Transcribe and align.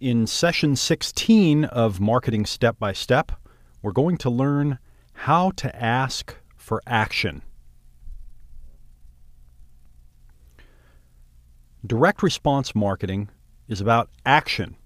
In 0.00 0.28
session 0.28 0.76
16 0.76 1.64
of 1.64 1.98
Marketing 1.98 2.46
Step 2.46 2.78
by 2.78 2.92
Step, 2.92 3.32
we're 3.82 3.90
going 3.90 4.16
to 4.18 4.30
learn 4.30 4.78
how 5.12 5.50
to 5.56 5.74
ask 5.74 6.36
for 6.56 6.80
action. 6.86 7.42
Direct 11.84 12.22
response 12.22 12.76
marketing 12.76 13.28
is 13.66 13.80
about 13.80 14.08
action, 14.24 14.76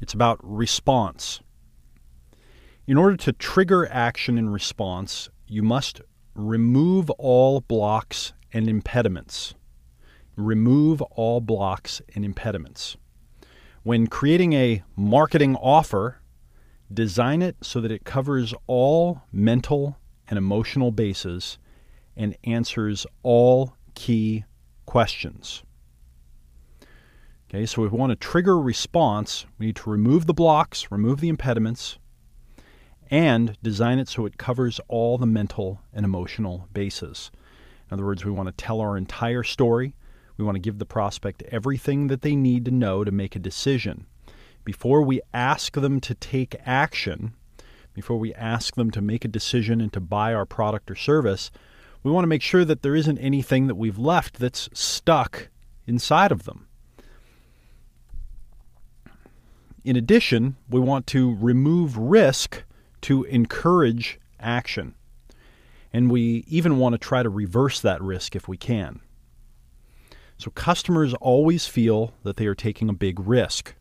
it's 0.00 0.14
about 0.14 0.38
response. 0.44 1.40
In 2.86 2.96
order 2.96 3.16
to 3.16 3.32
trigger 3.32 3.88
action 3.90 4.38
and 4.38 4.52
response, 4.52 5.28
you 5.48 5.64
must 5.64 6.00
remove 6.36 7.10
all 7.10 7.62
blocks 7.62 8.32
and 8.52 8.68
impediments. 8.68 9.56
Remove 10.36 11.02
all 11.02 11.40
blocks 11.40 12.00
and 12.14 12.24
impediments. 12.24 12.96
When 13.84 14.06
creating 14.06 14.52
a 14.52 14.82
marketing 14.94 15.56
offer, 15.56 16.20
design 16.92 17.42
it 17.42 17.56
so 17.62 17.80
that 17.80 17.90
it 17.90 18.04
covers 18.04 18.54
all 18.68 19.22
mental 19.32 19.98
and 20.28 20.38
emotional 20.38 20.92
bases 20.92 21.58
and 22.16 22.36
answers 22.44 23.06
all 23.24 23.74
key 23.94 24.44
questions. 24.86 25.64
Okay, 27.48 27.66
so 27.66 27.82
we 27.82 27.88
want 27.88 28.10
to 28.10 28.16
trigger 28.16 28.58
response, 28.58 29.46
we 29.58 29.66
need 29.66 29.76
to 29.76 29.90
remove 29.90 30.26
the 30.26 30.32
blocks, 30.32 30.90
remove 30.90 31.20
the 31.20 31.28
impediments, 31.28 31.98
and 33.10 33.58
design 33.62 33.98
it 33.98 34.08
so 34.08 34.24
it 34.26 34.38
covers 34.38 34.80
all 34.86 35.18
the 35.18 35.26
mental 35.26 35.80
and 35.92 36.04
emotional 36.04 36.68
bases. 36.72 37.30
In 37.90 37.94
other 37.94 38.06
words, 38.06 38.24
we 38.24 38.30
want 38.30 38.46
to 38.46 38.64
tell 38.64 38.80
our 38.80 38.96
entire 38.96 39.42
story. 39.42 39.94
We 40.36 40.44
want 40.44 40.56
to 40.56 40.60
give 40.60 40.78
the 40.78 40.86
prospect 40.86 41.42
everything 41.50 42.08
that 42.08 42.22
they 42.22 42.34
need 42.34 42.64
to 42.64 42.70
know 42.70 43.04
to 43.04 43.10
make 43.10 43.36
a 43.36 43.40
decision. 43.40 44.06
Before 44.64 45.02
we 45.02 45.20
ask 45.34 45.74
them 45.74 46.00
to 46.00 46.14
take 46.14 46.56
action, 46.64 47.34
before 47.94 48.18
we 48.18 48.32
ask 48.34 48.74
them 48.74 48.90
to 48.92 49.02
make 49.02 49.24
a 49.24 49.28
decision 49.28 49.80
and 49.80 49.92
to 49.92 50.00
buy 50.00 50.32
our 50.32 50.46
product 50.46 50.90
or 50.90 50.94
service, 50.94 51.50
we 52.02 52.10
want 52.10 52.24
to 52.24 52.28
make 52.28 52.42
sure 52.42 52.64
that 52.64 52.82
there 52.82 52.96
isn't 52.96 53.18
anything 53.18 53.66
that 53.66 53.74
we've 53.74 53.98
left 53.98 54.38
that's 54.38 54.68
stuck 54.72 55.48
inside 55.86 56.32
of 56.32 56.44
them. 56.44 56.68
In 59.84 59.96
addition, 59.96 60.56
we 60.68 60.80
want 60.80 61.06
to 61.08 61.34
remove 61.36 61.96
risk 61.96 62.62
to 63.02 63.24
encourage 63.24 64.20
action. 64.38 64.94
And 65.92 66.10
we 66.10 66.44
even 66.46 66.78
want 66.78 66.94
to 66.94 66.98
try 66.98 67.22
to 67.22 67.28
reverse 67.28 67.80
that 67.80 68.00
risk 68.00 68.34
if 68.34 68.48
we 68.48 68.56
can. 68.56 69.00
So, 70.42 70.50
customers 70.50 71.14
always 71.20 71.68
feel 71.68 72.14
that 72.24 72.36
they 72.36 72.46
are 72.46 72.54
taking 72.56 72.88
a 72.88 72.92
big 72.92 73.20
risk. 73.20 73.76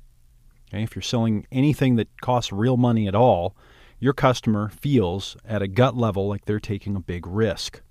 Okay? 0.69 0.83
If 0.83 0.95
you're 0.95 1.01
selling 1.01 1.47
anything 1.51 1.95
that 1.95 2.21
costs 2.21 2.51
real 2.51 2.77
money 2.77 3.07
at 3.07 3.15
all, 3.15 3.55
your 3.99 4.13
customer 4.13 4.69
feels 4.69 5.35
at 5.43 5.63
a 5.63 5.67
gut 5.67 5.97
level 5.97 6.27
like 6.27 6.45
they're 6.45 6.59
taking 6.59 6.95
a 6.95 6.99
big 6.99 7.25
risk. 7.25 7.81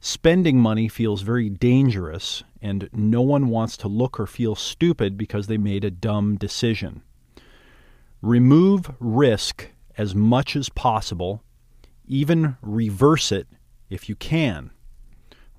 Spending 0.00 0.58
money 0.58 0.88
feels 0.88 1.20
very 1.20 1.50
dangerous, 1.50 2.42
and 2.62 2.88
no 2.94 3.20
one 3.20 3.48
wants 3.48 3.76
to 3.76 3.88
look 3.88 4.18
or 4.18 4.26
feel 4.26 4.54
stupid 4.54 5.18
because 5.18 5.46
they 5.46 5.58
made 5.58 5.84
a 5.84 5.90
dumb 5.90 6.38
decision. 6.38 7.02
Remove 8.22 8.90
risk 9.00 9.68
as 9.98 10.14
much 10.14 10.56
as 10.56 10.70
possible, 10.70 11.44
even 12.06 12.56
reverse 12.62 13.30
it 13.30 13.48
if 13.90 14.08
you 14.08 14.16
can. 14.16 14.70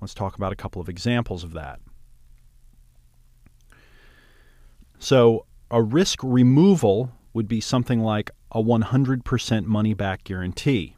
Let's 0.00 0.14
talk 0.14 0.34
about 0.34 0.52
a 0.52 0.56
couple 0.56 0.82
of 0.82 0.88
examples 0.88 1.44
of 1.44 1.52
that. 1.52 1.78
So, 5.04 5.44
a 5.70 5.82
risk 5.82 6.20
removal 6.22 7.12
would 7.34 7.46
be 7.46 7.60
something 7.60 8.00
like 8.00 8.30
a 8.50 8.62
100% 8.62 9.66
money 9.66 9.92
back 9.92 10.24
guarantee. 10.24 10.96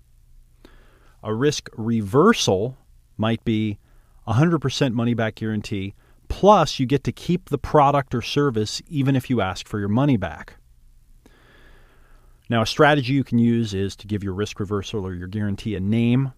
A 1.24 1.34
risk 1.34 1.68
reversal 1.76 2.78
might 3.16 3.44
be 3.44 3.80
100% 4.28 4.92
money 4.92 5.14
back 5.14 5.34
guarantee, 5.34 5.94
plus 6.28 6.78
you 6.78 6.86
get 6.86 7.02
to 7.02 7.10
keep 7.10 7.48
the 7.48 7.58
product 7.58 8.14
or 8.14 8.22
service 8.22 8.80
even 8.86 9.16
if 9.16 9.28
you 9.28 9.40
ask 9.40 9.66
for 9.66 9.80
your 9.80 9.88
money 9.88 10.16
back. 10.16 10.54
Now, 12.48 12.62
a 12.62 12.66
strategy 12.66 13.12
you 13.12 13.24
can 13.24 13.40
use 13.40 13.74
is 13.74 13.96
to 13.96 14.06
give 14.06 14.22
your 14.22 14.34
risk 14.34 14.60
reversal 14.60 15.04
or 15.04 15.14
your 15.14 15.26
guarantee 15.26 15.74
a 15.74 15.80
name. 15.80 16.32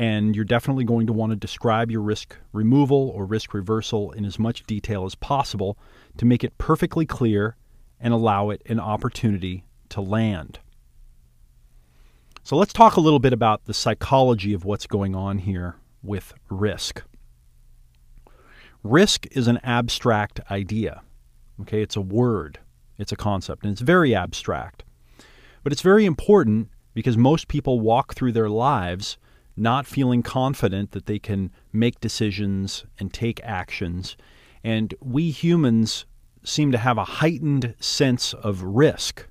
And 0.00 0.34
you're 0.34 0.46
definitely 0.46 0.84
going 0.84 1.08
to 1.08 1.12
want 1.12 1.28
to 1.28 1.36
describe 1.36 1.90
your 1.90 2.00
risk 2.00 2.34
removal 2.54 3.10
or 3.10 3.26
risk 3.26 3.52
reversal 3.52 4.12
in 4.12 4.24
as 4.24 4.38
much 4.38 4.62
detail 4.62 5.04
as 5.04 5.14
possible 5.14 5.76
to 6.16 6.24
make 6.24 6.42
it 6.42 6.56
perfectly 6.56 7.04
clear 7.04 7.54
and 8.00 8.14
allow 8.14 8.48
it 8.48 8.62
an 8.64 8.80
opportunity 8.80 9.66
to 9.90 10.00
land. 10.00 10.58
So, 12.42 12.56
let's 12.56 12.72
talk 12.72 12.96
a 12.96 13.00
little 13.02 13.18
bit 13.18 13.34
about 13.34 13.66
the 13.66 13.74
psychology 13.74 14.54
of 14.54 14.64
what's 14.64 14.86
going 14.86 15.14
on 15.14 15.36
here 15.36 15.76
with 16.02 16.32
risk. 16.48 17.02
Risk 18.82 19.26
is 19.32 19.48
an 19.48 19.60
abstract 19.62 20.40
idea. 20.50 21.02
Okay, 21.60 21.82
it's 21.82 21.96
a 21.96 22.00
word, 22.00 22.58
it's 22.96 23.12
a 23.12 23.16
concept, 23.16 23.64
and 23.64 23.72
it's 23.72 23.82
very 23.82 24.14
abstract. 24.14 24.82
But 25.62 25.74
it's 25.74 25.82
very 25.82 26.06
important 26.06 26.70
because 26.94 27.18
most 27.18 27.48
people 27.48 27.80
walk 27.80 28.14
through 28.14 28.32
their 28.32 28.48
lives 28.48 29.18
not 29.60 29.86
feeling 29.86 30.22
confident 30.22 30.92
that 30.92 31.06
they 31.06 31.18
can 31.18 31.52
make 31.72 32.00
decisions 32.00 32.84
and 32.98 33.12
take 33.12 33.40
actions. 33.44 34.16
And 34.64 34.94
we 35.00 35.30
humans 35.30 36.06
seem 36.42 36.72
to 36.72 36.78
have 36.78 36.98
a 36.98 37.04
heightened 37.04 37.74
sense 37.78 38.32
of 38.32 38.62
risk. 38.62 39.26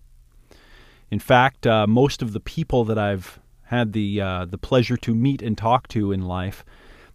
In 1.09 1.19
fact, 1.19 1.65
uh, 1.65 1.87
most 1.87 2.21
of 2.21 2.33
the 2.33 2.39
people 2.39 2.85
that 2.85 2.99
I've 2.99 3.39
had 3.63 3.93
the 3.93 4.21
uh, 4.21 4.45
the 4.45 4.57
pleasure 4.57 4.97
to 4.97 5.15
meet 5.15 5.41
and 5.41 5.57
talk 5.57 5.87
to 5.89 6.11
in 6.11 6.21
life, 6.21 6.63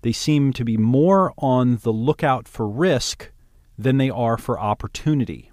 they 0.03 0.12
seem 0.12 0.53
to 0.53 0.64
be 0.64 0.76
more 0.76 1.32
on 1.38 1.76
the 1.78 1.92
lookout 1.92 2.48
for 2.48 2.69
risk 2.69 3.30
than 3.78 3.98
they 3.98 4.10
are 4.10 4.36
for 4.36 4.58
opportunity. 4.58 5.50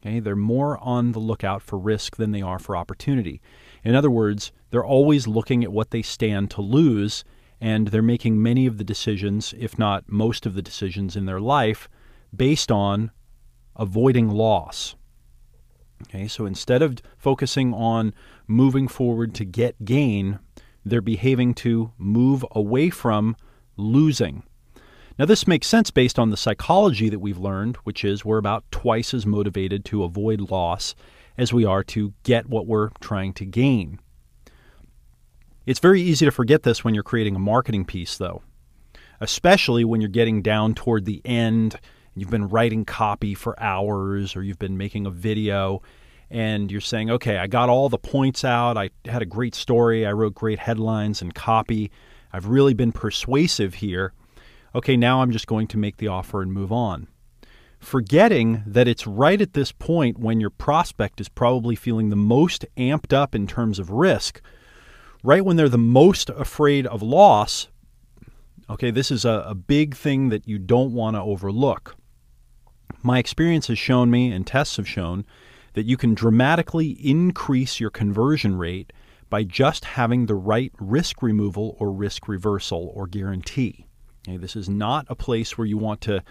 Okay, 0.00 0.18
they're 0.18 0.36
more 0.36 0.78
on 0.78 1.12
the 1.12 1.18
lookout 1.18 1.62
for 1.62 1.78
risk 1.78 2.16
than 2.16 2.32
they 2.32 2.42
are 2.42 2.58
for 2.58 2.76
opportunity. 2.76 3.40
In 3.84 3.94
other 3.94 4.10
words, 4.10 4.52
they're 4.70 4.84
always 4.84 5.26
looking 5.26 5.64
at 5.64 5.72
what 5.72 5.90
they 5.90 6.02
stand 6.02 6.50
to 6.52 6.62
lose, 6.62 7.24
and 7.60 7.88
they're 7.88 8.02
making 8.02 8.42
many 8.42 8.66
of 8.66 8.78
the 8.78 8.84
decisions, 8.84 9.54
if 9.58 9.78
not 9.78 10.10
most 10.10 10.46
of 10.46 10.54
the 10.54 10.62
decisions 10.62 11.16
in 11.16 11.26
their 11.26 11.40
life, 11.40 11.88
based 12.34 12.70
on 12.70 13.10
avoiding 13.76 14.28
loss. 14.28 14.94
Okay, 16.02 16.28
so 16.28 16.46
instead 16.46 16.82
of 16.82 16.98
focusing 17.18 17.74
on 17.74 18.14
moving 18.46 18.88
forward 18.88 19.34
to 19.34 19.44
get 19.44 19.84
gain, 19.84 20.38
they're 20.84 21.00
behaving 21.00 21.54
to 21.54 21.92
move 21.98 22.44
away 22.52 22.90
from 22.90 23.36
losing. 23.76 24.42
Now, 25.18 25.26
this 25.26 25.46
makes 25.46 25.66
sense 25.66 25.90
based 25.90 26.18
on 26.18 26.30
the 26.30 26.36
psychology 26.36 27.10
that 27.10 27.18
we've 27.18 27.38
learned, 27.38 27.76
which 27.84 28.04
is 28.04 28.24
we're 28.24 28.38
about 28.38 28.64
twice 28.70 29.12
as 29.12 29.26
motivated 29.26 29.84
to 29.86 30.04
avoid 30.04 30.50
loss 30.50 30.94
as 31.40 31.52
we 31.52 31.64
are 31.64 31.82
to 31.84 32.12
get 32.22 32.48
what 32.48 32.66
we're 32.66 32.90
trying 33.00 33.32
to 33.34 33.44
gain. 33.44 33.98
It's 35.66 35.80
very 35.80 36.02
easy 36.02 36.26
to 36.26 36.30
forget 36.30 36.62
this 36.62 36.84
when 36.84 36.94
you're 36.94 37.02
creating 37.02 37.36
a 37.36 37.40
marketing 37.40 37.84
piece, 37.84 38.18
though, 38.18 38.42
especially 39.20 39.84
when 39.84 40.00
you're 40.00 40.08
getting 40.08 40.42
down 40.42 40.74
toward 40.74 41.04
the 41.04 41.22
end. 41.24 41.76
You've 42.14 42.30
been 42.30 42.48
writing 42.48 42.84
copy 42.84 43.34
for 43.34 43.60
hours, 43.60 44.36
or 44.36 44.42
you've 44.42 44.58
been 44.58 44.76
making 44.76 45.06
a 45.06 45.10
video, 45.10 45.82
and 46.30 46.70
you're 46.70 46.80
saying, 46.80 47.10
okay, 47.10 47.38
I 47.38 47.46
got 47.46 47.68
all 47.68 47.88
the 47.88 47.98
points 47.98 48.44
out. 48.44 48.76
I 48.76 48.90
had 49.04 49.22
a 49.22 49.26
great 49.26 49.54
story. 49.54 50.06
I 50.06 50.12
wrote 50.12 50.34
great 50.34 50.58
headlines 50.58 51.22
and 51.22 51.34
copy. 51.34 51.90
I've 52.32 52.46
really 52.46 52.74
been 52.74 52.92
persuasive 52.92 53.74
here 53.74 54.12
okay, 54.74 54.96
now 54.96 55.22
I'm 55.22 55.30
just 55.30 55.46
going 55.46 55.66
to 55.68 55.78
make 55.78 55.96
the 55.96 56.08
offer 56.08 56.42
and 56.42 56.52
move 56.52 56.72
on. 56.72 57.08
Forgetting 57.80 58.62
that 58.66 58.86
it's 58.86 59.06
right 59.06 59.40
at 59.40 59.54
this 59.54 59.72
point 59.72 60.18
when 60.18 60.38
your 60.38 60.50
prospect 60.50 61.20
is 61.20 61.28
probably 61.28 61.74
feeling 61.74 62.10
the 62.10 62.16
most 62.16 62.64
amped 62.76 63.12
up 63.12 63.34
in 63.34 63.46
terms 63.46 63.78
of 63.78 63.90
risk, 63.90 64.42
right 65.24 65.44
when 65.44 65.56
they're 65.56 65.68
the 65.68 65.78
most 65.78 66.28
afraid 66.30 66.86
of 66.86 67.02
loss. 67.02 67.68
Okay, 68.68 68.90
this 68.90 69.10
is 69.10 69.24
a, 69.24 69.44
a 69.46 69.54
big 69.54 69.96
thing 69.96 70.28
that 70.28 70.46
you 70.46 70.58
don't 70.58 70.92
want 70.92 71.16
to 71.16 71.22
overlook. 71.22 71.96
My 73.02 73.18
experience 73.18 73.66
has 73.68 73.78
shown 73.78 74.10
me, 74.10 74.30
and 74.30 74.46
tests 74.46 74.76
have 74.76 74.86
shown, 74.86 75.24
that 75.72 75.86
you 75.86 75.96
can 75.96 76.14
dramatically 76.14 76.90
increase 76.90 77.80
your 77.80 77.90
conversion 77.90 78.56
rate 78.56 78.92
by 79.30 79.42
just 79.42 79.84
having 79.84 80.26
the 80.26 80.34
right 80.34 80.72
risk 80.78 81.22
removal 81.22 81.76
or 81.78 81.90
risk 81.90 82.28
reversal 82.28 82.92
or 82.94 83.06
guarantee. 83.06 83.86
Okay, 84.28 84.36
this 84.36 84.54
is 84.54 84.68
not 84.68 85.06
a 85.08 85.14
place 85.14 85.56
where 85.56 85.66
you 85.66 85.78
want 85.78 86.02
to 86.02 86.22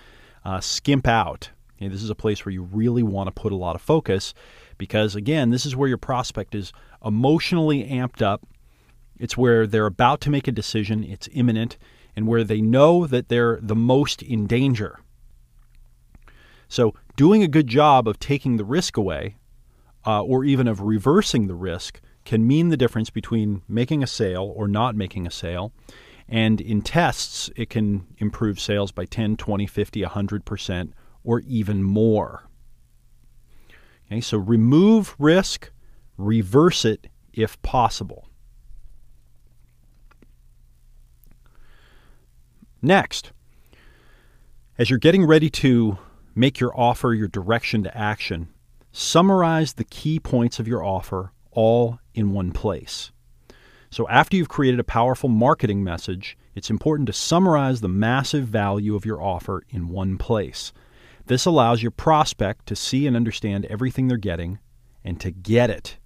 uh, 0.46 0.60
skimp 0.60 1.08
out. 1.08 1.52
Okay, 1.78 1.88
this 1.88 2.04
is 2.04 2.10
a 2.10 2.16
place 2.16 2.46
where 2.46 2.54
you 2.54 2.64
really 2.64 3.04
want 3.04 3.28
to 3.28 3.42
put 3.42 3.54
a 3.54 3.56
lot 3.56 3.76
of 3.76 3.82
focus 3.82 4.34
because, 4.78 5.16
again, 5.16 5.50
this 5.50 5.66
is 5.66 5.76
where 5.76 5.88
your 5.88 5.98
prospect 5.98 6.54
is 6.54 6.74
emotionally 7.06 7.86
amped 7.86 8.22
up. 8.22 8.46
It's 9.18 9.38
where 9.38 9.66
they're 9.66 9.86
about 9.86 10.22
to 10.22 10.30
make 10.30 10.48
a 10.48 10.52
decision, 10.52 11.04
it's 11.04 11.30
imminent, 11.32 11.78
and 12.16 12.28
where 12.28 12.44
they 12.44 12.62
know 12.62 13.08
that 13.08 13.30
they're 13.30 13.60
the 13.62 13.76
most 13.76 14.22
in 14.22 14.48
danger. 14.48 15.00
So, 16.68 16.94
doing 17.16 17.44
a 17.44 17.48
good 17.48 17.68
job 17.68 18.08
of 18.08 18.20
taking 18.20 18.58
the 18.58 18.66
risk 18.66 18.98
away 18.98 19.36
uh, 20.06 20.24
or 20.24 20.44
even 20.44 20.68
of 20.68 20.82
reversing 20.82 21.48
the 21.48 21.56
risk 21.56 22.00
can 22.26 22.46
mean 22.46 22.70
the 22.70 22.78
difference 22.78 23.10
between 23.10 23.62
making 23.68 24.04
a 24.04 24.08
sale 24.08 24.54
or 24.56 24.68
not 24.68 24.96
making 24.96 25.26
a 25.26 25.32
sale. 25.32 25.72
And 26.30 26.62
in 26.62 26.84
tests, 26.84 27.50
it 27.56 27.72
can 27.72 28.06
improve 28.20 28.60
sales 28.60 28.92
by 28.92 29.06
10, 29.06 29.36
20, 29.36 29.66
50, 29.66 30.02
100%, 30.04 30.92
or 31.24 31.40
even 31.42 31.84
more. 31.84 32.48
Okay, 34.06 34.22
so 34.22 34.38
remove 34.38 35.16
risk, 35.18 35.72
reverse 36.18 36.86
it 36.86 37.08
if 37.34 37.60
possible. 37.64 38.28
Next, 42.82 43.32
as 44.78 44.90
you're 44.90 45.00
getting 45.00 45.26
ready 45.26 45.50
to 45.50 45.98
make 46.36 46.60
your 46.60 46.78
offer 46.80 47.14
your 47.14 47.28
direction 47.28 47.84
to 47.84 47.98
action, 47.98 48.50
summarize 48.92 49.74
the 49.74 49.84
key 49.84 50.20
points 50.20 50.60
of 50.60 50.68
your 50.68 50.84
offer 50.84 51.34
all 51.52 52.00
in 52.14 52.32
one 52.32 52.52
place. 52.52 53.12
So, 53.92 54.08
after 54.08 54.38
you've 54.38 54.50
created 54.50 54.80
a 54.80 54.84
powerful 54.84 55.30
marketing 55.30 55.84
message, 55.84 56.38
it's 56.54 56.70
important 56.70 57.08
to 57.08 57.14
summarize 57.14 57.82
the 57.82 57.88
massive 57.88 58.46
value 58.46 58.96
of 58.96 59.06
your 59.06 59.22
offer 59.22 59.64
in 59.70 59.90
one 59.90 60.18
place. 60.18 60.72
This 61.26 61.46
allows 61.46 61.82
your 61.82 61.92
prospect 61.92 62.66
to 62.68 62.76
see 62.76 63.08
and 63.08 63.16
understand 63.16 63.66
everything 63.66 64.08
they're 64.08 64.18
getting 64.18 64.60
and 65.04 65.20
to 65.22 65.32
get 65.32 65.70
it. 65.70 65.98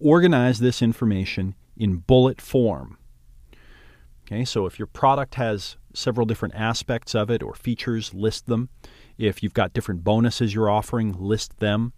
Organize 0.00 0.58
this 0.58 0.82
information 0.82 1.54
in 1.76 1.98
bullet 1.98 2.40
form. 2.40 2.98
Okay, 4.26 4.44
so 4.44 4.66
if 4.66 4.78
your 4.78 4.86
product 4.86 5.36
has 5.36 5.76
several 5.94 6.26
different 6.26 6.54
aspects 6.54 7.14
of 7.14 7.30
it 7.30 7.42
or 7.42 7.54
features, 7.54 8.12
list 8.12 8.46
them. 8.46 8.68
If 9.16 9.42
you've 9.42 9.54
got 9.54 9.72
different 9.72 10.04
bonuses 10.04 10.54
you're 10.54 10.70
offering, 10.70 11.12
list 11.12 11.58
them. 11.58 11.92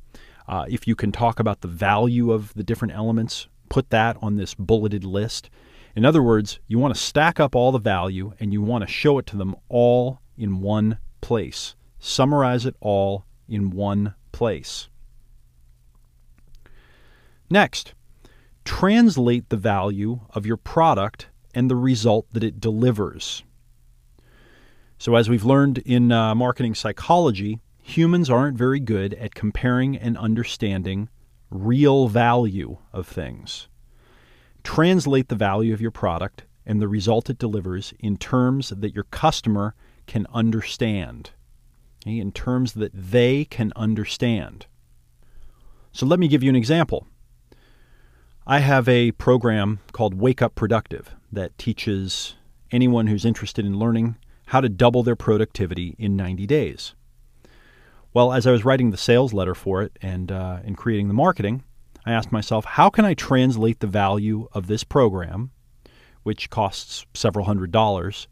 Uh, 0.47 0.65
if 0.69 0.87
you 0.87 0.95
can 0.95 1.13
talk 1.13 1.41
about 1.41 1.61
the 1.61 1.69
value 1.69 2.33
of 2.33 2.55
the 2.55 2.63
different 2.63 2.95
elements, 2.95 3.49
put 3.71 3.89
that 3.89 4.19
on 4.21 4.37
this 4.37 4.55
bulleted 4.55 5.05
list. 5.05 5.49
In 5.97 6.05
other 6.05 6.23
words, 6.23 6.61
you 6.69 6.79
want 6.79 6.95
to 6.95 7.01
stack 7.01 7.41
up 7.41 7.57
all 7.57 7.73
the 7.73 7.79
value 7.79 8.35
and 8.39 8.53
you 8.53 8.61
want 8.61 8.83
to 8.83 8.93
show 8.93 9.17
it 9.19 9.27
to 9.27 9.37
them 9.39 9.57
all 9.71 10.21
in 10.37 10.61
one 10.61 10.99
place. 11.23 11.75
Summarize 11.99 12.67
it 12.67 12.77
all 12.81 13.25
in 13.49 13.71
one 13.71 14.15
place. 14.33 14.89
Next, 17.49 17.95
translate 18.65 19.49
the 19.49 19.57
value 19.57 20.21
of 20.31 20.47
your 20.47 20.57
product 20.57 21.29
and 21.55 21.71
the 21.71 21.77
result 21.77 22.27
that 22.33 22.45
it 22.45 22.61
delivers. 22.61 23.43
So, 24.99 25.17
as 25.17 25.29
we've 25.29 25.45
learned 25.45 25.79
in 25.79 26.13
uh, 26.13 26.35
marketing 26.35 26.75
psychology, 26.75 27.59
humans 27.83 28.31
aren't 28.31 28.57
very 28.57 28.79
good 28.79 29.15
at 29.15 29.35
comparing 29.35 29.97
and 29.97 30.17
understanding 30.17 31.09
real 31.51 32.09
value 32.09 32.79
of 32.93 33.07
things. 33.07 33.69
Translate 34.63 35.29
the 35.29 35.35
value 35.35 35.73
of 35.73 35.81
your 35.81 35.91
product 35.91 36.45
and 36.67 36.81
the 36.81 36.89
result 36.89 37.31
it 37.31 37.39
delivers 37.39 37.95
in 37.99 38.17
terms 38.17 38.71
that 38.71 38.95
your 38.95 39.05
customer 39.05 39.75
can 40.07 40.27
understand, 40.33 41.31
okay, 42.07 42.19
in 42.19 42.33
terms 42.33 42.75
that 42.75 42.93
they 42.95 43.45
can 43.45 43.73
understand. 43.75 44.67
So, 45.93 46.07
let 46.07 46.21
me 46.21 46.29
give 46.29 46.43
you 46.43 46.51
an 46.51 46.57
example. 46.57 47.07
I 48.47 48.61
have 48.61 48.89
a 48.89 49.13
program 49.13 49.81
called 49.93 50.15
Wake 50.15 50.43
Up 50.43 50.55
Productive 50.55 51.15
that 51.33 51.57
teaches 51.59 52.35
anyone 52.71 53.07
who's 53.07 53.25
interested 53.25 53.65
in 53.65 53.79
learning 53.79 54.17
how 54.47 54.61
to 54.61 54.69
double 54.69 55.03
their 55.03 55.17
productivity 55.17 55.95
in 55.99 56.17
90 56.17 56.47
days. 56.47 56.95
Well, 58.13 58.33
as 58.33 58.47
I 58.47 58.51
was 58.51 58.65
writing 58.65 58.91
the 58.91 58.97
sales 58.97 59.33
letter 59.33 59.55
for 59.55 59.83
it 59.83 59.97
and, 60.03 60.33
uh, 60.33 60.61
creating 60.77 61.09
the 61.09 61.15
marketing, 61.15 61.63
I 62.05 62.13
asked 62.13 62.33
myself, 62.33 62.65
how 62.65 62.91
can 62.91 63.05
I 63.05 63.15
translate 63.15 63.81
the 63.81 63.87
value 63.87 64.49
of 64.53 64.67
this 64.67 64.83
program, 64.83 65.51
which 66.23 66.51
costs 66.51 67.07
several 67.15 67.45
hundred 67.45 67.71
dollars, 67.71 68.27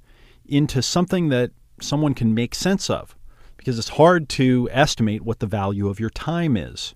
into 0.44 0.82
something 0.82 1.28
that 1.28 1.52
someone 1.80 2.14
can 2.14 2.34
make 2.34 2.54
sense 2.54 2.90
of? 2.90 3.14
Because 3.56 3.78
it's 3.78 3.90
hard 3.90 4.28
to 4.30 4.69
estimate 4.72 5.22
what 5.22 5.38
the 5.38 5.46
value 5.46 5.88
of 5.88 6.00
your 6.00 6.10
time 6.10 6.56
is. 6.56 6.94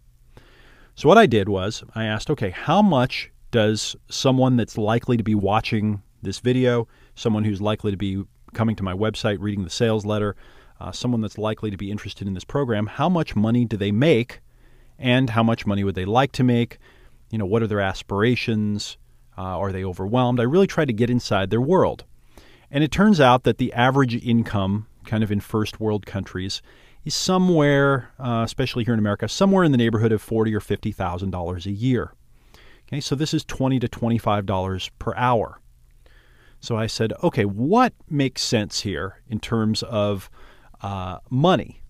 So, 0.94 1.08
what 1.08 1.18
I 1.18 1.26
did 1.26 1.48
was 1.48 1.84
I 1.94 2.04
asked, 2.04 2.30
okay, 2.30 2.50
how 2.50 2.82
much 2.82 3.30
does 3.50 3.94
someone 4.08 4.56
that's 4.56 4.78
likely 4.78 5.16
to 5.16 5.22
be 5.22 5.34
watching 5.34 6.02
this 6.22 6.40
video, 6.40 6.88
someone 7.14 7.44
who's 7.44 7.60
likely 7.60 7.90
to 7.90 7.96
be 7.96 8.24
coming 8.54 8.76
to 8.76 8.82
my 8.82 8.94
website, 8.94 9.38
reading 9.40 9.64
the 9.64 9.70
sales 9.70 10.04
letter, 10.04 10.36
uh, 10.82 10.90
someone 10.90 11.20
that's 11.20 11.38
likely 11.38 11.70
to 11.70 11.76
be 11.76 11.92
interested 11.92 12.26
in 12.26 12.34
this 12.34 12.44
program, 12.44 12.86
how 12.86 13.08
much 13.08 13.36
money 13.36 13.64
do 13.64 13.76
they 13.76 13.92
make 13.92 14.40
and 14.98 15.30
how 15.30 15.42
much 15.42 15.64
money 15.64 15.84
would 15.84 15.94
they 15.94 16.04
like 16.04 16.32
to 16.32 16.42
make? 16.42 16.78
You 17.30 17.38
know, 17.38 17.46
what 17.46 17.62
are 17.62 17.68
their 17.68 17.80
aspirations? 17.80 18.96
Uh, 19.38 19.58
are 19.58 19.70
they 19.70 19.84
overwhelmed? 19.84 20.40
I 20.40 20.42
really 20.44 20.66
try 20.66 20.84
to 20.84 20.92
get 20.92 21.08
inside 21.08 21.50
their 21.50 21.60
world. 21.60 22.04
And 22.68 22.82
it 22.82 22.90
turns 22.90 23.20
out 23.20 23.44
that 23.44 23.58
the 23.58 23.72
average 23.72 24.16
income, 24.24 24.86
kind 25.04 25.22
of 25.22 25.30
in 25.30 25.40
first 25.40 25.78
world 25.78 26.04
countries, 26.04 26.62
is 27.04 27.14
somewhere, 27.14 28.10
uh, 28.18 28.42
especially 28.44 28.84
here 28.84 28.94
in 28.94 28.98
America, 28.98 29.28
somewhere 29.28 29.64
in 29.64 29.72
the 29.72 29.78
neighborhood 29.78 30.12
of 30.12 30.20
forty 30.20 30.54
or 30.54 30.60
fifty 30.60 30.90
thousand 30.92 31.30
dollars 31.30 31.66
a 31.66 31.70
year. 31.70 32.12
Okay, 32.88 33.00
so 33.00 33.14
this 33.14 33.32
is 33.32 33.44
twenty 33.44 33.78
to 33.78 33.88
twenty-five 33.88 34.46
dollars 34.46 34.90
per 34.98 35.14
hour. 35.16 35.60
So 36.60 36.76
I 36.76 36.86
said, 36.86 37.12
okay, 37.22 37.44
what 37.44 37.92
makes 38.08 38.42
sense 38.42 38.80
here 38.80 39.20
in 39.28 39.40
terms 39.40 39.82
of 39.82 40.30
uh, 40.82 41.18
money? 41.30 41.82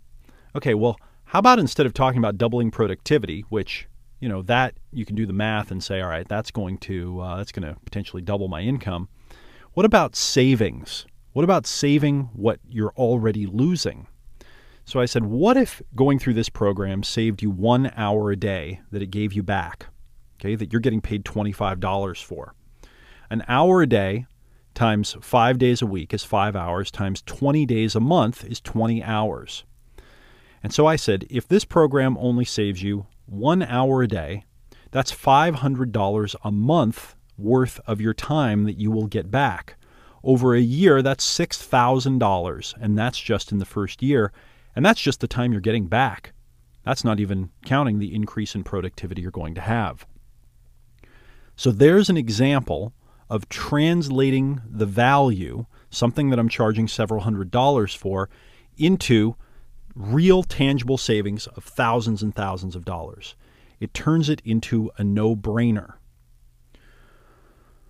Okay, 0.55 0.75
well, 0.75 0.99
how 1.25 1.39
about 1.39 1.59
instead 1.59 1.87
of 1.87 1.94
talking 1.94 2.19
about 2.19 2.39
doubling 2.39 2.71
productivity, 2.71 3.44
which 3.49 3.89
you 4.21 4.29
know 4.29 4.43
that 4.43 4.75
you 4.93 5.05
can 5.05 5.17
do 5.17 5.27
the 5.27 5.33
math 5.33 5.71
and 5.71 5.83
say, 5.83 6.00
all 6.00 6.09
right, 6.09 6.29
that's 6.29 6.50
going 6.50 6.79
to 6.79 7.21
uh, 7.21 7.37
that's 7.37 7.53
going 7.53 7.67
to 7.67 7.79
potentially 7.85 8.23
double 8.23 8.49
my 8.49 8.61
income. 8.61 9.09
What 9.75 9.87
about 9.87 10.15
savings? 10.15 11.06
What 11.33 11.44
about 11.44 11.67
saving 11.67 12.31
what 12.35 12.61
you're 12.69 12.93
already 12.97 13.47
losing? 13.47 14.06
So 14.85 15.00
I 15.00 15.06
said, 15.06 15.25
what 15.25 15.56
if 15.56 15.81
going 15.94 16.19
through 16.19 16.35
this 16.35 16.49
program 16.49 17.03
saved 17.03 17.43
you 17.43 17.50
one 17.50 17.91
hour 17.97 18.31
a 18.31 18.37
day 18.37 18.81
that 18.91 19.00
it 19.00 19.11
gave 19.11 19.33
you 19.33 19.43
back? 19.43 19.87
Okay, 20.37 20.56
that 20.56 20.73
you're 20.73 20.81
getting 20.81 21.00
paid 21.00 21.25
$25 21.25 22.23
for. 22.23 22.55
An 23.31 23.44
hour 23.49 23.81
a 23.81 23.87
day 23.87 24.27
times 24.75 25.17
five 25.21 25.59
days 25.59 25.83
a 25.83 25.87
week 25.87 26.15
is 26.15 26.25
five 26.25 26.57
hours, 26.57 26.91
times 26.91 27.23
20 27.23 27.67
days 27.67 27.94
a 27.94 28.01
month 28.01 28.44
is 28.44 28.61
20 28.61 29.03
hours. 29.03 29.65
And 30.63 30.73
so 30.73 30.87
I 30.87 30.96
said, 30.96 31.27
if 31.29 31.49
this 31.49 31.65
program 31.65 32.17
only 32.19 32.44
saves 32.44 32.82
you 32.82 33.06
one 33.27 33.63
hour 33.63 34.03
a 34.03 34.08
day, 34.08 34.44
that's 34.91 35.13
$500 35.13 36.37
a 36.44 36.53
month 36.53 37.17
worth 37.39 37.81
of 37.87 38.01
your 38.01 38.15
time 38.15 38.65
that 38.65 38.79
you 38.79 38.91
will 38.91 39.06
get 39.06 39.31
back. 39.31 39.77
Over 40.23 40.55
a 40.55 40.61
year, 40.61 41.03
that's 41.03 41.27
$6,000, 41.27 42.75
and 42.81 42.96
that's 42.99 43.19
just 43.19 43.51
in 43.51 43.58
the 43.58 43.65
first 43.65 44.03
year. 44.03 44.32
And 44.77 44.87
that's 44.87 45.01
just 45.01 45.20
the 45.20 45.27
time 45.27 45.53
you're 45.53 45.61
getting 45.61 45.87
back. 45.87 46.32
That's 46.85 47.05
not 47.05 47.20
even 47.20 47.51
counting 47.65 47.99
the 47.99 48.15
increase 48.15 48.55
in 48.55 48.65
productivity 48.65 49.23
you're 49.23 49.31
going 49.31 49.55
to 49.55 49.61
have. 49.61 50.06
So 51.56 51.70
there's 51.70 52.08
an 52.08 52.17
example 52.17 52.93
of 53.32 53.48
translating 53.48 54.60
the 54.69 54.84
value, 54.84 55.65
something 55.89 56.29
that 56.29 56.39
I'm 56.39 56.51
charging 56.51 56.86
several 56.86 57.22
hundred 57.22 57.51
dollars 57.51 57.94
for, 57.94 58.29
into 58.77 59.36
real 59.94 60.43
tangible 60.43 60.98
savings 60.98 61.46
of 61.46 61.65
thousands 61.65 62.22
and 62.22 62.34
thousands 62.34 62.77
of 62.77 62.84
dollars. 62.84 63.34
It 63.81 63.94
turns 63.94 64.29
it 64.29 64.43
into 64.44 64.91
a 64.98 65.03
no 65.03 65.34
brainer. 65.34 65.94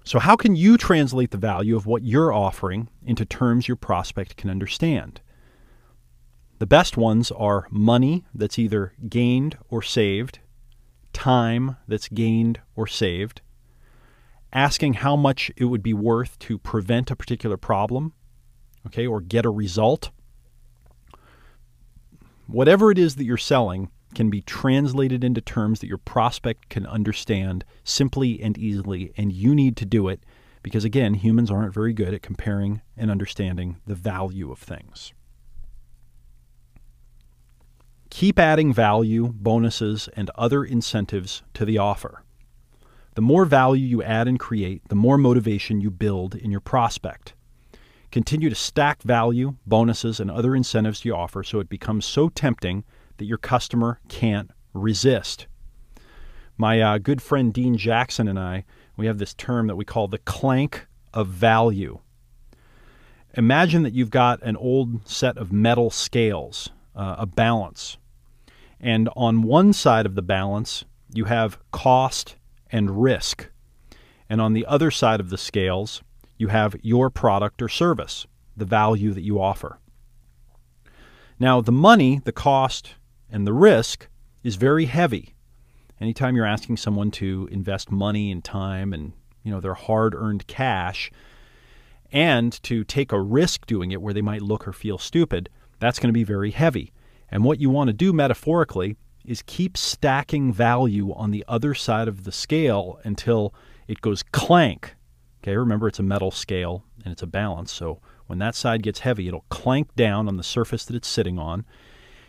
So, 0.05 0.21
how 0.21 0.37
can 0.37 0.55
you 0.55 0.79
translate 0.79 1.33
the 1.33 1.39
value 1.39 1.75
of 1.75 1.87
what 1.87 2.05
you're 2.05 2.33
offering 2.33 2.89
into 3.05 3.25
terms 3.25 3.67
your 3.67 3.77
prospect 3.77 4.37
can 4.37 4.49
understand? 4.49 5.23
The 6.61 6.67
best 6.67 6.97
ones 6.97 7.33
are 7.33 7.67
money 7.69 8.25
that's 8.33 8.61
either 8.61 8.93
gained 9.09 9.59
or 9.69 9.83
saved, 9.83 10.39
time 11.13 11.79
that's 11.89 12.07
gained 12.07 12.61
or 12.77 12.87
saved, 12.87 13.41
asking 14.53 14.95
how 14.95 15.17
much 15.17 15.51
it 15.57 15.67
would 15.67 15.83
be 15.83 15.95
worth 15.95 16.39
to 16.41 16.59
prevent 16.59 17.11
a 17.11 17.17
particular 17.17 17.57
problem, 17.57 18.13
okay, 18.87 19.07
or 19.07 19.21
get 19.21 19.45
a 19.45 19.51
result. 19.51 20.11
Whatever 22.47 22.91
it 22.91 22.99
is 22.99 23.17
that 23.17 23.25
you're 23.25 23.37
selling 23.37 23.91
can 24.15 24.29
be 24.29 24.43
translated 24.43 25.25
into 25.25 25.41
terms 25.41 25.81
that 25.81 25.87
your 25.87 25.99
prospect 25.99 26.69
can 26.69 26.87
understand 26.87 27.65
simply 27.83 28.43
and 28.43 28.59
easily, 28.59 29.13
and 29.17 29.33
you 29.33 29.55
need 29.55 29.77
to 29.79 29.87
do 29.87 30.09
it 30.09 30.23
because, 30.63 30.85
again, 30.85 31.15
humans 31.15 31.51
aren't 31.51 31.75
very 31.75 31.93
good 31.93 32.13
at 32.13 32.23
comparing 32.23 32.83
and 32.97 33.11
understanding 33.11 33.79
the 33.87 33.95
value 33.95 34.53
of 34.53 34.59
things. 34.59 35.13
Keep 38.11 38.39
adding 38.39 38.75
value, 38.75 39.29
bonuses, 39.29 40.09
and 40.15 40.31
other 40.35 40.63
incentives 40.63 41.43
to 41.55 41.65
the 41.65 41.79
offer. 41.79 42.23
The 43.15 43.23
more 43.23 43.45
value 43.45 43.87
you 43.87 44.03
add 44.03 44.27
and 44.27 44.41
create, 44.41 44.89
the 44.89 44.95
more 44.95 45.19
motivation 45.19 45.81
you 45.81 45.91
build 45.91 46.35
in 46.35 46.51
your 46.51 46.61
prospect. 46.61 47.35
Continue 48.11 48.49
to 48.49 48.55
stack 48.55 49.03
value, 49.03 49.57
bonuses, 49.67 50.21
and 50.21 50.31
other 50.31 50.55
incentives 50.55 51.05
you 51.05 51.15
offer 51.15 51.43
so 51.43 51.61
it 51.61 51.69
becomes 51.69 52.05
so 52.05 52.29
tempting 52.29 52.85
that 53.19 53.25
your 53.25 53.39
customer 53.39 54.01
can't 54.09 54.51
resist. 54.75 55.47
My 56.57 56.81
uh, 56.81 56.99
good 56.99 57.23
friend 57.23 57.53
Dean 57.53 57.77
Jackson 57.77 58.29
and 58.29 58.39
I, 58.39 58.65
we 58.97 59.07
have 59.07 59.19
this 59.19 59.35
term 59.35 59.67
that 59.67 59.77
we 59.77 59.85
call 59.85 60.09
the 60.09 60.19
clank 60.19 60.87
of 61.15 61.29
value. 61.29 62.01
Imagine 63.35 63.83
that 63.83 63.95
you've 63.95 64.11
got 64.11 64.43
an 64.43 64.57
old 64.57 65.09
set 65.09 65.39
of 65.39 65.53
metal 65.53 65.91
scales, 65.91 66.71
uh, 66.95 67.17
a 67.19 67.27
balance. 67.27 67.97
And 68.79 69.09
on 69.17 69.43
one 69.43 69.73
side 69.73 70.05
of 70.05 70.15
the 70.15 70.23
balance, 70.23 70.85
you 71.15 71.25
have 71.25 71.59
cost 71.71 72.37
and 72.73 73.03
risk. 73.03 73.51
And 74.29 74.41
on 74.41 74.55
the 74.55 74.67
other 74.67 74.91
side 74.91 75.21
of 75.21 75.31
the 75.31 75.39
scales, 75.39 76.03
you 76.39 76.49
have 76.49 76.75
your 76.83 77.11
product 77.11 77.63
or 77.63 77.69
service, 77.69 78.27
the 78.57 78.65
value 78.65 79.13
that 79.13 79.23
you 79.23 79.41
offer. 79.41 79.79
Now, 81.39 81.61
the 81.61 81.71
money, 81.71 82.21
the 82.25 82.33
cost, 82.33 82.95
and 83.31 83.47
the 83.47 83.53
risk 83.53 84.09
is 84.43 84.57
very 84.57 84.87
heavy. 84.87 85.35
Anytime 86.01 86.35
you're 86.35 86.47
asking 86.47 86.79
someone 86.79 87.11
to 87.13 87.49
invest 87.53 87.93
money 87.93 88.33
and 88.33 88.43
time 88.43 88.93
and 88.93 89.13
you 89.45 89.53
know 89.53 89.61
their 89.61 89.75
hard-earned 89.75 90.47
cash 90.47 91.11
and 92.11 92.61
to 92.63 92.85
take 92.85 93.13
a 93.13 93.21
risk 93.21 93.67
doing 93.67 93.93
it 93.93 94.03
where 94.03 94.15
they 94.15 94.23
might 94.23 94.43
look 94.43 94.67
or 94.67 94.73
feel 94.73 94.99
stupid, 94.99 95.49
that's 95.79 95.99
going 95.99 96.09
to 96.09 96.13
be 96.13 96.25
very 96.25 96.51
heavy. 96.51 96.93
And 97.31 97.45
what 97.45 97.61
you 97.61 97.71
want 97.71 97.89
to 97.89 97.93
do 97.93 98.13
metaphorically 98.13 98.97
is 99.25 99.43
keep 99.43 99.77
stacking 99.77 100.53
value 100.53 101.13
on 101.15 101.31
the 101.31 101.45
other 101.49 101.75
side 101.75 102.09
of 102.09 102.25
the 102.25 102.33
scale 102.33 102.99
until 103.05 103.55
it 103.89 104.01
goes 104.01 104.23
clank. 104.23 104.97
Okay, 105.43 105.57
remember 105.57 105.89
it's 105.89 105.99
a 105.99 106.05
metal 106.05 106.31
scale 106.31 106.85
and 107.05 107.13
it's 107.13 107.23
a 107.23 107.27
balance. 107.27 107.73
So 107.73 108.01
when 108.27 108.39
that 108.39 108.55
side 108.55 108.83
gets 108.83 109.01
heavy, 109.01 109.29
it'll 109.29 109.45
clank 109.49 109.95
down 109.95 110.29
on 110.29 110.37
the 110.37 110.43
surface 110.43 110.85
that 110.85 110.97
it's 110.97 111.09
sitting 111.09 111.39
on. 111.39 111.65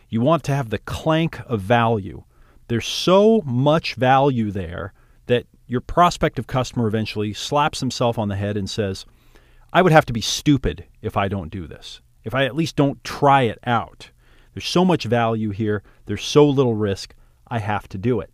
You 0.10 0.22
want 0.22 0.44
to 0.46 0.56
have 0.56 0.70
the 0.70 0.80
clank 0.80 1.40
of 1.48 1.62
value. 1.62 2.24
There's 2.68 2.88
so 2.88 3.42
much 3.46 3.96
value 3.96 4.52
there 4.52 4.94
that 5.28 5.46
your 5.68 5.82
prospective 5.82 6.48
customer 6.48 6.88
eventually 6.88 7.34
slaps 7.34 7.80
himself 7.80 8.18
on 8.18 8.28
the 8.28 8.36
head 8.36 8.58
and 8.58 8.70
says, 8.70 9.06
I 9.72 9.82
would 9.82 9.92
have 9.92 10.06
to 10.06 10.14
be 10.14 10.22
stupid 10.22 10.86
if 11.02 11.18
I 11.18 11.28
don't 11.28 11.52
do 11.52 11.68
this, 11.68 12.02
if 12.24 12.36
I 12.36 12.46
at 12.46 12.56
least 12.56 12.76
don't 12.76 13.04
try 13.04 13.44
it 13.44 13.60
out. 13.66 14.12
There's 14.54 14.68
so 14.68 14.86
much 14.86 15.06
value 15.06 15.50
here, 15.52 15.84
there's 16.06 16.24
so 16.24 16.48
little 16.48 16.76
risk, 16.76 17.14
I 17.48 17.60
have 17.60 17.88
to 17.90 17.98
do 17.98 18.20
it. 18.20 18.30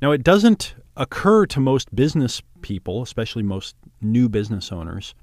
Now, 0.00 0.10
it 0.10 0.24
doesn't 0.24 0.74
occur 0.96 1.46
to 1.46 1.60
most 1.60 1.94
business 1.94 2.42
people, 2.60 3.02
especially 3.02 3.42
most 3.42 3.76
new 4.00 4.28
business 4.28 4.72
owners, 4.72 5.14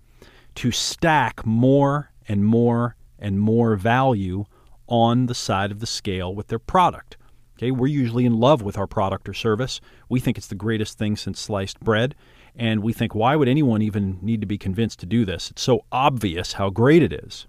to 0.55 0.71
stack 0.71 1.45
more 1.45 2.11
and 2.27 2.45
more 2.45 2.95
and 3.17 3.39
more 3.39 3.75
value 3.75 4.45
on 4.87 5.27
the 5.27 5.35
side 5.35 5.71
of 5.71 5.79
the 5.79 5.85
scale 5.85 6.33
with 6.33 6.47
their 6.47 6.59
product. 6.59 7.17
Okay, 7.57 7.71
we're 7.71 7.87
usually 7.87 8.25
in 8.25 8.39
love 8.39 8.61
with 8.61 8.77
our 8.77 8.87
product 8.87 9.27
or 9.27 9.33
service. 9.33 9.81
We 10.07 10.21
think 10.21 10.37
it's 10.37 10.47
the 10.47 10.55
greatest 10.55 10.97
thing 10.97 11.17
since 11.17 11.39
sliced 11.39 11.79
bread, 11.81 12.15
and 12.55 12.81
we 12.81 12.93
think, 12.93 13.13
why 13.13 13.35
would 13.35 13.49
anyone 13.49 13.81
even 13.81 14.17
need 14.21 14.39
to 14.39 14.47
be 14.47 14.57
convinced 14.57 14.99
to 14.99 15.05
do 15.05 15.25
this? 15.25 15.51
It's 15.51 15.61
so 15.61 15.83
obvious 15.91 16.53
how 16.53 16.69
great 16.69 17.03
it 17.03 17.11
is. 17.11 17.47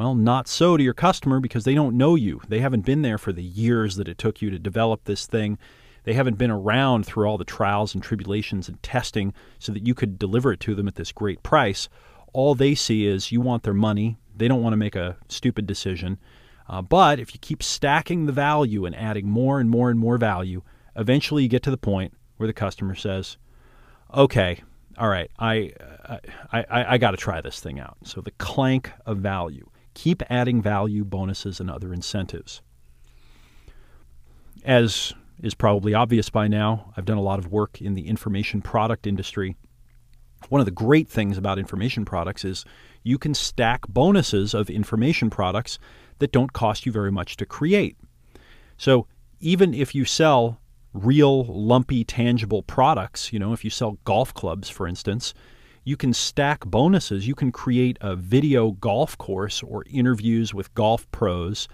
Well, 0.00 0.14
not 0.14 0.48
so 0.48 0.78
to 0.78 0.82
your 0.82 0.94
customer 0.94 1.40
because 1.40 1.64
they 1.64 1.74
don't 1.74 1.98
know 1.98 2.14
you. 2.14 2.40
They 2.48 2.60
haven't 2.60 2.86
been 2.86 3.02
there 3.02 3.18
for 3.18 3.34
the 3.34 3.42
years 3.42 3.96
that 3.96 4.08
it 4.08 4.16
took 4.16 4.40
you 4.40 4.48
to 4.48 4.58
develop 4.58 5.04
this 5.04 5.26
thing. 5.26 5.58
They 6.04 6.14
haven't 6.14 6.38
been 6.38 6.50
around 6.50 7.04
through 7.04 7.26
all 7.26 7.36
the 7.36 7.44
trials 7.44 7.92
and 7.92 8.02
tribulations 8.02 8.66
and 8.66 8.82
testing 8.82 9.34
so 9.58 9.72
that 9.72 9.86
you 9.86 9.94
could 9.94 10.18
deliver 10.18 10.54
it 10.54 10.60
to 10.60 10.74
them 10.74 10.88
at 10.88 10.94
this 10.94 11.12
great 11.12 11.42
price. 11.42 11.90
All 12.32 12.54
they 12.54 12.74
see 12.74 13.04
is 13.04 13.30
you 13.30 13.42
want 13.42 13.62
their 13.62 13.74
money. 13.74 14.16
They 14.34 14.48
don't 14.48 14.62
want 14.62 14.72
to 14.72 14.78
make 14.78 14.96
a 14.96 15.18
stupid 15.28 15.66
decision. 15.66 16.18
Uh, 16.66 16.80
but 16.80 17.20
if 17.20 17.34
you 17.34 17.38
keep 17.38 17.62
stacking 17.62 18.24
the 18.24 18.32
value 18.32 18.86
and 18.86 18.96
adding 18.96 19.28
more 19.28 19.60
and 19.60 19.68
more 19.68 19.90
and 19.90 20.00
more 20.00 20.16
value, 20.16 20.62
eventually 20.96 21.42
you 21.42 21.48
get 21.50 21.62
to 21.64 21.70
the 21.70 21.76
point 21.76 22.14
where 22.38 22.46
the 22.46 22.54
customer 22.54 22.94
says, 22.94 23.36
okay, 24.14 24.62
all 24.96 25.10
right, 25.10 25.30
I, 25.38 25.74
I, 26.08 26.20
I, 26.52 26.94
I 26.94 26.96
got 26.96 27.10
to 27.10 27.18
try 27.18 27.42
this 27.42 27.60
thing 27.60 27.78
out. 27.78 27.98
So 28.04 28.22
the 28.22 28.30
clank 28.30 28.92
of 29.04 29.18
value. 29.18 29.69
Keep 29.94 30.22
adding 30.30 30.62
value, 30.62 31.04
bonuses, 31.04 31.60
and 31.60 31.70
other 31.70 31.92
incentives. 31.92 32.62
As 34.64 35.12
is 35.42 35.54
probably 35.54 35.94
obvious 35.94 36.30
by 36.30 36.48
now, 36.48 36.92
I've 36.96 37.04
done 37.04 37.18
a 37.18 37.22
lot 37.22 37.38
of 37.38 37.50
work 37.50 37.80
in 37.80 37.94
the 37.94 38.08
information 38.08 38.60
product 38.60 39.06
industry. 39.06 39.56
One 40.48 40.60
of 40.60 40.64
the 40.64 40.70
great 40.70 41.08
things 41.08 41.38
about 41.38 41.58
information 41.58 42.04
products 42.04 42.44
is 42.44 42.64
you 43.02 43.18
can 43.18 43.34
stack 43.34 43.86
bonuses 43.88 44.54
of 44.54 44.70
information 44.70 45.30
products 45.30 45.78
that 46.18 46.32
don't 46.32 46.52
cost 46.52 46.84
you 46.84 46.92
very 46.92 47.10
much 47.10 47.36
to 47.38 47.46
create. 47.46 47.96
So 48.76 49.06
even 49.40 49.72
if 49.72 49.94
you 49.94 50.04
sell 50.04 50.60
real, 50.92 51.44
lumpy, 51.44 52.04
tangible 52.04 52.62
products. 52.62 53.32
You 53.32 53.38
know, 53.38 53.52
if 53.52 53.64
you 53.64 53.70
sell 53.70 53.98
golf 54.04 54.34
clubs, 54.34 54.68
for 54.68 54.86
instance, 54.86 55.34
you 55.90 55.96
can 55.96 56.14
stack 56.14 56.64
bonuses. 56.64 57.26
You 57.26 57.34
can 57.34 57.50
create 57.50 57.98
a 58.00 58.14
video 58.14 58.70
golf 58.70 59.18
course 59.18 59.60
or 59.60 59.84
interviews 59.90 60.54
with 60.54 60.72
golf 60.74 61.10
pros 61.10 61.66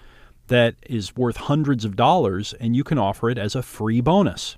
that 0.46 0.74
is 0.86 1.14
worth 1.14 1.36
hundreds 1.36 1.84
of 1.84 1.96
dollars, 1.96 2.54
and 2.54 2.74
you 2.74 2.82
can 2.82 2.96
offer 2.96 3.28
it 3.28 3.36
as 3.36 3.54
a 3.54 3.62
free 3.62 4.00
bonus. 4.00 4.56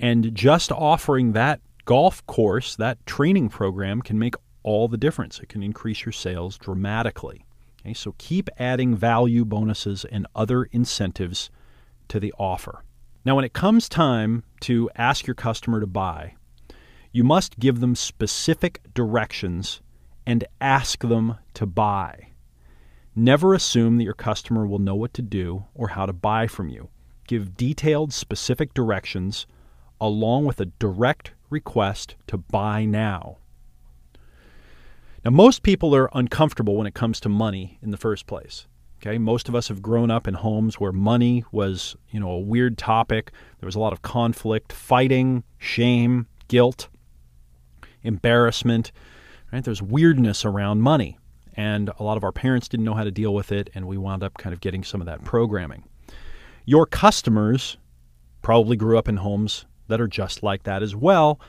And 0.00 0.34
just 0.34 0.72
offering 0.72 1.32
that 1.32 1.60
golf 1.84 2.26
course, 2.26 2.74
that 2.74 3.06
training 3.06 3.50
program, 3.50 4.02
can 4.02 4.18
make 4.18 4.34
all 4.64 4.88
the 4.88 4.96
difference. 4.96 5.38
It 5.38 5.48
can 5.48 5.62
increase 5.62 6.04
your 6.04 6.12
sales 6.12 6.58
dramatically. 6.58 7.46
Okay, 7.82 7.94
so 7.94 8.16
keep 8.18 8.50
adding 8.58 8.96
value 8.96 9.44
bonuses 9.44 10.04
and 10.04 10.26
other 10.34 10.64
incentives 10.64 11.50
to 12.08 12.18
the 12.18 12.34
offer. 12.36 12.82
Now, 13.24 13.36
when 13.36 13.44
it 13.44 13.52
comes 13.52 13.88
time 13.88 14.42
to 14.62 14.90
ask 14.96 15.24
your 15.28 15.34
customer 15.34 15.78
to 15.78 15.86
buy, 15.86 16.34
you 17.16 17.24
must 17.24 17.58
give 17.58 17.80
them 17.80 17.94
specific 17.94 18.82
directions 18.92 19.80
and 20.26 20.44
ask 20.60 21.00
them 21.00 21.34
to 21.54 21.64
buy. 21.64 22.28
Never 23.14 23.54
assume 23.54 23.96
that 23.96 24.04
your 24.04 24.12
customer 24.12 24.66
will 24.66 24.80
know 24.80 24.94
what 24.94 25.14
to 25.14 25.22
do 25.22 25.64
or 25.74 25.88
how 25.88 26.04
to 26.04 26.12
buy 26.12 26.46
from 26.46 26.68
you. 26.68 26.90
Give 27.26 27.56
detailed, 27.56 28.12
specific 28.12 28.74
directions 28.74 29.46
along 29.98 30.44
with 30.44 30.60
a 30.60 30.66
direct 30.66 31.32
request 31.48 32.16
to 32.26 32.36
buy 32.36 32.84
now. 32.84 33.38
Now, 35.24 35.30
most 35.30 35.62
people 35.62 35.96
are 35.96 36.10
uncomfortable 36.12 36.76
when 36.76 36.86
it 36.86 36.92
comes 36.92 37.18
to 37.20 37.30
money 37.30 37.78
in 37.80 37.92
the 37.92 37.96
first 37.96 38.26
place. 38.26 38.66
Okay, 39.00 39.16
most 39.16 39.48
of 39.48 39.54
us 39.54 39.68
have 39.68 39.80
grown 39.80 40.10
up 40.10 40.28
in 40.28 40.34
homes 40.34 40.78
where 40.78 40.92
money 40.92 41.46
was, 41.50 41.96
you 42.10 42.20
know, 42.20 42.32
a 42.32 42.40
weird 42.40 42.76
topic. 42.76 43.32
There 43.60 43.66
was 43.66 43.74
a 43.74 43.80
lot 43.80 43.94
of 43.94 44.02
conflict, 44.02 44.70
fighting, 44.70 45.44
shame, 45.56 46.26
guilt, 46.48 46.90
embarrassment. 48.06 48.92
Right? 49.52 49.62
There's 49.62 49.82
weirdness 49.82 50.44
around 50.44 50.80
money, 50.80 51.18
and 51.54 51.90
a 51.98 52.02
lot 52.02 52.16
of 52.16 52.24
our 52.24 52.32
parents 52.32 52.68
didn't 52.68 52.84
know 52.84 52.94
how 52.94 53.04
to 53.04 53.10
deal 53.10 53.34
with 53.34 53.52
it, 53.52 53.70
and 53.74 53.86
we 53.86 53.96
wound 53.96 54.22
up 54.22 54.38
kind 54.38 54.52
of 54.52 54.60
getting 54.60 54.84
some 54.84 55.00
of 55.00 55.06
that 55.06 55.24
programming. 55.24 55.84
Your 56.64 56.86
customers 56.86 57.76
probably 58.42 58.76
grew 58.76 58.98
up 58.98 59.08
in 59.08 59.18
homes 59.18 59.66
that 59.88 60.00
are 60.00 60.08
just 60.08 60.42
like 60.42 60.64
that 60.64 60.82
as 60.82 60.96
well, 60.96 61.40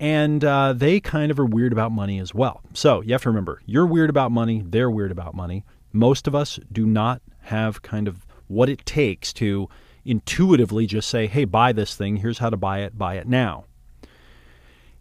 and 0.00 0.44
uh, 0.44 0.72
they 0.72 1.00
kind 1.00 1.30
of 1.30 1.38
are 1.38 1.44
weird 1.44 1.72
about 1.72 1.92
money 1.92 2.18
as 2.18 2.34
well. 2.34 2.60
So 2.72 3.00
you 3.00 3.12
have 3.12 3.22
to 3.22 3.30
remember, 3.30 3.62
you're 3.66 3.86
weird 3.86 4.10
about 4.10 4.32
money, 4.32 4.62
they're 4.64 4.90
weird 4.90 5.12
about 5.12 5.34
money. 5.34 5.64
Most 5.92 6.26
of 6.26 6.34
us 6.34 6.58
do 6.70 6.86
not 6.86 7.22
have 7.42 7.82
kind 7.82 8.08
of 8.08 8.26
what 8.48 8.68
it 8.68 8.84
takes 8.84 9.32
to 9.34 9.68
intuitively 10.04 10.86
just 10.86 11.08
say, 11.08 11.26
hey, 11.26 11.44
buy 11.44 11.72
this 11.72 11.94
thing, 11.94 12.16
here's 12.16 12.38
how 12.38 12.50
to 12.50 12.56
buy 12.56 12.80
it, 12.80 12.96
buy 12.98 13.16
it 13.16 13.26
now. 13.28 13.64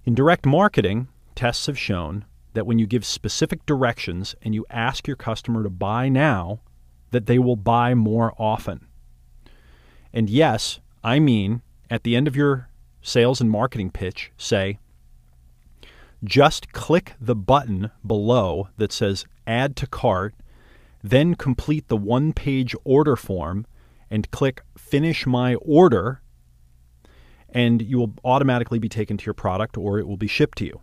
In 0.07 0.15
direct 0.15 0.45
marketing, 0.45 1.09
tests 1.35 1.65
have 1.65 1.77
shown 1.77 2.23
that 2.53 2.65
when 2.65 2.79
you 2.79 2.87
give 2.87 3.03
specific 3.03 3.65
directions 3.65 4.35
and 4.41 4.55
you 4.55 4.65
ask 4.69 5.05
your 5.05 5.17
customer 5.17 5.63
to 5.63 5.69
buy 5.69 6.07
now, 6.07 6.61
that 7.11 7.25
they 7.25 7.37
will 7.37 7.57
buy 7.57 7.93
more 7.93 8.33
often. 8.39 8.87
And 10.13 10.29
yes, 10.29 10.79
I 11.03 11.19
mean, 11.19 11.61
at 11.89 12.03
the 12.03 12.15
end 12.15 12.25
of 12.25 12.37
your 12.37 12.69
sales 13.01 13.41
and 13.41 13.51
marketing 13.51 13.91
pitch, 13.91 14.31
say, 14.37 14.79
just 16.23 16.71
click 16.71 17.15
the 17.19 17.35
button 17.35 17.91
below 18.05 18.69
that 18.77 18.93
says 18.93 19.25
Add 19.45 19.75
to 19.75 19.87
Cart 19.87 20.33
then 21.03 21.35
complete 21.35 21.89
the 21.89 21.97
one 21.97 22.31
page 22.31 22.73
order 22.85 23.17
form 23.17 23.65
and 24.09 24.31
click 24.31 24.61
Finish 24.77 25.25
My 25.27 25.55
Order, 25.55 26.21
and 27.57 27.81
you 27.81 27.97
will 27.97 28.13
automatically 28.23 28.77
be 28.77 28.87
taken 28.87 29.17
to 29.17 29.25
your 29.25 29.33
product 29.33 29.79
or 29.79 29.97
it 29.97 30.07
will 30.07 30.15
be 30.15 30.27
shipped 30.27 30.59
to 30.59 30.65
you. 30.65 30.79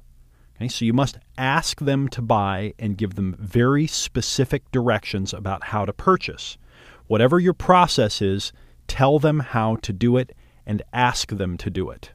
Okay, 0.57 0.67
so 0.67 0.85
you 0.85 0.93
must 0.93 1.19
ask 1.39 1.79
them 1.79 2.09
to 2.09 2.21
buy 2.21 2.75
and 2.81 2.99
give 2.99 3.15
them 3.15 3.37
very 3.39 3.87
specific 3.87 4.69
directions 4.73 5.33
about 5.33 5.67
how 5.67 5.85
to 5.85 5.93
purchase. 5.93 6.59
Whatever 7.07 7.39
your 7.39 7.55
process 7.55 8.21
is, 8.21 8.53
tell 8.89 9.21
them 9.21 9.39
how 9.39 9.77
to 9.77 9.93
do 9.93 10.17
it 10.17 10.35
and 10.67 10.83
ask 10.93 11.31
them 11.31 11.57
to 11.59 11.71
do 11.71 11.91
it. 11.91 12.11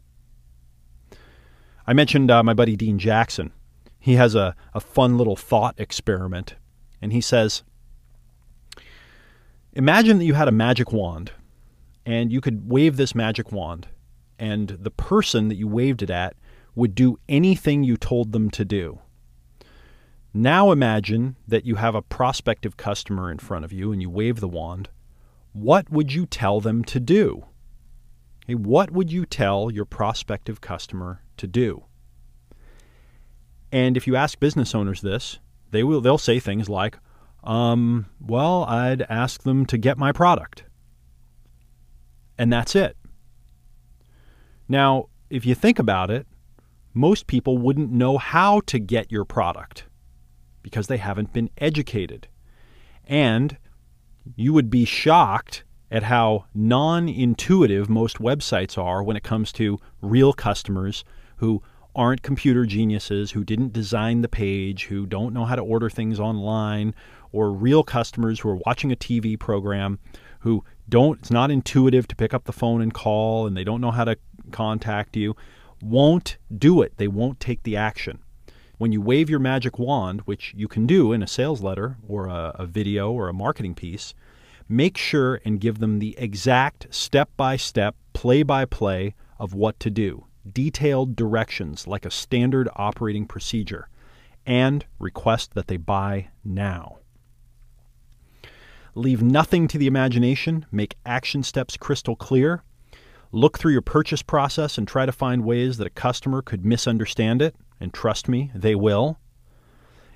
I 1.88 1.94
mentioned 1.94 2.30
uh, 2.30 2.44
my 2.44 2.54
buddy 2.54 2.76
Dean 2.76 3.00
Jackson. 3.00 3.54
he 3.98 4.16
has 4.16 4.36
a, 4.36 4.58
a 4.74 4.82
fun 4.82 5.18
little 5.18 5.38
thought 5.38 5.76
experiment. 5.78 6.56
And 7.02 7.14
he 7.14 7.22
says, 7.22 7.64
Imagine 9.72 10.18
that 10.18 10.26
you 10.26 10.34
had 10.34 10.50
a 10.50 10.52
magic 10.52 10.92
wand 10.92 11.32
and 12.06 12.30
you 12.30 12.42
could 12.42 12.70
wave 12.70 12.98
this 12.98 13.16
magic 13.16 13.54
wand, 13.54 13.88
and 14.40 14.70
the 14.70 14.92
person 14.92 15.50
that 15.50 15.56
you 15.58 15.68
waved 15.68 16.02
it 16.02 16.10
at 16.10 16.36
would 16.74 16.96
do 16.96 17.20
anything 17.28 17.84
you 17.84 17.98
told 17.98 18.32
them 18.32 18.50
to 18.52 18.64
do. 18.64 19.00
Now 20.34 20.72
imagine 20.72 21.36
that 21.48 21.66
you 21.66 21.76
have 21.76 21.96
a 21.96 22.02
prospective 22.02 22.78
customer 22.78 23.32
in 23.32 23.40
front 23.40 23.66
of 23.66 23.74
you 23.74 23.92
and 23.92 24.02
you 24.02 24.10
wave 24.10 24.40
the 24.40 24.48
wand. 24.48 24.90
What 25.54 25.90
would 25.90 26.14
you 26.14 26.26
tell 26.26 26.62
them 26.62 26.84
to 26.86 27.00
do? 27.00 27.46
Okay, 28.46 28.56
what 28.56 28.92
would 28.92 29.12
you 29.12 29.26
tell 29.26 29.72
your 29.72 29.86
prospective 29.86 30.62
customer 30.62 31.22
to 31.38 31.48
do? 31.48 31.84
And 33.72 33.98
if 33.98 34.08
you 34.08 34.16
ask 34.16 34.40
business 34.40 34.74
owners 34.74 35.02
this, 35.02 35.40
they 35.72 35.84
will 35.84 36.02
they'll 36.02 36.18
say 36.18 36.40
things 36.40 36.70
like, 36.70 36.98
um, 37.44 38.06
well, 38.20 38.64
I'd 38.66 39.02
ask 39.04 39.44
them 39.44 39.66
to 39.68 39.78
get 39.78 39.98
my 39.98 40.12
product. 40.12 40.64
And 42.38 42.54
that's 42.54 42.76
it. 42.76 42.96
Now, 44.70 45.10
if 45.32 45.46
you 45.46 45.56
think 45.56 45.80
about 45.80 46.12
it, 46.12 46.28
most 46.94 47.28
people 47.28 47.58
wouldn't 47.58 47.92
know 47.92 48.18
how 48.18 48.62
to 48.68 48.80
get 48.80 49.12
your 49.12 49.26
product 49.26 49.86
because 50.62 50.88
they 50.88 50.98
haven't 50.98 51.34
been 51.34 51.50
educated. 51.58 52.28
And 53.06 53.58
you 54.36 54.54
would 54.54 54.70
be 54.70 54.86
shocked 54.86 55.64
at 55.92 56.04
how 56.04 56.46
non 56.54 57.10
intuitive 57.10 57.90
most 57.90 58.18
websites 58.20 58.78
are 58.78 59.02
when 59.02 59.18
it 59.18 59.24
comes 59.24 59.52
to 59.54 59.80
real 60.02 60.34
customers 60.34 61.04
who 61.38 61.64
aren't 61.96 62.22
computer 62.22 62.66
geniuses, 62.66 63.32
who 63.32 63.44
didn't 63.44 63.74
design 63.74 64.22
the 64.22 64.30
page, 64.30 64.86
who 64.86 65.08
don't 65.08 65.34
know 65.34 65.46
how 65.46 65.56
to 65.56 65.62
order 65.62 65.90
things 65.90 66.20
online, 66.20 66.94
or 67.32 67.52
real 67.52 67.84
customers 67.84 68.40
who 68.40 68.50
are 68.50 68.60
watching 68.66 68.92
a 68.92 68.96
TV 68.96 69.40
program 69.40 70.00
who 70.42 70.64
don't, 70.88 71.20
it's 71.20 71.32
not 71.32 71.52
intuitive 71.52 72.08
to 72.08 72.16
pick 72.16 72.34
up 72.34 72.46
the 72.46 72.54
phone 72.54 72.82
and 72.82 72.94
call 72.94 73.48
and 73.48 73.58
they 73.58 73.64
don't 73.64 73.82
know 73.82 73.92
how 73.92 74.04
to 74.04 74.18
contact 74.50 75.16
you, 75.16 75.36
won't 75.82 76.38
do 76.56 76.82
it. 76.82 76.94
They 76.98 77.08
won't 77.08 77.40
take 77.40 77.64
the 77.64 77.78
action. 77.78 78.20
When 78.78 78.92
you 78.92 79.02
wave 79.02 79.30
your 79.30 79.40
magic 79.40 79.78
wand, 79.78 80.22
which 80.22 80.54
you 80.56 80.68
can 80.68 80.86
do 80.88 81.12
in 81.12 81.22
a 81.22 81.28
sales 81.28 81.62
letter 81.62 81.98
or 82.08 82.28
a, 82.28 82.56
a 82.56 82.66
video 82.66 83.12
or 83.12 83.28
a 83.28 83.34
marketing 83.34 83.76
piece, 83.76 84.14
make 84.70 84.98
sure 84.98 85.42
and 85.44 85.60
give 85.60 85.80
them 85.80 86.00
the 86.00 86.18
exact 86.18 86.88
step 86.90 87.30
by 87.36 87.58
step, 87.58 87.96
play 88.14 88.44
by 88.44 88.66
play 88.66 89.16
of 89.38 89.54
what 89.54 89.80
to 89.82 89.90
do, 89.90 90.26
detailed 90.50 91.16
directions 91.16 91.88
like 91.88 92.06
a 92.06 92.12
standard 92.12 92.70
operating 92.76 93.26
procedure, 93.26 93.90
and 94.46 94.86
request 94.98 95.54
that 95.56 95.68
they 95.68 95.78
buy 95.78 96.30
now. 96.44 97.00
Leave 98.96 99.22
nothing 99.22 99.68
to 99.68 99.78
the 99.78 99.88
imagination, 99.88 100.66
make 100.72 100.96
action 101.06 101.44
steps 101.44 101.78
crystal 101.78 102.16
clear. 102.16 102.64
Look 103.32 103.60
through 103.60 103.74
your 103.74 103.82
purchase 103.82 104.22
process 104.22 104.78
and 104.78 104.88
try 104.88 105.06
to 105.06 105.12
find 105.12 105.44
ways 105.44 105.78
that 105.78 105.88
a 105.88 105.92
customer 105.92 106.42
could 106.42 106.66
misunderstand 106.66 107.42
it, 107.42 107.56
and 107.80 107.94
trust 107.94 108.28
me, 108.28 108.52
they 108.56 108.76
will. 108.76 109.20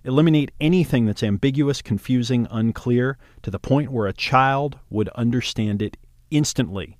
Eliminate 0.04 0.52
anything 0.60 1.06
that's 1.06 1.24
ambiguous, 1.24 1.82
confusing, 1.82 2.48
unclear 2.50 3.18
to 3.42 3.52
the 3.52 3.60
point 3.60 3.92
where 3.92 4.08
a 4.08 4.14
child 4.14 4.80
would 4.90 5.10
understand 5.10 5.82
it 5.82 5.96
instantly. 6.32 6.98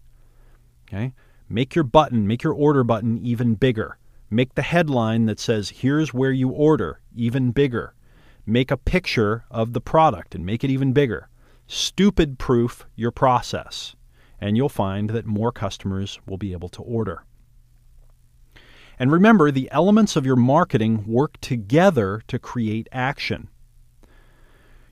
Okay? 0.88 1.14
Make 1.50 1.76
your 1.76 1.84
button, 1.84 2.28
make 2.28 2.44
your 2.44 2.54
order 2.54 2.84
button 2.84 3.18
even 3.18 3.56
bigger. 3.56 3.98
Make 4.30 4.56
the 4.56 4.62
headline 4.62 5.26
that 5.26 5.40
says, 5.40 5.70
Here's 5.70 6.14
where 6.14 6.32
you 6.32 6.50
order, 6.50 7.02
even 7.16 7.52
bigger. 7.52 7.94
Make 8.46 8.72
a 8.72 8.78
picture 8.78 9.46
of 9.50 9.74
the 9.74 9.82
product 9.82 10.36
and 10.36 10.46
make 10.46 10.64
it 10.64 10.70
even 10.70 10.94
bigger 10.94 11.30
stupid 11.68 12.38
proof 12.38 12.86
your 12.96 13.12
process, 13.12 13.96
and 14.44 14.58
you'll 14.58 14.68
find 14.68 15.12
that 15.12 15.26
more 15.26 15.54
customers 15.54 16.20
will 16.28 16.38
be 16.38 16.52
able 16.52 16.68
to 16.68 16.82
order. 16.82 17.24
And 19.00 19.10
remember, 19.10 19.52
the 19.52 19.72
elements 19.72 20.18
of 20.18 20.26
your 20.26 20.36
marketing 20.36 21.06
work 21.08 21.40
together 21.40 22.22
to 22.28 22.38
create 22.38 22.90
action. 22.92 23.48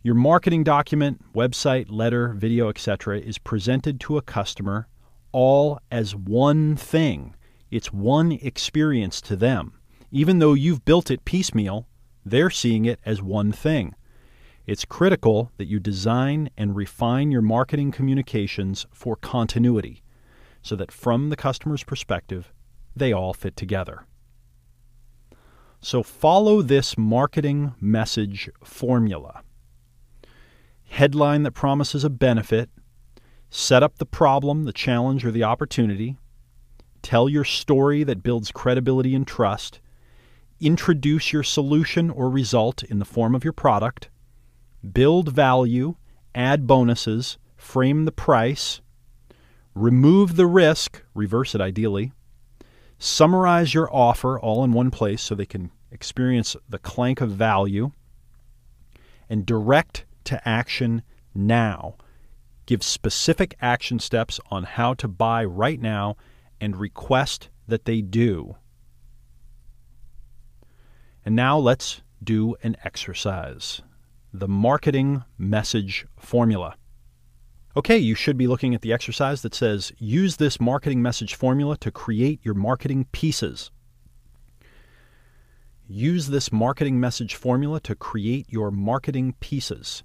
Your 0.03 0.15
marketing 0.15 0.63
document, 0.63 1.33
website, 1.33 1.87
letter, 1.89 2.29
video, 2.29 2.69
etc., 2.69 3.19
is 3.19 3.37
presented 3.37 3.99
to 3.99 4.15
a 4.15 4.21
customer 4.21 4.87
all 5.33 5.79
as 5.91 6.15
one 6.15 6.77
thing. 6.77 7.35
It's 7.69 7.91
one 7.91 8.31
experience 8.31 9.19
to 9.19 9.35
them. 9.35 9.73
Even 10.11 10.39
though 10.39 10.53
you've 10.53 10.85
built 10.85 11.11
it 11.11 11.25
piecemeal, 11.25 11.87
they're 12.25 12.49
seeing 12.49 12.85
it 12.85 13.01
as 13.05 13.21
one 13.21 13.51
thing. 13.51 13.95
It's 14.67 14.85
critical 14.85 15.51
that 15.57 15.67
you 15.67 15.79
design 15.79 16.49
and 16.55 16.75
refine 16.75 17.31
your 17.31 17.41
marketing 17.41 17.91
communications 17.91 18.85
for 18.93 19.15
continuity 19.15 20.03
so 20.61 20.75
that 20.75 20.91
from 20.91 21.29
the 21.29 21.35
customer's 21.35 21.83
perspective, 21.83 22.53
they 22.95 23.11
all 23.11 23.33
fit 23.33 23.55
together. 23.55 24.05
So 25.81 26.03
follow 26.03 26.61
this 26.61 26.95
marketing 26.97 27.73
message 27.81 28.49
formula. 28.63 29.41
Headline 30.89 31.41
that 31.43 31.53
promises 31.53 32.03
a 32.03 32.09
benefit, 32.09 32.69
set 33.49 33.81
up 33.81 33.97
the 33.97 34.05
problem, 34.05 34.65
the 34.65 34.73
challenge, 34.73 35.25
or 35.25 35.31
the 35.31 35.43
opportunity, 35.43 36.17
tell 37.01 37.27
your 37.27 37.43
story 37.43 38.03
that 38.03 38.21
builds 38.21 38.51
credibility 38.51 39.15
and 39.15 39.25
trust, 39.25 39.79
introduce 40.59 41.33
your 41.33 41.43
solution 41.43 42.11
or 42.11 42.29
result 42.29 42.83
in 42.83 42.99
the 42.99 43.05
form 43.05 43.33
of 43.33 43.43
your 43.43 43.53
product, 43.53 44.09
build 44.89 45.29
value, 45.29 45.95
add 46.33 46.67
bonuses, 46.67 47.37
frame 47.55 48.05
the 48.05 48.11
price, 48.11 48.81
remove 49.75 50.35
the 50.35 50.47
risk, 50.47 51.03
reverse 51.13 51.55
it 51.55 51.61
ideally, 51.61 52.11
summarize 52.97 53.73
your 53.73 53.93
offer 53.93 54.39
all 54.39 54.63
in 54.63 54.73
one 54.73 54.91
place 54.91 55.21
so 55.21 55.35
they 55.35 55.45
can 55.45 55.71
experience 55.91 56.55
the 56.69 56.79
clank 56.79 57.21
of 57.21 57.31
value, 57.31 57.91
and 59.29 59.45
direct 59.45 60.05
to 60.23 60.47
action 60.47 61.03
now. 61.33 61.95
Give 62.65 62.83
specific 62.83 63.55
action 63.61 63.99
steps 63.99 64.39
on 64.49 64.63
how 64.63 64.93
to 64.95 65.07
buy 65.07 65.43
right 65.43 65.79
now 65.79 66.15
and 66.59 66.77
request 66.77 67.49
that 67.67 67.85
they 67.85 68.01
do. 68.01 68.55
And 71.25 71.35
now 71.35 71.57
let's 71.57 72.01
do 72.23 72.55
an 72.63 72.77
exercise 72.83 73.81
the 74.33 74.47
marketing 74.47 75.23
message 75.37 76.05
formula. 76.17 76.75
Okay, 77.75 77.97
you 77.97 78.15
should 78.15 78.37
be 78.37 78.47
looking 78.47 78.73
at 78.73 78.81
the 78.81 78.93
exercise 78.93 79.41
that 79.41 79.55
says 79.55 79.91
use 79.97 80.37
this 80.37 80.59
marketing 80.59 81.01
message 81.01 81.35
formula 81.35 81.77
to 81.77 81.91
create 81.91 82.39
your 82.43 82.53
marketing 82.53 83.05
pieces. 83.11 83.71
Use 85.87 86.27
this 86.27 86.51
marketing 86.51 86.99
message 86.99 87.35
formula 87.35 87.79
to 87.81 87.95
create 87.95 88.45
your 88.49 88.71
marketing 88.71 89.35
pieces. 89.39 90.03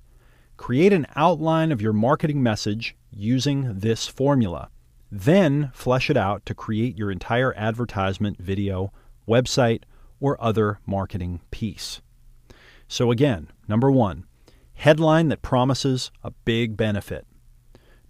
Create 0.56 0.92
an 0.92 1.06
outline 1.14 1.70
of 1.70 1.80
your 1.80 1.92
marketing 1.92 2.42
message 2.42 2.96
using 3.10 3.78
this 3.78 4.06
formula. 4.08 4.70
Then 5.10 5.70
flesh 5.72 6.10
it 6.10 6.16
out 6.16 6.44
to 6.46 6.54
create 6.54 6.98
your 6.98 7.12
entire 7.12 7.54
advertisement, 7.54 8.38
video, 8.38 8.92
website, 9.28 9.82
or 10.18 10.42
other 10.42 10.80
marketing 10.86 11.40
piece. 11.50 12.00
So, 12.88 13.10
again, 13.10 13.50
number 13.68 13.90
one, 13.90 14.24
headline 14.74 15.28
that 15.28 15.42
promises 15.42 16.10
a 16.22 16.30
big 16.30 16.76
benefit. 16.76 17.26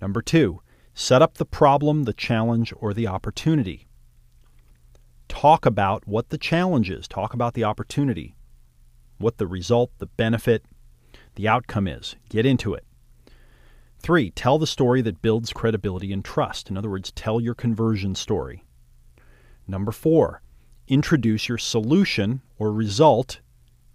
Number 0.00 0.20
two, 0.20 0.60
set 0.94 1.22
up 1.22 1.38
the 1.38 1.46
problem, 1.46 2.04
the 2.04 2.12
challenge, 2.12 2.72
or 2.76 2.92
the 2.92 3.06
opportunity. 3.06 3.86
Talk 5.28 5.66
about 5.66 6.06
what 6.06 6.28
the 6.28 6.38
challenge 6.38 6.90
is, 6.90 7.08
talk 7.08 7.34
about 7.34 7.54
the 7.54 7.64
opportunity, 7.64 8.36
what 9.18 9.38
the 9.38 9.46
result, 9.46 9.90
the 9.98 10.06
benefit, 10.06 10.64
the 11.34 11.48
outcome 11.48 11.88
is. 11.88 12.16
Get 12.28 12.46
into 12.46 12.74
it. 12.74 12.84
Three, 13.98 14.30
tell 14.30 14.58
the 14.58 14.66
story 14.66 15.02
that 15.02 15.22
builds 15.22 15.52
credibility 15.52 16.12
and 16.12 16.24
trust. 16.24 16.70
In 16.70 16.76
other 16.76 16.90
words, 16.90 17.10
tell 17.12 17.40
your 17.40 17.54
conversion 17.54 18.14
story. 18.14 18.64
Number 19.66 19.90
four, 19.90 20.42
introduce 20.86 21.48
your 21.48 21.58
solution 21.58 22.42
or 22.58 22.72
result 22.72 23.40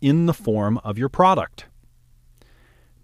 in 0.02 0.26
the 0.26 0.34
form 0.34 0.80
of 0.80 0.98
your 0.98 1.10
product. 1.10 1.68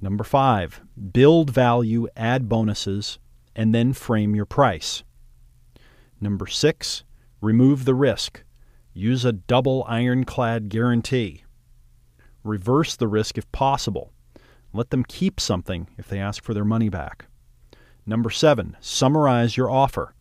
Number 0.01 0.23
five, 0.23 0.81
build 1.11 1.49
value, 1.49 2.07
add 2.15 2.49
bonuses, 2.49 3.19
and 3.55 3.73
then 3.73 3.93
frame 3.93 4.35
your 4.35 4.45
price. 4.45 5.03
Number 6.21 6.47
six, 6.47 7.03
remove 7.41 7.85
the 7.85 7.95
risk. 7.95 8.43
Use 8.93 9.25
a 9.25 9.31
double 9.31 9.83
ironclad 9.87 10.69
guarantee. 10.69 11.43
Reverse 12.43 12.95
the 12.95 13.07
risk 13.07 13.37
if 13.37 13.51
possible. 13.51 14.11
Let 14.73 14.89
them 14.91 15.03
keep 15.03 15.39
something 15.39 15.87
if 15.97 16.07
they 16.07 16.19
ask 16.19 16.43
for 16.43 16.53
their 16.53 16.65
money 16.65 16.89
back. 16.89 17.25
Number 18.05 18.29
seven, 18.29 18.77
summarize 18.79 19.57
your 19.57 19.69
offer. 19.69 20.13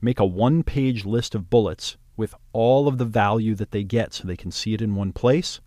Make 0.00 0.20
a 0.20 0.26
one 0.26 0.62
page 0.62 1.04
list 1.04 1.34
of 1.34 1.50
bullets 1.50 1.96
with 2.16 2.34
all 2.52 2.88
of 2.88 2.98
the 2.98 3.04
value 3.04 3.54
that 3.54 3.70
they 3.70 3.84
get 3.84 4.12
so 4.12 4.26
they 4.26 4.36
can 4.36 4.50
see 4.50 4.74
it 4.74 4.82
in 4.82 4.94
one 4.94 5.12
place 5.12 5.60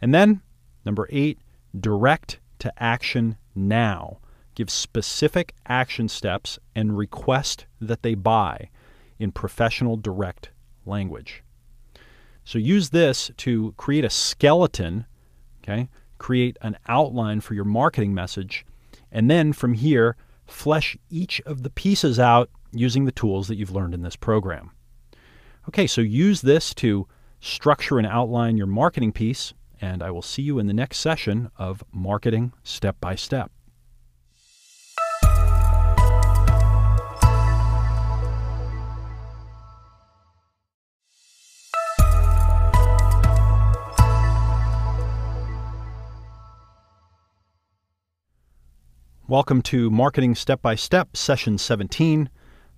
And 0.00 0.14
then, 0.14 0.42
number 0.84 1.08
eight, 1.10 1.38
direct 1.78 2.40
to 2.60 2.72
action 2.82 3.36
now. 3.54 4.18
Give 4.54 4.70
specific 4.70 5.54
action 5.66 6.08
steps 6.08 6.58
and 6.74 6.98
request 6.98 7.66
that 7.80 8.02
they 8.02 8.14
buy 8.14 8.70
in 9.18 9.32
professional 9.32 9.96
direct 9.96 10.50
language. 10.86 11.42
So 12.44 12.58
use 12.58 12.90
this 12.90 13.30
to 13.38 13.74
create 13.76 14.04
a 14.04 14.10
skeleton, 14.10 15.06
okay? 15.62 15.88
Create 16.18 16.56
an 16.62 16.78
outline 16.88 17.40
for 17.40 17.54
your 17.54 17.64
marketing 17.64 18.14
message, 18.14 18.64
and 19.12 19.30
then 19.30 19.52
from 19.52 19.74
here, 19.74 20.16
flesh 20.46 20.96
each 21.10 21.40
of 21.42 21.62
the 21.62 21.70
pieces 21.70 22.18
out 22.18 22.50
using 22.72 23.04
the 23.04 23.12
tools 23.12 23.48
that 23.48 23.56
you've 23.56 23.70
learned 23.70 23.94
in 23.94 24.02
this 24.02 24.16
program. 24.16 24.70
Okay, 25.68 25.86
so 25.86 26.00
use 26.00 26.40
this 26.40 26.72
to 26.74 27.06
structure 27.40 27.98
and 27.98 28.06
outline 28.06 28.56
your 28.56 28.66
marketing 28.66 29.12
piece, 29.12 29.52
and 29.80 30.02
I 30.02 30.10
will 30.10 30.22
see 30.22 30.42
you 30.42 30.58
in 30.58 30.66
the 30.66 30.72
next 30.72 30.98
session 30.98 31.50
of 31.56 31.82
Marketing 31.92 32.52
Step 32.62 33.00
by 33.00 33.14
Step. 33.14 33.50
Welcome 49.28 49.60
to 49.64 49.90
Marketing 49.90 50.34
Step 50.34 50.62
by 50.62 50.74
Step, 50.74 51.14
Session 51.14 51.58
17, 51.58 52.30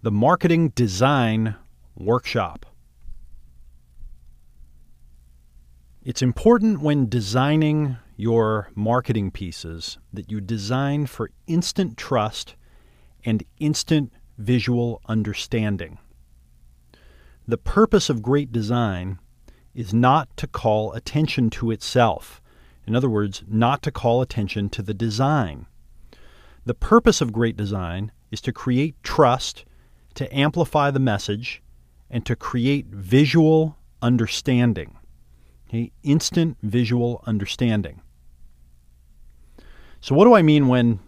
the 0.03 0.11
Marketing 0.11 0.71
Design 0.71 1.55
Workshop. 1.95 2.67
It's 6.11 6.23
important 6.23 6.81
when 6.81 7.09
designing 7.09 7.97
your 8.17 8.73
marketing 8.75 9.31
pieces 9.31 9.97
that 10.13 10.29
you 10.29 10.41
design 10.41 11.07
for 11.07 11.31
instant 11.47 11.97
trust 11.97 12.57
and 13.25 13.45
instant 13.61 14.13
visual 14.37 15.03
understanding. 15.07 15.99
The 17.47 17.59
purpose 17.59 18.11
of 18.11 18.23
great 18.23 18.51
design 18.51 19.21
is 19.73 19.95
not 19.95 20.37
to 20.39 20.49
call 20.49 20.95
attention 20.95 21.49
to 21.51 21.71
itself. 21.71 22.43
In 22.89 22.97
other 22.97 23.09
words, 23.09 23.45
not 23.47 23.81
to 23.83 23.93
call 23.93 24.21
attention 24.21 24.69
to 24.71 24.83
the 24.83 24.95
design 24.95 25.67
the 26.65 26.75
purpose 26.75 27.21
of 27.21 27.33
great 27.33 27.57
design 27.57 28.11
is 28.33 28.41
to 28.41 28.53
create 28.53 29.01
trust, 29.05 29.65
to 30.15 30.37
amplify 30.37 30.91
the 30.91 30.99
message, 30.99 31.63
and 32.11 32.27
to 32.27 32.35
create 32.35 32.87
visual 32.87 33.77
understanding. 34.03 34.97
Okay? 35.71 35.93
Instant 36.03 36.59
visual 36.65 37.23
understanding. 37.27 38.03
So, 40.01 40.17
what 40.17 40.25
do 40.25 40.35
I 40.35 40.43
mean 40.43 40.67
when 40.67 40.99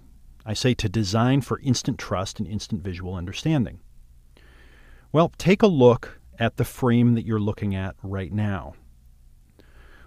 I 0.47 0.55
say 0.55 0.73
to 0.75 0.89
design 0.89 1.41
for 1.41 1.59
instant 1.61 1.99
trust 1.99 2.39
and 2.39 2.47
instant 2.47 2.81
visual 2.81 3.15
understanding? 3.15 3.81
Well, 5.11 5.33
take 5.37 5.63
a 5.63 5.67
look 5.67 6.21
at 6.39 6.59
the 6.59 6.65
frame 6.65 7.15
that 7.15 7.27
you're 7.27 7.41
looking 7.41 7.75
at 7.75 7.97
right 8.05 8.33
now. 8.33 8.75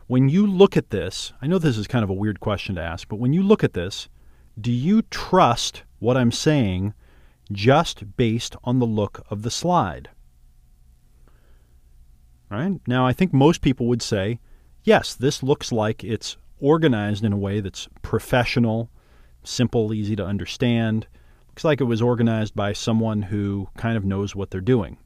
When 0.07 0.29
you 0.29 0.47
look 0.47 0.77
at 0.77 0.89
this, 0.89 1.33
I 1.41 1.47
know 1.47 1.57
this 1.57 1.77
is 1.77 1.87
kind 1.87 2.03
of 2.03 2.09
a 2.09 2.13
weird 2.13 2.39
question 2.39 2.75
to 2.75 2.81
ask, 2.81 3.09
but 3.09 3.19
when 3.19 3.33
you 3.33 3.43
look 3.43 3.63
at 3.63 3.73
this, 3.73 4.07
do 4.59 4.71
you 4.71 5.01
trust 5.01 5.83
what 5.99 6.15
I'm 6.15 6.31
saying 6.31 6.93
just 7.51 8.15
based 8.15 8.55
on 8.63 8.79
the 8.79 8.85
look 8.85 9.25
of 9.29 9.41
the 9.41 9.51
slide? 9.51 10.09
Right 12.49 12.79
Now, 12.87 13.07
I 13.07 13.13
think 13.13 13.33
most 13.33 13.61
people 13.61 13.87
would 13.87 14.01
say, 14.01 14.39
yes, 14.83 15.15
this 15.15 15.41
looks 15.41 15.71
like 15.71 16.03
it's 16.03 16.37
organized 16.59 17.23
in 17.23 17.33
a 17.33 17.37
way 17.37 17.59
that's 17.59 17.87
professional, 18.01 18.89
simple, 19.43 19.93
easy 19.93 20.15
to 20.15 20.25
understand. 20.25 21.07
Looks 21.49 21.63
like 21.63 21.81
it 21.81 21.85
was 21.85 22.01
organized 22.01 22.55
by 22.55 22.73
someone 22.73 23.23
who 23.23 23.67
kind 23.77 23.97
of 23.97 24.05
knows 24.05 24.35
what 24.35 24.51
they're 24.51 24.61
doing. 24.61 24.97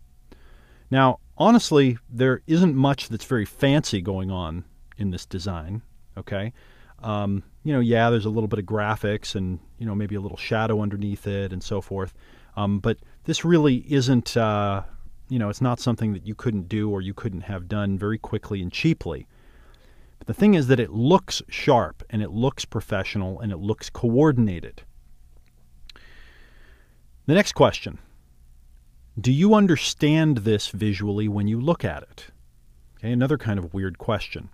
Now, 0.92 1.20
honestly, 1.38 1.98
there 2.10 2.42
isn't 2.48 2.76
much 2.76 3.10
that's 3.10 3.26
very 3.26 3.46
fancy 3.46 4.02
going 4.02 4.32
on 4.32 4.66
in 4.98 5.12
this 5.12 5.26
design, 5.26 5.82
okay? 6.18 6.54
Um, 7.02 7.44
you 7.64 7.74
know, 7.74 7.80
yeah, 7.80 8.10
there's 8.10 8.26
a 8.26 8.30
little 8.30 8.48
bit 8.48 8.60
of 8.60 8.66
graphics 8.66 9.36
and 9.36 9.60
you 9.78 9.86
know 9.86 9.96
maybe 9.96 10.16
a 10.16 10.22
little 10.22 10.38
shadow 10.38 10.82
underneath 10.82 11.28
it 11.28 11.54
and 11.54 11.64
so 11.64 11.82
forth. 11.82 12.14
Um, 12.58 12.80
but 12.80 12.98
this 13.24 13.46
really 13.46 13.86
isn't, 13.92 14.36
uh, 14.36 14.84
you 15.30 15.38
know, 15.40 15.50
it's 15.50 15.62
not 15.62 15.80
something 15.80 16.14
that 16.14 16.26
you 16.26 16.36
couldn't 16.36 16.68
do 16.68 16.90
or 16.90 17.02
you 17.02 17.14
couldn't 17.14 17.42
have 17.42 17.68
done 17.68 17.98
very 17.98 18.18
quickly 18.18 18.62
and 18.62 18.72
cheaply. 18.72 19.28
But 20.18 20.28
the 20.28 20.34
thing 20.34 20.56
is 20.56 20.68
that 20.68 20.80
it 20.80 20.92
looks 20.92 21.42
sharp 21.48 22.04
and 22.10 22.22
it 22.22 22.32
looks 22.32 22.66
professional 22.66 23.40
and 23.40 23.52
it 23.52 23.58
looks 23.58 23.90
coordinated. 23.90 24.82
The 27.26 27.36
next 27.36 27.54
question 27.54 28.00
Do 29.20 29.32
you 29.32 29.54
understand 29.54 30.40
this 30.40 30.70
visually 30.70 31.28
when 31.28 31.48
you 31.48 31.62
look 31.62 31.86
at 31.86 32.04
it? 32.04 32.28
Okay, 32.98 33.12
another 33.12 33.38
kind 33.38 33.60
of 33.60 33.74
weird 33.74 33.98
question. 33.98 34.50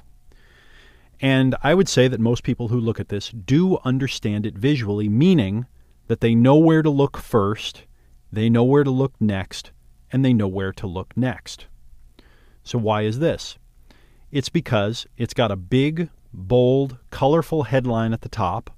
And 1.21 1.55
I 1.63 1.73
would 1.73 1.87
say 1.87 2.09
that 2.09 2.19
most 2.19 2.43
people 2.43 2.67
who 2.67 2.79
look 2.79 2.99
at 2.99 3.07
this 3.07 3.29
do 3.29 3.77
understand 3.85 4.45
it 4.45 4.57
visually, 4.57 5.07
meaning 5.07 5.65
that 6.07 6.19
they 6.19 6.35
know 6.35 6.57
where 6.57 6.81
to 6.81 6.89
look 6.89 7.17
first, 7.17 7.85
they 8.31 8.49
know 8.49 8.65
where 8.65 8.83
to 8.83 8.91
look 8.91 9.13
next, 9.19 9.71
and 10.15 10.23
they 10.23 10.31
know 10.31 10.47
where 10.47 10.71
to 10.71 10.87
look 10.87 11.11
next. 11.17 11.65
So, 12.63 12.77
why 12.77 13.01
is 13.01 13.19
this? 13.19 13.57
It's 14.31 14.47
because 14.47 15.05
it's 15.17 15.33
got 15.33 15.51
a 15.51 15.57
big, 15.57 16.09
bold, 16.33 16.97
colorful 17.09 17.63
headline 17.63 18.13
at 18.13 18.21
the 18.21 18.29
top. 18.29 18.69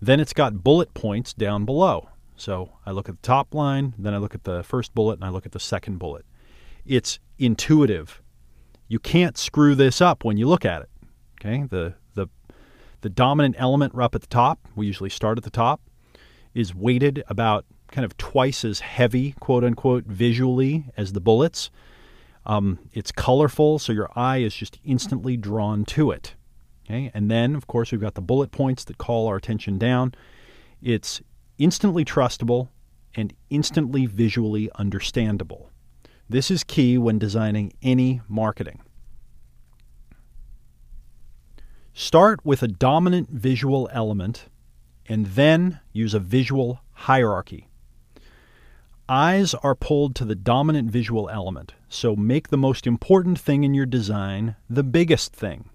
Then 0.00 0.20
it's 0.20 0.32
got 0.32 0.62
bullet 0.62 0.94
points 0.94 1.34
down 1.34 1.64
below. 1.64 2.10
So 2.36 2.74
I 2.86 2.92
look 2.92 3.08
at 3.08 3.16
the 3.16 3.26
top 3.26 3.56
line, 3.56 3.94
then 3.98 4.14
I 4.14 4.18
look 4.18 4.36
at 4.36 4.44
the 4.44 4.62
first 4.62 4.94
bullet, 4.94 5.14
and 5.14 5.24
I 5.24 5.30
look 5.30 5.46
at 5.46 5.52
the 5.52 5.58
second 5.58 5.98
bullet. 5.98 6.24
It's 6.86 7.18
intuitive. 7.40 8.22
You 8.86 9.00
can't 9.00 9.36
screw 9.36 9.74
this 9.74 10.00
up 10.00 10.22
when 10.22 10.36
you 10.36 10.46
look 10.46 10.64
at 10.64 10.82
it. 10.82 10.90
Okay, 11.40 11.64
the 11.64 11.94
the 12.14 12.28
the 13.00 13.08
dominant 13.08 13.56
element 13.58 13.98
up 13.98 14.14
at 14.14 14.20
the 14.20 14.28
top, 14.28 14.60
we 14.76 14.86
usually 14.86 15.10
start 15.10 15.38
at 15.38 15.44
the 15.44 15.50
top, 15.50 15.80
is 16.54 16.72
weighted 16.72 17.24
about 17.26 17.64
kind 17.94 18.04
of 18.04 18.16
twice 18.16 18.64
as 18.64 18.80
heavy, 18.80 19.36
quote 19.38 19.62
unquote, 19.62 20.04
visually 20.04 20.84
as 20.96 21.12
the 21.12 21.20
bullets. 21.20 21.70
Um, 22.44 22.80
it's 22.92 23.12
colorful, 23.12 23.78
so 23.78 23.92
your 23.92 24.10
eye 24.16 24.38
is 24.38 24.54
just 24.54 24.80
instantly 24.84 25.36
drawn 25.36 25.84
to 25.86 26.10
it. 26.10 26.34
Okay, 26.84 27.12
and 27.14 27.30
then 27.30 27.54
of 27.54 27.68
course 27.68 27.92
we've 27.92 28.00
got 28.00 28.14
the 28.14 28.20
bullet 28.20 28.50
points 28.50 28.84
that 28.84 28.98
call 28.98 29.28
our 29.28 29.36
attention 29.36 29.78
down. 29.78 30.12
It's 30.82 31.22
instantly 31.56 32.04
trustable 32.04 32.68
and 33.14 33.32
instantly 33.48 34.06
visually 34.06 34.68
understandable. 34.74 35.70
This 36.28 36.50
is 36.50 36.64
key 36.64 36.98
when 36.98 37.18
designing 37.18 37.72
any 37.80 38.20
marketing. 38.28 38.82
Start 41.92 42.44
with 42.44 42.60
a 42.64 42.68
dominant 42.68 43.30
visual 43.30 43.88
element 43.92 44.48
and 45.06 45.26
then 45.26 45.78
use 45.92 46.12
a 46.12 46.18
visual 46.18 46.80
hierarchy. 46.92 47.68
Eyes 49.08 49.52
are 49.52 49.74
pulled 49.74 50.14
to 50.16 50.24
the 50.24 50.34
dominant 50.34 50.90
visual 50.90 51.28
element, 51.28 51.74
so 51.90 52.16
make 52.16 52.48
the 52.48 52.56
most 52.56 52.86
important 52.86 53.38
thing 53.38 53.62
in 53.62 53.74
your 53.74 53.84
design 53.84 54.56
the 54.70 54.82
biggest 54.82 55.34
thing. 55.34 55.68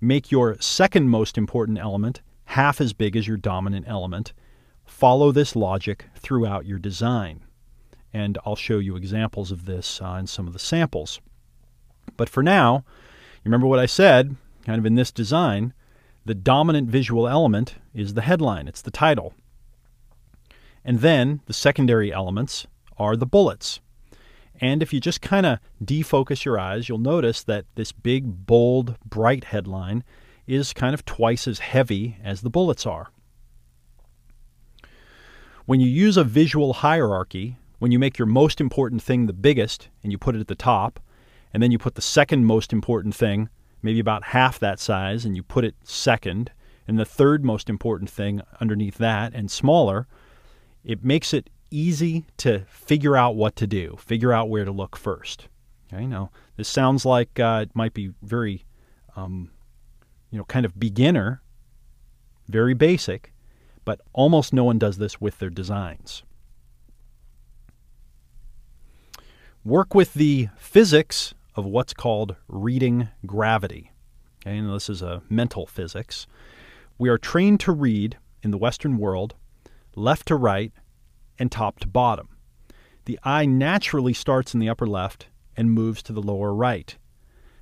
Make 0.00 0.32
your 0.32 0.56
second 0.60 1.10
most 1.10 1.38
important 1.38 1.78
element 1.78 2.22
half 2.46 2.80
as 2.80 2.92
big 2.92 3.14
as 3.14 3.28
your 3.28 3.36
dominant 3.36 3.86
element. 3.86 4.32
Follow 4.84 5.30
this 5.30 5.54
logic 5.54 6.06
throughout 6.16 6.66
your 6.66 6.80
design. 6.80 7.44
And 8.12 8.36
I'll 8.44 8.56
show 8.56 8.80
you 8.80 8.96
examples 8.96 9.52
of 9.52 9.66
this 9.66 10.02
uh, 10.02 10.16
in 10.18 10.26
some 10.26 10.48
of 10.48 10.52
the 10.52 10.58
samples. 10.58 11.20
But 12.16 12.28
for 12.28 12.42
now, 12.42 12.84
remember 13.44 13.68
what 13.68 13.78
I 13.78 13.86
said 13.86 14.34
kind 14.66 14.80
of 14.80 14.86
in 14.86 14.96
this 14.96 15.12
design, 15.12 15.72
the 16.24 16.34
dominant 16.34 16.88
visual 16.88 17.28
element 17.28 17.76
is 17.94 18.14
the 18.14 18.22
headline, 18.22 18.66
it's 18.66 18.82
the 18.82 18.90
title. 18.90 19.34
And 20.84 21.00
then 21.00 21.40
the 21.46 21.52
secondary 21.52 22.12
elements 22.12 22.66
are 22.98 23.16
the 23.16 23.26
bullets. 23.26 23.80
And 24.60 24.82
if 24.82 24.92
you 24.92 25.00
just 25.00 25.22
kind 25.22 25.46
of 25.46 25.58
defocus 25.82 26.44
your 26.44 26.58
eyes, 26.58 26.88
you'll 26.88 26.98
notice 26.98 27.42
that 27.44 27.64
this 27.74 27.92
big, 27.92 28.46
bold, 28.46 28.96
bright 29.04 29.44
headline 29.44 30.04
is 30.46 30.72
kind 30.72 30.92
of 30.94 31.04
twice 31.04 31.48
as 31.48 31.60
heavy 31.60 32.18
as 32.22 32.42
the 32.42 32.50
bullets 32.50 32.84
are. 32.84 33.10
When 35.64 35.80
you 35.80 35.88
use 35.88 36.16
a 36.16 36.24
visual 36.24 36.74
hierarchy, 36.74 37.56
when 37.78 37.92
you 37.92 37.98
make 37.98 38.18
your 38.18 38.26
most 38.26 38.60
important 38.60 39.02
thing 39.02 39.26
the 39.26 39.32
biggest 39.32 39.88
and 40.02 40.12
you 40.12 40.18
put 40.18 40.34
it 40.34 40.40
at 40.40 40.48
the 40.48 40.54
top, 40.54 41.00
and 41.54 41.62
then 41.62 41.70
you 41.70 41.78
put 41.78 41.94
the 41.94 42.02
second 42.02 42.44
most 42.44 42.72
important 42.72 43.14
thing 43.14 43.48
maybe 43.82 44.00
about 44.00 44.24
half 44.24 44.58
that 44.58 44.78
size, 44.78 45.24
and 45.24 45.36
you 45.36 45.42
put 45.42 45.64
it 45.64 45.74
second, 45.84 46.50
and 46.86 46.98
the 46.98 47.04
third 47.04 47.44
most 47.44 47.70
important 47.70 48.10
thing 48.10 48.42
underneath 48.60 48.98
that 48.98 49.32
and 49.34 49.50
smaller, 49.50 50.06
it 50.84 51.04
makes 51.04 51.32
it 51.34 51.50
easy 51.70 52.24
to 52.38 52.60
figure 52.68 53.16
out 53.16 53.36
what 53.36 53.56
to 53.56 53.66
do, 53.66 53.96
figure 53.98 54.32
out 54.32 54.48
where 54.48 54.64
to 54.64 54.72
look 54.72 54.96
first. 54.96 55.48
Okay, 55.92 56.06
now 56.06 56.30
this 56.56 56.68
sounds 56.68 57.04
like 57.04 57.38
uh, 57.38 57.60
it 57.62 57.74
might 57.74 57.94
be 57.94 58.12
very 58.22 58.64
um, 59.16 59.50
you 60.30 60.38
know, 60.38 60.44
kind 60.44 60.64
of 60.64 60.78
beginner, 60.78 61.42
very 62.48 62.74
basic, 62.74 63.32
but 63.84 64.00
almost 64.12 64.52
no 64.52 64.64
one 64.64 64.78
does 64.78 64.98
this 64.98 65.20
with 65.20 65.38
their 65.38 65.50
designs. 65.50 66.22
Work 69.64 69.94
with 69.94 70.14
the 70.14 70.48
physics 70.56 71.34
of 71.54 71.66
what's 71.66 71.92
called 71.92 72.36
reading 72.48 73.08
gravity. 73.26 73.92
Okay, 74.46 74.56
and 74.56 74.72
this 74.72 74.88
is 74.88 75.02
a 75.02 75.22
mental 75.28 75.66
physics. 75.66 76.26
We 76.98 77.08
are 77.08 77.18
trained 77.18 77.60
to 77.60 77.72
read 77.72 78.16
in 78.42 78.52
the 78.52 78.58
Western 78.58 78.96
world 78.96 79.34
left 79.94 80.28
to 80.28 80.36
right 80.36 80.72
and 81.38 81.50
top 81.50 81.80
to 81.80 81.88
bottom. 81.88 82.28
The 83.06 83.18
eye 83.24 83.46
naturally 83.46 84.12
starts 84.12 84.54
in 84.54 84.60
the 84.60 84.68
upper 84.68 84.86
left 84.86 85.28
and 85.56 85.72
moves 85.72 86.02
to 86.04 86.12
the 86.12 86.22
lower 86.22 86.54
right. 86.54 86.96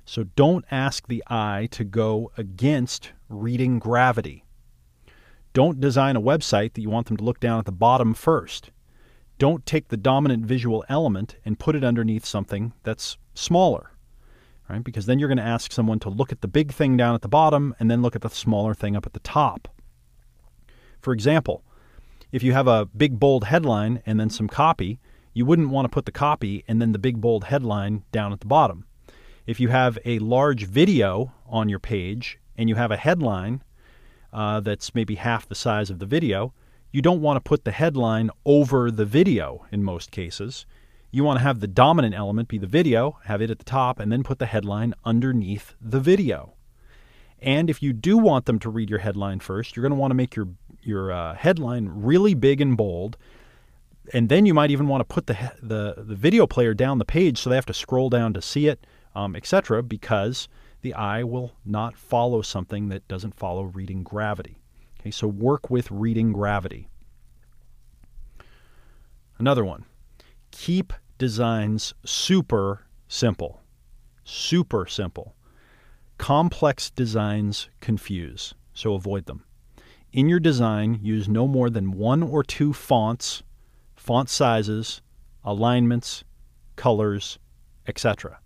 So 0.05 0.23
don't 0.23 0.65
ask 0.71 1.07
the 1.07 1.23
eye 1.27 1.67
to 1.71 1.83
go 1.83 2.31
against 2.37 3.11
reading 3.29 3.79
gravity. 3.79 4.43
Don't 5.53 5.79
design 5.79 6.15
a 6.15 6.21
website 6.21 6.73
that 6.73 6.81
you 6.81 6.89
want 6.89 7.07
them 7.07 7.17
to 7.17 7.23
look 7.23 7.39
down 7.39 7.59
at 7.59 7.65
the 7.65 7.71
bottom 7.71 8.13
first. 8.13 8.71
Don't 9.37 9.65
take 9.65 9.87
the 9.87 9.97
dominant 9.97 10.45
visual 10.45 10.83
element 10.89 11.35
and 11.45 11.59
put 11.59 11.75
it 11.75 11.83
underneath 11.83 12.25
something 12.25 12.73
that's 12.83 13.17
smaller, 13.33 13.91
right? 14.69 14.83
Because 14.83 15.05
then 15.05 15.17
you're 15.17 15.29
going 15.29 15.37
to 15.37 15.43
ask 15.43 15.71
someone 15.71 15.99
to 15.99 16.09
look 16.09 16.31
at 16.31 16.41
the 16.41 16.47
big 16.47 16.73
thing 16.73 16.97
down 16.97 17.15
at 17.15 17.21
the 17.21 17.27
bottom 17.27 17.73
and 17.79 17.89
then 17.89 18.01
look 18.01 18.15
at 18.15 18.21
the 18.21 18.29
smaller 18.29 18.73
thing 18.73 18.95
up 18.95 19.05
at 19.05 19.13
the 19.13 19.19
top. 19.19 19.67
For 21.01 21.13
example, 21.13 21.63
if 22.31 22.43
you 22.43 22.53
have 22.53 22.67
a 22.67 22.85
big 22.85 23.19
bold 23.19 23.45
headline 23.45 24.01
and 24.05 24.19
then 24.19 24.29
some 24.29 24.47
copy, 24.47 24.99
you 25.33 25.45
wouldn't 25.45 25.69
want 25.69 25.85
to 25.85 25.89
put 25.89 26.05
the 26.05 26.11
copy 26.11 26.63
and 26.67 26.81
then 26.81 26.91
the 26.91 26.99
big 26.99 27.21
bold 27.21 27.45
headline 27.45 28.03
down 28.11 28.31
at 28.31 28.39
the 28.39 28.47
bottom. 28.47 28.85
If 29.45 29.59
you 29.59 29.69
have 29.69 29.97
a 30.05 30.19
large 30.19 30.65
video 30.65 31.33
on 31.47 31.69
your 31.69 31.79
page 31.79 32.39
and 32.57 32.69
you 32.69 32.75
have 32.75 32.91
a 32.91 32.97
headline 32.97 33.63
uh, 34.31 34.59
that's 34.59 34.93
maybe 34.93 35.15
half 35.15 35.47
the 35.47 35.55
size 35.55 35.89
of 35.89 35.99
the 35.99 36.05
video, 36.05 36.53
you 36.91 37.01
don't 37.01 37.21
want 37.21 37.37
to 37.37 37.47
put 37.47 37.65
the 37.65 37.71
headline 37.71 38.29
over 38.45 38.91
the 38.91 39.05
video 39.05 39.65
in 39.71 39.83
most 39.83 40.11
cases. 40.11 40.65
You 41.11 41.23
want 41.23 41.39
to 41.39 41.43
have 41.43 41.59
the 41.59 41.67
dominant 41.67 42.13
element 42.13 42.47
be 42.47 42.59
the 42.59 42.67
video, 42.67 43.17
have 43.25 43.41
it 43.41 43.49
at 43.49 43.57
the 43.57 43.65
top, 43.65 43.99
and 43.99 44.11
then 44.11 44.23
put 44.23 44.37
the 44.37 44.45
headline 44.45 44.93
underneath 45.03 45.73
the 45.81 45.99
video. 45.99 46.53
And 47.41 47.69
if 47.69 47.81
you 47.81 47.93
do 47.93 48.17
want 48.17 48.45
them 48.45 48.59
to 48.59 48.69
read 48.69 48.89
your 48.89 48.99
headline 48.99 49.39
first, 49.39 49.75
you're 49.75 49.81
going 49.81 49.91
to 49.91 49.99
want 49.99 50.11
to 50.11 50.15
make 50.15 50.35
your 50.35 50.49
your 50.81 51.11
uh, 51.11 51.35
headline 51.35 51.89
really 51.91 52.33
big 52.33 52.61
and 52.61 52.77
bold, 52.77 53.17
and 54.13 54.29
then 54.29 54.45
you 54.45 54.53
might 54.53 54.71
even 54.71 54.87
want 54.87 55.01
to 55.01 55.13
put 55.13 55.27
the 55.27 55.53
the 55.61 55.95
the 55.97 56.15
video 56.15 56.47
player 56.47 56.73
down 56.73 56.97
the 56.97 57.05
page 57.05 57.37
so 57.37 57.49
they 57.49 57.55
have 57.55 57.65
to 57.65 57.73
scroll 57.73 58.09
down 58.09 58.33
to 58.33 58.41
see 58.41 58.67
it, 58.67 58.85
um, 59.15 59.35
etc. 59.35 59.83
Because 59.83 60.47
the 60.81 60.93
eye 60.93 61.23
will 61.23 61.53
not 61.65 61.97
follow 61.97 62.41
something 62.41 62.89
that 62.89 63.07
doesn't 63.07 63.35
follow 63.35 63.63
reading 63.63 64.03
gravity. 64.03 64.61
Okay, 64.99 65.11
so 65.11 65.27
work 65.27 65.69
with 65.69 65.89
reading 65.91 66.33
gravity. 66.33 66.89
Another 69.37 69.63
one. 69.63 69.85
Keep 70.51 70.93
designs 71.17 71.93
super 72.05 72.85
simple. 73.07 73.61
Super 74.23 74.85
simple. 74.85 75.35
Complex 76.17 76.89
designs 76.89 77.69
confuse, 77.79 78.53
so 78.73 78.93
avoid 78.93 79.25
them. 79.25 79.45
In 80.11 80.27
your 80.27 80.39
design, 80.39 80.99
use 81.03 81.29
no 81.29 81.47
more 81.47 81.69
than 81.69 81.91
one 81.91 82.23
or 82.23 82.43
two 82.43 82.73
fonts, 82.73 83.43
font 83.95 84.27
sizes, 84.27 85.01
alignments, 85.43 86.23
colors, 86.75 87.37
etc. 87.85 88.39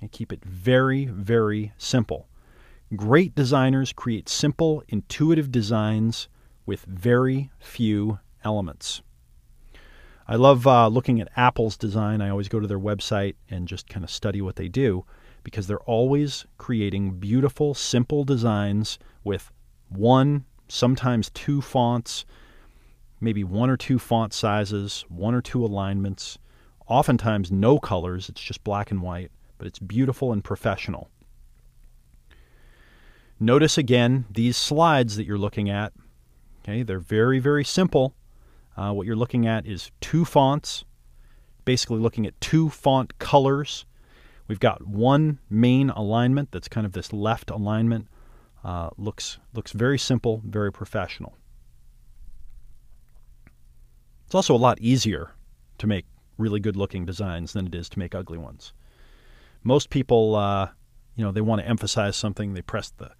And 0.00 0.12
keep 0.12 0.32
it 0.32 0.44
very, 0.44 1.06
very 1.06 1.72
simple. 1.78 2.28
Great 2.94 3.34
designers 3.34 3.92
create 3.92 4.28
simple, 4.28 4.84
intuitive 4.88 5.50
designs 5.50 6.28
with 6.64 6.84
very 6.84 7.50
few 7.58 8.20
elements. 8.44 9.02
I 10.28 10.36
love 10.36 10.64
uh, 10.66 10.86
looking 10.86 11.20
at 11.20 11.28
Apple's 11.36 11.76
design. 11.76 12.20
I 12.20 12.30
always 12.30 12.48
go 12.48 12.60
to 12.60 12.68
their 12.68 12.78
website 12.78 13.34
and 13.50 13.66
just 13.66 13.88
kind 13.88 14.04
of 14.04 14.10
study 14.10 14.40
what 14.40 14.56
they 14.56 14.68
do 14.68 15.04
because 15.42 15.66
they're 15.66 15.78
always 15.80 16.46
creating 16.56 17.18
beautiful, 17.18 17.74
simple 17.74 18.24
designs 18.24 18.98
with 19.24 19.50
one, 19.88 20.44
sometimes 20.68 21.30
two 21.30 21.60
fonts, 21.60 22.24
maybe 23.20 23.44
one 23.44 23.70
or 23.70 23.76
two 23.76 23.98
font 23.98 24.32
sizes, 24.32 25.04
one 25.08 25.34
or 25.34 25.40
two 25.40 25.64
alignments, 25.64 26.38
oftentimes 26.86 27.50
no 27.50 27.78
colors. 27.78 28.28
It's 28.28 28.40
just 28.40 28.64
black 28.64 28.90
and 28.90 29.02
white, 29.02 29.30
but 29.58 29.66
it's 29.66 29.78
beautiful 29.78 30.32
and 30.32 30.42
professional. 30.42 31.08
Notice 33.40 33.76
again 33.76 34.26
these 34.30 34.56
slides 34.56 35.16
that 35.16 35.26
you're 35.26 35.38
looking 35.38 35.68
at. 35.68 35.92
Okay, 36.62 36.82
they're 36.82 36.98
very, 36.98 37.38
very 37.38 37.64
simple. 37.64 38.14
Uh, 38.76 38.92
what 38.92 39.06
you're 39.06 39.16
looking 39.16 39.46
at 39.46 39.66
is 39.66 39.90
two 40.00 40.24
fonts, 40.24 40.84
basically 41.64 41.98
looking 41.98 42.26
at 42.26 42.40
two 42.40 42.70
font 42.70 43.18
colors. 43.18 43.84
We've 44.48 44.60
got 44.60 44.86
one 44.86 45.38
main 45.48 45.90
alignment 45.90 46.52
that's 46.52 46.68
kind 46.68 46.86
of 46.86 46.92
this 46.92 47.12
left 47.12 47.50
alignment. 47.50 48.08
Uh, 48.64 48.88
looks 48.96 49.38
looks 49.52 49.72
very 49.72 49.98
simple, 49.98 50.40
very 50.44 50.72
professional. 50.72 51.36
It's 54.24 54.34
also 54.34 54.54
a 54.54 54.56
lot 54.56 54.80
easier 54.80 55.32
to 55.78 55.86
make 55.86 56.06
really 56.38 56.60
good 56.60 56.76
looking 56.76 57.04
designs 57.04 57.52
than 57.52 57.66
it 57.66 57.74
is 57.74 57.88
to 57.90 57.98
make 57.98 58.14
ugly 58.14 58.38
ones. 58.38 58.72
Most 59.62 59.90
people, 59.90 60.34
uh, 60.34 60.68
you 61.14 61.24
know, 61.24 61.30
they 61.30 61.42
want 61.42 61.60
to 61.60 61.68
emphasize 61.68 62.16
something. 62.16 62.54
They 62.54 62.62
press 62.62 62.90
the 62.90 63.10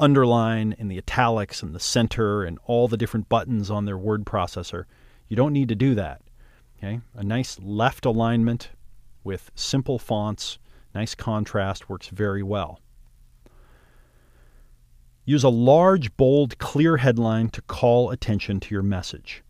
underline 0.00 0.74
and 0.78 0.90
the 0.90 0.98
italics 0.98 1.62
and 1.62 1.74
the 1.74 1.80
center 1.80 2.42
and 2.42 2.58
all 2.64 2.88
the 2.88 2.96
different 2.96 3.28
buttons 3.28 3.70
on 3.70 3.84
their 3.84 3.98
word 3.98 4.24
processor. 4.24 4.84
You 5.28 5.36
don't 5.36 5.52
need 5.52 5.68
to 5.68 5.74
do 5.74 5.94
that. 5.94 6.22
Okay? 6.78 7.00
A 7.14 7.24
nice 7.24 7.58
left 7.60 8.04
alignment 8.04 8.70
with 9.24 9.50
simple 9.54 9.98
fonts, 9.98 10.58
nice 10.94 11.14
contrast 11.14 11.88
works 11.88 12.08
very 12.08 12.42
well. 12.42 12.80
Use 15.28 15.42
a 15.42 15.48
large, 15.48 16.16
bold, 16.16 16.56
clear 16.58 16.98
headline 16.98 17.48
to 17.48 17.60
call 17.62 18.10
attention 18.10 18.60
to 18.60 18.72
your 18.72 18.84
message. 18.84 19.42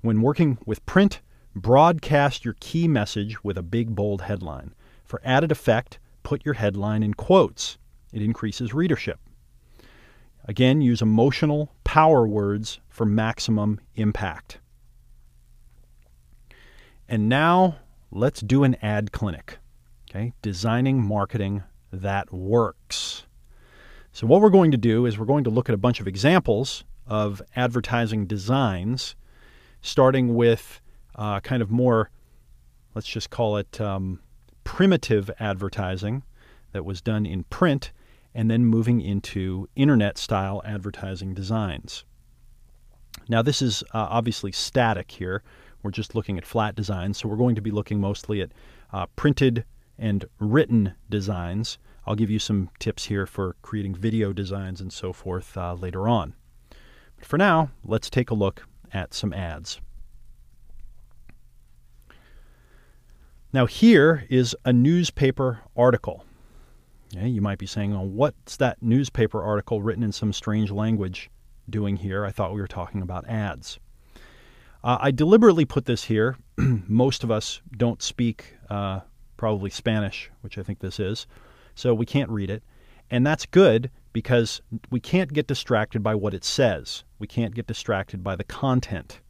When 0.00 0.22
working 0.22 0.56
with 0.64 0.86
print, 0.86 1.20
broadcast 1.54 2.46
your 2.46 2.56
key 2.60 2.88
message 2.88 3.44
with 3.44 3.58
a 3.58 3.62
big, 3.62 3.94
bold 3.94 4.22
headline. 4.22 4.74
For 5.04 5.20
added 5.22 5.52
effect, 5.52 5.98
put 6.22 6.46
your 6.46 6.54
headline 6.54 7.02
in 7.02 7.12
quotes. 7.12 7.76
It 8.10 8.22
increases 8.22 8.72
readership. 8.72 9.20
Again, 10.46 10.80
use 10.80 11.02
emotional 11.02 11.74
power 11.84 12.26
words 12.26 12.80
for 12.88 13.04
maximum 13.04 13.80
impact. 13.96 14.60
And 17.06 17.28
now 17.28 17.76
let's 18.10 18.40
do 18.40 18.64
an 18.64 18.76
ad 18.80 19.12
clinic. 19.12 19.58
Okay, 20.08 20.32
designing 20.40 21.02
marketing 21.02 21.64
that 21.92 22.32
works. 22.32 23.26
So, 24.12 24.26
what 24.26 24.40
we're 24.40 24.50
going 24.50 24.70
to 24.70 24.76
do 24.76 25.06
is 25.06 25.18
we're 25.18 25.26
going 25.26 25.44
to 25.44 25.50
look 25.50 25.68
at 25.68 25.74
a 25.74 25.78
bunch 25.78 26.00
of 26.00 26.08
examples 26.08 26.84
of 27.06 27.40
advertising 27.56 28.26
designs, 28.26 29.14
starting 29.80 30.34
with 30.34 30.80
uh, 31.14 31.40
kind 31.40 31.62
of 31.62 31.70
more, 31.70 32.10
let's 32.94 33.06
just 33.06 33.30
call 33.30 33.56
it 33.56 33.80
um, 33.80 34.20
primitive 34.64 35.30
advertising 35.40 36.22
that 36.72 36.84
was 36.84 37.00
done 37.00 37.26
in 37.26 37.44
print 37.44 37.92
and 38.34 38.50
then 38.50 38.64
moving 38.64 39.00
into 39.00 39.68
internet 39.74 40.18
style 40.18 40.62
advertising 40.64 41.34
designs. 41.34 42.04
Now, 43.28 43.42
this 43.42 43.62
is 43.62 43.82
uh, 43.94 44.06
obviously 44.10 44.52
static 44.52 45.10
here. 45.10 45.42
We're 45.82 45.90
just 45.90 46.14
looking 46.14 46.38
at 46.38 46.46
flat 46.46 46.74
designs, 46.74 47.18
so 47.18 47.28
we're 47.28 47.36
going 47.36 47.54
to 47.54 47.60
be 47.60 47.70
looking 47.70 48.00
mostly 48.00 48.42
at 48.42 48.52
uh, 48.92 49.06
printed 49.16 49.64
and 49.98 50.24
written 50.38 50.94
designs. 51.08 51.78
I'll 52.08 52.14
give 52.14 52.30
you 52.30 52.38
some 52.38 52.70
tips 52.78 53.04
here 53.04 53.26
for 53.26 53.54
creating 53.60 53.94
video 53.94 54.32
designs 54.32 54.80
and 54.80 54.90
so 54.90 55.12
forth 55.12 55.54
uh, 55.58 55.74
later 55.74 56.08
on. 56.08 56.32
But 57.18 57.26
for 57.26 57.36
now, 57.36 57.70
let's 57.84 58.08
take 58.08 58.30
a 58.30 58.34
look 58.34 58.66
at 58.94 59.12
some 59.12 59.34
ads. 59.34 59.78
Now, 63.52 63.66
here 63.66 64.24
is 64.30 64.56
a 64.64 64.72
newspaper 64.72 65.60
article. 65.76 66.24
Yeah, 67.10 67.26
you 67.26 67.42
might 67.42 67.58
be 67.58 67.66
saying, 67.66 67.90
well, 67.90 68.06
what's 68.06 68.56
that 68.56 68.82
newspaper 68.82 69.42
article 69.42 69.82
written 69.82 70.02
in 70.02 70.12
some 70.12 70.32
strange 70.32 70.70
language 70.70 71.30
doing 71.68 71.96
here? 71.96 72.24
I 72.24 72.30
thought 72.30 72.54
we 72.54 72.60
were 72.62 72.66
talking 72.66 73.02
about 73.02 73.28
ads. 73.28 73.78
Uh, 74.82 74.96
I 74.98 75.10
deliberately 75.10 75.66
put 75.66 75.84
this 75.84 76.04
here. 76.04 76.38
Most 76.56 77.22
of 77.22 77.30
us 77.30 77.60
don't 77.76 78.00
speak 78.00 78.54
uh, 78.70 79.00
probably 79.36 79.68
Spanish, 79.68 80.30
which 80.40 80.56
I 80.56 80.62
think 80.62 80.78
this 80.78 80.98
is, 80.98 81.26
so 81.78 81.94
we 81.94 82.06
can't 82.06 82.30
read 82.30 82.50
it. 82.50 82.62
And 83.08 83.24
that's 83.24 83.46
good 83.46 83.90
because 84.12 84.60
we 84.90 84.98
can't 84.98 85.32
get 85.32 85.46
distracted 85.46 86.02
by 86.02 86.14
what 86.14 86.34
it 86.34 86.44
says. 86.44 87.04
We 87.18 87.28
can't 87.28 87.54
get 87.54 87.68
distracted 87.68 88.24
by 88.24 88.34
the 88.34 88.44
content. 88.44 89.20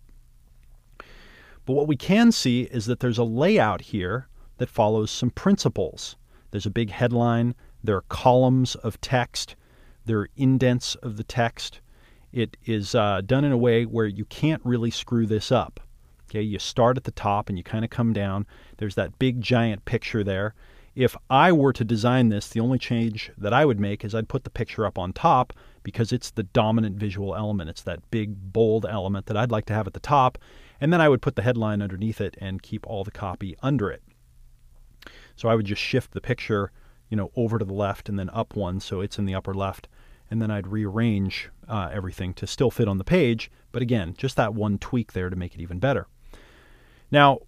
But 1.67 1.75
what 1.75 1.87
we 1.87 1.97
can 1.97 2.33
see 2.33 2.63
is 2.63 2.87
that 2.87 3.01
there's 3.01 3.19
a 3.19 3.25
layout 3.25 3.83
here 3.83 4.29
that 4.57 4.71
follows 4.71 5.11
some 5.11 5.31
principles. 5.31 6.17
There's 6.51 6.65
a 6.65 6.71
big 6.71 6.91
headline, 6.91 7.55
there 7.85 7.97
are 7.97 8.05
columns 8.09 8.75
of 8.77 9.01
text, 9.01 9.55
There 10.07 10.21
are 10.21 10.31
indents 10.37 10.95
of 10.97 11.19
the 11.19 11.25
text. 11.25 11.83
It 12.33 12.57
is 12.65 12.95
uh, 12.95 13.21
done 13.27 13.45
in 13.45 13.53
a 13.53 13.59
way 13.59 13.85
where 13.85 14.07
you 14.07 14.25
can't 14.25 14.63
really 14.65 14.91
screw 14.91 15.27
this 15.27 15.53
up. 15.53 15.81
Okay, 16.31 16.41
you 16.41 16.59
start 16.59 16.97
at 16.97 17.05
the 17.05 17.11
top 17.11 17.51
and 17.51 17.59
you 17.59 17.65
kind 17.65 17.85
of 17.85 17.91
come 17.91 18.15
down. 18.15 18.47
There's 18.79 18.95
that 18.95 19.19
big 19.19 19.43
giant 19.43 19.85
picture 19.85 20.25
there. 20.25 20.55
If 20.99 21.15
I 21.31 21.53
were 21.53 21.73
to 21.75 21.85
design 21.85 22.29
this, 22.29 22.49
the 22.49 22.59
only 22.59 22.77
change 22.77 23.31
that 23.39 23.53
I 23.53 23.65
would 23.65 23.79
make 23.79 24.05
is 24.05 24.17
I'd 24.17 24.29
put 24.29 24.43
the 24.43 24.51
picture 24.51 24.85
up 24.85 24.99
on 24.99 25.13
top 25.13 25.53
because 25.85 26.13
it's 26.13 26.33
the 26.33 26.43
dominant 26.43 26.97
visual 26.97 27.37
element. 27.37 27.71
It's 27.71 27.83
that 27.83 28.11
big, 28.11 28.53
bold 28.53 28.85
element 28.85 29.27
that 29.27 29.37
I'd 29.37 29.53
like 29.53 29.67
to 29.67 29.75
have 29.75 29.87
at 29.87 29.93
the 29.93 30.01
top. 30.01 30.39
And 30.81 30.93
then 30.93 31.01
I 31.01 31.09
would 31.09 31.23
put 31.23 31.37
the 31.37 31.43
headline 31.43 31.83
underneath 31.83 32.21
it 32.21 32.37
and 32.41 32.65
keep 32.65 32.85
all 32.85 33.05
the 33.05 33.13
copy 33.13 33.55
under 33.63 33.93
it. 33.93 34.03
So 35.37 35.49
I 35.49 35.55
would 35.55 35.67
just 35.67 35.81
shift 35.81 36.11
the 36.11 36.21
picture, 36.21 36.73
you 37.09 37.17
know, 37.17 37.31
over 37.37 37.61
to 37.61 37.65
the 37.65 37.73
left 37.73 38.09
and 38.09 38.19
then 38.19 38.31
up 38.31 38.57
one 38.57 38.81
so 38.81 39.01
it's 39.01 39.21
in 39.21 39.25
the 39.25 39.37
upper 39.37 39.55
left. 39.55 39.87
And 40.33 40.43
then 40.43 40.51
I'd 40.51 40.67
rearrange 40.67 41.49
uh, 41.69 41.91
everything 41.93 42.35
to 42.35 42.47
still 42.49 42.73
fit 42.73 42.89
on 42.89 42.99
the 42.99 43.05
page. 43.05 43.53
But 43.71 43.83
again, 43.83 44.15
just 44.19 44.35
that 44.35 44.53
one 44.53 44.79
tweak 44.79 45.13
there 45.13 45.31
to 45.31 45.37
make 45.37 45.55
it 45.55 45.61
even 45.61 45.79
better. 45.79 46.09
Now, 47.09 47.39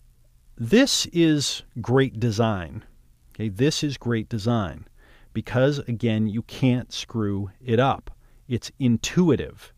this 0.57 1.07
is 1.07 1.65
great 1.81 2.21
design. 2.21 2.85
Okay, 3.41 3.49
this 3.49 3.83
is 3.83 3.97
great 3.97 4.29
design 4.29 4.87
because, 5.33 5.79
again, 5.79 6.27
you 6.27 6.43
can't 6.43 6.93
screw 6.93 7.51
it 7.65 7.81
up. 7.81 8.11
It's 8.47 8.71
intuitive. 8.79 9.73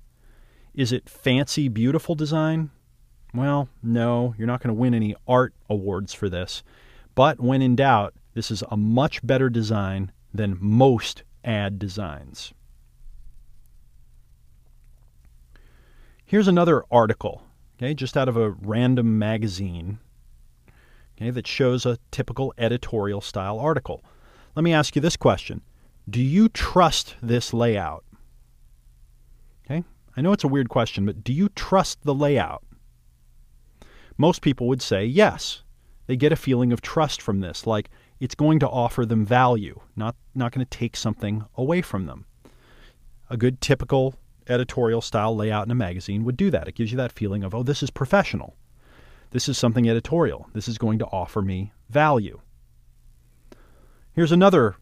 Is 0.74 0.90
it 0.90 1.08
fancy, 1.08 1.68
beautiful 1.68 2.16
design? 2.16 2.72
Well, 3.32 3.68
no, 3.80 4.34
you're 4.36 4.48
not 4.48 4.60
going 4.60 4.74
to 4.74 4.80
win 4.80 4.94
any 4.94 5.14
art 5.28 5.54
awards 5.70 6.12
for 6.12 6.28
this. 6.28 6.64
But 7.14 7.38
when 7.38 7.62
in 7.62 7.76
doubt, 7.76 8.14
this 8.34 8.50
is 8.50 8.64
a 8.68 8.76
much 8.76 9.24
better 9.24 9.48
design 9.48 10.10
than 10.34 10.58
most 10.60 11.22
ad 11.44 11.78
designs. 11.78 12.52
Here's 16.24 16.48
another 16.48 16.82
article, 16.90 17.44
okay, 17.76 17.94
just 17.94 18.16
out 18.16 18.28
of 18.28 18.36
a 18.36 18.50
random 18.50 19.20
magazine, 19.20 20.00
okay, 21.22 21.30
that 21.30 21.46
shows 21.46 21.86
a 21.86 21.98
typical 22.10 22.52
editorial 22.58 23.20
style 23.20 23.58
article. 23.58 24.04
Let 24.56 24.64
me 24.64 24.72
ask 24.72 24.96
you 24.96 25.02
this 25.02 25.16
question 25.16 25.62
Do 26.08 26.20
you 26.20 26.48
trust 26.48 27.14
this 27.22 27.54
layout? 27.54 28.04
Okay, 29.64 29.84
I 30.16 30.20
know 30.20 30.32
it's 30.32 30.44
a 30.44 30.48
weird 30.48 30.68
question, 30.68 31.06
but 31.06 31.22
do 31.22 31.32
you 31.32 31.48
trust 31.50 32.02
the 32.02 32.14
layout? 32.14 32.64
Most 34.18 34.42
people 34.42 34.66
would 34.68 34.82
say 34.82 35.04
yes. 35.04 35.62
They 36.06 36.16
get 36.16 36.32
a 36.32 36.36
feeling 36.36 36.72
of 36.72 36.82
trust 36.82 37.22
from 37.22 37.40
this, 37.40 37.66
like 37.66 37.88
it's 38.20 38.34
going 38.34 38.58
to 38.58 38.68
offer 38.68 39.06
them 39.06 39.24
value, 39.24 39.80
not, 39.96 40.16
not 40.34 40.52
going 40.52 40.66
to 40.66 40.78
take 40.78 40.96
something 40.96 41.44
away 41.54 41.80
from 41.80 42.06
them. 42.06 42.26
A 43.30 43.36
good 43.36 43.60
typical 43.60 44.16
editorial 44.48 45.00
style 45.00 45.34
layout 45.34 45.66
in 45.66 45.70
a 45.70 45.76
magazine 45.76 46.24
would 46.24 46.36
do 46.36 46.50
that. 46.50 46.68
It 46.68 46.74
gives 46.74 46.90
you 46.90 46.96
that 46.98 47.12
feeling 47.12 47.44
of, 47.44 47.54
oh, 47.54 47.62
this 47.62 47.82
is 47.82 47.90
professional. 47.90 48.56
This 49.32 49.48
is 49.48 49.56
something 49.56 49.88
editorial. 49.88 50.48
This 50.52 50.68
is 50.68 50.76
going 50.76 50.98
to 50.98 51.06
offer 51.06 51.40
me 51.40 51.72
value. 51.88 52.40
Here's 54.12 54.32
another 54.32 54.76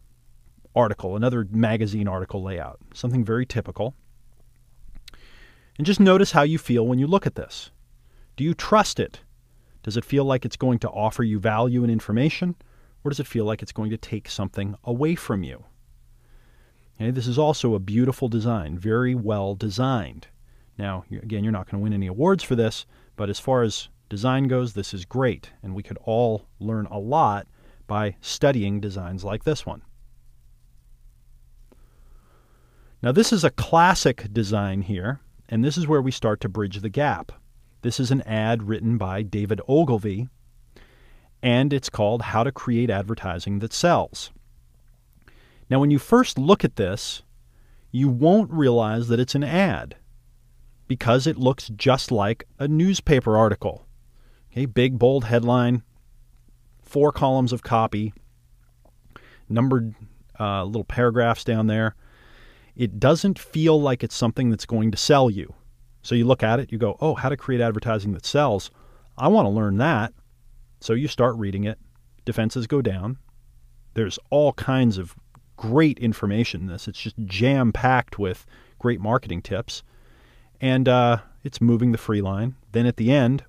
article, 0.75 1.15
another 1.15 1.47
magazine 1.49 2.07
article 2.07 2.43
layout, 2.43 2.79
something 2.93 3.23
very 3.23 3.45
typical. 3.45 3.95
And 5.77 5.85
just 5.85 6.01
notice 6.01 6.33
how 6.33 6.41
you 6.41 6.57
feel 6.57 6.85
when 6.85 6.99
you 6.99 7.07
look 7.07 7.25
at 7.25 7.35
this. 7.35 7.71
Do 8.35 8.43
you 8.43 8.53
trust 8.53 8.99
it? 8.99 9.21
Does 9.83 9.95
it 9.95 10.03
feel 10.05 10.25
like 10.25 10.43
it's 10.43 10.57
going 10.57 10.79
to 10.79 10.89
offer 10.89 11.23
you 11.23 11.39
value 11.39 11.83
and 11.83 11.91
information, 11.91 12.55
or 13.03 13.09
does 13.09 13.21
it 13.21 13.27
feel 13.27 13.45
like 13.45 13.61
it's 13.61 13.71
going 13.71 13.89
to 13.89 13.97
take 13.97 14.29
something 14.29 14.75
away 14.83 15.15
from 15.15 15.43
you? 15.43 15.63
Okay, 16.99 17.11
this 17.11 17.25
is 17.25 17.39
also 17.39 17.73
a 17.73 17.79
beautiful 17.79 18.27
design, 18.27 18.77
very 18.77 19.15
well 19.15 19.55
designed. 19.55 20.27
Now, 20.77 21.05
again, 21.09 21.43
you're 21.43 21.53
not 21.53 21.71
going 21.71 21.79
to 21.79 21.83
win 21.83 21.93
any 21.93 22.07
awards 22.07 22.43
for 22.43 22.55
this, 22.55 22.85
but 23.15 23.29
as 23.29 23.39
far 23.39 23.63
as 23.63 23.87
design 24.11 24.49
goes, 24.49 24.73
this 24.73 24.93
is 24.93 25.05
great, 25.05 25.51
and 25.63 25.73
we 25.73 25.81
could 25.81 25.97
all 26.03 26.45
learn 26.59 26.85
a 26.87 26.99
lot 26.99 27.47
by 27.87 28.13
studying 28.19 28.81
designs 28.81 29.23
like 29.23 29.45
this 29.45 29.65
one. 29.65 29.81
Now, 33.01 33.13
this 33.13 33.31
is 33.31 33.45
a 33.45 33.51
classic 33.51 34.27
design 34.33 34.81
here, 34.81 35.21
and 35.47 35.63
this 35.63 35.77
is 35.77 35.87
where 35.87 36.01
we 36.01 36.11
start 36.11 36.41
to 36.41 36.49
bridge 36.49 36.81
the 36.81 36.89
gap. 36.89 37.31
This 37.83 38.01
is 38.01 38.11
an 38.11 38.21
ad 38.23 38.63
written 38.63 38.97
by 38.97 39.21
David 39.21 39.61
Ogilvy, 39.65 40.27
and 41.41 41.71
it's 41.71 41.89
called 41.89 42.21
How 42.21 42.43
to 42.43 42.51
Create 42.51 42.89
Advertising 42.89 43.59
That 43.59 43.71
Sells. 43.71 44.29
Now, 45.69 45.79
when 45.79 45.89
you 45.89 45.99
first 45.99 46.37
look 46.37 46.65
at 46.65 46.75
this, 46.75 47.23
you 47.93 48.09
won't 48.09 48.51
realize 48.51 49.07
that 49.07 49.21
it's 49.21 49.35
an 49.35 49.45
ad 49.45 49.95
because 50.89 51.27
it 51.27 51.37
looks 51.37 51.69
just 51.69 52.11
like 52.11 52.43
a 52.59 52.67
newspaper 52.67 53.37
article. 53.37 53.87
Okay, 54.51 54.65
big 54.65 54.99
bold 54.99 55.25
headline, 55.25 55.83
four 56.81 57.13
columns 57.13 57.53
of 57.53 57.63
copy, 57.63 58.13
numbered 59.47 59.95
uh, 60.39 60.65
little 60.65 60.83
paragraphs 60.83 61.43
down 61.43 61.67
there. 61.67 61.95
It 62.75 62.99
doesn't 62.99 63.39
feel 63.39 63.81
like 63.81 64.03
it's 64.03 64.15
something 64.15 64.49
that's 64.49 64.65
going 64.65 64.91
to 64.91 64.97
sell 64.97 65.29
you. 65.29 65.53
So 66.01 66.15
you 66.15 66.25
look 66.25 66.43
at 66.43 66.59
it, 66.59 66.71
you 66.71 66.77
go, 66.77 66.97
oh, 66.99 67.15
how 67.15 67.29
to 67.29 67.37
create 67.37 67.61
advertising 67.61 68.11
that 68.13 68.25
sells. 68.25 68.71
I 69.17 69.27
want 69.27 69.45
to 69.45 69.49
learn 69.49 69.77
that. 69.77 70.13
So 70.79 70.93
you 70.93 71.07
start 71.07 71.35
reading 71.37 71.63
it. 71.63 71.77
Defenses 72.25 72.67
go 72.67 72.81
down. 72.81 73.19
There's 73.93 74.19
all 74.29 74.53
kinds 74.53 74.97
of 74.97 75.15
great 75.55 75.99
information 75.99 76.61
in 76.61 76.67
this. 76.67 76.87
It's 76.87 76.99
just 76.99 77.15
jam 77.25 77.71
packed 77.71 78.17
with 78.17 78.45
great 78.79 78.99
marketing 78.99 79.43
tips. 79.43 79.83
And 80.59 80.89
uh, 80.89 81.19
it's 81.43 81.61
moving 81.61 81.91
the 81.91 81.97
free 81.97 82.21
line. 82.21 82.55
Then 82.71 82.85
at 82.85 82.97
the 82.97 83.11
end, 83.11 83.43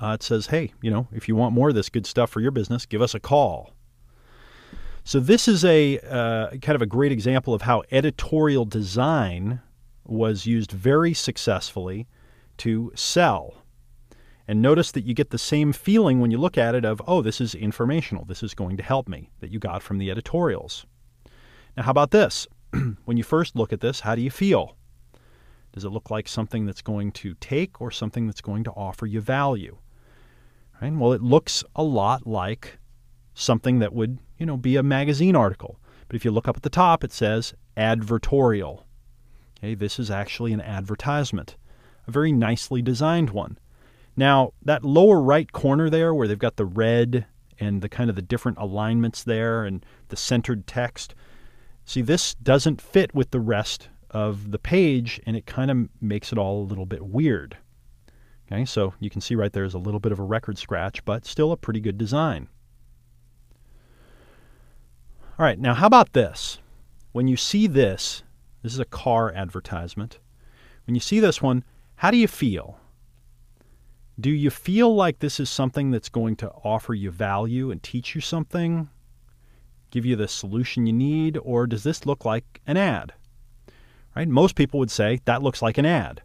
uh, 0.00 0.12
it 0.14 0.22
says, 0.22 0.46
hey, 0.46 0.72
you 0.80 0.90
know, 0.90 1.06
if 1.12 1.28
you 1.28 1.36
want 1.36 1.54
more 1.54 1.68
of 1.68 1.74
this 1.74 1.88
good 1.88 2.06
stuff 2.06 2.30
for 2.30 2.40
your 2.40 2.50
business, 2.50 2.86
give 2.86 3.02
us 3.02 3.14
a 3.14 3.20
call. 3.20 3.72
So 5.04 5.20
this 5.20 5.48
is 5.48 5.64
a 5.64 5.98
uh, 6.00 6.50
kind 6.58 6.76
of 6.76 6.82
a 6.82 6.86
great 6.86 7.12
example 7.12 7.54
of 7.54 7.62
how 7.62 7.82
editorial 7.90 8.64
design 8.64 9.60
was 10.04 10.46
used 10.46 10.72
very 10.72 11.14
successfully 11.14 12.06
to 12.58 12.92
sell. 12.94 13.54
And 14.48 14.60
notice 14.60 14.92
that 14.92 15.04
you 15.04 15.14
get 15.14 15.30
the 15.30 15.38
same 15.38 15.72
feeling 15.72 16.20
when 16.20 16.30
you 16.30 16.38
look 16.38 16.58
at 16.58 16.74
it 16.74 16.84
of, 16.84 17.00
oh, 17.06 17.22
this 17.22 17.40
is 17.40 17.54
informational. 17.54 18.24
This 18.24 18.42
is 18.42 18.54
going 18.54 18.76
to 18.78 18.82
help 18.82 19.08
me 19.08 19.30
that 19.40 19.50
you 19.50 19.58
got 19.58 19.82
from 19.82 19.98
the 19.98 20.10
editorials. 20.10 20.86
Now, 21.76 21.84
how 21.84 21.90
about 21.92 22.10
this? 22.10 22.48
when 23.04 23.16
you 23.16 23.22
first 23.22 23.54
look 23.54 23.72
at 23.72 23.80
this, 23.80 24.00
how 24.00 24.14
do 24.14 24.22
you 24.22 24.30
feel? 24.30 24.76
Does 25.72 25.84
it 25.84 25.90
look 25.90 26.10
like 26.10 26.26
something 26.26 26.66
that's 26.66 26.82
going 26.82 27.12
to 27.12 27.34
take 27.34 27.80
or 27.80 27.90
something 27.90 28.26
that's 28.26 28.40
going 28.40 28.64
to 28.64 28.72
offer 28.72 29.06
you 29.06 29.20
value? 29.20 29.78
Right? 30.80 30.92
Well, 30.92 31.12
it 31.12 31.22
looks 31.22 31.62
a 31.76 31.82
lot 31.82 32.26
like 32.26 32.78
something 33.34 33.78
that 33.80 33.92
would, 33.92 34.18
you 34.38 34.46
know, 34.46 34.56
be 34.56 34.76
a 34.76 34.82
magazine 34.82 35.36
article. 35.36 35.78
But 36.08 36.16
if 36.16 36.24
you 36.24 36.30
look 36.30 36.48
up 36.48 36.56
at 36.56 36.62
the 36.62 36.70
top, 36.70 37.04
it 37.04 37.12
says 37.12 37.54
advertorial. 37.76 38.84
Okay, 39.58 39.74
this 39.74 39.98
is 39.98 40.10
actually 40.10 40.52
an 40.52 40.60
advertisement, 40.60 41.56
a 42.06 42.10
very 42.10 42.32
nicely 42.32 42.82
designed 42.82 43.30
one. 43.30 43.58
Now, 44.16 44.52
that 44.62 44.84
lower 44.84 45.20
right 45.20 45.50
corner 45.52 45.90
there 45.90 46.14
where 46.14 46.26
they've 46.26 46.38
got 46.38 46.56
the 46.56 46.64
red 46.64 47.26
and 47.58 47.82
the 47.82 47.88
kind 47.88 48.10
of 48.10 48.16
the 48.16 48.22
different 48.22 48.58
alignments 48.58 49.22
there 49.22 49.64
and 49.64 49.84
the 50.08 50.16
centered 50.16 50.66
text, 50.66 51.14
see, 51.84 52.02
this 52.02 52.34
doesn't 52.34 52.80
fit 52.80 53.14
with 53.14 53.30
the 53.30 53.40
rest 53.40 53.88
of 54.10 54.50
the 54.50 54.58
page 54.58 55.20
and 55.26 55.36
it 55.36 55.46
kind 55.46 55.70
of 55.70 55.88
makes 56.00 56.32
it 56.32 56.38
all 56.38 56.62
a 56.62 56.64
little 56.64 56.86
bit 56.86 57.04
weird. 57.04 57.56
Okay, 58.52 58.64
so 58.64 58.94
you 58.98 59.10
can 59.10 59.20
see 59.20 59.36
right 59.36 59.52
there 59.52 59.64
is 59.64 59.74
a 59.74 59.78
little 59.78 60.00
bit 60.00 60.10
of 60.10 60.18
a 60.18 60.24
record 60.24 60.58
scratch, 60.58 61.04
but 61.04 61.24
still 61.24 61.52
a 61.52 61.56
pretty 61.56 61.80
good 61.80 61.96
design. 61.96 62.48
All 65.38 65.44
right, 65.44 65.58
now 65.58 65.72
how 65.74 65.86
about 65.86 66.14
this? 66.14 66.58
When 67.12 67.28
you 67.28 67.36
see 67.36 67.68
this, 67.68 68.24
this 68.62 68.72
is 68.72 68.80
a 68.80 68.84
car 68.84 69.32
advertisement. 69.32 70.18
When 70.86 70.96
you 70.96 71.00
see 71.00 71.20
this 71.20 71.40
one, 71.40 71.62
how 71.96 72.10
do 72.10 72.16
you 72.16 72.26
feel? 72.26 72.80
Do 74.18 74.30
you 74.30 74.50
feel 74.50 74.94
like 74.94 75.20
this 75.20 75.38
is 75.38 75.48
something 75.48 75.92
that's 75.92 76.08
going 76.08 76.36
to 76.36 76.50
offer 76.64 76.92
you 76.92 77.10
value 77.10 77.70
and 77.70 77.80
teach 77.82 78.16
you 78.16 78.20
something, 78.20 78.88
give 79.90 80.04
you 80.04 80.16
the 80.16 80.28
solution 80.28 80.86
you 80.86 80.92
need, 80.92 81.38
or 81.42 81.68
does 81.68 81.84
this 81.84 82.04
look 82.04 82.24
like 82.24 82.60
an 82.66 82.76
ad? 82.76 83.14
Right? 84.16 84.28
Most 84.28 84.56
people 84.56 84.80
would 84.80 84.90
say 84.90 85.20
that 85.24 85.42
looks 85.42 85.62
like 85.62 85.78
an 85.78 85.86
ad 85.86 86.22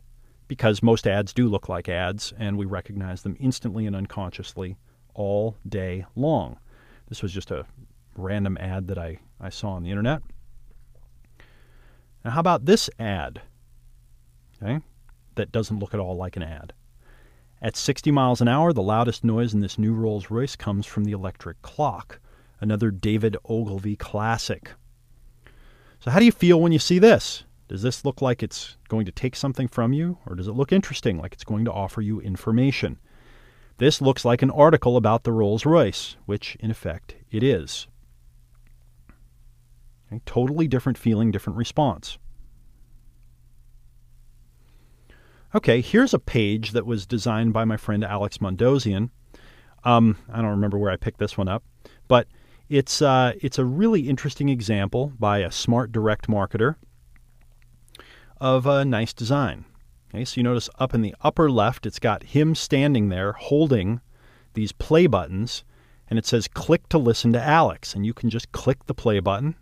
because 0.48 0.84
most 0.84 1.08
ads 1.08 1.34
do 1.34 1.48
look 1.48 1.70
like 1.70 1.90
ads 1.90 2.34
and 2.38 2.58
we 2.58 2.66
recognize 2.66 3.24
them 3.24 3.38
instantly 3.40 3.86
and 3.86 3.96
unconsciously 3.96 4.78
all 5.14 5.56
day 5.68 6.06
long. 6.16 6.58
This 7.08 7.22
was 7.22 7.32
just 7.32 7.52
a 7.52 7.66
random 8.18 8.58
ad 8.58 8.88
that 8.88 8.98
I, 8.98 9.20
I 9.40 9.50
saw 9.50 9.72
on 9.72 9.84
the 9.84 9.90
internet. 9.90 10.22
Now, 12.24 12.32
how 12.32 12.40
about 12.40 12.66
this 12.66 12.90
ad? 13.00 13.42
Okay, 14.62 14.80
that 15.36 15.52
doesn't 15.52 15.80
look 15.80 15.94
at 15.94 16.00
all 16.00 16.16
like 16.16 16.36
an 16.36 16.44
ad. 16.44 16.74
At 17.62 17.76
60 17.76 18.12
miles 18.12 18.42
an 18.42 18.48
hour, 18.48 18.74
the 18.74 18.82
loudest 18.82 19.24
noise 19.24 19.54
in 19.54 19.62
this 19.62 19.78
new 19.78 19.94
Rolls 19.94 20.30
Royce 20.30 20.56
comes 20.56 20.86
from 20.86 21.04
the 21.04 21.12
electric 21.12 21.62
clock, 21.62 22.20
another 22.60 22.92
David 22.92 23.38
Ogilvy 23.46 23.96
classic. 23.96 24.72
So, 26.00 26.12
how 26.12 26.20
do 26.20 26.26
you 26.26 26.32
feel 26.32 26.60
when 26.62 26.72
you 26.72 26.80
see 26.80 27.00
this? 27.00 27.44
Does 27.68 27.82
this 27.82 28.06
look 28.06 28.22
like 28.22 28.44
it's 28.44 28.78
going 28.90 29.06
to 29.06 29.12
take 29.12 29.36
something 29.36 29.68
from 29.68 29.92
you, 29.92 30.20
or 30.26 30.36
does 30.36 30.48
it 30.48 30.54
look 30.54 30.72
interesting, 30.72 31.18
like 31.18 31.34
it's 31.34 31.44
going 31.44 31.66
to 31.66 31.72
offer 31.72 32.02
you 32.02 32.22
information? 32.22 33.00
This 33.78 34.02
looks 34.02 34.24
like 34.24 34.42
an 34.42 34.52
article 34.52 34.98
about 34.98 35.24
the 35.24 35.32
Rolls 35.32 35.66
Royce, 35.66 36.16
which 36.26 36.56
in 36.60 36.72
effect 36.72 37.16
it 37.32 37.44
is. 37.44 37.88
Okay, 40.08 40.22
totally 40.26 40.68
different 40.68 40.98
feeling, 40.98 41.32
different 41.32 41.58
response. 41.58 42.18
Okay, 45.56 45.82
here's 45.82 46.14
a 46.14 46.20
page 46.20 46.72
that 46.72 46.86
was 46.86 47.06
designed 47.06 47.54
by 47.54 47.66
my 47.66 47.78
friend 47.78 48.04
Alex 48.04 48.38
Mandossian. 48.38 49.10
Um, 49.84 50.18
I 50.32 50.42
don't 50.42 50.52
remember 50.52 50.78
where 50.78 50.92
I 50.92 50.98
picked 50.98 51.20
this 51.20 51.38
one 51.38 51.48
up, 51.48 51.64
but 52.08 52.28
it's 52.70 53.02
uh, 53.02 53.34
it's 53.42 53.58
a 53.58 53.66
really 53.66 54.10
interesting 54.10 54.50
example 54.50 55.14
by 55.20 55.40
a 55.40 55.52
smart 55.52 55.92
direct 55.92 56.28
marketer 56.28 56.76
of 58.40 58.66
a 58.66 58.86
nice 58.86 59.14
design. 59.14 59.66
Okay, 60.14 60.26
so 60.26 60.38
you 60.38 60.44
notice 60.44 60.70
up 60.80 60.94
in 60.94 61.02
the 61.02 61.16
upper 61.22 61.50
left, 61.52 61.86
it's 61.86 62.00
got 62.00 62.24
him 62.24 62.56
standing 62.56 63.10
there 63.10 63.34
holding 63.34 64.02
these 64.54 64.72
play 64.72 65.08
buttons, 65.08 65.64
and 66.10 66.18
it 66.18 66.26
says 66.26 66.48
click 66.48 66.88
to 66.90 66.98
listen 66.98 67.34
to 67.34 67.42
Alex. 67.42 67.94
And 67.94 68.06
you 68.06 68.14
can 68.14 68.30
just 68.30 68.52
click 68.52 68.86
the 68.86 68.94
play 68.94 69.20
button. 69.20 69.56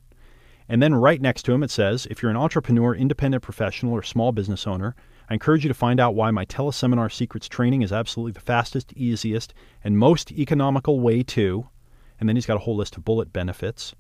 And 0.70 0.82
then 0.82 0.96
right 0.96 1.22
next 1.22 1.44
to 1.44 1.54
him, 1.54 1.64
it 1.64 1.72
says 1.72 2.08
if 2.10 2.22
you're 2.22 2.32
an 2.32 2.38
entrepreneur, 2.38 2.96
independent 2.96 3.44
professional, 3.44 3.94
or 3.94 4.04
small 4.04 4.32
business 4.32 4.68
owner, 4.68 4.96
I 5.30 5.34
encourage 5.34 5.64
you 5.64 5.70
to 5.70 5.74
find 5.74 6.00
out 6.00 6.16
why 6.16 6.32
my 6.32 6.46
teleseminar 6.46 7.12
secrets 7.12 7.48
training 7.48 7.82
is 7.82 7.92
absolutely 7.92 8.34
the 8.34 8.40
fastest, 8.40 8.94
easiest, 8.94 9.54
and 9.84 9.98
most 9.98 10.32
economical 10.32 11.00
way 11.00 11.24
to. 11.24 11.68
And 12.20 12.30
then 12.30 12.36
he's 12.36 12.46
got 12.46 12.58
a 12.58 12.60
whole 12.62 12.76
list 12.76 12.98
of 12.98 13.06
bullet 13.06 13.34
benefits, 13.34 13.96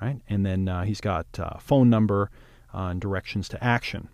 right? 0.00 0.20
And 0.28 0.46
then 0.46 0.68
uh, 0.68 0.84
he's 0.84 1.00
got 1.00 1.26
uh, 1.38 1.58
phone 1.58 1.90
number 1.90 2.30
and 2.72 3.00
directions 3.00 3.48
to 3.48 3.64
action. 3.64 4.08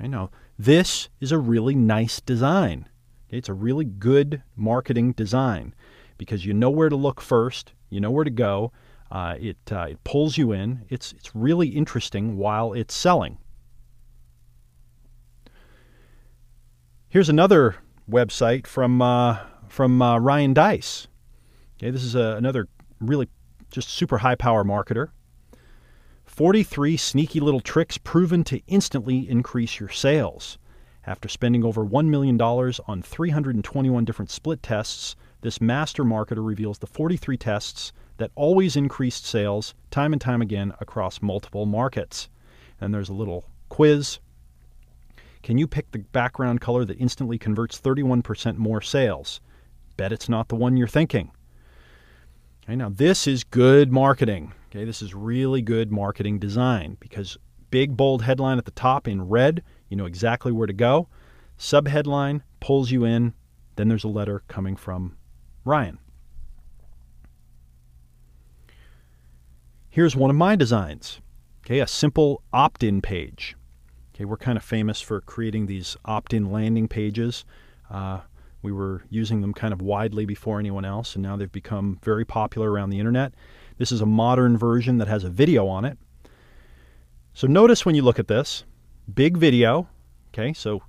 I 0.00 0.06
know 0.06 0.30
this 0.58 1.08
is 1.20 1.32
a 1.32 1.38
really 1.38 1.74
nice 1.74 2.20
design. 2.20 2.88
Okay? 3.28 3.38
It's 3.38 3.48
a 3.48 3.54
really 3.54 3.84
good 3.84 4.42
marketing 4.56 5.12
design 5.12 5.74
because 6.16 6.44
you 6.44 6.52
know 6.52 6.70
where 6.70 6.88
to 6.88 6.96
look 6.96 7.20
first, 7.20 7.72
you 7.90 8.00
know 8.00 8.10
where 8.10 8.24
to 8.24 8.30
go. 8.30 8.72
Uh, 9.10 9.36
it, 9.40 9.56
uh, 9.72 9.86
it 9.90 10.04
pulls 10.04 10.36
you 10.36 10.52
in. 10.52 10.84
It's, 10.90 11.12
it's 11.12 11.34
really 11.34 11.68
interesting 11.68 12.36
while 12.36 12.74
it's 12.74 12.94
selling. 12.94 13.38
Here's 17.08 17.30
another 17.30 17.76
website 18.10 18.66
from, 18.66 19.00
uh, 19.00 19.38
from 19.68 20.02
uh, 20.02 20.18
Ryan 20.18 20.52
Deiss. 20.52 21.08
Okay, 21.78 21.90
this 21.90 22.04
is 22.04 22.14
a, 22.14 22.34
another 22.36 22.68
really 23.00 23.28
just 23.70 23.88
super 23.88 24.18
high 24.18 24.34
power 24.34 24.64
marketer. 24.64 25.10
43 26.38 26.96
sneaky 26.96 27.40
little 27.40 27.58
tricks 27.58 27.98
proven 27.98 28.44
to 28.44 28.62
instantly 28.68 29.28
increase 29.28 29.80
your 29.80 29.88
sales. 29.88 30.56
After 31.04 31.28
spending 31.28 31.64
over 31.64 31.84
$1 31.84 32.06
million 32.06 32.40
on 32.40 33.02
321 33.02 34.04
different 34.04 34.30
split 34.30 34.62
tests, 34.62 35.16
this 35.40 35.60
master 35.60 36.04
marketer 36.04 36.46
reveals 36.46 36.78
the 36.78 36.86
43 36.86 37.36
tests 37.38 37.92
that 38.18 38.30
always 38.36 38.76
increased 38.76 39.26
sales 39.26 39.74
time 39.90 40.12
and 40.12 40.22
time 40.22 40.40
again 40.40 40.72
across 40.78 41.20
multiple 41.20 41.66
markets. 41.66 42.28
And 42.80 42.94
there's 42.94 43.08
a 43.08 43.14
little 43.14 43.44
quiz. 43.68 44.20
Can 45.42 45.58
you 45.58 45.66
pick 45.66 45.90
the 45.90 45.98
background 45.98 46.60
color 46.60 46.84
that 46.84 47.00
instantly 47.00 47.38
converts 47.38 47.80
31% 47.80 48.58
more 48.58 48.80
sales? 48.80 49.40
Bet 49.96 50.12
it's 50.12 50.28
not 50.28 50.46
the 50.46 50.54
one 50.54 50.76
you're 50.76 50.86
thinking. 50.86 51.32
Okay, 52.62 52.76
now 52.76 52.90
this 52.90 53.26
is 53.26 53.42
good 53.42 53.90
marketing. 53.90 54.52
Okay, 54.70 54.84
this 54.84 55.00
is 55.00 55.14
really 55.14 55.62
good 55.62 55.90
marketing 55.90 56.38
design 56.38 56.98
because 57.00 57.38
big 57.70 57.96
bold 57.96 58.22
headline 58.22 58.58
at 58.58 58.66
the 58.66 58.70
top 58.70 59.08
in 59.08 59.22
red, 59.22 59.62
you 59.88 59.96
know 59.96 60.04
exactly 60.04 60.52
where 60.52 60.66
to 60.66 60.74
go. 60.74 61.08
Subheadline 61.58 62.42
pulls 62.60 62.90
you 62.90 63.04
in, 63.04 63.32
then 63.76 63.88
there's 63.88 64.04
a 64.04 64.08
letter 64.08 64.42
coming 64.46 64.76
from 64.76 65.16
Ryan. 65.64 65.98
Here's 69.88 70.14
one 70.14 70.30
of 70.30 70.36
my 70.36 70.54
designs. 70.54 71.20
Okay, 71.64 71.80
a 71.80 71.86
simple 71.86 72.42
opt-in 72.52 73.00
page. 73.00 73.56
Okay, 74.14 74.26
we're 74.26 74.36
kind 74.36 74.58
of 74.58 74.64
famous 74.64 75.00
for 75.00 75.20
creating 75.22 75.66
these 75.66 75.96
opt-in 76.04 76.52
landing 76.52 76.88
pages. 76.88 77.44
Uh, 77.90 78.20
we 78.62 78.72
were 78.72 79.02
using 79.08 79.40
them 79.40 79.54
kind 79.54 79.72
of 79.72 79.80
widely 79.80 80.26
before 80.26 80.58
anyone 80.58 80.84
else, 80.84 81.14
and 81.14 81.22
now 81.22 81.36
they've 81.36 81.50
become 81.50 81.98
very 82.02 82.24
popular 82.24 82.70
around 82.70 82.90
the 82.90 82.98
internet. 82.98 83.32
This 83.78 83.92
is 83.92 84.00
a 84.00 84.06
modern 84.06 84.58
version 84.58 84.98
that 84.98 85.08
has 85.08 85.24
a 85.24 85.30
video 85.30 85.68
on 85.68 85.84
it. 85.84 85.96
So 87.32 87.46
notice 87.46 87.86
when 87.86 87.94
you 87.94 88.02
look 88.02 88.18
at 88.18 88.26
this, 88.26 88.64
big 89.12 89.36
video, 89.36 89.88
okay, 90.34 90.52
so 90.52 90.82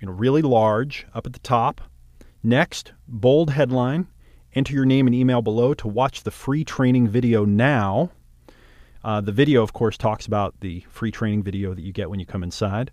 you 0.00 0.06
know, 0.06 0.12
really 0.12 0.42
large 0.42 1.06
up 1.12 1.26
at 1.26 1.32
the 1.32 1.40
top. 1.40 1.80
Next, 2.44 2.92
bold 3.08 3.50
headline, 3.50 4.06
enter 4.54 4.72
your 4.72 4.84
name 4.84 5.08
and 5.08 5.14
email 5.14 5.42
below 5.42 5.74
to 5.74 5.88
watch 5.88 6.22
the 6.22 6.30
free 6.30 6.64
training 6.64 7.08
video 7.08 7.44
now. 7.44 8.12
Uh, 9.02 9.20
the 9.20 9.32
video, 9.32 9.62
of 9.62 9.72
course, 9.72 9.96
talks 9.96 10.26
about 10.26 10.54
the 10.60 10.84
free 10.88 11.10
training 11.10 11.42
video 11.42 11.74
that 11.74 11.82
you 11.82 11.92
get 11.92 12.08
when 12.08 12.20
you 12.20 12.26
come 12.26 12.44
inside. 12.44 12.92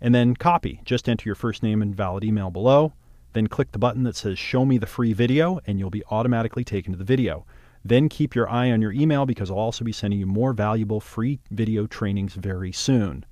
And 0.00 0.14
then 0.14 0.36
copy, 0.36 0.80
just 0.84 1.08
enter 1.08 1.28
your 1.28 1.34
first 1.34 1.62
name 1.62 1.82
and 1.82 1.94
valid 1.94 2.22
email 2.22 2.50
below. 2.50 2.92
Then 3.32 3.48
click 3.48 3.72
the 3.72 3.78
button 3.78 4.04
that 4.04 4.14
says 4.14 4.38
Show 4.38 4.64
me 4.64 4.78
the 4.78 4.86
free 4.86 5.12
video, 5.12 5.58
and 5.66 5.78
you'll 5.78 5.90
be 5.90 6.04
automatically 6.10 6.62
taken 6.62 6.92
to 6.92 6.98
the 6.98 7.04
video. 7.04 7.44
Then 7.84 8.08
keep 8.08 8.34
your 8.34 8.48
eye 8.48 8.70
on 8.70 8.80
your 8.80 8.92
email 8.92 9.26
because 9.26 9.50
I'll 9.50 9.58
also 9.58 9.84
be 9.84 9.92
sending 9.92 10.18
you 10.18 10.26
more 10.26 10.52
valuable 10.52 11.00
free 11.00 11.40
video 11.50 11.86
trainings 11.86 12.34
very 12.34 12.72
soon. 12.72 13.24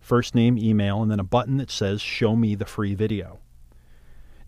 First 0.00 0.34
name, 0.34 0.56
email, 0.56 1.02
and 1.02 1.10
then 1.10 1.20
a 1.20 1.24
button 1.24 1.58
that 1.58 1.70
says 1.70 2.00
Show 2.00 2.34
me 2.36 2.54
the 2.54 2.64
free 2.64 2.94
video. 2.94 3.38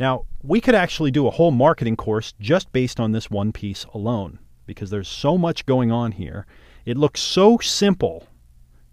Now, 0.01 0.25
we 0.43 0.61
could 0.61 0.75
actually 0.75 1.11
do 1.11 1.27
a 1.27 1.31
whole 1.31 1.51
marketing 1.51 1.97
course 1.97 2.33
just 2.41 2.73
based 2.73 2.99
on 2.99 3.13
this 3.13 3.31
one 3.31 3.53
piece 3.53 3.85
alone 3.93 4.39
because 4.67 4.91
there's 4.91 5.09
so 5.09 5.37
much 5.37 5.67
going 5.67 5.93
on 5.93 6.13
here. 6.13 6.47
It 6.87 6.97
looks 6.97 7.21
so 7.21 7.59
simple. 7.59 8.27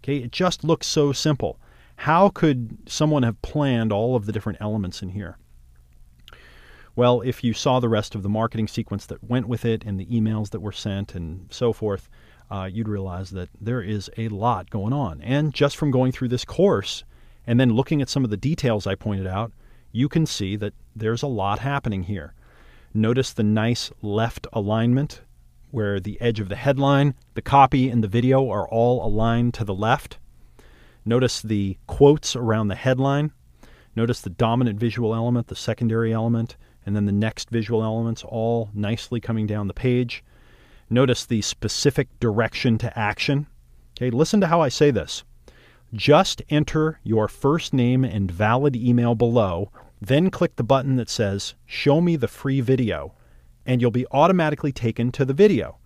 Okay, 0.02 0.18
it 0.18 0.32
just 0.32 0.62
looks 0.62 0.86
so 0.86 1.12
simple. 1.12 1.58
How 1.96 2.28
could 2.28 2.78
someone 2.86 3.22
have 3.22 3.40
planned 3.42 3.92
all 3.92 4.16
of 4.16 4.26
the 4.26 4.32
different 4.32 4.60
elements 4.60 5.02
in 5.02 5.10
here? 5.10 5.36
Well, 7.00 7.22
if 7.22 7.42
you 7.42 7.54
saw 7.54 7.80
the 7.80 7.88
rest 7.88 8.14
of 8.14 8.22
the 8.22 8.28
marketing 8.28 8.68
sequence 8.68 9.06
that 9.06 9.24
went 9.24 9.48
with 9.48 9.64
it 9.64 9.84
and 9.86 9.98
the 9.98 10.04
emails 10.04 10.50
that 10.50 10.60
were 10.60 10.70
sent 10.70 11.14
and 11.14 11.46
so 11.50 11.72
forth, 11.72 12.10
uh, 12.50 12.68
you'd 12.70 12.90
realize 12.90 13.30
that 13.30 13.48
there 13.58 13.80
is 13.80 14.10
a 14.18 14.28
lot 14.28 14.68
going 14.68 14.92
on. 14.92 15.22
And 15.22 15.54
just 15.54 15.78
from 15.78 15.90
going 15.90 16.12
through 16.12 16.28
this 16.28 16.44
course 16.44 17.04
and 17.46 17.58
then 17.58 17.72
looking 17.72 18.02
at 18.02 18.10
some 18.10 18.22
of 18.22 18.28
the 18.28 18.36
details 18.36 18.86
I 18.86 18.96
pointed 18.96 19.26
out, 19.26 19.50
you 19.92 20.10
can 20.10 20.26
see 20.26 20.56
that 20.56 20.74
there's 20.94 21.22
a 21.22 21.26
lot 21.26 21.60
happening 21.60 22.02
here. 22.02 22.34
Notice 22.92 23.32
the 23.32 23.44
nice 23.44 23.90
left 24.02 24.46
alignment 24.52 25.22
where 25.70 26.00
the 26.00 26.20
edge 26.20 26.38
of 26.38 26.50
the 26.50 26.56
headline, 26.56 27.14
the 27.32 27.40
copy, 27.40 27.88
and 27.88 28.04
the 28.04 28.08
video 28.08 28.50
are 28.50 28.68
all 28.68 29.02
aligned 29.02 29.54
to 29.54 29.64
the 29.64 29.74
left. 29.74 30.18
Notice 31.06 31.40
the 31.40 31.78
quotes 31.86 32.36
around 32.36 32.68
the 32.68 32.74
headline. 32.74 33.32
Notice 33.96 34.20
the 34.20 34.28
dominant 34.28 34.78
visual 34.78 35.14
element, 35.14 35.46
the 35.46 35.56
secondary 35.56 36.12
element, 36.12 36.58
and 36.86 36.96
then 36.96 37.06
the 37.06 37.12
next 37.12 37.50
visual 37.50 37.82
elements 37.82 38.24
all 38.24 38.70
nicely 38.74 39.20
coming 39.20 39.46
down 39.46 39.68
the 39.68 39.74
page. 39.74 40.24
Notice 40.88 41.24
the 41.24 41.42
specific 41.42 42.08
direction 42.20 42.78
to 42.78 42.98
action. 42.98 43.46
Okay, 43.96 44.10
listen 44.10 44.40
to 44.40 44.46
how 44.46 44.60
I 44.60 44.68
say 44.68 44.90
this. 44.90 45.24
Just 45.92 46.42
enter 46.50 47.00
your 47.02 47.28
first 47.28 47.74
name 47.74 48.04
and 48.04 48.30
valid 48.30 48.76
email 48.76 49.14
below, 49.14 49.70
then 50.00 50.30
click 50.30 50.56
the 50.56 50.64
button 50.64 50.96
that 50.96 51.10
says 51.10 51.54
Show 51.66 52.00
me 52.00 52.16
the 52.16 52.28
free 52.28 52.60
video, 52.60 53.14
and 53.66 53.80
you'll 53.80 53.90
be 53.90 54.06
automatically 54.10 54.72
taken 54.72 55.12
to 55.12 55.24
the 55.24 55.34
video. 55.34 55.78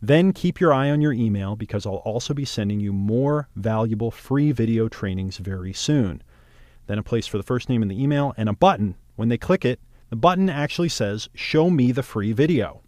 Then 0.00 0.32
keep 0.32 0.60
your 0.60 0.72
eye 0.72 0.90
on 0.90 1.00
your 1.00 1.12
email 1.12 1.54
because 1.54 1.86
I'll 1.86 1.96
also 1.96 2.34
be 2.34 2.44
sending 2.44 2.80
you 2.80 2.92
more 2.92 3.48
valuable 3.54 4.10
free 4.10 4.50
video 4.50 4.88
trainings 4.88 5.36
very 5.36 5.72
soon. 5.72 6.22
Then 6.88 6.98
a 6.98 7.04
place 7.04 7.28
for 7.28 7.36
the 7.36 7.44
first 7.44 7.68
name 7.68 7.82
in 7.82 7.88
the 7.88 8.02
email 8.02 8.34
and 8.36 8.48
a 8.48 8.52
button. 8.52 8.96
When 9.14 9.28
they 9.28 9.38
click 9.38 9.64
it, 9.64 9.78
the 10.12 10.16
button 10.16 10.50
actually 10.50 10.90
says, 10.90 11.30
Show 11.34 11.70
me 11.70 11.90
the 11.90 12.02
free 12.02 12.32
video. 12.32 12.82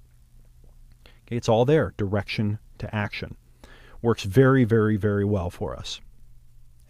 Okay, 1.26 1.36
it's 1.36 1.48
all 1.48 1.64
there, 1.64 1.94
direction 1.96 2.58
to 2.76 2.94
action. 2.94 3.38
Works 4.02 4.24
very, 4.24 4.64
very, 4.64 4.98
very 4.98 5.24
well 5.24 5.48
for 5.48 5.74
us. 5.74 6.02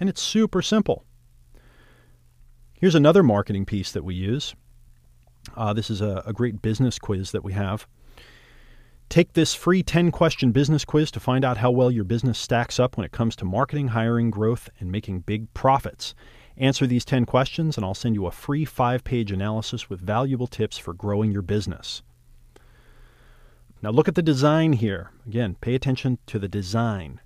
And 0.01 0.09
it's 0.09 0.21
super 0.21 0.61
simple. 0.61 1.05
Here's 2.73 2.97
another 2.97 3.23
marketing 3.23 3.65
piece 3.65 3.93
that 3.93 4.03
we 4.03 4.17
use. 4.17 4.57
Uh, 5.57 5.73
this 5.73 5.89
is 5.89 6.01
a, 6.01 6.25
a 6.27 6.33
great 6.33 6.61
business 6.61 6.99
quiz 6.99 7.31
that 7.31 7.45
we 7.45 7.53
have. 7.53 7.87
Take 9.09 9.35
this 9.35 9.55
free 9.55 9.85
10 9.85 10.11
question 10.11 10.51
business 10.51 10.85
quiz 10.85 11.13
to 11.13 11.21
find 11.21 11.45
out 11.45 11.59
how 11.59 11.71
well 11.71 11.93
your 11.93 12.03
business 12.03 12.41
stacks 12.41 12.81
up 12.81 12.97
when 12.97 13.07
it 13.07 13.13
comes 13.13 13.37
to 13.37 13.45
marketing, 13.45 13.87
hiring, 13.87 14.33
growth, 14.33 14.69
and 14.81 14.91
making 14.91 15.21
big 15.21 15.55
profits. 15.55 16.13
Answer 16.57 16.87
these 16.87 17.05
10 17.05 17.27
questions, 17.27 17.77
and 17.77 17.85
I'll 17.85 17.95
send 17.95 18.15
you 18.15 18.27
a 18.27 18.31
free 18.31 18.65
five 18.65 19.03
page 19.03 19.33
analysis 19.33 19.91
with 19.91 20.01
valuable 20.01 20.47
tips 20.47 20.79
for 20.79 20.95
growing 20.95 21.33
your 21.33 21.43
business. 21.43 22.03
Now, 23.83 23.91
look 23.91 24.09
at 24.09 24.15
the 24.15 24.23
design 24.23 24.75
here. 24.75 25.11
Again, 25.27 25.57
pay 25.61 25.75
attention 25.75 26.19
to 26.27 26.39
the 26.39 26.49
design. 26.49 27.21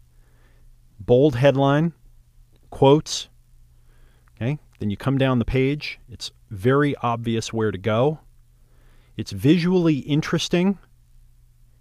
bold 0.98 1.36
headline, 1.36 1.92
quotes. 2.70 3.28
Okay, 4.36 4.58
then 4.78 4.90
you 4.90 4.96
come 4.96 5.18
down 5.18 5.38
the 5.38 5.44
page. 5.44 6.00
It's 6.08 6.32
very 6.50 6.96
obvious 6.96 7.52
where 7.52 7.70
to 7.70 7.78
go. 7.78 8.20
It's 9.16 9.32
visually 9.32 9.98
interesting. 9.98 10.78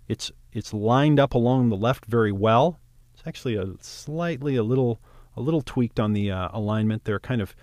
It's 0.07 0.31
it's 0.51 0.73
lined 0.73 1.19
up 1.19 1.33
along 1.33 1.69
the 1.69 1.75
left 1.75 2.05
very 2.05 2.31
well. 2.31 2.79
It's 3.13 3.23
actually 3.25 3.55
a 3.55 3.73
slightly 3.79 4.55
a 4.55 4.63
little 4.63 4.99
a 5.37 5.41
little 5.41 5.61
tweaked 5.61 5.99
on 5.99 6.13
the 6.13 6.31
uh, 6.31 6.49
alignment. 6.51 7.05
There 7.05 7.15
are 7.15 7.19
kind 7.19 7.41
of 7.41 7.55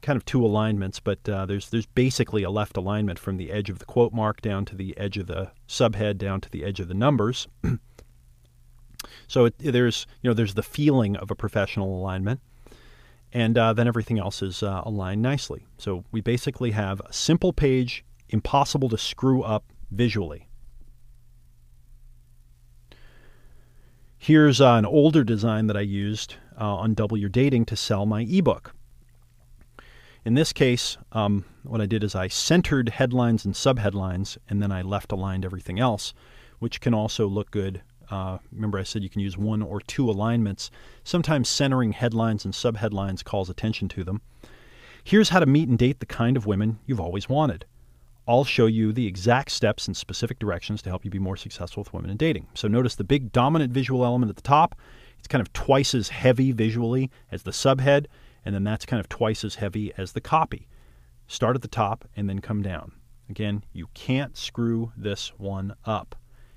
kind 0.00 0.16
of 0.16 0.24
two 0.24 0.44
alignments, 0.44 1.00
but 1.00 1.28
uh, 1.28 1.44
there's 1.44 1.68
there's 1.70 1.86
basically 1.86 2.42
a 2.42 2.50
left 2.50 2.76
alignment 2.76 3.18
from 3.18 3.36
the 3.36 3.50
edge 3.50 3.68
of 3.68 3.78
the 3.78 3.84
quote 3.84 4.12
mark 4.12 4.40
down 4.40 4.64
to 4.66 4.76
the 4.76 4.96
edge 4.96 5.18
of 5.18 5.26
the 5.26 5.50
subhead 5.68 6.16
down 6.16 6.40
to 6.40 6.50
the 6.50 6.64
edge 6.64 6.80
of 6.80 6.88
the 6.88 6.94
numbers. 6.94 7.48
so 9.28 9.46
it, 9.46 9.54
there's 9.58 10.06
you 10.22 10.30
know 10.30 10.34
there's 10.34 10.54
the 10.54 10.62
feeling 10.62 11.16
of 11.16 11.30
a 11.30 11.34
professional 11.34 11.94
alignment, 11.94 12.40
and 13.32 13.58
uh, 13.58 13.72
then 13.72 13.88
everything 13.88 14.18
else 14.18 14.40
is 14.40 14.62
uh, 14.62 14.82
aligned 14.84 15.20
nicely. 15.20 15.66
So 15.76 16.04
we 16.12 16.20
basically 16.20 16.70
have 16.70 17.00
a 17.00 17.12
simple 17.12 17.52
page, 17.52 18.04
impossible 18.28 18.88
to 18.88 18.98
screw 18.98 19.42
up 19.42 19.64
visually. 19.90 20.46
Here's 24.22 24.60
uh, 24.60 24.74
an 24.74 24.84
older 24.84 25.24
design 25.24 25.66
that 25.68 25.78
I 25.78 25.80
used 25.80 26.36
uh, 26.60 26.76
on 26.76 26.94
Double 26.94 27.16
Your 27.16 27.30
Dating 27.30 27.64
to 27.66 27.76
sell 27.76 28.06
my 28.06 28.22
ebook. 28.22 28.74
In 30.24 30.34
this 30.34 30.52
case, 30.52 30.98
um, 31.12 31.46
what 31.62 31.80
I 31.80 31.86
did 31.86 32.04
is 32.04 32.14
I 32.14 32.28
centered 32.28 32.90
headlines 32.90 33.46
and 33.46 33.54
subheadlines, 33.54 34.36
and 34.48 34.62
then 34.62 34.70
I 34.70 34.82
left 34.82 35.12
aligned 35.12 35.46
everything 35.46 35.80
else, 35.80 36.12
which 36.58 36.80
can 36.80 36.92
also 36.92 37.26
look 37.26 37.50
good. 37.50 37.80
Uh, 38.10 38.38
remember, 38.52 38.78
I 38.78 38.82
said 38.82 39.02
you 39.02 39.08
can 39.08 39.22
use 39.22 39.38
one 39.38 39.62
or 39.62 39.80
two 39.80 40.10
alignments. 40.10 40.70
Sometimes 41.04 41.48
centering 41.48 41.92
headlines 41.92 42.44
and 42.44 42.52
subheadlines 42.52 43.24
calls 43.24 43.48
attention 43.48 43.88
to 43.90 44.04
them. 44.04 44.20
Here's 45.02 45.30
how 45.30 45.40
to 45.40 45.46
meet 45.46 45.68
and 45.68 45.78
date 45.78 46.00
the 46.00 46.06
kind 46.06 46.36
of 46.36 46.44
women 46.44 46.78
you've 46.84 47.00
always 47.00 47.28
wanted. 47.28 47.64
I'll 48.28 48.44
show 48.44 48.66
you 48.66 48.92
the 48.92 49.06
exact 49.06 49.50
steps 49.50 49.86
and 49.86 49.96
specific 49.96 50.38
directions 50.38 50.82
to 50.82 50.90
help 50.90 51.04
you 51.04 51.10
be 51.10 51.18
more 51.18 51.36
successful 51.36 51.82
with 51.82 51.94
women 51.94 52.10
in 52.10 52.16
dating. 52.18 52.48
So 52.54 52.68
notice 52.68 52.94
the 52.94 53.04
big 53.04 53.32
dominant 53.32 53.72
visual 53.72 54.04
element 54.04 54.28
at 54.28 54.36
the 54.36 54.42
top. 54.42 54.76
It's 55.20 55.28
kind 55.28 55.42
of 55.42 55.52
twice 55.52 55.94
as 55.94 56.08
heavy 56.08 56.50
visually 56.50 57.10
as 57.30 57.42
the 57.42 57.50
subhead, 57.50 58.06
and 58.42 58.54
then 58.54 58.64
that's 58.64 58.86
kind 58.86 59.00
of 59.00 59.08
twice 59.10 59.44
as 59.44 59.56
heavy 59.56 59.92
as 59.98 60.12
the 60.12 60.20
copy. 60.22 60.66
Start 61.26 61.56
at 61.56 61.62
the 61.62 61.68
top 61.68 62.08
and 62.16 62.26
then 62.26 62.38
come 62.38 62.62
down. 62.62 62.92
Again, 63.28 63.62
you 63.74 63.88
can't 63.92 64.34
screw 64.34 64.92
this 64.96 65.28
one 65.36 65.74
up. 65.84 66.16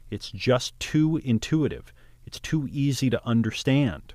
It's 0.10 0.32
just 0.32 0.80
too 0.80 1.20
intuitive. 1.26 1.92
It's 2.26 2.40
too 2.40 2.70
easy 2.72 3.10
to 3.10 3.28
understand. 3.28 4.14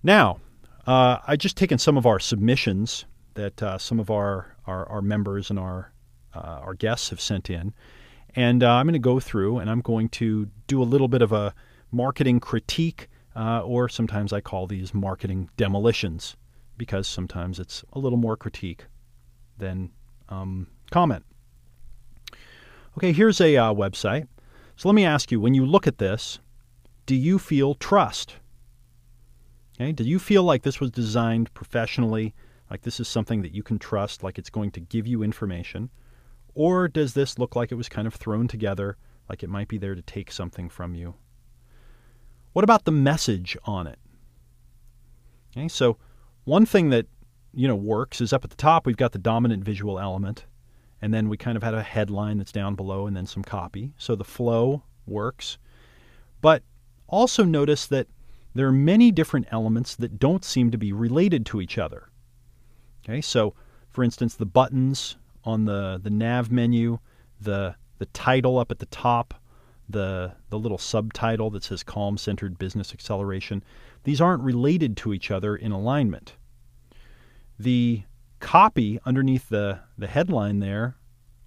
Now, 0.00 0.38
uh, 0.86 1.18
I 1.26 1.34
just 1.34 1.56
taken 1.56 1.78
some 1.78 1.98
of 1.98 2.06
our 2.06 2.20
submissions 2.20 3.04
that 3.34 3.60
uh, 3.60 3.78
some 3.78 3.98
of 3.98 4.12
our, 4.12 4.56
our, 4.68 4.88
our, 4.88 5.02
members 5.02 5.50
and 5.50 5.58
our, 5.58 5.92
uh, 6.32 6.60
our 6.62 6.74
guests 6.74 7.10
have 7.10 7.20
sent 7.20 7.50
in. 7.50 7.74
And 8.36 8.62
uh, 8.62 8.70
I'm 8.74 8.86
going 8.86 8.92
to 8.92 9.00
go 9.00 9.18
through 9.18 9.58
and 9.58 9.68
I'm 9.68 9.80
going 9.80 10.08
to 10.10 10.48
do 10.68 10.80
a 10.80 10.84
little 10.84 11.08
bit 11.08 11.22
of 11.22 11.32
a 11.32 11.52
marketing 11.96 12.38
critique 12.40 13.08
uh, 13.34 13.60
or 13.60 13.88
sometimes 13.88 14.32
I 14.32 14.40
call 14.40 14.66
these 14.66 14.94
marketing 14.94 15.50
demolitions 15.56 16.36
because 16.78 17.06
sometimes 17.06 17.58
it's 17.58 17.84
a 17.92 17.98
little 17.98 18.18
more 18.18 18.36
critique 18.36 18.84
than 19.58 19.90
um, 20.28 20.68
comment. 20.90 21.24
Okay, 22.96 23.12
here's 23.12 23.40
a 23.40 23.56
uh, 23.56 23.74
website. 23.74 24.26
So 24.76 24.88
let 24.88 24.94
me 24.94 25.04
ask 25.04 25.30
you 25.30 25.40
when 25.40 25.54
you 25.54 25.66
look 25.66 25.86
at 25.86 25.98
this, 25.98 26.38
do 27.06 27.14
you 27.14 27.38
feel 27.38 27.74
trust? 27.74 28.36
Okay, 29.74 29.92
do 29.92 30.04
you 30.04 30.18
feel 30.18 30.42
like 30.42 30.62
this 30.62 30.80
was 30.80 30.90
designed 30.90 31.52
professionally, 31.52 32.34
like 32.70 32.82
this 32.82 33.00
is 33.00 33.08
something 33.08 33.42
that 33.42 33.54
you 33.54 33.62
can 33.62 33.78
trust, 33.78 34.22
like 34.22 34.38
it's 34.38 34.50
going 34.50 34.70
to 34.72 34.80
give 34.80 35.06
you 35.06 35.22
information? 35.22 35.90
Or 36.54 36.88
does 36.88 37.12
this 37.12 37.38
look 37.38 37.54
like 37.54 37.70
it 37.70 37.76
was 37.76 37.88
kind 37.88 38.06
of 38.06 38.14
thrown 38.14 38.48
together, 38.48 38.96
like 39.28 39.42
it 39.42 39.50
might 39.50 39.68
be 39.68 39.76
there 39.78 39.94
to 39.94 40.02
take 40.02 40.32
something 40.32 40.70
from 40.70 40.94
you? 40.94 41.14
What 42.56 42.64
about 42.64 42.86
the 42.86 42.90
message 42.90 43.54
on 43.66 43.86
it? 43.86 43.98
Okay, 45.54 45.68
so 45.68 45.98
one 46.44 46.64
thing 46.64 46.88
that 46.88 47.04
you 47.52 47.68
know 47.68 47.76
works 47.76 48.22
is 48.22 48.32
up 48.32 48.44
at 48.44 48.48
the 48.48 48.56
top 48.56 48.86
we've 48.86 48.96
got 48.96 49.12
the 49.12 49.18
dominant 49.18 49.62
visual 49.62 49.98
element, 49.98 50.46
and 51.02 51.12
then 51.12 51.28
we 51.28 51.36
kind 51.36 51.58
of 51.58 51.62
had 51.62 51.74
a 51.74 51.82
headline 51.82 52.38
that's 52.38 52.52
down 52.52 52.74
below 52.74 53.06
and 53.06 53.14
then 53.14 53.26
some 53.26 53.42
copy. 53.42 53.92
So 53.98 54.14
the 54.14 54.24
flow 54.24 54.82
works. 55.06 55.58
But 56.40 56.62
also 57.08 57.44
notice 57.44 57.86
that 57.88 58.06
there 58.54 58.66
are 58.66 58.72
many 58.72 59.12
different 59.12 59.48
elements 59.50 59.94
that 59.96 60.18
don't 60.18 60.42
seem 60.42 60.70
to 60.70 60.78
be 60.78 60.94
related 60.94 61.44
to 61.44 61.60
each 61.60 61.76
other. 61.76 62.08
Okay, 63.04 63.20
so 63.20 63.52
for 63.90 64.02
instance, 64.02 64.34
the 64.34 64.46
buttons 64.46 65.18
on 65.44 65.66
the, 65.66 66.00
the 66.02 66.08
nav 66.08 66.50
menu, 66.50 67.00
the 67.38 67.74
the 67.98 68.06
title 68.06 68.58
up 68.58 68.70
at 68.70 68.78
the 68.78 68.86
top, 68.86 69.34
the 69.88 70.34
the 70.50 70.58
little 70.58 70.78
subtitle 70.78 71.50
that 71.50 71.64
says 71.64 71.82
calm 71.82 72.18
centered 72.18 72.58
business 72.58 72.92
acceleration. 72.92 73.62
These 74.04 74.20
aren't 74.20 74.42
related 74.42 74.96
to 74.98 75.12
each 75.12 75.30
other 75.30 75.56
in 75.56 75.72
alignment. 75.72 76.34
The 77.58 78.02
copy 78.40 78.98
underneath 79.04 79.48
the 79.48 79.80
the 79.96 80.06
headline 80.06 80.58
there 80.58 80.96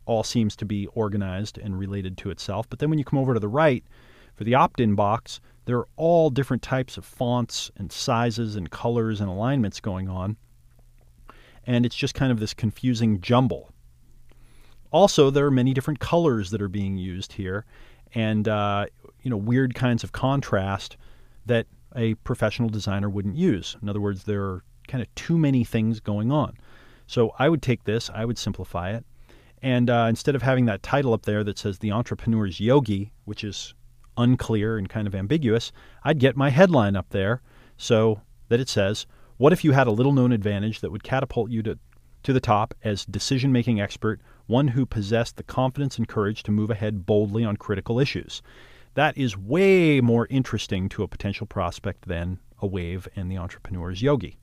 all 0.06 0.24
seems 0.24 0.56
to 0.56 0.66
be 0.66 0.88
organized 0.88 1.58
and 1.60 1.78
related 1.78 2.18
to 2.18 2.32
itself 2.32 2.68
but 2.68 2.80
then 2.80 2.90
when 2.90 2.98
you 2.98 3.06
come 3.06 3.20
over 3.20 3.36
to 3.36 3.40
the 3.40 3.48
right 3.48 3.84
for 4.34 4.44
the 4.44 4.56
opt-in 4.56 4.96
box 4.96 5.40
there 5.66 5.78
are 5.78 5.88
all 5.98 6.32
different 6.32 6.64
types 6.64 6.98
of 6.98 7.06
fonts 7.06 7.70
and 7.78 7.92
sizes 7.92 8.56
and 8.56 8.72
colors 8.72 9.22
and 9.22 9.30
alignments 9.30 9.80
going 9.80 10.10
on 10.10 10.36
and 11.70 11.86
it's 11.86 11.96
just 11.96 12.16
kind 12.16 12.32
of 12.32 12.40
this 12.40 12.56
confusing 12.56 13.22
jumble. 13.22 13.70
Also 14.92 15.30
there 15.30 15.46
are 15.46 15.52
many 15.52 15.72
different 15.72 16.00
colors 16.00 16.50
that 16.50 16.64
are 16.64 16.68
being 16.68 16.98
used 16.98 17.34
here 17.34 17.64
and 18.16 18.48
uh, 18.48 18.86
you 19.22 19.30
know 19.30 19.38
weird 19.38 19.76
kinds 19.76 20.04
of 20.04 20.12
contrast 20.12 20.98
that 21.46 21.68
a 21.96 22.14
professional 22.16 22.70
designer 22.70 23.10
wouldn't 23.10 23.36
use. 23.36 23.76
In 23.82 23.90
other 23.90 24.02
words, 24.02 24.24
there 24.24 24.44
are 24.44 24.64
kind 24.88 25.02
of 25.02 25.14
too 25.16 25.38
many 25.38 25.64
things 25.64 26.00
going 26.00 26.32
on. 26.32 26.58
So 27.08 27.34
I 27.40 27.50
would 27.50 27.62
take 27.62 27.84
this, 27.84 28.10
I 28.14 28.26
would 28.26 28.38
simplify 28.38 28.92
it, 28.92 29.06
and 29.62 29.90
uh, 29.90 30.06
instead 30.10 30.36
of 30.36 30.42
having 30.42 30.66
that 30.66 30.84
title 30.84 31.14
up 31.14 31.24
there 31.24 31.44
that 31.44 31.58
says 31.58 31.80
"The 31.80 31.92
Entrepreneur's 31.92 32.60
Yogi," 32.60 33.12
which 33.26 33.44
is 33.44 33.74
unclear 34.18 34.78
and 34.78 34.90
kind 34.90 35.08
of 35.08 35.16
ambiguous, 35.16 35.72
I'd 36.04 36.20
get 36.20 36.36
my 36.36 36.50
headline 36.50 36.96
up 36.96 37.10
there 37.10 37.42
so 37.78 38.22
that 38.50 38.60
it 38.60 38.70
says, 38.70 39.06
"What 39.38 39.54
if 39.54 39.64
you 39.64 39.72
had 39.72 39.88
a 39.88 39.92
little-known 39.92 40.32
advantage 40.32 40.82
that 40.82 40.92
would 40.92 41.04
catapult 41.04 41.50
you 41.50 41.64
to 41.64 41.80
to 42.22 42.34
the 42.34 42.42
top 42.42 42.74
as 42.84 43.06
decision-making 43.06 43.80
expert 43.80 44.20
one 44.50 44.70
who 44.70 44.86
possessed 44.86 45.38
the 45.38 45.44
confidence 45.44 45.98
and 45.98 46.08
courage 46.08 46.42
to 46.42 46.52
move 46.52 46.72
ahead 46.72 47.06
boldly 47.06 47.46
on 47.46 47.56
critical 47.56 48.00
issues. 48.00 48.42
That 48.96 49.16
is 49.16 49.38
way 49.38 50.02
more 50.02 50.26
interesting 50.30 50.90
to 50.90 51.04
a 51.04 51.08
potential 51.08 51.46
prospect 51.46 52.08
than 52.08 52.40
a 52.60 52.66
wave 52.66 53.08
and 53.16 53.32
the 53.32 53.38
entrepreneur's 53.38 54.02
yogi. 54.02 54.40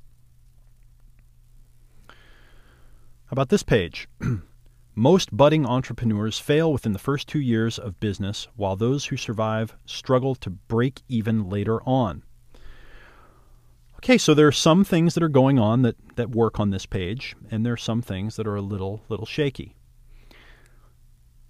How 2.08 3.32
about 3.32 3.48
this 3.48 3.64
page? 3.64 4.08
Most 4.94 5.36
budding 5.36 5.66
entrepreneurs 5.66 6.38
fail 6.38 6.72
within 6.72 6.92
the 6.92 7.00
first 7.00 7.26
two 7.26 7.40
years 7.40 7.76
of 7.76 7.98
business, 7.98 8.46
while 8.54 8.76
those 8.76 9.06
who 9.06 9.16
survive 9.16 9.76
struggle 9.84 10.36
to 10.36 10.50
break 10.50 11.02
even 11.08 11.50
later 11.50 11.82
on. 11.82 12.22
Okay, 13.96 14.18
so 14.18 14.34
there 14.34 14.46
are 14.46 14.52
some 14.52 14.84
things 14.84 15.14
that 15.14 15.24
are 15.24 15.28
going 15.28 15.58
on 15.58 15.82
that, 15.82 15.96
that 16.14 16.30
work 16.30 16.60
on 16.60 16.70
this 16.70 16.86
page, 16.86 17.34
and 17.50 17.66
there 17.66 17.72
are 17.72 17.76
some 17.76 18.00
things 18.00 18.36
that 18.36 18.46
are 18.46 18.54
a 18.54 18.62
little 18.62 19.02
little 19.08 19.26
shaky. 19.26 19.74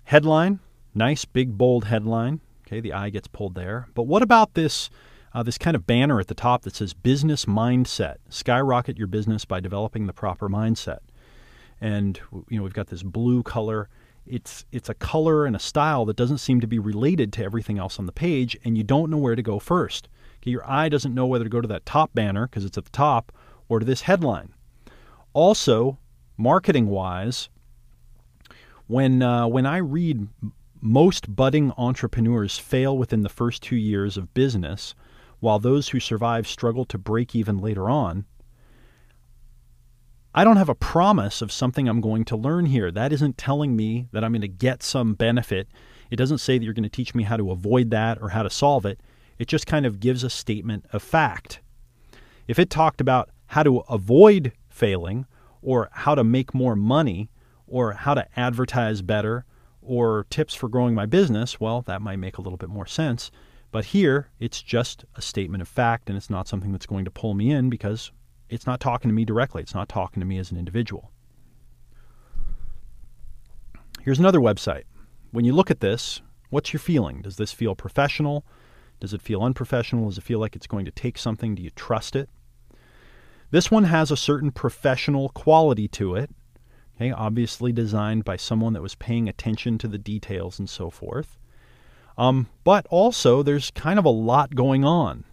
Headline, 0.06 0.60
nice 0.94 1.24
big 1.24 1.58
bold 1.58 1.86
headline. 1.86 2.40
Okay, 2.64 2.78
the 2.78 2.92
eye 2.92 3.10
gets 3.10 3.26
pulled 3.26 3.56
there. 3.56 3.88
But 3.92 4.04
what 4.04 4.22
about 4.22 4.54
this 4.54 4.88
uh, 5.34 5.42
this 5.42 5.58
kind 5.58 5.74
of 5.74 5.84
banner 5.84 6.20
at 6.20 6.28
the 6.28 6.34
top 6.34 6.62
that 6.62 6.76
says 6.76 6.94
business 6.94 7.46
mindset? 7.46 8.18
Skyrocket 8.28 8.96
your 8.96 9.08
business 9.08 9.44
by 9.44 9.58
developing 9.58 10.06
the 10.06 10.12
proper 10.12 10.48
mindset. 10.48 11.00
And 11.80 12.20
you 12.48 12.56
know, 12.56 12.62
we've 12.62 12.72
got 12.72 12.86
this 12.86 13.02
blue 13.02 13.42
color. 13.42 13.88
It's 14.24 14.64
it's 14.70 14.88
a 14.88 14.94
color 14.94 15.44
and 15.44 15.56
a 15.56 15.60
style 15.60 16.04
that 16.04 16.16
doesn't 16.16 16.38
seem 16.38 16.60
to 16.60 16.68
be 16.68 16.78
related 16.78 17.32
to 17.32 17.44
everything 17.44 17.76
else 17.76 17.98
on 17.98 18.06
the 18.06 18.12
page 18.12 18.56
and 18.64 18.78
you 18.78 18.84
don't 18.84 19.10
know 19.10 19.18
where 19.18 19.34
to 19.34 19.42
go 19.42 19.58
first. 19.58 20.08
Okay, 20.40 20.52
your 20.52 20.70
eye 20.70 20.88
doesn't 20.88 21.14
know 21.16 21.26
whether 21.26 21.44
to 21.44 21.50
go 21.50 21.60
to 21.60 21.66
that 21.66 21.84
top 21.84 22.14
banner 22.14 22.46
because 22.46 22.64
it's 22.64 22.78
at 22.78 22.84
the 22.84 22.90
top 22.92 23.32
or 23.68 23.80
to 23.80 23.84
this 23.84 24.02
headline. 24.02 24.54
Also, 25.32 25.98
marketing 26.36 26.86
wise, 26.86 27.48
when 28.86 29.22
uh, 29.22 29.46
when 29.46 29.66
I 29.66 29.78
read 29.78 30.28
most 30.80 31.34
budding 31.34 31.72
entrepreneurs 31.76 32.58
fail 32.58 32.96
within 32.96 33.22
the 33.22 33.28
first 33.28 33.62
two 33.62 33.76
years 33.76 34.16
of 34.16 34.34
business, 34.34 34.94
while 35.40 35.58
those 35.58 35.88
who 35.88 36.00
survive 36.00 36.46
struggle 36.46 36.84
to 36.86 36.98
break 36.98 37.34
even 37.34 37.58
later 37.58 37.90
on. 37.90 38.24
I 40.34 40.44
don't 40.44 40.58
have 40.58 40.68
a 40.68 40.74
promise 40.74 41.40
of 41.40 41.50
something 41.50 41.88
I'm 41.88 42.02
going 42.02 42.24
to 42.26 42.36
learn 42.36 42.66
here. 42.66 42.90
That 42.90 43.12
isn't 43.12 43.38
telling 43.38 43.74
me 43.74 44.06
that 44.12 44.22
I'm 44.22 44.32
going 44.32 44.42
to 44.42 44.48
get 44.48 44.82
some 44.82 45.14
benefit. 45.14 45.66
It 46.10 46.16
doesn't 46.16 46.38
say 46.38 46.58
that 46.58 46.64
you're 46.64 46.74
going 46.74 46.82
to 46.82 46.90
teach 46.90 47.14
me 47.14 47.22
how 47.22 47.38
to 47.38 47.50
avoid 47.50 47.90
that 47.90 48.20
or 48.20 48.28
how 48.28 48.42
to 48.42 48.50
solve 48.50 48.84
it. 48.84 49.00
It 49.38 49.48
just 49.48 49.66
kind 49.66 49.86
of 49.86 49.98
gives 49.98 50.22
a 50.22 50.30
statement 50.30 50.84
of 50.92 51.02
fact. 51.02 51.60
If 52.46 52.58
it 52.58 52.68
talked 52.68 53.00
about 53.00 53.30
how 53.46 53.62
to 53.62 53.78
avoid 53.88 54.52
failing, 54.68 55.26
or 55.66 55.88
how 55.92 56.14
to 56.14 56.22
make 56.22 56.54
more 56.54 56.76
money, 56.76 57.28
or 57.66 57.92
how 57.92 58.14
to 58.14 58.26
advertise 58.38 59.02
better, 59.02 59.44
or 59.82 60.26
tips 60.30 60.54
for 60.54 60.68
growing 60.68 60.94
my 60.94 61.06
business, 61.06 61.60
well, 61.60 61.82
that 61.82 62.02
might 62.02 62.16
make 62.16 62.38
a 62.38 62.40
little 62.40 62.56
bit 62.56 62.68
more 62.68 62.86
sense. 62.86 63.30
But 63.70 63.86
here, 63.86 64.30
it's 64.40 64.62
just 64.62 65.04
a 65.14 65.22
statement 65.22 65.62
of 65.62 65.68
fact, 65.68 66.08
and 66.08 66.16
it's 66.16 66.30
not 66.30 66.48
something 66.48 66.72
that's 66.72 66.86
going 66.86 67.04
to 67.04 67.10
pull 67.10 67.34
me 67.34 67.50
in 67.50 67.70
because 67.70 68.10
it's 68.48 68.66
not 68.66 68.80
talking 68.80 69.08
to 69.08 69.14
me 69.14 69.24
directly. 69.24 69.62
It's 69.62 69.74
not 69.74 69.88
talking 69.88 70.20
to 70.20 70.26
me 70.26 70.38
as 70.38 70.50
an 70.50 70.56
individual. 70.56 71.10
Here's 74.02 74.18
another 74.18 74.40
website. 74.40 74.84
When 75.32 75.44
you 75.44 75.52
look 75.52 75.70
at 75.70 75.80
this, 75.80 76.22
what's 76.50 76.72
your 76.72 76.80
feeling? 76.80 77.22
Does 77.22 77.36
this 77.36 77.52
feel 77.52 77.74
professional? 77.74 78.46
Does 79.00 79.12
it 79.12 79.20
feel 79.20 79.42
unprofessional? 79.42 80.08
Does 80.08 80.18
it 80.18 80.24
feel 80.24 80.38
like 80.38 80.56
it's 80.56 80.66
going 80.66 80.84
to 80.84 80.90
take 80.90 81.18
something? 81.18 81.54
Do 81.54 81.62
you 81.62 81.70
trust 81.70 82.16
it? 82.16 82.30
This 83.50 83.70
one 83.70 83.84
has 83.84 84.10
a 84.10 84.16
certain 84.16 84.52
professional 84.52 85.28
quality 85.30 85.88
to 85.88 86.14
it. 86.14 86.30
Okay, 86.96 87.10
obviously 87.10 87.72
designed 87.72 88.24
by 88.24 88.36
someone 88.36 88.72
that 88.72 88.82
was 88.82 88.94
paying 88.94 89.28
attention 89.28 89.76
to 89.78 89.88
the 89.88 89.98
details 89.98 90.58
and 90.58 90.68
so 90.68 90.88
forth. 90.88 91.38
Um, 92.16 92.48
but 92.64 92.86
also, 92.88 93.42
there's 93.42 93.70
kind 93.70 93.98
of 93.98 94.06
a 94.06 94.10
lot 94.10 94.54
going 94.54 94.84
on. 94.84 95.24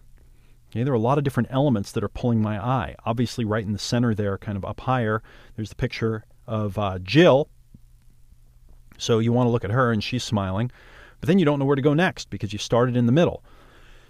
Okay, 0.70 0.82
there 0.82 0.92
are 0.92 0.96
a 0.96 1.00
lot 1.00 1.16
of 1.16 1.24
different 1.24 1.48
elements 1.50 1.92
that 1.92 2.04
are 2.04 2.08
pulling 2.08 2.42
my 2.42 2.62
eye. 2.62 2.96
Obviously, 3.06 3.44
right 3.44 3.64
in 3.64 3.72
the 3.72 3.78
center 3.78 4.14
there, 4.14 4.36
kind 4.36 4.58
of 4.58 4.64
up 4.64 4.80
higher, 4.80 5.22
there's 5.56 5.70
the 5.70 5.76
picture 5.76 6.24
of 6.46 6.78
uh, 6.78 6.98
Jill. 6.98 7.48
So 8.98 9.18
you 9.18 9.32
want 9.32 9.46
to 9.46 9.50
look 9.50 9.64
at 9.64 9.70
her, 9.70 9.90
and 9.90 10.04
she's 10.04 10.22
smiling. 10.22 10.70
But 11.20 11.28
then 11.28 11.38
you 11.38 11.46
don't 11.46 11.58
know 11.58 11.64
where 11.64 11.76
to 11.76 11.82
go 11.82 11.94
next 11.94 12.28
because 12.28 12.52
you 12.52 12.58
started 12.58 12.96
in 12.96 13.06
the 13.06 13.12
middle. 13.12 13.42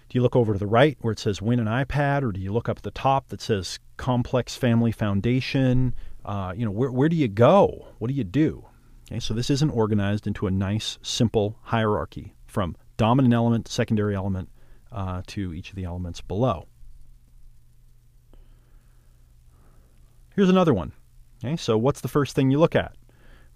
Do 0.09 0.17
you 0.17 0.21
look 0.21 0.35
over 0.35 0.53
to 0.53 0.59
the 0.59 0.67
right 0.67 0.97
where 1.01 1.13
it 1.13 1.19
says 1.19 1.41
Win 1.41 1.59
an 1.59 1.67
iPad, 1.67 2.23
or 2.23 2.31
do 2.31 2.41
you 2.41 2.51
look 2.51 2.67
up 2.67 2.77
at 2.77 2.83
the 2.83 2.91
top 2.91 3.29
that 3.29 3.41
says 3.41 3.79
Complex 3.95 4.55
Family 4.55 4.91
Foundation? 4.91 5.95
Uh, 6.25 6.53
you 6.55 6.65
know, 6.65 6.71
where, 6.71 6.91
where 6.91 7.07
do 7.07 7.15
you 7.15 7.27
go? 7.27 7.87
What 7.99 8.07
do 8.07 8.13
you 8.13 8.23
do? 8.23 8.65
Okay, 9.11 9.19
so 9.19 9.33
this 9.33 9.49
isn't 9.49 9.69
organized 9.69 10.25
into 10.25 10.47
a 10.47 10.51
nice, 10.51 10.97
simple 11.01 11.57
hierarchy 11.61 12.33
from 12.47 12.75
dominant 12.97 13.33
element, 13.33 13.67
secondary 13.67 14.15
element, 14.15 14.49
uh, 14.91 15.21
to 15.27 15.53
each 15.53 15.69
of 15.69 15.75
the 15.75 15.83
elements 15.83 16.21
below. 16.21 16.67
Here's 20.35 20.49
another 20.49 20.73
one. 20.73 20.91
Okay, 21.43 21.55
so 21.55 21.77
what's 21.77 22.01
the 22.01 22.07
first 22.07 22.35
thing 22.35 22.49
you 22.49 22.59
look 22.59 22.75
at? 22.75 22.95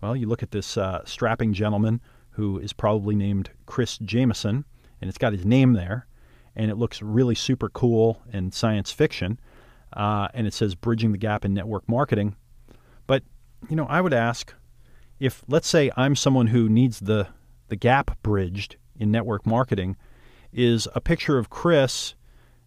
Well, 0.02 0.16
you 0.16 0.28
look 0.28 0.44
at 0.44 0.52
this 0.52 0.78
uh, 0.78 1.04
strapping 1.06 1.54
gentleman 1.54 2.00
who 2.30 2.60
is 2.60 2.72
probably 2.72 3.16
named 3.16 3.50
Chris 3.66 3.98
Jameson, 3.98 4.64
and 5.02 5.10
it's 5.10 5.18
got 5.18 5.34
his 5.34 5.46
name 5.46 5.74
there 5.74 6.06
and 6.60 6.70
it 6.70 6.76
looks 6.76 7.02
really 7.02 7.36
super 7.36 7.70
cool 7.70 8.22
and 8.34 8.54
science 8.54 8.92
fiction. 8.92 9.40
Uh, 9.94 10.28
and 10.34 10.46
it 10.46 10.54
says 10.54 10.76
bridging 10.76 11.14
the 11.14 11.18
gap 11.18 11.46
in 11.46 11.54
network 11.54 11.88
marketing. 11.88 12.36
You 13.68 13.76
know, 13.76 13.86
I 13.86 14.02
would 14.02 14.14
ask 14.14 14.54
if 15.20 15.44
let's 15.48 15.68
say 15.68 15.92
I'm 15.98 16.16
someone 16.16 16.48
who 16.48 16.70
needs 16.70 17.00
the 17.00 17.28
the 17.68 17.76
gap 17.76 18.22
bridged 18.24 18.78
in 18.98 19.12
network 19.12 19.46
marketing, 19.46 19.96
is 20.52 20.88
a 20.96 21.02
picture 21.02 21.38
of 21.38 21.50
Chris 21.50 22.16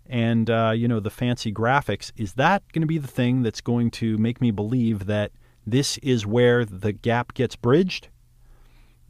and 0.06 0.50
uh, 0.50 0.72
you 0.74 0.88
know 0.88 1.00
the 1.00 1.10
fancy 1.10 1.52
graphics. 1.52 2.12
Is 2.16 2.34
that 2.34 2.62
going 2.72 2.82
to 2.82 2.86
be 2.86 2.98
the 2.98 3.08
thing 3.08 3.42
that's 3.42 3.60
going 3.60 3.90
to 3.92 4.18
make 4.18 4.40
me 4.40 4.50
believe 4.50 5.06
that 5.06 5.32
this 5.66 5.98
is 5.98 6.26
where 6.26 6.64
the 6.64 6.92
gap 6.92 7.34
gets 7.34 7.56
bridged? 7.56 8.08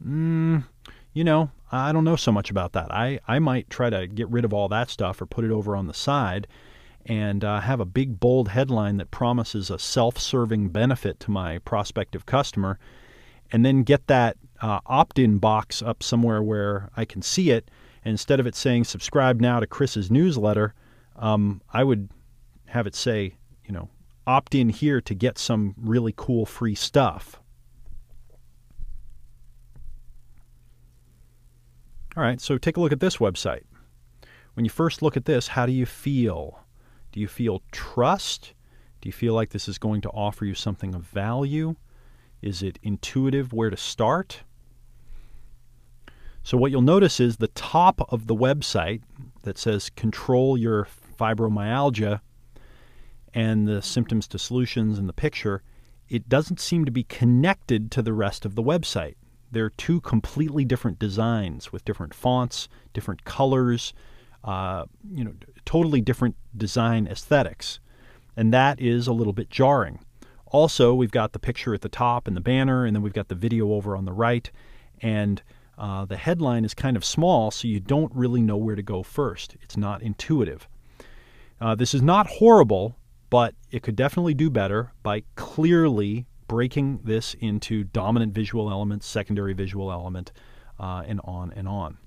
Mm, 0.05 0.65
you 1.13 1.23
know, 1.23 1.51
I 1.71 1.91
don't 1.91 2.03
know 2.03 2.15
so 2.15 2.31
much 2.31 2.51
about 2.51 2.73
that. 2.73 2.93
I, 2.93 3.19
I 3.27 3.39
might 3.39 3.69
try 3.69 3.89
to 3.89 4.07
get 4.07 4.29
rid 4.29 4.45
of 4.45 4.53
all 4.53 4.67
that 4.69 4.89
stuff 4.89 5.21
or 5.21 5.25
put 5.25 5.45
it 5.45 5.51
over 5.51 5.75
on 5.75 5.87
the 5.87 5.93
side 5.93 6.47
and 7.05 7.43
uh, 7.43 7.59
have 7.59 7.79
a 7.79 7.85
big, 7.85 8.19
bold 8.19 8.49
headline 8.49 8.97
that 8.97 9.11
promises 9.11 9.69
a 9.69 9.79
self 9.79 10.17
serving 10.17 10.69
benefit 10.69 11.19
to 11.21 11.31
my 11.31 11.59
prospective 11.59 12.25
customer, 12.25 12.79
and 13.51 13.65
then 13.65 13.83
get 13.83 14.07
that 14.07 14.37
uh, 14.61 14.79
opt 14.85 15.19
in 15.19 15.37
box 15.37 15.81
up 15.81 16.01
somewhere 16.01 16.41
where 16.41 16.89
I 16.95 17.05
can 17.05 17.21
see 17.21 17.51
it. 17.51 17.69
And 18.05 18.11
instead 18.11 18.39
of 18.39 18.47
it 18.47 18.55
saying 18.55 18.85
subscribe 18.85 19.39
now 19.39 19.59
to 19.59 19.67
Chris's 19.67 20.09
newsletter, 20.09 20.73
um, 21.15 21.61
I 21.71 21.83
would 21.83 22.09
have 22.67 22.87
it 22.87 22.95
say, 22.95 23.35
you 23.65 23.71
know, 23.71 23.89
opt 24.25 24.55
in 24.55 24.69
here 24.69 25.01
to 25.01 25.13
get 25.13 25.37
some 25.37 25.75
really 25.77 26.13
cool 26.15 26.45
free 26.45 26.75
stuff. 26.75 27.39
All 32.15 32.23
right, 32.23 32.39
so 32.39 32.57
take 32.57 32.77
a 32.77 32.79
look 32.79 32.91
at 32.91 32.99
this 32.99 33.17
website. 33.17 33.63
When 34.53 34.65
you 34.65 34.69
first 34.69 35.01
look 35.01 35.17
at 35.17 35.25
this, 35.25 35.47
how 35.47 35.65
do 35.65 35.71
you 35.71 35.85
feel? 35.85 36.62
Do 37.13 37.19
you 37.19 37.27
feel 37.27 37.61
trust? 37.71 38.53
Do 38.99 39.07
you 39.07 39.13
feel 39.13 39.35
like 39.35 39.51
this 39.51 39.67
is 39.67 39.77
going 39.77 40.01
to 40.01 40.09
offer 40.09 40.45
you 40.45 40.55
something 40.55 40.95
of 40.95 41.03
value? 41.03 41.75
Is 42.41 42.63
it 42.63 42.79
intuitive 42.81 43.53
where 43.53 43.69
to 43.69 43.77
start? 43.77 44.41
So, 46.41 46.57
what 46.57 46.71
you'll 46.71 46.81
notice 46.81 47.19
is 47.19 47.37
the 47.37 47.47
top 47.49 48.01
of 48.11 48.27
the 48.27 48.35
website 48.35 49.01
that 49.43 49.57
says 49.57 49.91
control 49.91 50.57
your 50.57 50.87
fibromyalgia 51.17 52.19
and 53.33 53.67
the 53.67 53.81
symptoms 53.81 54.27
to 54.29 54.39
solutions 54.39 54.97
in 54.97 55.05
the 55.07 55.13
picture, 55.13 55.61
it 56.09 56.27
doesn't 56.27 56.59
seem 56.59 56.83
to 56.85 56.91
be 56.91 57.03
connected 57.03 57.91
to 57.91 58.01
the 58.01 58.13
rest 58.13 58.43
of 58.43 58.55
the 58.55 58.63
website. 58.63 59.15
They're 59.51 59.69
two 59.69 60.01
completely 60.01 60.65
different 60.65 60.97
designs 60.97 61.71
with 61.71 61.85
different 61.85 62.13
fonts, 62.13 62.67
different 62.91 63.23
colors, 63.23 63.93
uh, 64.43 64.85
you 65.11 65.23
know, 65.23 65.33
totally 65.65 66.01
different 66.01 66.35
design 66.55 67.07
aesthetics. 67.07 67.79
And 68.35 68.53
that 68.53 68.79
is 68.79 69.07
a 69.07 69.13
little 69.13 69.33
bit 69.33 69.49
jarring. 69.49 69.99
Also, 70.47 70.93
we've 70.93 71.11
got 71.11 71.33
the 71.33 71.39
picture 71.39 71.73
at 71.73 71.81
the 71.81 71.89
top 71.89 72.27
and 72.27 72.37
the 72.37 72.41
banner, 72.41 72.85
and 72.85 72.95
then 72.95 73.01
we've 73.01 73.13
got 73.13 73.27
the 73.27 73.35
video 73.35 73.73
over 73.73 73.95
on 73.95 74.05
the 74.05 74.13
right. 74.13 74.51
And 75.01 75.41
uh, 75.77 76.05
the 76.05 76.17
headline 76.17 76.63
is 76.63 76.73
kind 76.73 76.95
of 76.95 77.03
small, 77.03 77.51
so 77.51 77.67
you 77.67 77.79
don't 77.79 78.13
really 78.13 78.41
know 78.41 78.57
where 78.57 78.75
to 78.75 78.83
go 78.83 79.01
first. 79.03 79.55
It's 79.61 79.77
not 79.77 80.01
intuitive. 80.01 80.67
Uh, 81.59 81.75
this 81.75 81.93
is 81.93 82.01
not 82.01 82.27
horrible, 82.27 82.95
but 83.29 83.55
it 83.71 83.81
could 83.81 83.95
definitely 83.95 84.35
do 84.35 84.49
better 84.49 84.91
by 85.01 85.23
clearly 85.35 86.25
breaking 86.47 86.99
this 87.03 87.33
into 87.39 87.83
dominant 87.85 88.33
visual 88.33 88.69
element, 88.69 89.03
secondary 89.03 89.53
visual 89.53 89.91
element, 89.91 90.31
uh, 90.79 91.03
and 91.07 91.19
on 91.23 91.51
and 91.53 91.67
on. 91.67 91.97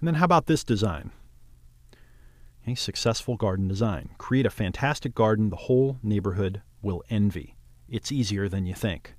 And 0.00 0.06
then 0.06 0.16
how 0.16 0.24
about 0.24 0.46
this 0.46 0.64
design? 0.64 1.10
A 2.66 2.74
successful 2.74 3.36
garden 3.36 3.68
design. 3.68 4.10
Create 4.18 4.46
a 4.46 4.50
fantastic 4.50 5.14
garden 5.14 5.50
the 5.50 5.56
whole 5.56 5.98
neighborhood 6.02 6.62
will 6.82 7.02
envy. 7.08 7.56
It's 7.88 8.12
easier 8.12 8.48
than 8.48 8.66
you 8.66 8.74
think. 8.74 9.14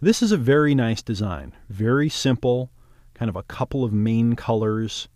This 0.00 0.22
is 0.22 0.32
a 0.32 0.36
very 0.36 0.74
nice 0.74 1.02
design. 1.02 1.54
Very 1.68 2.08
simple, 2.08 2.70
kind 3.14 3.28
of 3.28 3.36
a 3.36 3.44
couple 3.44 3.84
of 3.84 3.92
main 3.92 4.36
colors, 4.36 5.08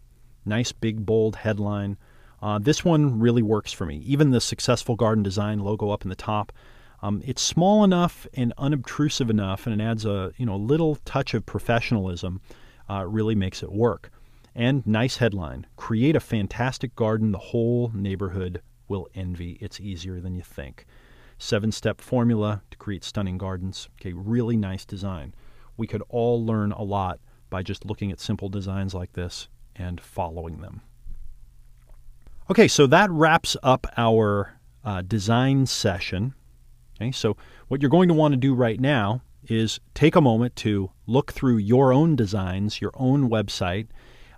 nice 0.47 0.73
big 0.73 1.05
bold 1.05 1.37
headline. 1.37 1.99
Uh, 2.41 2.59
this 2.59 2.85
one 2.85 3.19
really 3.19 3.43
works 3.43 3.73
for 3.73 3.85
me. 3.85 3.97
Even 4.07 4.31
the 4.31 4.41
successful 4.41 4.95
garden 4.95 5.23
design 5.23 5.59
logo 5.59 5.91
up 5.91 6.05
in 6.05 6.09
the 6.09 6.15
top, 6.15 6.53
um, 7.03 7.23
it's 7.25 7.43
small 7.43 7.85
enough 7.85 8.27
and 8.35 8.53
unobtrusive 8.59 9.31
enough, 9.31 9.67
and 9.67 9.81
it 9.81 9.85
adds 9.85 10.05
a 10.05 10.33
you 10.37 10.47
know 10.47 10.57
little 10.57 10.97
touch 11.05 11.35
of 11.35 11.45
professionalism. 11.47 12.41
Uh, 12.91 13.05
really 13.05 13.35
makes 13.35 13.63
it 13.63 13.71
work. 13.71 14.11
And 14.55 14.87
nice 14.87 15.19
headline: 15.19 15.67
Create 15.77 16.17
a 16.17 16.21
fantastic 16.21 16.95
garden 16.95 17.33
the 17.33 17.39
whole 17.39 17.91
neighborhood 17.95 18.63
will 18.89 19.09
envy. 19.15 19.59
It's 19.61 19.81
easier 19.81 20.21
than 20.21 20.35
you 20.35 20.43
think. 20.43 20.87
Seven-step 21.39 22.01
formula 22.01 22.63
to 22.71 22.77
create 22.79 23.05
stunning 23.05 23.39
gardens. 23.39 23.89
Okay, 24.01 24.13
really 24.13 24.57
nice 24.57 24.85
design. 24.85 25.35
We 25.77 25.87
could 25.87 26.03
all 26.09 26.45
learn 26.45 26.73
a 26.73 26.83
lot 26.83 27.21
by 27.51 27.63
just 27.63 27.85
looking 27.85 28.11
at 28.11 28.21
simple 28.21 28.49
designs 28.49 28.95
like 28.95 29.13
this 29.13 29.49
and 29.77 30.01
following 30.01 30.61
them. 30.61 30.83
Okay, 32.51 32.67
so 32.67 32.87
that 32.87 33.11
wraps 33.11 33.57
up 33.63 33.87
our 33.97 34.59
uh, 34.85 35.03
design 35.03 35.67
session. 35.67 36.35
Okay, 36.97 37.13
so 37.13 37.37
what 37.69 37.81
you're 37.83 37.91
going 37.91 38.09
to 38.09 38.15
want 38.15 38.33
to 38.33 38.37
do 38.39 38.55
right 38.55 38.81
now 38.81 39.23
is 39.49 39.79
take 39.95 40.17
a 40.17 40.21
moment 40.21 40.57
to 40.57 40.91
look 41.07 41.33
through 41.33 41.59
your 41.59 41.93
own 41.93 42.17
designs, 42.17 42.81
your 42.81 42.93
own 42.95 43.31
website, 43.31 43.87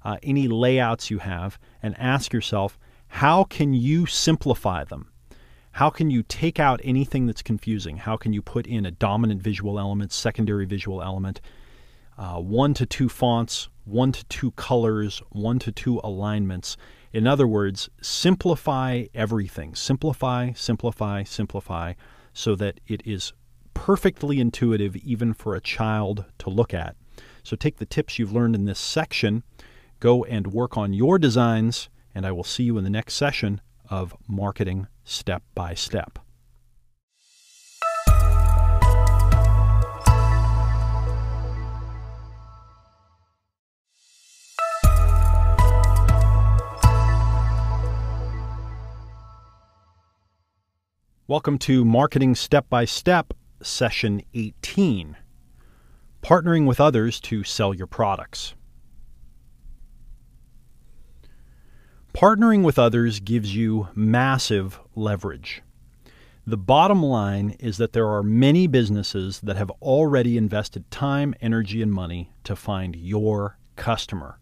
uh, 0.05 0.17
any 0.23 0.49
layouts 0.49 1.11
you 1.11 1.19
have, 1.19 1.59
and 1.83 1.95
ask 1.99 2.33
yourself, 2.33 2.79
how 3.09 3.45
can 3.45 3.75
you 3.75 4.07
simplify 4.07 4.85
them? 4.85 5.11
How 5.73 5.91
can 5.91 6.11
you 6.11 6.23
take 6.23 6.59
out 6.59 6.81
anything 6.83 7.27
that's 7.27 7.43
confusing? 7.43 7.99
How 7.99 8.17
can 8.17 8.33
you 8.33 8.43
put 8.43 8.67
in 8.67 8.87
a 8.87 8.91
dominant 8.91 9.43
visual 9.43 9.79
element, 9.79 10.13
secondary 10.13 10.67
visual 10.67 11.03
element, 11.03 11.41
uh, 12.19 12.41
one 12.41 12.75
to 12.75 12.87
two 12.87 13.09
fonts, 13.09 13.69
one 13.85 14.13
to 14.13 14.25
two 14.27 14.51
colors, 14.53 15.23
one 15.31 15.59
to 15.61 15.73
two 15.73 16.01
alignments, 16.05 16.77
in 17.13 17.27
other 17.27 17.47
words, 17.47 17.91
simplify 18.01 19.07
everything. 19.15 19.75
Simplify, 19.75 20.53
simplify, 20.53 21.25
simplify 21.25 21.95
so 22.33 22.55
that 22.57 22.81
it 22.87 23.03
is 23.05 23.33
perfectly 23.75 24.39
intuitive 24.39 24.97
even 24.97 25.33
for 25.33 25.55
a 25.55 25.61
child 25.61 26.25
to 26.39 26.51
look 26.51 26.73
at. 26.73 26.95
So 27.43 27.57
take 27.57 27.79
the 27.79 27.87
tips 27.87 28.19
you've 28.19 28.33
learned 28.33 28.55
in 28.55 28.65
this 28.65 28.79
section, 28.79 29.43
go 30.01 30.25
and 30.25 30.47
work 30.47 30.79
on 30.79 30.95
your 30.95 31.19
designs, 31.19 31.91
and 32.15 32.27
I 32.27 32.33
will 32.33 32.43
see 32.43 32.65
you 32.65 32.79
in 32.79 32.85
the 32.85 32.91
next 32.91 33.15
session 33.15 33.61
of 33.91 34.17
Marketing 34.27 34.89
Step 35.05 35.43
by 35.55 35.75
Step. 35.75 36.19
Welcome 51.29 51.59
to 51.59 51.85
Marketing 51.85 52.35
Step 52.35 52.69
by 52.69 52.87
Step, 52.87 53.35
Session 53.63 54.23
18 54.35 55.17
Partnering 56.23 56.67
with 56.67 56.81
Others 56.81 57.21
to 57.21 57.45
Sell 57.45 57.73
Your 57.73 57.87
Products. 57.87 58.55
Partnering 62.13 62.65
with 62.65 62.79
others 62.79 63.21
gives 63.21 63.55
you 63.55 63.89
massive 63.95 64.81
leverage. 64.97 65.63
The 66.45 66.57
bottom 66.57 67.03
line 67.03 67.51
is 67.61 67.77
that 67.77 67.93
there 67.93 68.09
are 68.09 68.23
many 68.25 68.67
businesses 68.67 69.41
that 69.41 69.57
have 69.57 69.71
already 69.81 70.37
invested 70.37 70.91
time, 70.91 71.35
energy, 71.41 71.81
and 71.81 71.93
money 71.93 72.33
to 72.45 72.57
find 72.57 72.97
your 72.97 73.59
customer. 73.77 74.41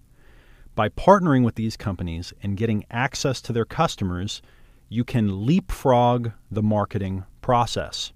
By 0.74 0.88
partnering 0.88 1.44
with 1.44 1.56
these 1.56 1.76
companies 1.76 2.32
and 2.42 2.56
getting 2.56 2.86
access 2.90 3.42
to 3.42 3.52
their 3.52 3.66
customers, 3.66 4.40
you 4.88 5.04
can 5.04 5.44
leapfrog 5.44 6.32
the 6.50 6.62
marketing 6.62 7.24
process. 7.42 8.12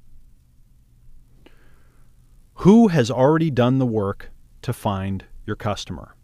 Who 2.54 2.88
has 2.88 3.10
already 3.10 3.50
done 3.50 3.78
the 3.78 3.86
work 3.86 4.30
to 4.62 4.72
find 4.72 5.24
your 5.44 5.56
customer? 5.56 6.16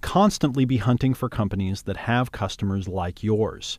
Constantly 0.00 0.64
be 0.64 0.78
hunting 0.78 1.14
for 1.14 1.28
companies 1.28 1.82
that 1.82 1.96
have 1.96 2.32
customers 2.32 2.88
like 2.88 3.22
yours. 3.22 3.78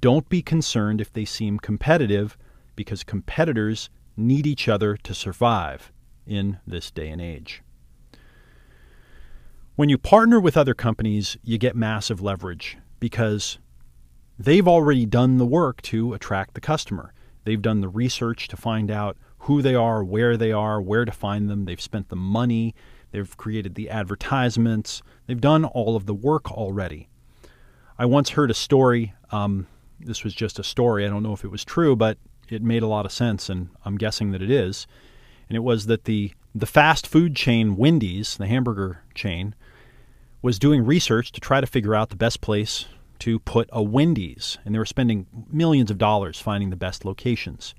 Don't 0.00 0.28
be 0.28 0.42
concerned 0.42 1.00
if 1.00 1.12
they 1.12 1.24
seem 1.24 1.58
competitive 1.58 2.36
because 2.76 3.04
competitors 3.04 3.90
need 4.16 4.46
each 4.46 4.68
other 4.68 4.96
to 4.98 5.14
survive 5.14 5.92
in 6.26 6.58
this 6.66 6.90
day 6.90 7.08
and 7.08 7.20
age. 7.20 7.62
When 9.76 9.88
you 9.88 9.98
partner 9.98 10.38
with 10.38 10.56
other 10.56 10.74
companies, 10.74 11.36
you 11.42 11.58
get 11.58 11.74
massive 11.74 12.20
leverage 12.20 12.78
because 13.00 13.58
They've 14.38 14.66
already 14.66 15.06
done 15.06 15.38
the 15.38 15.46
work 15.46 15.80
to 15.82 16.12
attract 16.12 16.54
the 16.54 16.60
customer. 16.60 17.12
They've 17.44 17.62
done 17.62 17.80
the 17.80 17.88
research 17.88 18.48
to 18.48 18.56
find 18.56 18.90
out 18.90 19.16
who 19.40 19.62
they 19.62 19.74
are, 19.74 20.02
where 20.02 20.36
they 20.36 20.50
are, 20.50 20.82
where 20.82 21.04
to 21.04 21.12
find 21.12 21.48
them. 21.48 21.64
They've 21.64 21.80
spent 21.80 22.08
the 22.08 22.16
money. 22.16 22.74
They've 23.14 23.36
created 23.36 23.76
the 23.76 23.90
advertisements. 23.90 25.00
They've 25.28 25.40
done 25.40 25.64
all 25.64 25.94
of 25.94 26.06
the 26.06 26.14
work 26.14 26.50
already. 26.50 27.08
I 27.96 28.06
once 28.06 28.30
heard 28.30 28.50
a 28.50 28.54
story. 28.54 29.14
Um, 29.30 29.68
this 30.00 30.24
was 30.24 30.34
just 30.34 30.58
a 30.58 30.64
story. 30.64 31.06
I 31.06 31.10
don't 31.10 31.22
know 31.22 31.32
if 31.32 31.44
it 31.44 31.50
was 31.52 31.64
true, 31.64 31.94
but 31.94 32.18
it 32.48 32.60
made 32.60 32.82
a 32.82 32.88
lot 32.88 33.06
of 33.06 33.12
sense, 33.12 33.48
and 33.48 33.68
I'm 33.84 33.98
guessing 33.98 34.32
that 34.32 34.42
it 34.42 34.50
is. 34.50 34.88
And 35.48 35.54
it 35.54 35.60
was 35.60 35.86
that 35.86 36.06
the 36.06 36.32
the 36.56 36.66
fast 36.66 37.06
food 37.06 37.36
chain 37.36 37.76
Wendy's, 37.76 38.36
the 38.36 38.48
hamburger 38.48 39.04
chain, 39.14 39.54
was 40.42 40.58
doing 40.58 40.84
research 40.84 41.30
to 41.32 41.40
try 41.40 41.60
to 41.60 41.68
figure 41.68 41.94
out 41.94 42.10
the 42.10 42.16
best 42.16 42.40
place 42.40 42.86
to 43.20 43.38
put 43.38 43.68
a 43.72 43.80
Wendy's, 43.80 44.58
and 44.64 44.74
they 44.74 44.78
were 44.80 44.84
spending 44.84 45.26
millions 45.52 45.92
of 45.92 45.98
dollars 45.98 46.40
finding 46.40 46.70
the 46.70 46.76
best 46.76 47.04
locations. 47.04 47.76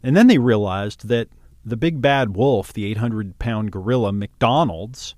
And 0.00 0.16
then 0.16 0.28
they 0.28 0.38
realized 0.38 1.08
that 1.08 1.28
the 1.64 1.76
big 1.76 2.00
bad 2.00 2.34
wolf, 2.34 2.72
the 2.72 2.84
800 2.86 3.38
pound 3.38 3.72
gorilla, 3.72 4.12
McDonald's, 4.12 5.14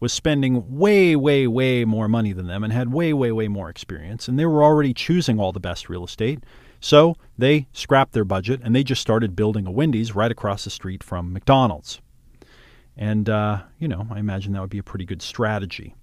was 0.00 0.12
spending 0.12 0.78
way, 0.78 1.14
way, 1.14 1.46
way 1.46 1.84
more 1.84 2.08
money 2.08 2.32
than 2.32 2.48
them 2.48 2.64
and 2.64 2.72
had 2.72 2.92
way, 2.92 3.12
way, 3.12 3.30
way 3.30 3.46
more 3.46 3.70
experience. 3.70 4.26
And 4.26 4.36
they 4.38 4.46
were 4.46 4.64
already 4.64 4.92
choosing 4.92 5.38
all 5.38 5.52
the 5.52 5.60
best 5.60 5.88
real 5.88 6.04
estate. 6.04 6.42
So 6.80 7.14
they 7.38 7.68
scrapped 7.72 8.12
their 8.12 8.24
budget 8.24 8.60
and 8.64 8.74
they 8.74 8.82
just 8.82 9.00
started 9.00 9.36
building 9.36 9.66
a 9.66 9.70
Wendy's 9.70 10.14
right 10.14 10.32
across 10.32 10.64
the 10.64 10.70
street 10.70 11.04
from 11.04 11.32
McDonald's. 11.32 12.00
And, 12.96 13.28
uh, 13.28 13.62
you 13.78 13.86
know, 13.86 14.08
I 14.10 14.18
imagine 14.18 14.52
that 14.54 14.60
would 14.60 14.70
be 14.70 14.78
a 14.78 14.82
pretty 14.82 15.04
good 15.04 15.22
strategy. 15.22 15.94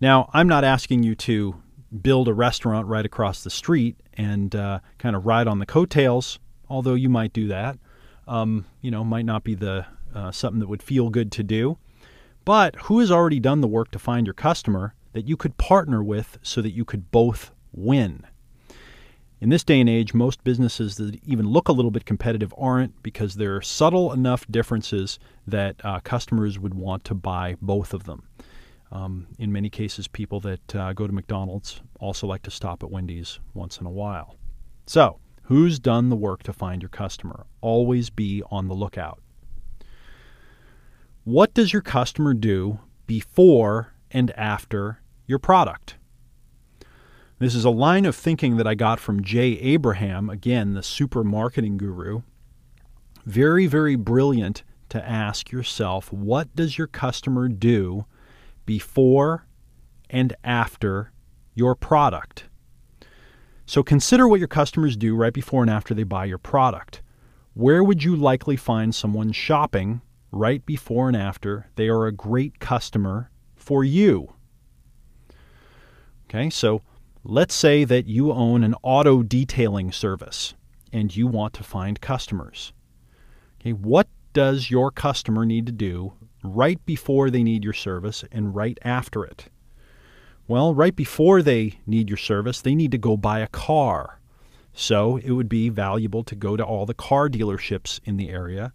Now, 0.00 0.30
I'm 0.32 0.46
not 0.46 0.62
asking 0.62 1.02
you 1.02 1.16
to 1.16 1.60
build 2.00 2.28
a 2.28 2.34
restaurant 2.34 2.86
right 2.86 3.04
across 3.04 3.42
the 3.42 3.50
street 3.50 3.96
and 4.14 4.54
uh, 4.54 4.78
kind 4.98 5.16
of 5.16 5.26
ride 5.26 5.48
on 5.48 5.58
the 5.58 5.66
coattails, 5.66 6.38
although 6.68 6.94
you 6.94 7.08
might 7.08 7.32
do 7.32 7.48
that. 7.48 7.78
Um, 8.26 8.66
you 8.80 8.90
know, 8.90 9.04
might 9.04 9.24
not 9.24 9.44
be 9.44 9.54
the 9.54 9.86
uh, 10.14 10.32
something 10.32 10.60
that 10.60 10.68
would 10.68 10.82
feel 10.82 11.10
good 11.10 11.30
to 11.32 11.42
do. 11.42 11.78
But 12.44 12.76
who 12.76 13.00
has 13.00 13.10
already 13.10 13.40
done 13.40 13.60
the 13.60 13.68
work 13.68 13.90
to 13.90 13.98
find 13.98 14.26
your 14.26 14.34
customer 14.34 14.94
that 15.12 15.26
you 15.26 15.36
could 15.36 15.56
partner 15.58 16.02
with 16.02 16.38
so 16.42 16.62
that 16.62 16.72
you 16.72 16.84
could 16.84 17.10
both 17.10 17.50
win? 17.72 18.24
In 19.38 19.50
this 19.50 19.64
day 19.64 19.80
and 19.80 19.88
age, 19.88 20.14
most 20.14 20.42
businesses 20.44 20.96
that 20.96 21.20
even 21.24 21.46
look 21.46 21.68
a 21.68 21.72
little 21.72 21.90
bit 21.90 22.06
competitive 22.06 22.54
aren't 22.56 23.02
because 23.02 23.34
there 23.34 23.54
are 23.56 23.62
subtle 23.62 24.12
enough 24.12 24.46
differences 24.50 25.18
that 25.46 25.76
uh, 25.84 26.00
customers 26.00 26.58
would 26.58 26.72
want 26.72 27.04
to 27.04 27.14
buy 27.14 27.56
both 27.60 27.92
of 27.92 28.04
them. 28.04 28.26
Um, 28.90 29.26
in 29.38 29.52
many 29.52 29.68
cases, 29.68 30.08
people 30.08 30.40
that 30.40 30.74
uh, 30.74 30.92
go 30.94 31.06
to 31.06 31.12
McDonald's 31.12 31.82
also 32.00 32.26
like 32.26 32.42
to 32.44 32.50
stop 32.50 32.82
at 32.82 32.90
Wendy's 32.90 33.40
once 33.52 33.78
in 33.78 33.86
a 33.86 33.90
while. 33.90 34.36
So, 34.86 35.18
who's 35.46 35.78
done 35.78 36.08
the 36.08 36.16
work 36.16 36.42
to 36.44 36.52
find 36.52 36.82
your 36.82 36.88
customer? 36.88 37.46
Always 37.60 38.10
be 38.10 38.42
on 38.50 38.68
the 38.68 38.74
lookout. 38.74 39.20
What 41.24 41.54
does 41.54 41.72
your 41.72 41.82
customer 41.82 42.34
do 42.34 42.78
before 43.06 43.94
and 44.10 44.30
after 44.32 45.00
your 45.26 45.38
product? 45.38 45.96
This 47.38 47.54
is 47.54 47.64
a 47.64 47.70
line 47.70 48.06
of 48.06 48.16
thinking 48.16 48.56
that 48.56 48.66
I 48.66 48.74
got 48.74 48.98
from 48.98 49.22
Jay 49.22 49.58
Abraham, 49.58 50.30
again, 50.30 50.74
the 50.74 50.82
super 50.82 51.22
marketing 51.22 51.76
guru. 51.76 52.22
Very, 53.24 53.66
very 53.66 53.96
brilliant 53.96 54.62
to 54.88 55.06
ask 55.06 55.50
yourself 55.50 56.12
what 56.12 56.54
does 56.56 56.78
your 56.78 56.86
customer 56.86 57.48
do 57.48 58.06
before 58.64 59.46
and 60.08 60.34
after 60.44 61.12
your 61.54 61.74
product. 61.74 62.44
So 63.66 63.82
consider 63.82 64.28
what 64.28 64.38
your 64.38 64.48
customers 64.48 64.96
do 64.96 65.16
right 65.16 65.32
before 65.32 65.62
and 65.62 65.70
after 65.70 65.92
they 65.92 66.04
buy 66.04 66.24
your 66.24 66.38
product. 66.38 67.02
Where 67.54 67.82
would 67.82 68.04
you 68.04 68.14
likely 68.14 68.56
find 68.56 68.94
someone 68.94 69.32
shopping 69.32 70.02
right 70.30 70.64
before 70.64 71.08
and 71.08 71.16
after 71.16 71.66
they 71.74 71.88
are 71.88 72.06
a 72.06 72.12
great 72.12 72.60
customer 72.60 73.30
for 73.56 73.82
you? 73.82 74.32
Okay, 76.28 76.48
so 76.48 76.82
let's 77.24 77.54
say 77.54 77.82
that 77.84 78.06
you 78.06 78.30
own 78.30 78.62
an 78.62 78.74
auto 78.82 79.22
detailing 79.22 79.90
service 79.90 80.54
and 80.92 81.14
you 81.14 81.26
want 81.26 81.52
to 81.54 81.64
find 81.64 82.00
customers. 82.00 82.72
Okay, 83.60 83.72
what 83.72 84.06
does 84.32 84.70
your 84.70 84.92
customer 84.92 85.44
need 85.44 85.66
to 85.66 85.72
do 85.72 86.12
right 86.44 86.84
before 86.86 87.30
they 87.30 87.42
need 87.42 87.64
your 87.64 87.72
service 87.72 88.22
and 88.30 88.54
right 88.54 88.78
after 88.82 89.24
it? 89.24 89.48
Well, 90.48 90.74
right 90.74 90.94
before 90.94 91.42
they 91.42 91.80
need 91.86 92.08
your 92.08 92.16
service, 92.16 92.60
they 92.60 92.74
need 92.74 92.92
to 92.92 92.98
go 92.98 93.16
buy 93.16 93.40
a 93.40 93.48
car. 93.48 94.20
So 94.72 95.16
it 95.16 95.30
would 95.32 95.48
be 95.48 95.68
valuable 95.70 96.22
to 96.24 96.34
go 96.34 96.56
to 96.56 96.64
all 96.64 96.86
the 96.86 96.94
car 96.94 97.28
dealerships 97.28 97.98
in 98.04 98.16
the 98.16 98.28
area 98.28 98.72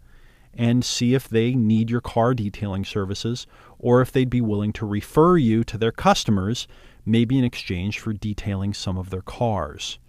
and 0.53 0.83
see 0.83 1.13
if 1.13 1.29
they 1.29 1.53
need 1.53 1.89
your 1.89 2.01
car 2.01 2.33
detailing 2.33 2.83
services 2.83 3.47
or 3.79 4.01
if 4.01 4.11
they'd 4.11 4.29
be 4.29 4.41
willing 4.41 4.73
to 4.73 4.85
refer 4.85 5.37
you 5.37 5.63
to 5.63 5.77
their 5.77 5.91
customers, 5.91 6.67
maybe 7.05 7.37
in 7.37 7.43
exchange 7.43 7.99
for 7.99 8.13
detailing 8.13 8.73
some 8.73 8.97
of 8.97 9.09
their 9.09 9.21
cars. 9.21 9.99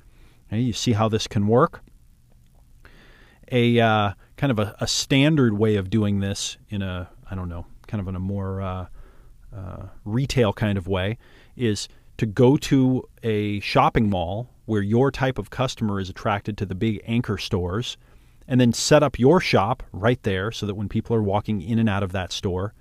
You 0.51 0.73
see 0.73 0.93
how 0.93 1.09
this 1.09 1.27
can 1.27 1.47
work? 1.47 1.83
A 3.51 3.81
uh, 3.81 4.13
kind 4.37 4.51
of 4.51 4.59
a, 4.59 4.75
a 4.81 4.87
standard 4.87 5.57
way 5.57 5.77
of 5.77 5.91
doing 5.91 6.21
this 6.21 6.57
in 6.69 6.83
a 6.83 7.09
I 7.31 7.35
don't 7.35 7.49
know, 7.49 7.67
kind 7.87 8.01
of 8.01 8.09
in 8.09 8.17
a 8.17 8.21
more 8.21 8.61
uh, 8.61 8.87
uh, 9.57 9.87
retail 10.05 10.53
kind 10.53 10.77
of 10.77 10.87
way, 10.87 11.17
is 11.57 11.89
to 12.19 12.27
go 12.27 12.57
to 12.57 13.09
a 13.23 13.61
shopping 13.61 14.09
mall 14.09 14.51
where 14.65 14.83
your 14.83 15.11
type 15.11 15.39
of 15.39 15.51
customer 15.51 15.99
is 15.99 16.09
attracted 16.09 16.57
to 16.57 16.67
the 16.67 16.75
big 16.75 17.01
anchor 17.07 17.37
stores, 17.37 17.97
and 18.47 18.61
then 18.61 18.73
set 18.73 19.03
up 19.03 19.19
your 19.19 19.41
shop 19.41 19.83
right 19.93 20.23
there 20.23 20.51
so 20.51 20.67
that 20.67 20.75
when 20.75 20.89
people 20.89 21.17
are 21.17 21.23
walking 21.23 21.61
in 21.61 21.79
and 21.79 21.89
out 21.89 22.03
of 22.03 22.13
that 22.13 22.33
store, 22.33 22.75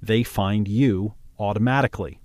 they 0.00 0.22
find 0.22 0.68
you 0.68 1.14
automatically. 1.38 2.20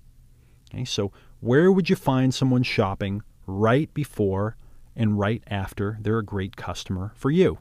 Okay, 0.73 0.85
so 0.85 1.11
where 1.39 1.71
would 1.71 1.89
you 1.89 1.95
find 1.95 2.33
someone 2.33 2.63
shopping 2.63 3.21
right 3.45 3.93
before 3.93 4.55
and 4.95 5.19
right 5.19 5.43
after 5.47 5.97
they're 6.01 6.19
a 6.19 6.25
great 6.25 6.55
customer 6.55 7.11
for 7.15 7.29
you? 7.29 7.59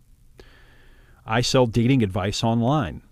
I 1.27 1.41
sell 1.41 1.67
dating 1.67 2.03
advice 2.03 2.43
online 2.43 3.03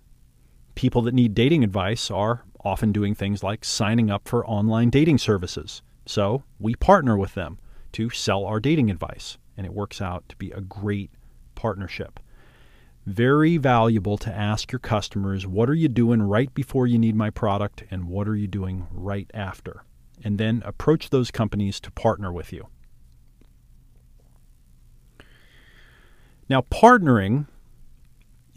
people 0.80 1.02
that 1.02 1.12
need 1.12 1.34
dating 1.34 1.62
advice 1.62 2.10
are 2.10 2.42
often 2.64 2.92
doing 2.92 3.14
things 3.14 3.42
like 3.42 3.64
signing 3.64 4.10
up 4.10 4.28
for 4.28 4.46
online 4.46 4.90
dating 4.90 5.18
services. 5.18 5.82
So 6.06 6.42
we 6.58 6.74
partner 6.74 7.16
with 7.16 7.34
them 7.34 7.58
to 7.92 8.10
sell 8.10 8.44
our 8.44 8.60
dating 8.60 8.90
advice, 8.90 9.38
and 9.56 9.66
it 9.66 9.72
works 9.72 10.00
out 10.00 10.28
to 10.28 10.36
be 10.36 10.50
a 10.52 10.60
great 10.60 11.10
partnership. 11.54 12.20
very 13.06 13.56
valuable 13.56 14.18
to 14.18 14.32
ask 14.34 14.70
your 14.72 14.78
customers 14.78 15.46
what 15.46 15.68
are 15.70 15.74
you 15.74 15.88
doing 15.88 16.22
right 16.22 16.52
before 16.54 16.86
you 16.86 16.98
need 16.98 17.16
my 17.16 17.30
product 17.30 17.84
and 17.90 18.04
what 18.08 18.28
are 18.28 18.36
you 18.36 18.46
doing 18.46 18.86
right 18.90 19.30
after? 19.34 19.84
And 20.22 20.38
then 20.38 20.62
approach 20.64 21.10
those 21.10 21.30
companies 21.30 21.80
to 21.80 21.90
partner 21.90 22.32
with 22.32 22.52
you. 22.52 22.68
Now, 26.48 26.62
partnering 26.62 27.46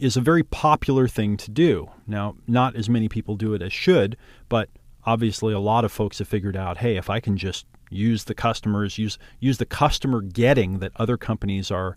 is 0.04 0.16
a 0.16 0.20
very 0.20 0.42
popular 0.42 1.08
thing 1.08 1.36
to 1.38 1.50
do. 1.50 1.90
Now, 2.06 2.36
not 2.46 2.76
as 2.76 2.88
many 2.88 3.08
people 3.08 3.36
do 3.36 3.54
it 3.54 3.62
as 3.62 3.72
should, 3.72 4.16
but 4.48 4.68
obviously 5.06 5.54
a 5.54 5.58
lot 5.58 5.84
of 5.84 5.92
folks 5.92 6.18
have 6.18 6.28
figured 6.28 6.56
out, 6.56 6.78
hey, 6.78 6.96
if 6.96 7.08
I 7.08 7.20
can 7.20 7.36
just 7.36 7.66
use 7.90 8.24
the 8.24 8.34
customers, 8.34 8.98
use 8.98 9.18
use 9.40 9.58
the 9.58 9.66
customer 9.66 10.20
getting 10.20 10.78
that 10.80 10.92
other 10.96 11.16
companies 11.16 11.70
are 11.70 11.96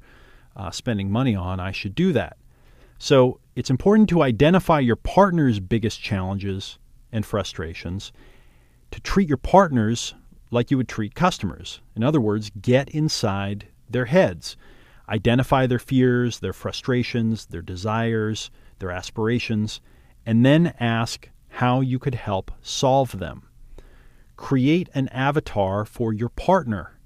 uh, 0.55 0.71
spending 0.71 1.11
money 1.11 1.35
on, 1.35 1.59
I 1.59 1.71
should 1.71 1.95
do 1.95 2.13
that. 2.13 2.37
So 2.97 3.39
it's 3.55 3.69
important 3.69 4.09
to 4.09 4.23
identify 4.23 4.79
your 4.79 4.95
partner's 4.95 5.59
biggest 5.59 6.01
challenges 6.01 6.79
and 7.11 7.25
frustrations, 7.25 8.11
to 8.91 8.99
treat 9.01 9.27
your 9.27 9.37
partners 9.37 10.13
like 10.49 10.71
you 10.71 10.77
would 10.77 10.87
treat 10.87 11.13
customers. 11.13 11.81
In 11.95 12.03
other 12.03 12.21
words, 12.21 12.51
get 12.61 12.89
inside 12.89 13.67
their 13.89 14.05
heads, 14.05 14.55
identify 15.09 15.65
their 15.65 15.79
fears, 15.79 16.39
their 16.39 16.53
frustrations, 16.53 17.45
their 17.47 17.61
desires, 17.61 18.51
their 18.79 18.91
aspirations, 18.91 19.81
and 20.25 20.45
then 20.45 20.73
ask 20.79 21.29
how 21.49 21.81
you 21.81 21.97
could 21.99 22.15
help 22.15 22.51
solve 22.61 23.19
them. 23.19 23.47
Create 24.35 24.89
an 24.93 25.07
avatar 25.09 25.85
for 25.85 26.13
your 26.13 26.29
partner 26.29 26.97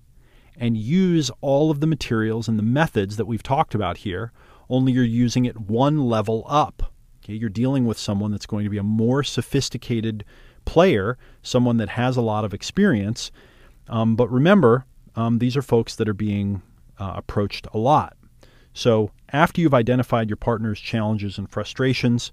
and 0.57 0.77
use 0.77 1.31
all 1.41 1.71
of 1.71 1.79
the 1.79 1.87
materials 1.87 2.47
and 2.47 2.59
the 2.59 2.63
methods 2.63 3.17
that 3.17 3.25
we've 3.25 3.43
talked 3.43 3.73
about 3.73 3.97
here, 3.97 4.31
only 4.69 4.91
you're 4.91 5.03
using 5.03 5.45
it 5.45 5.59
one 5.59 6.05
level 6.05 6.45
up. 6.47 6.93
Okay, 7.23 7.33
you're 7.33 7.49
dealing 7.49 7.85
with 7.85 7.97
someone 7.97 8.31
that's 8.31 8.45
going 8.45 8.63
to 8.63 8.69
be 8.69 8.77
a 8.77 8.83
more 8.83 9.23
sophisticated 9.23 10.25
player, 10.65 11.17
someone 11.41 11.77
that 11.77 11.89
has 11.89 12.17
a 12.17 12.21
lot 12.21 12.45
of 12.45 12.53
experience. 12.53 13.31
Um, 13.87 14.15
but 14.15 14.29
remember, 14.31 14.85
um, 15.15 15.39
these 15.39 15.57
are 15.57 15.61
folks 15.61 15.95
that 15.95 16.09
are 16.09 16.13
being 16.13 16.61
uh, 17.01 17.13
approached 17.15 17.67
a 17.73 17.77
lot. 17.77 18.15
So 18.73 19.11
after 19.33 19.59
you've 19.59 19.73
identified 19.73 20.29
your 20.29 20.37
partner's 20.37 20.79
challenges 20.79 21.37
and 21.37 21.49
frustrations, 21.49 22.31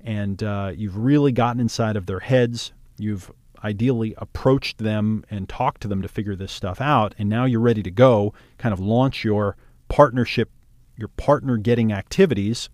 and 0.00 0.42
uh, 0.42 0.72
you've 0.74 0.96
really 0.96 1.32
gotten 1.32 1.60
inside 1.60 1.96
of 1.96 2.06
their 2.06 2.20
heads, 2.20 2.72
you've 2.98 3.30
ideally 3.62 4.14
approached 4.16 4.78
them 4.78 5.24
and 5.30 5.48
talked 5.48 5.82
to 5.82 5.88
them 5.88 6.00
to 6.02 6.08
figure 6.08 6.34
this 6.34 6.52
stuff 6.52 6.80
out, 6.80 7.14
and 7.18 7.28
now 7.28 7.44
you're 7.44 7.60
ready 7.60 7.82
to 7.82 7.90
go, 7.90 8.32
kind 8.58 8.72
of 8.72 8.80
launch 8.80 9.22
your 9.22 9.56
partnership, 9.88 10.50
your 10.96 11.08
partner 11.08 11.58
getting 11.58 11.92
activities, 11.92 12.70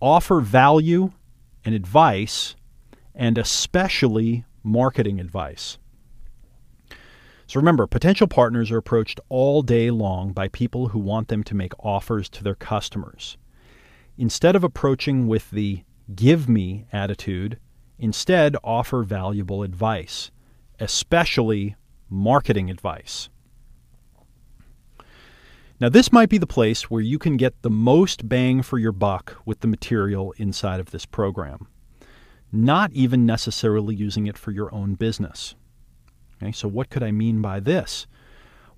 offer 0.00 0.40
value 0.40 1.12
and 1.64 1.74
advice, 1.74 2.56
and 3.14 3.38
especially 3.38 4.44
marketing 4.62 5.20
advice. 5.20 5.78
So 7.46 7.60
remember, 7.60 7.86
potential 7.86 8.26
partners 8.26 8.70
are 8.70 8.78
approached 8.78 9.20
all 9.28 9.62
day 9.62 9.90
long 9.90 10.32
by 10.32 10.48
people 10.48 10.88
who 10.88 10.98
want 10.98 11.28
them 11.28 11.44
to 11.44 11.54
make 11.54 11.72
offers 11.78 12.28
to 12.30 12.42
their 12.42 12.54
customers. 12.54 13.36
Instead 14.16 14.56
of 14.56 14.64
approaching 14.64 15.26
with 15.26 15.50
the 15.50 15.84
give 16.14 16.48
me 16.48 16.86
attitude, 16.92 17.58
Instead, 17.98 18.56
offer 18.64 19.02
valuable 19.02 19.62
advice, 19.62 20.30
especially 20.80 21.76
marketing 22.10 22.70
advice. 22.70 23.28
Now, 25.80 25.88
this 25.88 26.12
might 26.12 26.28
be 26.28 26.38
the 26.38 26.46
place 26.46 26.90
where 26.90 27.00
you 27.00 27.18
can 27.18 27.36
get 27.36 27.62
the 27.62 27.70
most 27.70 28.28
bang 28.28 28.62
for 28.62 28.78
your 28.78 28.92
buck 28.92 29.36
with 29.44 29.60
the 29.60 29.68
material 29.68 30.32
inside 30.38 30.80
of 30.80 30.90
this 30.90 31.06
program, 31.06 31.68
not 32.52 32.92
even 32.92 33.26
necessarily 33.26 33.94
using 33.94 34.26
it 34.26 34.38
for 34.38 34.50
your 34.50 34.72
own 34.74 34.94
business. 34.94 35.54
Okay, 36.44 36.52
so 36.52 36.68
what 36.68 36.90
could 36.90 37.02
I 37.02 37.10
mean 37.10 37.40
by 37.40 37.58
this? 37.58 38.06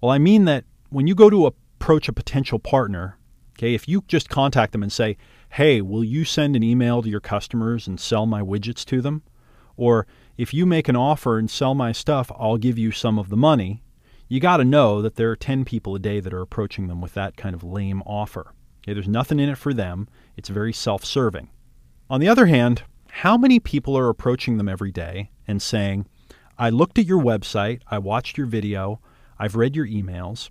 Well, 0.01 0.13
I 0.13 0.19
mean 0.19 0.45
that 0.45 0.65
when 0.91 1.09
you 1.09 1.17
go 1.17 1.29
to 1.29 1.47
approach 1.47 2.09
a 2.09 2.13
potential 2.13 2.61
partner, 2.61 3.19
okay, 3.59 3.75
if 3.75 3.89
you 3.89 4.05
just 4.07 4.29
contact 4.29 4.71
them 4.71 4.85
and 4.85 4.93
say, 4.93 5.17
hey, 5.51 5.81
will 5.81 6.05
you 6.05 6.25
send 6.25 6.55
an 6.55 6.63
email 6.63 7.03
to 7.03 7.09
your 7.09 7.21
customers 7.21 7.89
and 7.89 7.99
sell 7.99 8.25
my 8.25 8.41
widgets 8.41 8.85
to 8.85 9.01
them? 9.01 9.25
Or 9.77 10.07
if 10.37 10.55
you 10.55 10.65
make 10.65 10.89
an 10.89 10.95
offer 10.95 11.39
and 11.39 11.51
sell 11.51 11.75
my 11.75 11.91
stuff, 11.91 12.31
I'll 12.39 12.57
give 12.57 12.79
you 12.79 12.93
some 12.93 13.19
of 13.19 13.31
the 13.31 13.37
money. 13.37 13.83
You 14.29 14.39
got 14.39 14.59
to 14.59 14.65
know 14.65 15.03
that 15.03 15.17
there 15.17 15.31
are 15.33 15.37
10 15.37 15.65
people 15.65 15.97
a 15.97 15.99
day 15.99 16.21
that 16.21 16.33
are 16.33 16.43
approaching 16.43 16.87
them 16.87 17.01
with 17.01 17.15
that 17.15 17.37
kind 17.37 17.55
of 17.55 17.65
lame 17.65 18.01
offer. 18.07 18.53
Okay, 18.85 18.93
there's 18.93 19.09
nothing 19.09 19.41
in 19.41 19.49
it 19.49 19.59
for 19.59 19.75
them. 19.75 20.09
It's 20.37 20.51
very 20.51 20.73
self-serving. 20.73 21.49
On 22.09 22.21
the 22.21 22.29
other 22.29 22.47
hand, 22.47 22.85
how 23.09 23.37
many 23.37 23.59
people 23.59 23.99
are 23.99 24.09
approaching 24.09 24.57
them 24.57 24.69
every 24.69 24.93
day 24.93 25.31
and 25.49 25.61
saying, 25.61 26.07
I 26.59 26.71
looked 26.71 26.99
at 26.99 27.07
your 27.07 27.23
website, 27.23 27.83
I 27.89 27.99
watched 27.99 28.39
your 28.39 28.47
video, 28.47 29.01
I've 29.39 29.57
read 29.57 29.77
your 29.77 29.87
emails, 29.87 30.49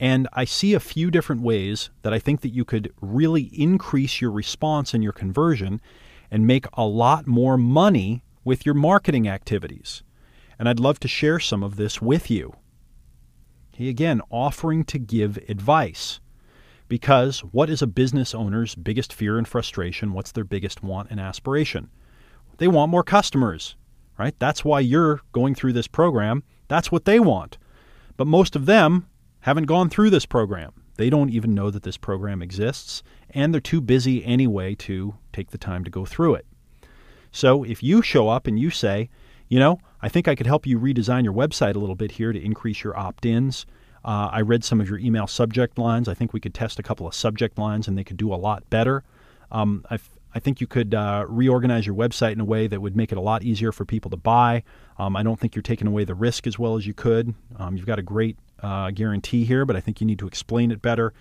and 0.00 0.28
I 0.32 0.44
see 0.44 0.74
a 0.74 0.80
few 0.80 1.10
different 1.10 1.42
ways 1.42 1.90
that 2.02 2.12
I 2.12 2.18
think 2.18 2.40
that 2.40 2.54
you 2.54 2.64
could 2.64 2.92
really 3.00 3.50
increase 3.52 4.20
your 4.20 4.30
response 4.30 4.94
and 4.94 5.02
your 5.02 5.12
conversion 5.12 5.80
and 6.30 6.46
make 6.46 6.66
a 6.74 6.84
lot 6.84 7.26
more 7.26 7.56
money 7.56 8.24
with 8.44 8.66
your 8.66 8.74
marketing 8.74 9.28
activities. 9.28 10.02
And 10.58 10.68
I'd 10.68 10.80
love 10.80 10.98
to 11.00 11.08
share 11.08 11.38
some 11.38 11.62
of 11.62 11.76
this 11.76 12.02
with 12.02 12.30
you. 12.30 12.54
He 13.72 13.88
again, 13.88 14.20
offering 14.30 14.84
to 14.86 14.98
give 14.98 15.36
advice. 15.48 16.20
Because 16.88 17.40
what 17.40 17.70
is 17.70 17.82
a 17.82 17.86
business 17.86 18.34
owner's 18.34 18.74
biggest 18.74 19.12
fear 19.12 19.38
and 19.38 19.46
frustration? 19.46 20.12
What's 20.12 20.32
their 20.32 20.44
biggest 20.44 20.82
want 20.82 21.10
and 21.10 21.20
aspiration? 21.20 21.90
They 22.56 22.66
want 22.66 22.90
more 22.90 23.04
customers, 23.04 23.76
right? 24.18 24.34
That's 24.38 24.64
why 24.64 24.80
you're 24.80 25.20
going 25.32 25.54
through 25.54 25.72
this 25.72 25.86
program. 25.86 26.42
That's 26.68 26.92
what 26.92 27.04
they 27.04 27.20
want. 27.20 27.58
But 28.16 28.26
most 28.26 28.56
of 28.56 28.66
them 28.66 29.08
haven't 29.40 29.66
gone 29.66 29.88
through 29.88 30.10
this 30.10 30.26
program. 30.26 30.72
They 30.96 31.10
don't 31.10 31.30
even 31.30 31.54
know 31.54 31.70
that 31.70 31.84
this 31.84 31.96
program 31.96 32.42
exists, 32.42 33.02
and 33.30 33.54
they're 33.54 33.60
too 33.60 33.80
busy 33.80 34.24
anyway 34.24 34.74
to 34.76 35.14
take 35.32 35.50
the 35.50 35.58
time 35.58 35.84
to 35.84 35.90
go 35.90 36.04
through 36.04 36.34
it. 36.34 36.46
So 37.30 37.62
if 37.62 37.82
you 37.82 38.02
show 38.02 38.28
up 38.28 38.46
and 38.46 38.58
you 38.58 38.70
say, 38.70 39.08
you 39.48 39.58
know, 39.58 39.78
I 40.02 40.08
think 40.08 40.28
I 40.28 40.34
could 40.34 40.46
help 40.46 40.66
you 40.66 40.78
redesign 40.78 41.24
your 41.24 41.32
website 41.32 41.76
a 41.76 41.78
little 41.78 41.94
bit 41.94 42.12
here 42.12 42.32
to 42.32 42.44
increase 42.44 42.82
your 42.82 42.98
opt 42.98 43.24
ins. 43.24 43.64
Uh, 44.04 44.28
I 44.32 44.40
read 44.40 44.64
some 44.64 44.80
of 44.80 44.88
your 44.88 44.98
email 44.98 45.26
subject 45.26 45.78
lines. 45.78 46.08
I 46.08 46.14
think 46.14 46.32
we 46.32 46.40
could 46.40 46.54
test 46.54 46.78
a 46.78 46.82
couple 46.82 47.06
of 47.06 47.14
subject 47.14 47.58
lines 47.58 47.88
and 47.88 47.96
they 47.96 48.04
could 48.04 48.16
do 48.16 48.32
a 48.32 48.36
lot 48.36 48.68
better. 48.70 49.04
Um, 49.50 49.84
I 49.90 49.98
think 50.40 50.60
you 50.60 50.66
could 50.66 50.94
uh, 50.94 51.24
reorganize 51.28 51.86
your 51.86 51.96
website 51.96 52.32
in 52.32 52.40
a 52.40 52.44
way 52.44 52.66
that 52.66 52.80
would 52.80 52.96
make 52.96 53.12
it 53.12 53.18
a 53.18 53.20
lot 53.20 53.42
easier 53.42 53.72
for 53.72 53.84
people 53.84 54.10
to 54.10 54.16
buy. 54.16 54.62
Um, 54.98 55.16
I 55.16 55.22
don't 55.22 55.40
think 55.40 55.54
you're 55.54 55.62
taking 55.62 55.86
away 55.86 56.04
the 56.04 56.14
risk 56.14 56.46
as 56.46 56.58
well 56.58 56.76
as 56.76 56.86
you 56.86 56.94
could. 56.94 57.34
Um, 57.56 57.76
you've 57.76 57.86
got 57.86 57.98
a 57.98 58.02
great 58.02 58.36
uh, 58.62 58.90
guarantee 58.90 59.44
here, 59.44 59.64
but 59.64 59.76
I 59.76 59.80
think 59.80 60.00
you 60.00 60.06
need 60.06 60.18
to 60.18 60.26
explain 60.26 60.70
it 60.70 60.82
better. 60.82 61.12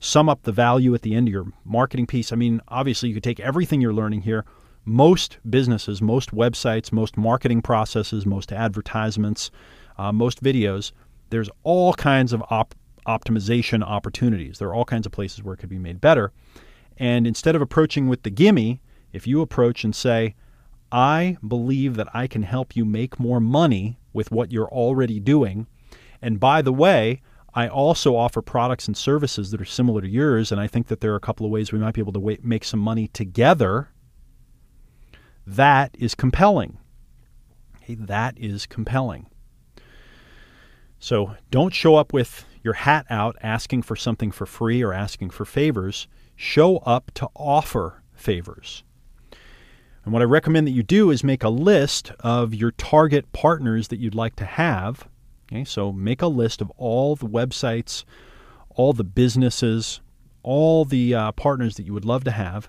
Sum 0.00 0.28
up 0.28 0.42
the 0.42 0.52
value 0.52 0.94
at 0.94 1.02
the 1.02 1.14
end 1.14 1.28
of 1.28 1.32
your 1.32 1.46
marketing 1.64 2.06
piece. 2.06 2.32
I 2.32 2.36
mean, 2.36 2.60
obviously, 2.68 3.08
you 3.08 3.14
could 3.14 3.24
take 3.24 3.40
everything 3.40 3.80
you're 3.80 3.92
learning 3.92 4.22
here. 4.22 4.44
Most 4.84 5.38
businesses, 5.50 6.00
most 6.00 6.30
websites, 6.30 6.92
most 6.92 7.16
marketing 7.16 7.62
processes, 7.62 8.24
most 8.24 8.52
advertisements, 8.52 9.50
uh, 9.98 10.12
most 10.12 10.42
videos, 10.42 10.92
there's 11.30 11.50
all 11.62 11.92
kinds 11.94 12.32
of 12.32 12.42
op- 12.48 12.74
optimization 13.06 13.82
opportunities. 13.82 14.58
There 14.58 14.68
are 14.68 14.74
all 14.74 14.84
kinds 14.84 15.04
of 15.04 15.12
places 15.12 15.42
where 15.42 15.54
it 15.54 15.58
could 15.58 15.68
be 15.68 15.78
made 15.78 16.00
better. 16.00 16.32
And 16.98 17.26
instead 17.26 17.56
of 17.56 17.62
approaching 17.62 18.08
with 18.08 18.22
the 18.22 18.30
gimme, 18.30 18.82
if 19.12 19.26
you 19.26 19.40
approach 19.40 19.84
and 19.84 19.94
say, 19.94 20.34
I 20.92 21.38
believe 21.46 21.96
that 21.96 22.08
I 22.12 22.26
can 22.26 22.42
help 22.42 22.76
you 22.76 22.84
make 22.84 23.18
more 23.18 23.40
money 23.40 23.98
with 24.12 24.30
what 24.30 24.52
you're 24.52 24.68
already 24.68 25.20
doing 25.20 25.66
and 26.20 26.40
by 26.40 26.62
the 26.62 26.72
way, 26.72 27.22
I 27.54 27.68
also 27.68 28.16
offer 28.16 28.42
products 28.42 28.86
and 28.86 28.96
services 28.96 29.50
that 29.50 29.60
are 29.60 29.66
similar 29.66 30.00
to 30.00 30.08
yours, 30.08 30.52
and 30.52 30.60
I 30.60 30.66
think 30.66 30.88
that 30.88 31.00
there 31.00 31.12
are 31.12 31.16
a 31.16 31.20
couple 31.20 31.46
of 31.46 31.52
ways 31.52 31.72
we 31.72 31.78
might 31.78 31.94
be 31.94 32.00
able 32.00 32.12
to 32.12 32.38
make 32.42 32.64
some 32.64 32.80
money 32.80 33.08
together. 33.08 33.88
That 35.46 35.96
is 35.98 36.14
compelling. 36.14 36.78
That 37.88 38.36
is 38.38 38.66
compelling. 38.66 39.28
So 40.98 41.36
don't 41.50 41.74
show 41.74 41.96
up 41.96 42.12
with 42.12 42.44
your 42.62 42.74
hat 42.74 43.06
out 43.08 43.36
asking 43.40 43.82
for 43.82 43.96
something 43.96 44.30
for 44.30 44.46
free 44.46 44.82
or 44.82 44.92
asking 44.92 45.30
for 45.30 45.44
favors. 45.44 46.06
Show 46.40 46.78
up 46.78 47.10
to 47.14 47.28
offer 47.34 48.02
favors. 48.14 48.82
And 50.04 50.12
what 50.12 50.22
I 50.22 50.24
recommend 50.24 50.66
that 50.66 50.72
you 50.72 50.82
do 50.82 51.10
is 51.10 51.22
make 51.22 51.44
a 51.44 51.50
list 51.50 52.12
of 52.20 52.54
your 52.54 52.70
target 52.70 53.30
partners 53.32 53.88
that 53.88 53.98
you'd 53.98 54.14
like 54.14 54.36
to 54.36 54.46
have 54.46 55.06
Okay, 55.50 55.64
so 55.64 55.92
make 55.92 56.20
a 56.20 56.26
list 56.26 56.60
of 56.60 56.70
all 56.76 57.16
the 57.16 57.26
websites, 57.26 58.04
all 58.68 58.92
the 58.92 59.04
businesses, 59.04 60.00
all 60.42 60.84
the 60.84 61.14
uh, 61.14 61.32
partners 61.32 61.76
that 61.76 61.86
you 61.86 61.94
would 61.94 62.04
love 62.04 62.22
to 62.24 62.30
have, 62.30 62.68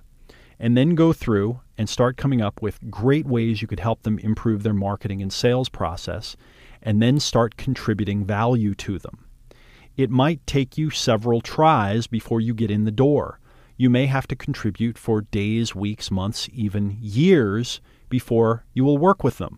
and 0.58 0.78
then 0.78 0.96
go 0.96 1.12
through 1.12 1.60
and 1.78 1.90
start 1.90 2.16
coming 2.16 2.42
up 2.42 2.62
with 2.62 2.90
great 2.90 3.26
ways 3.26 3.62
you 3.62 3.68
could 3.68 3.82
help 3.82 4.04
them 4.04 4.18
improve 4.20 4.64
their 4.64 4.74
marketing 4.74 5.22
and 5.22 5.34
sales 5.34 5.68
process, 5.68 6.38
and 6.82 7.02
then 7.02 7.20
start 7.20 7.58
contributing 7.58 8.24
value 8.24 8.74
to 8.76 8.98
them. 8.98 9.26
It 9.98 10.10
might 10.10 10.46
take 10.48 10.78
you 10.78 10.90
several 10.90 11.42
tries 11.42 12.08
before 12.08 12.40
you 12.40 12.54
get 12.54 12.72
in 12.72 12.86
the 12.86 12.92
door. 12.92 13.42
You 13.80 13.90
may 13.90 14.08
have 14.08 14.28
to 14.28 14.36
contribute 14.36 14.98
for 14.98 15.22
days, 15.22 15.74
weeks, 15.74 16.12
months, 16.12 16.50
even 16.52 16.98
years 17.00 17.80
before 18.10 18.66
you 18.74 18.84
will 18.84 18.98
work 18.98 19.24
with 19.24 19.38
them. 19.38 19.58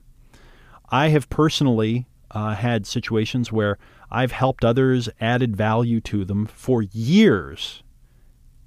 I 0.89 1.07
have 1.07 1.27
personally 1.27 2.05
uh, 2.29 2.53
had 2.53 2.85
situations 2.85 3.51
where 3.51 3.79
I've 4.11 4.31
helped 4.31 4.63
others, 4.63 5.09
added 5.19 5.57
value 5.57 5.99
to 6.01 6.23
them 6.23 6.45
for 6.45 6.83
years, 6.83 7.81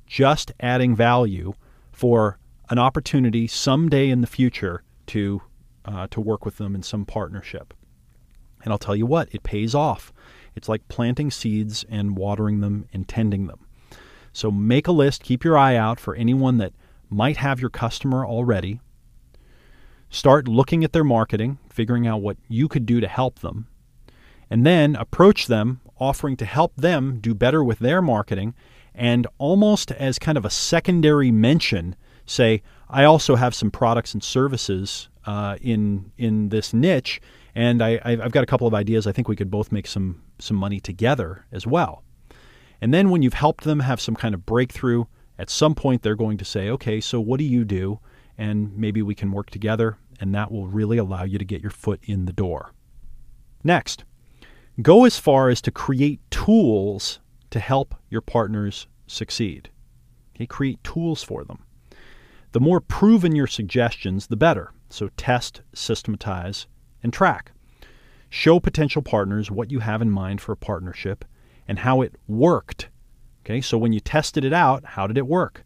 just 0.08 0.50
adding 0.58 0.96
value 0.96 1.54
for 1.92 2.40
an 2.68 2.80
opportunity 2.80 3.46
someday 3.46 4.10
in 4.10 4.22
the 4.22 4.26
future 4.26 4.82
to 5.06 5.40
uh, 5.84 6.08
to 6.08 6.20
work 6.20 6.44
with 6.44 6.56
them 6.56 6.74
in 6.74 6.82
some 6.82 7.06
partnership. 7.06 7.72
And 8.64 8.72
I'll 8.72 8.78
tell 8.78 8.96
you 8.96 9.06
what, 9.06 9.28
it 9.30 9.44
pays 9.44 9.72
off. 9.72 10.12
It's 10.56 10.68
like 10.68 10.88
planting 10.88 11.30
seeds 11.30 11.84
and 11.88 12.16
watering 12.16 12.58
them 12.58 12.88
and 12.92 13.06
tending 13.06 13.46
them. 13.46 13.63
So 14.34 14.50
make 14.50 14.86
a 14.88 14.92
list, 14.92 15.22
keep 15.22 15.44
your 15.44 15.56
eye 15.56 15.76
out 15.76 15.98
for 15.98 16.14
anyone 16.14 16.58
that 16.58 16.74
might 17.08 17.38
have 17.38 17.60
your 17.60 17.70
customer 17.70 18.26
already. 18.26 18.80
Start 20.10 20.48
looking 20.48 20.84
at 20.84 20.92
their 20.92 21.04
marketing, 21.04 21.58
figuring 21.70 22.06
out 22.06 22.20
what 22.20 22.36
you 22.48 22.68
could 22.68 22.84
do 22.84 23.00
to 23.00 23.08
help 23.08 23.38
them. 23.38 23.68
And 24.50 24.66
then 24.66 24.96
approach 24.96 25.46
them, 25.46 25.80
offering 25.98 26.36
to 26.36 26.44
help 26.44 26.74
them 26.76 27.20
do 27.20 27.32
better 27.32 27.64
with 27.64 27.78
their 27.78 28.02
marketing. 28.02 28.54
And 28.94 29.26
almost 29.38 29.92
as 29.92 30.18
kind 30.18 30.36
of 30.36 30.44
a 30.44 30.50
secondary 30.50 31.30
mention, 31.30 31.96
say, 32.26 32.62
I 32.88 33.04
also 33.04 33.36
have 33.36 33.54
some 33.54 33.70
products 33.70 34.14
and 34.14 34.22
services 34.22 35.08
uh, 35.26 35.56
in 35.60 36.12
in 36.18 36.50
this 36.50 36.74
niche, 36.74 37.20
and 37.54 37.82
I, 37.82 38.00
I've 38.04 38.32
got 38.32 38.42
a 38.42 38.46
couple 38.46 38.66
of 38.66 38.74
ideas. 38.74 39.06
I 39.06 39.12
think 39.12 39.26
we 39.26 39.36
could 39.36 39.50
both 39.50 39.72
make 39.72 39.86
some 39.86 40.22
some 40.38 40.56
money 40.56 40.80
together 40.80 41.46
as 41.50 41.66
well. 41.66 42.02
And 42.84 42.92
then 42.92 43.08
when 43.08 43.22
you've 43.22 43.32
helped 43.32 43.64
them 43.64 43.80
have 43.80 43.98
some 43.98 44.14
kind 44.14 44.34
of 44.34 44.44
breakthrough, 44.44 45.06
at 45.38 45.48
some 45.48 45.74
point 45.74 46.02
they're 46.02 46.14
going 46.14 46.36
to 46.36 46.44
say, 46.44 46.68
"Okay, 46.68 47.00
so 47.00 47.18
what 47.18 47.38
do 47.38 47.44
you 47.44 47.64
do?" 47.64 47.98
And 48.36 48.76
maybe 48.76 49.00
we 49.00 49.14
can 49.14 49.32
work 49.32 49.48
together, 49.48 49.96
and 50.20 50.34
that 50.34 50.52
will 50.52 50.66
really 50.66 50.98
allow 50.98 51.24
you 51.24 51.38
to 51.38 51.46
get 51.46 51.62
your 51.62 51.70
foot 51.70 52.00
in 52.04 52.26
the 52.26 52.32
door. 52.34 52.74
Next, 53.64 54.04
go 54.82 55.06
as 55.06 55.18
far 55.18 55.48
as 55.48 55.62
to 55.62 55.70
create 55.70 56.20
tools 56.30 57.20
to 57.48 57.58
help 57.58 57.94
your 58.10 58.20
partners 58.20 58.86
succeed. 59.06 59.70
Okay, 60.36 60.44
create 60.44 60.84
tools 60.84 61.22
for 61.22 61.42
them. 61.42 61.64
The 62.52 62.60
more 62.60 62.82
proven 62.82 63.34
your 63.34 63.46
suggestions, 63.46 64.26
the 64.26 64.36
better. 64.36 64.72
So 64.90 65.08
test, 65.16 65.62
systematize, 65.72 66.66
and 67.02 67.14
track. 67.14 67.52
Show 68.28 68.60
potential 68.60 69.00
partners 69.00 69.50
what 69.50 69.70
you 69.70 69.78
have 69.78 70.02
in 70.02 70.10
mind 70.10 70.42
for 70.42 70.52
a 70.52 70.56
partnership 70.58 71.24
and 71.66 71.80
how 71.80 72.02
it 72.02 72.14
worked. 72.26 72.88
Okay, 73.44 73.60
so 73.60 73.76
when 73.76 73.92
you 73.92 74.00
tested 74.00 74.44
it 74.44 74.52
out, 74.52 74.84
how 74.84 75.06
did 75.06 75.18
it 75.18 75.26
work? 75.26 75.64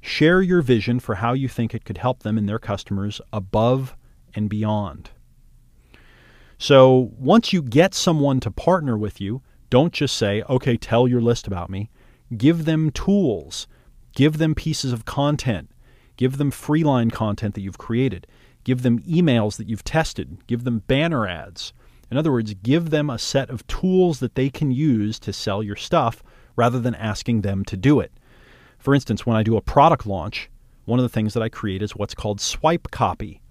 Share 0.00 0.40
your 0.40 0.62
vision 0.62 1.00
for 1.00 1.16
how 1.16 1.32
you 1.32 1.48
think 1.48 1.74
it 1.74 1.84
could 1.84 1.98
help 1.98 2.22
them 2.22 2.38
and 2.38 2.48
their 2.48 2.58
customers 2.58 3.20
above 3.32 3.96
and 4.34 4.48
beyond. 4.48 5.10
So 6.58 7.12
once 7.18 7.52
you 7.52 7.62
get 7.62 7.94
someone 7.94 8.40
to 8.40 8.50
partner 8.50 8.96
with 8.96 9.20
you, 9.20 9.42
don't 9.70 9.92
just 9.92 10.16
say, 10.16 10.42
okay, 10.48 10.76
tell 10.76 11.06
your 11.06 11.20
list 11.20 11.46
about 11.46 11.70
me. 11.70 11.90
Give 12.36 12.64
them 12.64 12.90
tools, 12.90 13.66
give 14.14 14.38
them 14.38 14.54
pieces 14.54 14.92
of 14.92 15.04
content, 15.04 15.70
give 16.16 16.38
them 16.38 16.50
freeline 16.50 17.12
content 17.12 17.54
that 17.54 17.60
you've 17.60 17.78
created. 17.78 18.26
Give 18.64 18.82
them 18.82 18.98
emails 19.00 19.56
that 19.56 19.66
you've 19.66 19.84
tested. 19.84 20.46
Give 20.46 20.64
them 20.64 20.80
banner 20.80 21.26
ads. 21.26 21.72
In 22.10 22.16
other 22.16 22.32
words, 22.32 22.54
give 22.54 22.90
them 22.90 23.10
a 23.10 23.18
set 23.18 23.50
of 23.50 23.66
tools 23.66 24.20
that 24.20 24.34
they 24.34 24.48
can 24.48 24.70
use 24.70 25.18
to 25.20 25.32
sell 25.32 25.62
your 25.62 25.76
stuff 25.76 26.22
rather 26.56 26.80
than 26.80 26.94
asking 26.94 27.42
them 27.42 27.64
to 27.66 27.76
do 27.76 28.00
it. 28.00 28.12
For 28.78 28.94
instance, 28.94 29.26
when 29.26 29.36
I 29.36 29.42
do 29.42 29.56
a 29.56 29.62
product 29.62 30.06
launch, 30.06 30.50
one 30.84 30.98
of 30.98 31.02
the 31.02 31.08
things 31.08 31.34
that 31.34 31.42
I 31.42 31.48
create 31.48 31.82
is 31.82 31.94
what's 31.94 32.14
called 32.14 32.40
swipe 32.40 32.90
copy. 32.90 33.42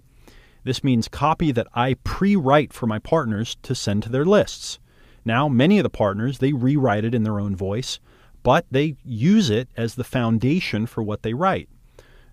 This 0.64 0.82
means 0.82 1.08
copy 1.08 1.52
that 1.52 1.68
I 1.72 1.94
pre 2.02 2.34
write 2.34 2.72
for 2.72 2.86
my 2.86 2.98
partners 2.98 3.56
to 3.62 3.74
send 3.74 4.02
to 4.02 4.08
their 4.08 4.24
lists. 4.24 4.78
Now, 5.24 5.48
many 5.48 5.78
of 5.78 5.84
the 5.84 5.90
partners, 5.90 6.38
they 6.38 6.52
rewrite 6.52 7.04
it 7.04 7.14
in 7.14 7.22
their 7.22 7.38
own 7.38 7.54
voice, 7.54 8.00
but 8.42 8.66
they 8.70 8.96
use 9.04 9.50
it 9.50 9.68
as 9.76 9.94
the 9.94 10.04
foundation 10.04 10.86
for 10.86 11.02
what 11.02 11.22
they 11.22 11.34
write. 11.34 11.68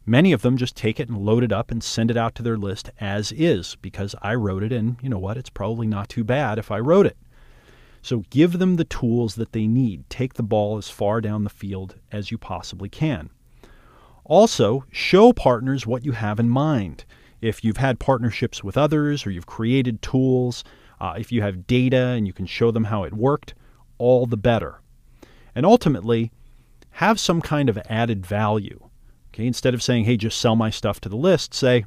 Many 0.05 0.31
of 0.33 0.43
them 0.43 0.57
just 0.57 0.75
take 0.75 0.99
it 0.99 1.09
and 1.09 1.17
load 1.17 1.43
it 1.43 1.51
up 1.51 1.71
and 1.71 1.83
send 1.83 2.11
it 2.11 2.17
out 2.17 2.35
to 2.35 2.43
their 2.43 2.57
list 2.57 2.91
as 2.99 3.31
is 3.31 3.75
because 3.81 4.15
I 4.21 4.35
wrote 4.35 4.61
it, 4.61 4.71
and 4.71 4.97
you 5.01 5.09
know 5.09 5.17
what? 5.17 5.37
It's 5.37 5.49
probably 5.49 5.87
not 5.87 6.09
too 6.09 6.23
bad 6.23 6.59
if 6.59 6.71
I 6.71 6.79
wrote 6.79 7.07
it. 7.07 7.17
So 8.03 8.23
give 8.29 8.59
them 8.59 8.75
the 8.75 8.83
tools 8.83 9.33
that 9.33 9.51
they 9.51 9.65
need. 9.65 10.07
Take 10.09 10.35
the 10.35 10.43
ball 10.43 10.77
as 10.77 10.89
far 10.89 11.21
down 11.21 11.43
the 11.43 11.49
field 11.49 11.95
as 12.11 12.29
you 12.29 12.37
possibly 12.37 12.87
can. 12.87 13.31
Also, 14.25 14.85
show 14.91 15.33
partners 15.33 15.87
what 15.87 16.05
you 16.05 16.11
have 16.11 16.39
in 16.39 16.49
mind. 16.49 17.03
If 17.41 17.63
you've 17.63 17.77
had 17.77 17.99
partnerships 17.99 18.63
with 18.63 18.77
others 18.77 19.25
or 19.25 19.31
you've 19.31 19.47
created 19.47 20.03
tools, 20.03 20.63
uh, 20.99 21.15
if 21.17 21.31
you 21.31 21.41
have 21.41 21.65
data 21.65 22.09
and 22.09 22.27
you 22.27 22.33
can 22.33 22.45
show 22.45 22.69
them 22.69 22.85
how 22.85 23.03
it 23.03 23.13
worked, 23.13 23.55
all 23.97 24.27
the 24.27 24.37
better. 24.37 24.81
And 25.55 25.65
ultimately, 25.65 26.31
have 26.91 27.19
some 27.19 27.41
kind 27.41 27.69
of 27.69 27.79
added 27.89 28.23
value. 28.23 28.89
Okay, 29.35 29.47
instead 29.47 29.73
of 29.73 29.83
saying, 29.83 30.05
hey, 30.05 30.15
just 30.15 30.39
sell 30.39 30.55
my 30.55 30.69
stuff 30.69 31.01
to 31.01 31.09
the 31.09 31.17
list, 31.17 31.53
say, 31.53 31.83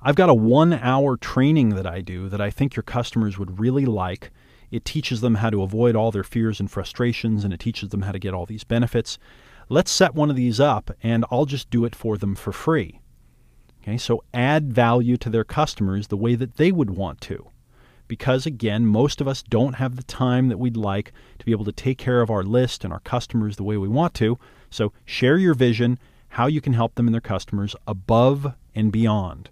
I've 0.00 0.14
got 0.14 0.30
a 0.30 0.34
one 0.34 0.72
hour 0.72 1.18
training 1.18 1.74
that 1.74 1.86
I 1.86 2.00
do 2.00 2.30
that 2.30 2.40
I 2.40 2.48
think 2.48 2.74
your 2.74 2.84
customers 2.84 3.38
would 3.38 3.60
really 3.60 3.84
like. 3.84 4.30
It 4.70 4.86
teaches 4.86 5.20
them 5.20 5.34
how 5.34 5.50
to 5.50 5.60
avoid 5.60 5.94
all 5.94 6.10
their 6.10 6.24
fears 6.24 6.58
and 6.58 6.70
frustrations, 6.70 7.44
and 7.44 7.52
it 7.52 7.60
teaches 7.60 7.90
them 7.90 8.00
how 8.00 8.12
to 8.12 8.18
get 8.18 8.32
all 8.32 8.46
these 8.46 8.64
benefits. 8.64 9.18
Let's 9.68 9.90
set 9.90 10.14
one 10.14 10.30
of 10.30 10.36
these 10.36 10.58
up, 10.58 10.90
and 11.02 11.26
I'll 11.30 11.44
just 11.44 11.68
do 11.68 11.84
it 11.84 11.94
for 11.94 12.16
them 12.16 12.34
for 12.34 12.50
free. 12.50 12.98
Okay, 13.82 13.98
so 13.98 14.24
add 14.32 14.72
value 14.72 15.18
to 15.18 15.28
their 15.28 15.44
customers 15.44 16.08
the 16.08 16.16
way 16.16 16.34
that 16.34 16.56
they 16.56 16.72
would 16.72 16.88
want 16.88 17.20
to. 17.22 17.50
Because 18.08 18.46
again, 18.46 18.86
most 18.86 19.20
of 19.20 19.28
us 19.28 19.42
don't 19.42 19.74
have 19.74 19.96
the 19.96 20.02
time 20.02 20.48
that 20.48 20.58
we'd 20.58 20.78
like 20.78 21.12
to 21.38 21.44
be 21.44 21.52
able 21.52 21.66
to 21.66 21.72
take 21.72 21.98
care 21.98 22.22
of 22.22 22.30
our 22.30 22.42
list 22.42 22.84
and 22.84 22.92
our 22.92 23.00
customers 23.00 23.56
the 23.56 23.64
way 23.64 23.76
we 23.76 23.86
want 23.86 24.14
to. 24.14 24.38
So 24.70 24.92
share 25.04 25.38
your 25.38 25.54
vision, 25.54 25.98
how 26.30 26.46
you 26.46 26.60
can 26.60 26.72
help 26.72 26.94
them 26.94 27.06
and 27.06 27.14
their 27.14 27.20
customers 27.20 27.74
above 27.86 28.54
and 28.74 28.92
beyond, 28.92 29.50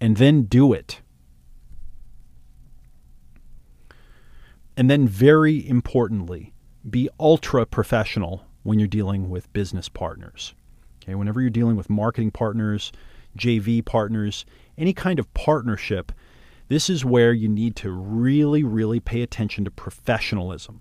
and 0.00 0.16
then 0.16 0.42
do 0.42 0.72
it. 0.72 1.00
And 4.76 4.90
then, 4.90 5.06
very 5.06 5.66
importantly, 5.68 6.52
be 6.88 7.08
ultra 7.20 7.66
professional 7.66 8.46
when 8.62 8.78
you're 8.78 8.88
dealing 8.88 9.28
with 9.28 9.52
business 9.52 9.88
partners. 9.88 10.54
Okay, 11.02 11.14
whenever 11.14 11.40
you're 11.40 11.50
dealing 11.50 11.76
with 11.76 11.90
marketing 11.90 12.30
partners, 12.30 12.92
JV 13.36 13.84
partners, 13.84 14.44
any 14.78 14.92
kind 14.92 15.18
of 15.18 15.32
partnership, 15.34 16.12
this 16.68 16.88
is 16.88 17.04
where 17.04 17.32
you 17.32 17.48
need 17.48 17.76
to 17.76 17.90
really, 17.90 18.62
really 18.62 19.00
pay 19.00 19.22
attention 19.22 19.64
to 19.64 19.70
professionalism. 19.70 20.80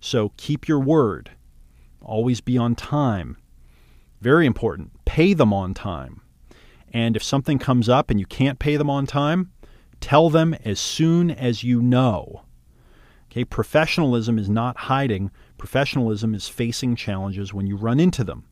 So 0.00 0.32
keep 0.36 0.66
your 0.66 0.80
word. 0.80 1.32
Always 2.02 2.40
be 2.40 2.56
on 2.58 2.74
time. 2.74 3.36
Very 4.20 4.46
important. 4.46 4.92
Pay 5.04 5.34
them 5.34 5.52
on 5.52 5.74
time. 5.74 6.20
And 6.92 7.16
if 7.16 7.22
something 7.22 7.58
comes 7.58 7.88
up 7.88 8.10
and 8.10 8.18
you 8.18 8.26
can't 8.26 8.58
pay 8.58 8.76
them 8.76 8.90
on 8.90 9.06
time, 9.06 9.52
tell 10.00 10.28
them 10.30 10.54
as 10.64 10.80
soon 10.80 11.30
as 11.30 11.62
you 11.62 11.80
know. 11.80 12.42
Okay, 13.30 13.44
professionalism 13.44 14.38
is 14.38 14.48
not 14.48 14.76
hiding. 14.76 15.30
Professionalism 15.56 16.34
is 16.34 16.48
facing 16.48 16.96
challenges 16.96 17.54
when 17.54 17.66
you 17.66 17.76
run 17.76 18.00
into 18.00 18.24
them. 18.24 18.44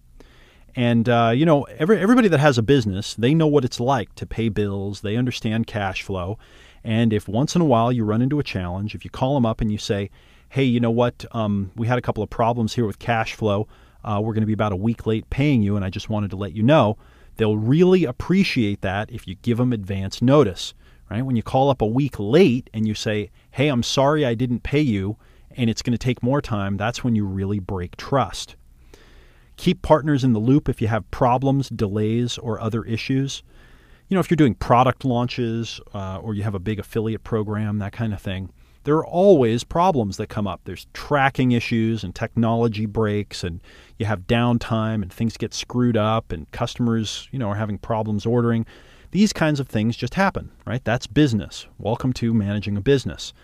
And 0.77 1.09
uh, 1.09 1.33
you 1.35 1.45
know, 1.45 1.65
every, 1.65 1.99
everybody 1.99 2.29
that 2.29 2.39
has 2.39 2.59
a 2.59 2.63
business, 2.63 3.15
they 3.15 3.35
know 3.35 3.49
what 3.49 3.65
it's 3.65 3.81
like 3.81 4.15
to 4.15 4.27
pay 4.27 4.49
bills. 4.49 5.01
They 5.01 5.17
understand 5.17 5.67
cash 5.67 6.03
flow. 6.03 6.39
And 6.85 7.13
if 7.13 7.27
once 7.27 7.57
in 7.57 7.63
a 7.63 7.65
while 7.65 7.91
you 7.91 8.05
run 8.05 8.23
into 8.23 8.39
a 8.39 8.45
challenge, 8.45 8.95
if 8.95 9.05
you 9.05 9.11
call 9.11 9.35
them 9.35 9.45
up 9.45 9.61
and 9.61 9.73
you 9.73 9.79
say, 9.79 10.11
hey, 10.49 10.65
you 10.65 10.81
know 10.81 10.91
what? 10.91 11.25
Um, 11.33 11.71
we 11.77 11.87
had 11.87 11.99
a 11.99 12.03
couple 12.03 12.23
of 12.23 12.31
problems 12.31 12.75
here 12.75 12.87
with 12.87 12.99
cash 12.99 13.35
flow. 13.35 13.69
Uh, 14.05 14.21
we're 14.23 14.33
going 14.33 14.43
to 14.43 14.47
be 14.47 14.53
about 14.53 14.73
a 14.73 14.77
week 14.77 15.07
late 15.07 15.29
paying 15.31 15.63
you, 15.63 15.77
and 15.77 15.85
I 15.85 15.91
just 15.91 16.09
wanted 16.09 16.31
to 16.31 16.37
let 16.37 16.53
you 16.53 16.63
know. 16.63 16.97
They'll 17.37 17.57
really 17.57 18.05
appreciate 18.05 18.81
that 18.81 19.11
if 19.11 19.29
you 19.29 19.35
give 19.37 19.59
them 19.59 19.73
advance 19.73 20.23
notice, 20.23 20.75
right? 21.11 21.23
When 21.23 21.37
you 21.37 21.43
call 21.43 21.71
up 21.71 21.83
a 21.83 21.87
week 21.87 22.19
late 22.19 22.71
and 22.73 22.87
you 22.87 22.95
say, 22.95 23.31
hey, 23.53 23.69
I'm 23.69 23.83
sorry 23.83 24.25
I 24.25 24.35
didn't 24.35 24.63
pay 24.63 24.81
you, 24.81 25.17
and 25.57 25.69
it's 25.69 25.83
going 25.83 25.93
to 25.93 25.99
take 25.99 26.23
more 26.23 26.41
time, 26.41 26.77
that's 26.77 27.05
when 27.05 27.15
you 27.15 27.27
really 27.27 27.59
break 27.59 27.97
trust. 27.97 28.57
Keep 29.57 29.83
partners 29.83 30.23
in 30.23 30.33
the 30.33 30.39
loop 30.39 30.69
if 30.69 30.81
you 30.81 30.89
have 30.89 31.11
problems, 31.11 31.69
delays, 31.69 32.39
or 32.39 32.61
other 32.61 32.85
issues. 32.85 33.43
You 34.09 34.15
know, 34.15 34.21
if 34.21 34.31
you're 34.31 34.37
doing 34.37 34.55
product 34.55 35.05
launches 35.05 35.81
uh, 35.93 36.19
or 36.19 36.35
you 36.35 36.45
have 36.45 36.55
a 36.55 36.61
big 36.61 36.79
affiliate 36.79 37.25
program, 37.25 37.79
that 37.79 37.93
kind 37.93 38.15
of 38.15 38.23
thing, 38.23 38.51
there 38.89 38.97
are 38.97 39.07
always 39.07 39.65
problems 39.65 40.17
that 40.17 40.31
come 40.31 40.47
up. 40.47 40.63
There's 40.65 40.87
tracking 40.95 41.53
issues 41.53 42.03
and 42.03 42.15
technology 42.15 42.87
breaks, 42.87 43.45
and 43.45 43.61
you 43.99 44.07
have 44.07 44.27
downtime, 44.27 45.03
and 45.03 45.13
things 45.13 45.37
get 45.37 45.53
screwed 45.53 45.99
up, 45.99 46.33
and 46.33 46.51
customers, 46.53 47.29
you 47.31 47.39
know, 47.39 47.51
are 47.51 47.57
having 47.57 47.77
problems 47.77 48.25
ordering. 48.25 48.65
These 49.11 49.35
kinds 49.35 49.61
of 49.61 49.69
things 49.69 49.95
just 49.95 50.15
happen, 50.15 50.53
right? 50.65 50.83
That's 50.83 51.07
business. 51.07 51.67
Welcome 51.77 52.15
to 52.15 52.33
managing 52.33 52.79
a 52.79 52.81
business. 52.81 53.35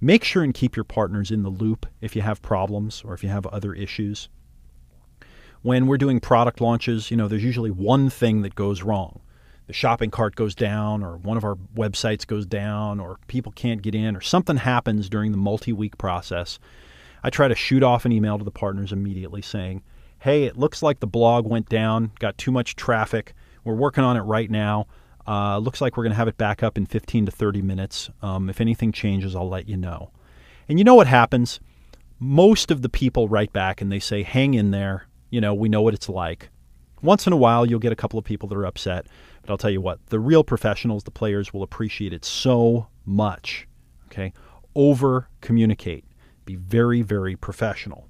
Make 0.00 0.22
sure 0.22 0.44
and 0.44 0.54
keep 0.54 0.76
your 0.76 0.84
partners 0.84 1.32
in 1.32 1.42
the 1.42 1.50
loop 1.50 1.86
if 2.00 2.14
you 2.14 2.22
have 2.22 2.40
problems 2.40 3.02
or 3.04 3.12
if 3.12 3.24
you 3.24 3.28
have 3.28 3.46
other 3.46 3.74
issues. 3.74 4.28
when 5.66 5.88
we're 5.88 5.98
doing 5.98 6.20
product 6.20 6.60
launches, 6.60 7.10
you 7.10 7.16
know, 7.16 7.26
there's 7.26 7.42
usually 7.42 7.72
one 7.72 8.08
thing 8.08 8.42
that 8.42 8.54
goes 8.54 8.84
wrong. 8.84 9.18
The 9.66 9.72
shopping 9.72 10.10
cart 10.10 10.36
goes 10.36 10.54
down, 10.54 11.02
or 11.02 11.16
one 11.16 11.36
of 11.36 11.44
our 11.44 11.56
websites 11.74 12.26
goes 12.26 12.46
down, 12.46 13.00
or 13.00 13.18
people 13.26 13.52
can't 13.52 13.82
get 13.82 13.94
in, 13.94 14.16
or 14.16 14.20
something 14.20 14.58
happens 14.58 15.08
during 15.08 15.32
the 15.32 15.38
multi 15.38 15.72
week 15.72 15.98
process. 15.98 16.58
I 17.22 17.30
try 17.30 17.48
to 17.48 17.54
shoot 17.54 17.82
off 17.82 18.04
an 18.04 18.12
email 18.12 18.38
to 18.38 18.44
the 18.44 18.52
partners 18.52 18.92
immediately 18.92 19.42
saying, 19.42 19.82
Hey, 20.20 20.44
it 20.44 20.56
looks 20.56 20.82
like 20.82 21.00
the 21.00 21.06
blog 21.06 21.46
went 21.46 21.68
down, 21.68 22.12
got 22.20 22.38
too 22.38 22.52
much 22.52 22.76
traffic. 22.76 23.34
We're 23.64 23.74
working 23.74 24.04
on 24.04 24.16
it 24.16 24.20
right 24.20 24.50
now. 24.50 24.86
Uh, 25.26 25.58
looks 25.58 25.80
like 25.80 25.96
we're 25.96 26.04
going 26.04 26.12
to 26.12 26.16
have 26.16 26.28
it 26.28 26.38
back 26.38 26.62
up 26.62 26.78
in 26.78 26.86
15 26.86 27.26
to 27.26 27.32
30 27.32 27.62
minutes. 27.62 28.10
Um, 28.22 28.48
if 28.48 28.60
anything 28.60 28.92
changes, 28.92 29.34
I'll 29.34 29.48
let 29.48 29.68
you 29.68 29.76
know. 29.76 30.10
And 30.68 30.78
you 30.78 30.84
know 30.84 30.94
what 30.94 31.08
happens? 31.08 31.58
Most 32.18 32.70
of 32.70 32.82
the 32.82 32.88
people 32.88 33.28
write 33.28 33.52
back 33.52 33.80
and 33.80 33.90
they 33.90 33.98
say, 33.98 34.22
hang 34.22 34.54
in 34.54 34.70
there. 34.70 35.06
You 35.30 35.40
know, 35.40 35.52
we 35.52 35.68
know 35.68 35.82
what 35.82 35.94
it's 35.94 36.08
like. 36.08 36.48
Once 37.02 37.26
in 37.26 37.32
a 37.32 37.36
while, 37.36 37.66
you'll 37.66 37.80
get 37.80 37.92
a 37.92 37.96
couple 37.96 38.18
of 38.18 38.24
people 38.24 38.48
that 38.48 38.56
are 38.56 38.66
upset. 38.66 39.06
But 39.46 39.52
I'll 39.52 39.58
tell 39.58 39.70
you 39.70 39.80
what, 39.80 40.04
the 40.06 40.18
real 40.18 40.42
professionals, 40.42 41.04
the 41.04 41.12
players, 41.12 41.52
will 41.52 41.62
appreciate 41.62 42.12
it 42.12 42.24
so 42.24 42.88
much. 43.04 43.68
Okay? 44.06 44.32
Over 44.74 45.28
communicate. 45.40 46.04
Be 46.44 46.56
very, 46.56 47.02
very 47.02 47.36
professional. 47.36 48.08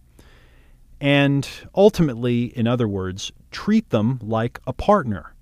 And 0.98 1.46
ultimately, 1.74 2.46
in 2.56 2.66
other 2.66 2.88
words, 2.88 3.32
treat 3.50 3.90
them 3.90 4.18
like 4.22 4.60
a 4.66 4.72
partner. 4.72 5.34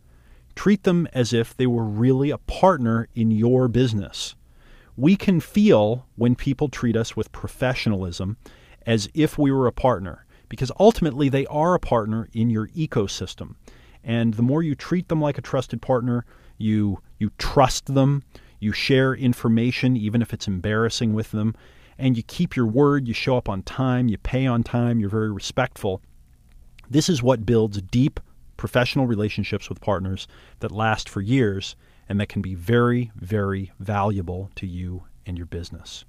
Treat 0.57 0.83
them 0.83 1.07
as 1.13 1.33
if 1.33 1.57
they 1.57 1.67
were 1.67 1.85
really 1.85 2.31
a 2.31 2.39
partner 2.39 3.09
in 3.15 3.31
your 3.31 3.69
business. 3.69 4.35
We 4.97 5.15
can 5.15 5.41
feel 5.41 6.07
when 6.17 6.35
people 6.35 6.69
treat 6.69 6.97
us 6.97 7.17
with 7.17 7.31
professionalism 7.31 8.37
as 8.85 9.09
if 9.15 9.39
we 9.39 9.53
were 9.53 9.69
a 9.69 9.73
partner 9.73 10.27
because 10.49 10.73
ultimately 10.79 11.29
they 11.29 11.47
are 11.47 11.75
a 11.75 11.81
partner 11.81 12.29
in 12.33 12.51
your 12.51 12.69
ecosystem. 12.69 13.55
And 14.05 14.35
the 14.35 14.43
more 14.43 14.63
you 14.63 14.75
treat 14.75 15.09
them 15.09 15.21
like 15.21 15.39
a 15.39 15.43
trusted 15.43 15.81
partner, 15.81 16.25
you 16.59 17.01
you 17.19 17.31
trust 17.39 17.95
them, 17.95 18.23
you 18.61 18.73
share 18.73 19.15
information 19.15 19.97
even 19.97 20.23
if 20.23 20.33
it's 20.33 20.47
embarrassing 20.47 21.15
with 21.15 21.31
them, 21.31 21.55
and 21.99 22.17
you 22.17 22.23
keep 22.23 22.55
your 22.55 22.67
word, 22.67 23.09
you 23.09 23.15
show 23.15 23.37
up 23.37 23.49
on 23.49 23.63
time, 23.63 24.09
you 24.09 24.19
pay 24.19 24.47
on 24.47 24.63
time, 24.63 25.01
you're 25.01 25.09
very 25.09 25.33
respectful. 25.33 26.03
This 26.91 27.09
is 27.09 27.23
what 27.23 27.47
builds 27.47 27.81
deep 27.81 28.21
professional 28.57 29.07
relationships 29.07 29.69
with 29.69 29.81
partners 29.81 30.29
that 30.61 30.71
last 30.71 31.09
for 31.09 31.21
years 31.21 31.77
and 32.09 32.21
that 32.21 32.29
can 32.29 32.43
be 32.43 32.55
very, 32.55 33.11
very 33.17 33.73
valuable 33.79 34.51
to 34.57 34.67
you 34.67 35.05
and 35.27 35.37
your 35.37 35.47
business. 35.47 36.05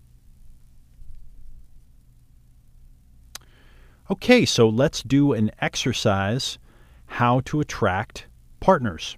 Okay, 4.12 4.46
so 4.46 4.70
let's 4.70 5.02
do 5.02 5.34
an 5.34 5.50
exercise 5.62 6.60
how 7.06 7.42
to 7.42 7.60
attract 7.60 8.28
partners. 8.60 9.18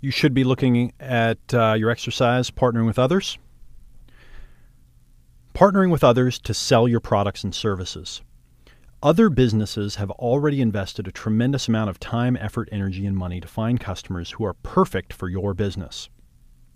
You 0.00 0.10
should 0.10 0.34
be 0.34 0.44
looking 0.44 0.92
at 1.00 1.38
uh, 1.52 1.72
your 1.72 1.90
exercise 1.90 2.50
partnering 2.50 2.86
with 2.86 2.98
others. 2.98 3.38
Partnering 5.54 5.90
with 5.90 6.04
others 6.04 6.38
to 6.40 6.52
sell 6.52 6.86
your 6.86 7.00
products 7.00 7.42
and 7.42 7.54
services. 7.54 8.20
Other 9.02 9.28
businesses 9.30 9.96
have 9.96 10.10
already 10.12 10.60
invested 10.60 11.06
a 11.06 11.12
tremendous 11.12 11.68
amount 11.68 11.90
of 11.90 12.00
time, 12.00 12.36
effort, 12.36 12.68
energy, 12.72 13.06
and 13.06 13.16
money 13.16 13.40
to 13.40 13.48
find 13.48 13.78
customers 13.78 14.32
who 14.32 14.44
are 14.44 14.54
perfect 14.54 15.12
for 15.12 15.28
your 15.28 15.54
business. 15.54 16.08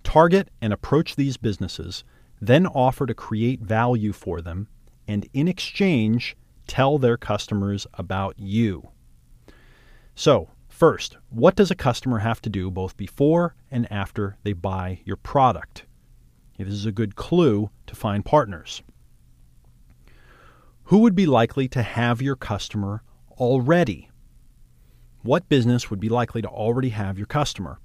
Target 0.04 0.50
and 0.60 0.72
approach 0.72 1.16
these 1.16 1.36
businesses, 1.36 2.04
then 2.40 2.66
offer 2.66 3.06
to 3.06 3.14
create 3.14 3.60
value 3.60 4.12
for 4.12 4.40
them, 4.40 4.68
and 5.06 5.28
in 5.32 5.48
exchange, 5.48 6.36
tell 6.66 6.98
their 6.98 7.16
customers 7.16 7.86
about 7.94 8.38
you. 8.38 8.90
So, 10.20 10.50
first, 10.68 11.16
what 11.30 11.56
does 11.56 11.70
a 11.70 11.74
customer 11.74 12.18
have 12.18 12.42
to 12.42 12.50
do 12.50 12.70
both 12.70 12.94
before 12.94 13.54
and 13.70 13.90
after 13.90 14.36
they 14.42 14.52
buy 14.52 15.00
your 15.06 15.16
product? 15.16 15.86
This 16.58 16.68
is 16.68 16.84
a 16.84 16.92
good 16.92 17.16
clue 17.16 17.70
to 17.86 17.94
find 17.94 18.22
partners. 18.22 18.82
Who 20.84 20.98
would 20.98 21.14
be 21.14 21.24
likely 21.24 21.68
to 21.68 21.80
have 21.80 22.20
your 22.20 22.36
customer 22.36 23.02
already? 23.38 24.10
What 25.22 25.48
business 25.48 25.88
would 25.88 26.00
be 26.00 26.10
likely 26.10 26.42
to 26.42 26.48
already 26.48 26.90
have 26.90 27.16
your 27.16 27.26
customer? 27.26 27.78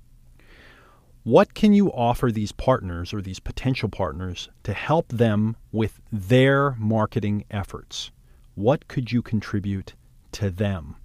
What 1.24 1.54
can 1.54 1.72
you 1.72 1.90
offer 1.90 2.34
these 2.34 2.52
partners 2.52 3.14
or 3.14 3.22
these 3.22 3.40
potential 3.40 3.88
partners 3.88 4.50
to 4.64 4.74
help 4.74 5.08
them 5.08 5.56
with 5.72 6.02
their 6.12 6.72
marketing 6.72 7.46
efforts? 7.50 8.12
What 8.56 8.90
could 8.90 9.14
you 9.14 9.22
contribute 9.22 9.94
to 10.34 10.50
them? 10.50 10.98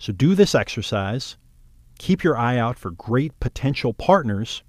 So 0.00 0.14
do 0.14 0.34
this 0.34 0.54
exercise. 0.54 1.36
Keep 1.98 2.24
your 2.24 2.34
eye 2.34 2.56
out 2.56 2.78
for 2.78 2.90
great 2.90 3.38
potential 3.38 3.92
partners, 3.92 4.62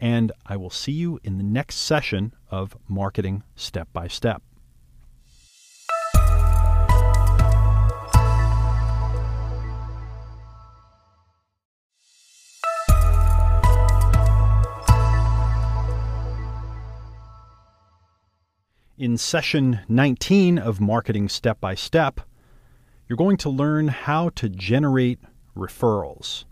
and 0.00 0.32
I 0.46 0.56
will 0.56 0.68
see 0.68 0.90
you 0.90 1.20
in 1.22 1.38
the 1.38 1.44
next 1.44 1.76
session 1.76 2.34
of 2.50 2.76
Marketing 2.88 3.44
Step 3.54 3.86
by 3.92 4.08
Step. 4.08 4.42
In 18.98 19.16
session 19.16 19.80
19 19.88 20.58
of 20.58 20.80
Marketing 20.80 21.28
Step 21.28 21.60
by 21.60 21.76
Step, 21.76 22.22
you're 23.14 23.28
going 23.28 23.36
to 23.36 23.48
learn 23.48 23.86
how 23.86 24.28
to 24.30 24.48
generate 24.48 25.20
referrals. 25.56 26.46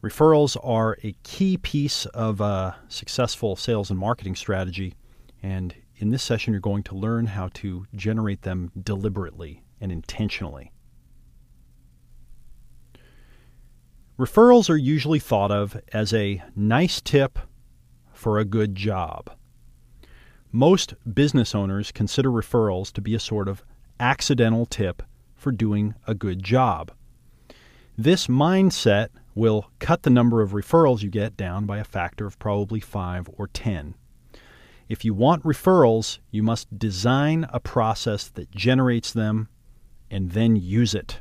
Referrals 0.00 0.56
are 0.62 0.96
a 1.02 1.16
key 1.24 1.56
piece 1.56 2.06
of 2.06 2.40
a 2.40 2.76
successful 2.86 3.56
sales 3.56 3.90
and 3.90 3.98
marketing 3.98 4.36
strategy, 4.36 4.94
and 5.42 5.74
in 5.96 6.10
this 6.10 6.22
session, 6.22 6.52
you're 6.52 6.60
going 6.60 6.84
to 6.84 6.94
learn 6.94 7.26
how 7.26 7.48
to 7.54 7.86
generate 7.92 8.42
them 8.42 8.70
deliberately 8.80 9.64
and 9.80 9.90
intentionally. 9.90 10.70
Referrals 14.16 14.70
are 14.70 14.76
usually 14.76 15.18
thought 15.18 15.50
of 15.50 15.76
as 15.92 16.14
a 16.14 16.40
nice 16.54 17.00
tip 17.00 17.40
for 18.12 18.38
a 18.38 18.44
good 18.44 18.76
job. 18.76 19.32
Most 20.52 20.94
business 21.12 21.52
owners 21.52 21.90
consider 21.90 22.30
referrals 22.30 22.92
to 22.92 23.00
be 23.00 23.16
a 23.16 23.18
sort 23.18 23.48
of 23.48 23.64
accidental 23.98 24.66
tip 24.66 25.02
for 25.46 25.52
doing 25.52 25.94
a 26.08 26.12
good 26.12 26.42
job. 26.42 26.90
This 27.96 28.26
mindset 28.26 29.10
will 29.36 29.70
cut 29.78 30.02
the 30.02 30.10
number 30.10 30.42
of 30.42 30.50
referrals 30.50 31.02
you 31.02 31.08
get 31.08 31.36
down 31.36 31.66
by 31.66 31.78
a 31.78 31.84
factor 31.84 32.26
of 32.26 32.36
probably 32.40 32.80
5 32.80 33.30
or 33.34 33.46
10. 33.46 33.94
If 34.88 35.04
you 35.04 35.14
want 35.14 35.44
referrals, 35.44 36.18
you 36.32 36.42
must 36.42 36.76
design 36.76 37.46
a 37.52 37.60
process 37.60 38.26
that 38.30 38.50
generates 38.50 39.12
them 39.12 39.48
and 40.10 40.32
then 40.32 40.56
use 40.56 40.96
it. 40.96 41.20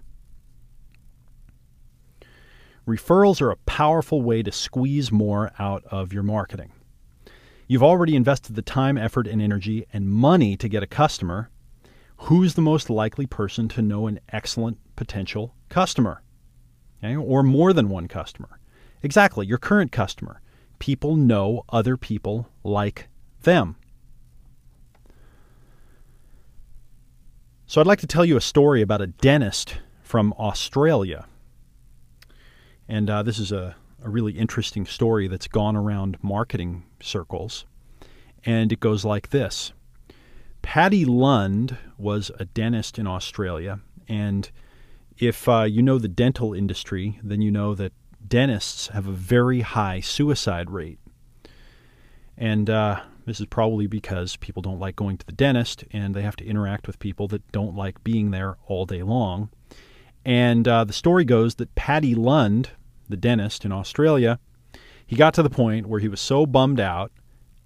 Referrals 2.88 3.42
are 3.42 3.52
a 3.52 3.58
powerful 3.68 4.24
way 4.24 4.42
to 4.42 4.52
squeeze 4.52 5.12
more 5.12 5.52
out 5.60 5.84
of 5.92 6.12
your 6.12 6.24
marketing. 6.24 6.72
You've 7.68 7.84
already 7.84 8.16
invested 8.16 8.56
the 8.56 8.64
time, 8.64 8.98
effort, 8.98 9.28
and 9.28 9.40
energy 9.40 9.86
and 9.94 10.10
money 10.10 10.58
to 10.58 10.68
get 10.68 10.82
a 10.82 10.88
customer. 10.88 11.52
Who's 12.18 12.54
the 12.54 12.62
most 12.62 12.90
likely 12.90 13.26
person 13.26 13.68
to 13.70 13.82
know 13.82 14.08
an 14.08 14.20
excellent 14.30 14.78
potential 14.96 15.54
customer? 15.70 16.22
Okay? 17.04 17.16
Or 17.16 17.44
more 17.44 17.74
than 17.74 17.90
one 17.90 18.08
customer? 18.08 18.60
Exactly, 19.04 19.46
your 19.46 19.58
current 19.58 19.92
customer. 19.92 20.42
People 20.80 21.16
know 21.16 21.64
other 21.70 21.98
people 21.98 22.50
like 22.64 23.08
them. 23.44 23.76
So 27.68 27.82
I'd 27.82 27.88
like 27.88 28.00
to 28.00 28.08
tell 28.08 28.26
you 28.26 28.38
a 28.38 28.42
story 28.42 28.82
about 28.82 29.02
a 29.02 29.08
dentist 29.08 29.78
from 30.02 30.34
Australia. 30.34 31.28
And 32.88 33.10
uh, 33.10 33.24
this 33.24 33.40
is 33.40 33.52
a 33.52 33.76
a 34.06 34.10
really 34.10 34.34
interesting 34.34 34.86
story 34.86 35.28
that's 35.28 35.48
gone 35.48 35.76
around 35.76 36.18
marketing 36.22 36.84
circles. 37.02 37.66
And 38.46 38.72
it 38.72 38.80
goes 38.80 39.04
like 39.04 39.32
this 39.32 39.74
Paddy 40.66 41.06
Lund 41.06 41.78
was 41.96 42.32
a 42.40 42.46
dentist 42.46 42.98
in 42.98 43.06
Australia. 43.06 43.82
And 44.08 44.50
if 45.20 45.48
uh, 45.48 45.62
you 45.62 45.84
know 45.84 46.00
the 46.00 46.08
dental 46.08 46.56
industry, 46.56 47.20
then 47.22 47.40
you 47.40 47.52
know 47.52 47.76
that 47.76 47.94
dentists 48.28 48.88
have 48.88 49.06
a 49.06 49.12
very 49.12 49.62
high 49.62 50.00
suicide 50.00 50.72
rate. 50.72 50.98
And 52.36 52.68
uh, 52.68 53.02
this 53.28 53.40
is 53.40 53.46
probably 53.46 53.86
because 53.86 54.38
people 54.38 54.64
don't 54.64 54.80
like 54.80 54.96
going 54.96 55.20
to 55.20 55.26
the 55.28 55.34
dentist 55.34 55.84
and 55.92 56.16
they 56.16 56.24
have 56.24 56.36
to 56.38 56.46
interact 56.46 56.88
with 56.88 56.98
people 56.98 57.28
that 57.28 57.50
don't 57.52 57.76
like 57.76 58.04
being 58.04 58.32
there 58.32 58.58
all 58.66 58.88
day 58.88 59.04
long. 59.04 59.52
And 60.26 60.68
uh, 60.68 60.84
the 60.84 60.94
story 60.94 61.26
goes 61.26 61.56
that 61.56 61.76
Paddy 61.76 62.16
Lund 62.16 62.72
the 63.08 63.18
dentist 63.18 63.66
in 63.66 63.72
Australia, 63.72 64.40
he 65.06 65.16
got 65.16 65.36
to 65.36 65.44
the 65.44 65.50
point 65.52 65.86
where 65.86 66.00
he 66.00 66.08
was 66.08 66.20
so 66.20 66.48
bummed 66.48 66.80
out, 66.80 67.12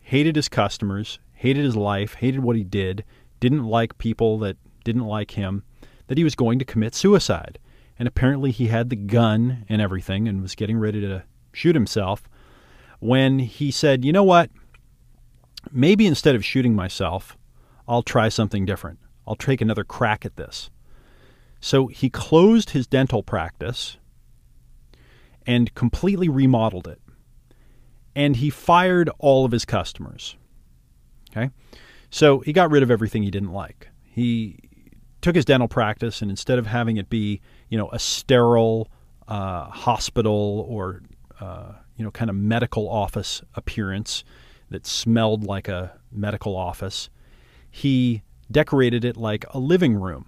hated 0.02 0.36
his 0.36 0.50
customers, 0.50 1.18
hated 1.40 1.64
his 1.64 1.78
life, 1.78 2.16
hated 2.16 2.42
what 2.42 2.58
he 2.58 2.66
did, 2.66 3.06
didn't 3.40 3.64
like 3.64 3.98
people 3.98 4.38
that 4.40 4.58
didn't 4.84 5.06
like 5.06 5.32
him, 5.32 5.64
that 6.08 6.18
he 6.18 6.24
was 6.26 6.36
going 6.36 6.60
to 6.60 6.66
commit 6.66 6.94
suicide. 6.94 7.58
And 7.98 8.10
apparently 8.10 8.52
he 8.52 8.68
had 8.68 8.90
the 8.90 8.98
gun 8.98 9.66
and 9.70 9.82
everything 9.82 10.28
and 10.28 10.42
was 10.42 10.54
getting 10.54 10.78
ready 10.78 11.00
to 11.00 11.24
shoot 11.54 11.76
himself 11.76 12.28
when 13.00 13.40
he 13.40 13.72
said, 13.72 14.04
You 14.04 14.12
know 14.12 14.24
what? 14.24 14.50
Maybe 15.72 16.06
instead 16.06 16.36
of 16.36 16.44
shooting 16.44 16.76
myself, 16.76 17.38
I'll 17.88 18.04
try 18.04 18.28
something 18.28 18.66
different. 18.66 19.00
I'll 19.26 19.38
take 19.38 19.62
another 19.62 19.86
crack 19.86 20.26
at 20.26 20.36
this. 20.36 20.70
So 21.62 21.88
he 21.88 22.10
closed 22.10 22.72
his 22.72 22.86
dental 22.86 23.24
practice 23.24 23.96
and 25.48 25.74
completely 25.74 26.28
remodeled 26.28 26.90
it. 26.90 27.00
And 28.14 28.36
he 28.36 28.50
fired 28.50 29.10
all 29.20 29.46
of 29.46 29.54
his 29.54 29.64
customers. 29.64 30.36
Okay? 31.32 31.50
So 32.10 32.40
he 32.40 32.54
got 32.54 32.72
rid 32.72 32.84
of 32.84 32.92
everything 32.92 33.24
he 33.24 33.32
didn't 33.32 33.54
like. 33.54 33.90
He 34.04 34.58
took 35.22 35.36
his 35.36 35.46
dental 35.46 35.68
practice 35.68 36.22
and 36.22 36.32
instead 36.32 36.60
of 36.60 36.68
having 36.68 36.98
it 36.98 37.10
be, 37.10 37.42
you 37.70 37.78
know, 37.78 37.90
a 37.92 38.00
sterile 38.00 38.90
uh, 39.28 39.66
hospital 39.66 40.66
or, 40.68 41.02
uh, 41.40 41.74
you 41.96 42.04
know, 42.04 42.12
kind 42.12 42.30
of 42.30 42.36
medical 42.36 42.90
office 42.90 43.42
appearance 43.56 44.24
that 44.70 44.86
smelled 44.86 45.44
like 45.44 45.68
a 45.68 45.98
medical 46.12 46.56
office, 46.56 47.10
he 47.70 48.24
decorated 48.52 49.06
it 49.06 49.18
like 49.18 49.46
a 49.52 49.60
living 49.60 49.96
room 49.96 50.26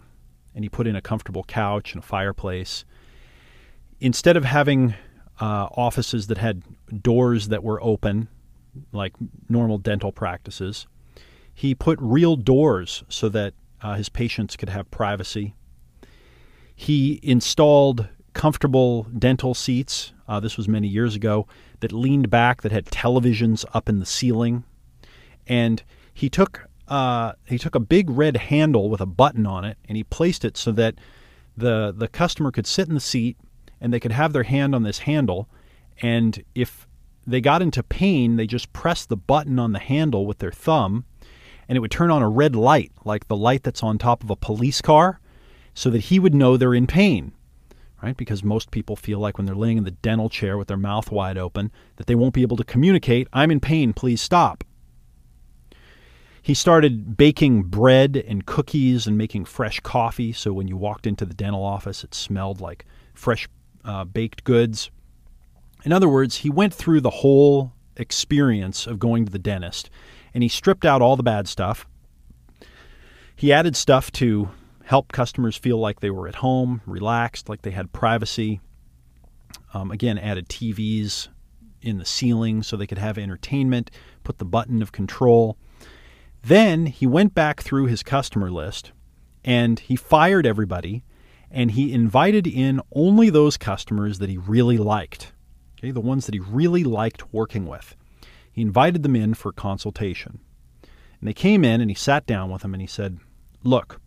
and 0.54 0.64
he 0.64 0.70
put 0.70 0.86
in 0.86 0.96
a 0.96 1.02
comfortable 1.02 1.44
couch 1.44 1.94
and 1.94 2.04
a 2.04 2.06
fireplace. 2.06 2.86
Instead 4.00 4.36
of 4.36 4.44
having 4.44 4.94
uh, 5.40 5.68
offices 5.76 6.28
that 6.28 6.38
had 6.38 6.64
doors 7.02 7.48
that 7.48 7.64
were 7.64 7.82
open, 7.82 8.28
like 8.92 9.14
normal 9.50 9.78
dental 9.78 10.12
practices, 10.12 10.88
he 11.54 11.76
put 11.76 12.00
real 12.02 12.36
doors 12.36 13.04
so 13.10 13.30
that 13.30 13.54
uh, 13.82 13.96
his 13.96 14.10
patients 14.10 14.56
could 14.56 14.70
have 14.70 14.90
privacy. 14.92 15.56
He 16.76 17.20
installed 17.24 18.08
comfortable 18.34 19.04
dental 19.18 19.54
seats. 19.54 20.14
Uh, 20.28 20.40
this 20.40 20.58
was 20.58 20.68
many 20.68 20.88
years 20.88 21.16
ago 21.16 21.48
that 21.82 21.92
leaned 21.92 22.30
back, 22.30 22.62
that 22.62 22.72
had 22.72 22.86
televisions 22.86 23.66
up 23.74 23.90
in 23.90 24.00
the 24.00 24.06
ceiling, 24.06 24.64
and 25.48 25.84
he 26.14 26.30
took 26.30 26.68
uh, 26.88 27.34
he 27.46 27.58
took 27.58 27.76
a 27.76 27.80
big 27.80 28.10
red 28.10 28.36
handle 28.36 28.90
with 28.90 29.02
a 29.02 29.06
button 29.06 29.46
on 29.46 29.64
it, 29.64 29.78
and 29.88 29.96
he 29.96 30.04
placed 30.04 30.44
it 30.44 30.58
so 30.58 30.72
that 30.72 30.96
the 31.58 31.94
the 31.96 32.08
customer 32.08 32.52
could 32.52 32.68
sit 32.68 32.88
in 32.88 32.94
the 32.94 33.00
seat 33.00 33.38
and 33.80 33.94
they 33.94 34.00
could 34.00 34.12
have 34.12 34.34
their 34.34 34.44
hand 34.44 34.76
on 34.76 34.84
this 34.84 35.00
handle, 35.00 35.50
and 36.02 36.44
if 36.56 36.88
they 37.26 37.42
got 37.42 37.62
into 37.62 37.84
pain, 37.84 38.36
they 38.36 38.48
just 38.48 38.74
pressed 38.74 39.10
the 39.10 39.18
button 39.18 39.60
on 39.60 39.74
the 39.74 39.80
handle 39.80 40.26
with 40.26 40.40
their 40.40 40.52
thumb, 40.52 41.06
and 41.68 41.76
it 41.76 41.80
would 41.80 41.92
turn 41.92 42.12
on 42.12 42.22
a 42.22 42.30
red 42.30 42.56
light, 42.56 42.92
like 43.06 43.28
the 43.28 43.36
light 43.38 43.64
that's 43.64 43.84
on 43.84 43.98
top 43.98 44.24
of 44.24 44.30
a 44.30 44.36
police 44.36 44.82
car, 44.82 45.20
so 45.74 45.90
that 45.90 46.06
he 46.06 46.20
would 46.20 46.36
know 46.36 46.58
they're 46.58 46.74
in 46.74 46.88
pain. 46.88 47.34
Right? 48.02 48.18
Because 48.18 48.44
most 48.44 48.72
people 48.72 48.96
feel 48.96 49.20
like 49.20 49.38
when 49.38 49.46
they're 49.46 49.54
laying 49.54 49.78
in 49.78 49.84
the 49.84 49.92
dental 49.92 50.28
chair 50.28 50.58
with 50.58 50.68
their 50.68 50.76
mouth 50.76 51.12
wide 51.12 51.38
open, 51.38 51.72
that 51.98 52.08
they 52.08 52.16
won't 52.16 52.34
be 52.34 52.42
able 52.42 52.58
to 52.58 52.64
communicate, 52.64 53.28
I'm 53.32 53.52
in 53.52 53.60
pain, 53.60 53.94
please 53.94 54.22
stop. 54.22 54.64
He 56.42 56.56
started 56.56 57.16
baking 57.16 57.64
bread 57.66 58.18
and 58.28 58.44
cookies 58.48 59.06
and 59.06 59.16
making 59.16 59.46
fresh 59.46 59.80
coffee. 59.82 60.34
So 60.34 60.52
when 60.52 60.68
you 60.68 60.76
walked 60.76 61.06
into 61.06 61.26
the 61.26 61.36
dental 61.36 61.64
office, 61.64 62.04
it 62.04 62.16
smelled 62.16 62.60
like 62.60 62.86
fresh 63.14 63.48
uh, 63.86 64.06
baked 64.06 64.44
goods. 64.44 64.90
In 65.84 65.92
other 65.92 66.10
words, 66.10 66.38
he 66.38 66.50
went 66.50 66.74
through 66.74 67.02
the 67.02 67.10
whole 67.10 67.74
experience 67.98 68.88
of 68.88 69.00
going 69.00 69.26
to 69.26 69.32
the 69.32 69.40
dentist 69.40 69.90
and 70.34 70.44
he 70.44 70.50
stripped 70.50 70.86
out 70.86 71.02
all 71.02 71.16
the 71.16 71.24
bad 71.24 71.48
stuff. 71.48 71.88
He 73.36 73.52
added 73.52 73.76
stuff 73.76 74.12
to 74.14 74.50
help 74.86 75.12
customers 75.12 75.58
feel 75.58 75.78
like 75.78 76.00
they 76.00 76.10
were 76.10 76.28
at 76.28 76.36
home, 76.36 76.82
relaxed, 76.86 77.50
like 77.50 77.62
they 77.62 77.72
had 77.72 77.92
privacy. 77.92 78.62
Um, 79.74 79.92
again, 79.92 80.18
added 80.18 80.48
TVs 80.50 81.30
in 81.82 81.98
the 81.98 82.06
ceiling 82.06 82.62
so 82.62 82.78
they 82.78 82.88
could 82.88 82.98
have 82.98 83.18
entertainment, 83.18 83.90
put 84.24 84.38
the 84.38 84.46
button 84.46 84.82
of 84.82 84.92
control. 84.92 85.58
Then 86.44 86.88
he 86.88 87.08
went 87.08 87.34
back 87.34 87.62
through 87.62 87.86
his 87.86 88.04
customer 88.04 88.52
list 88.52 88.92
and 89.44 89.80
he 89.80 89.96
fired 89.96 90.46
everybody 90.46 91.04
and 91.50 91.72
he 91.72 91.94
invited 91.94 92.48
in 92.48 92.82
only 92.94 93.30
those 93.30 93.58
customers 93.58 94.20
that 94.20 94.30
he 94.30 94.38
really 94.38 94.78
liked, 94.78 95.34
okay, 95.82 95.92
the 95.92 96.00
ones 96.00 96.26
that 96.26 96.36
he 96.36 96.40
really 96.40 96.84
liked 96.84 97.34
working 97.34 97.66
with. 97.66 97.96
He 98.52 98.62
invited 98.62 99.04
them 99.04 99.16
in 99.16 99.34
for 99.34 99.52
consultation. 99.52 100.40
And 100.84 101.28
they 101.28 101.34
came 101.34 101.64
in 101.64 101.82
and 101.82 101.90
he 101.90 101.96
sat 101.96 102.26
down 102.26 102.52
with 102.52 102.62
them 102.62 102.74
and 102.74 102.82
he 102.82 102.88
said, 102.88 103.20
Look, 103.64 104.00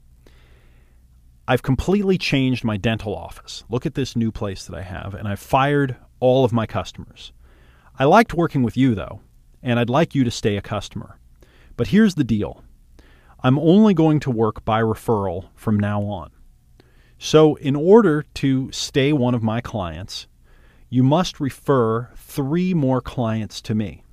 I've 1.46 1.62
completely 1.62 2.18
changed 2.18 2.64
my 2.64 2.76
dental 2.76 3.14
office. 3.14 3.64
Look 3.68 3.86
at 3.86 3.94
this 3.94 4.16
new 4.16 4.32
place 4.32 4.64
that 4.66 4.76
I 4.76 4.82
have, 4.82 5.14
and 5.14 5.28
I've 5.28 5.40
fired 5.40 5.96
all 6.18 6.44
of 6.44 6.52
my 6.52 6.66
customers. 6.66 7.32
I 7.98 8.04
liked 8.04 8.34
working 8.34 8.62
with 8.62 8.76
you, 8.76 8.94
though, 8.94 9.20
and 9.62 9.78
I'd 9.78 9.90
like 9.90 10.14
you 10.14 10.24
to 10.24 10.30
stay 10.30 10.56
a 10.56 10.62
customer. 10.62 11.18
But 11.76 11.88
here's 11.88 12.14
the 12.14 12.24
deal 12.24 12.64
I'm 13.42 13.58
only 13.58 13.94
going 13.94 14.20
to 14.20 14.30
work 14.30 14.64
by 14.64 14.80
referral 14.80 15.48
from 15.54 15.78
now 15.78 16.02
on. 16.02 16.30
So, 17.18 17.54
in 17.56 17.76
order 17.76 18.24
to 18.34 18.72
stay 18.72 19.12
one 19.12 19.34
of 19.34 19.42
my 19.42 19.60
clients, 19.60 20.26
you 20.88 21.02
must 21.02 21.40
refer 21.40 22.10
three 22.16 22.74
more 22.74 23.00
clients 23.00 23.60
to 23.62 23.74
me. 23.74 24.04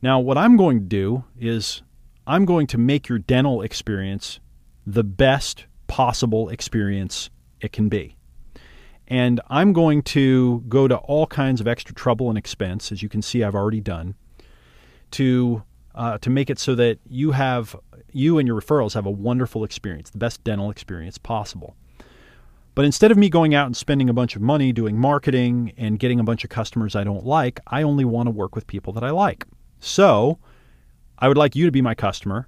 Now, 0.00 0.20
what 0.20 0.38
I'm 0.38 0.56
going 0.56 0.80
to 0.80 0.86
do 0.86 1.24
is 1.38 1.82
I'm 2.26 2.44
going 2.44 2.66
to 2.68 2.78
make 2.78 3.08
your 3.08 3.18
dental 3.18 3.62
experience 3.62 4.38
the 4.86 5.04
best 5.04 5.66
possible 5.86 6.48
experience 6.50 7.30
it 7.60 7.72
can 7.72 7.88
be. 7.88 8.16
And 9.08 9.40
I'm 9.48 9.72
going 9.72 10.02
to 10.02 10.62
go 10.68 10.86
to 10.86 10.96
all 10.96 11.26
kinds 11.26 11.60
of 11.60 11.66
extra 11.66 11.94
trouble 11.94 12.28
and 12.28 12.38
expense, 12.38 12.92
as 12.92 13.02
you 13.02 13.08
can 13.08 13.22
see 13.22 13.42
I've 13.42 13.54
already 13.54 13.80
done, 13.80 14.14
to 15.12 15.62
uh, 15.94 16.18
to 16.18 16.30
make 16.30 16.48
it 16.48 16.60
so 16.60 16.74
that 16.76 16.98
you 17.08 17.32
have 17.32 17.74
you 18.12 18.38
and 18.38 18.46
your 18.46 18.60
referrals 18.60 18.94
have 18.94 19.06
a 19.06 19.10
wonderful 19.10 19.64
experience, 19.64 20.10
the 20.10 20.18
best 20.18 20.44
dental 20.44 20.70
experience 20.70 21.18
possible. 21.18 21.74
But 22.78 22.84
instead 22.84 23.10
of 23.10 23.18
me 23.18 23.28
going 23.28 23.56
out 23.56 23.66
and 23.66 23.76
spending 23.76 24.08
a 24.08 24.12
bunch 24.12 24.36
of 24.36 24.40
money 24.40 24.70
doing 24.70 24.96
marketing 24.96 25.72
and 25.76 25.98
getting 25.98 26.20
a 26.20 26.22
bunch 26.22 26.44
of 26.44 26.50
customers 26.50 26.94
I 26.94 27.02
don't 27.02 27.26
like, 27.26 27.58
I 27.66 27.82
only 27.82 28.04
want 28.04 28.28
to 28.28 28.30
work 28.30 28.54
with 28.54 28.68
people 28.68 28.92
that 28.92 29.02
I 29.02 29.10
like. 29.10 29.46
So 29.80 30.38
I 31.18 31.26
would 31.26 31.36
like 31.36 31.56
you 31.56 31.66
to 31.66 31.72
be 31.72 31.82
my 31.82 31.96
customer, 31.96 32.46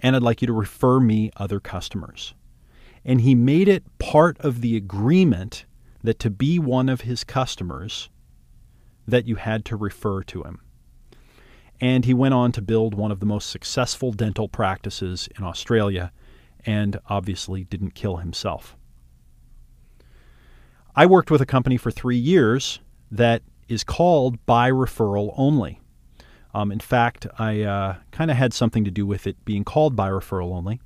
and 0.00 0.16
I'd 0.16 0.22
like 0.22 0.40
you 0.40 0.46
to 0.46 0.54
refer 0.54 1.00
me 1.00 1.30
other 1.36 1.60
customers. 1.60 2.32
And 3.04 3.20
he 3.20 3.34
made 3.34 3.68
it 3.68 3.84
part 3.98 4.40
of 4.40 4.62
the 4.62 4.74
agreement 4.74 5.66
that 6.02 6.18
to 6.20 6.30
be 6.30 6.58
one 6.58 6.88
of 6.88 7.02
his 7.02 7.22
customers, 7.22 8.08
that 9.06 9.26
you 9.26 9.34
had 9.34 9.66
to 9.66 9.76
refer 9.76 10.22
to 10.22 10.44
him 10.44 10.62
and 11.78 12.06
he 12.06 12.14
went 12.14 12.32
on 12.32 12.52
to 12.52 12.62
build 12.62 12.94
one 12.94 13.12
of 13.12 13.20
the 13.20 13.26
most 13.26 13.50
successful 13.50 14.12
dental 14.12 14.48
practices 14.48 15.28
in 15.36 15.44
Australia 15.44 16.10
and 16.64 16.98
obviously 17.10 17.64
didn't 17.64 17.94
kill 17.94 18.16
himself. 18.16 18.78
I 20.98 21.04
worked 21.04 21.30
with 21.30 21.42
a 21.42 21.46
company 21.46 21.76
for 21.76 21.90
three 21.90 22.16
years 22.16 22.80
that 23.10 23.42
is 23.68 23.84
called 23.84 24.44
by 24.46 24.70
referral 24.70 25.34
only. 25.36 25.80
Um, 26.54 26.72
in 26.72 26.80
fact, 26.80 27.26
I 27.38 27.62
uh, 27.62 27.96
kind 28.12 28.30
of 28.30 28.38
had 28.38 28.54
something 28.54 28.84
to 28.84 28.90
do 28.90 29.04
with 29.04 29.26
it 29.26 29.44
being 29.44 29.62
called 29.62 29.94
by 29.94 30.08
referral 30.08 30.56
only, 30.56 30.80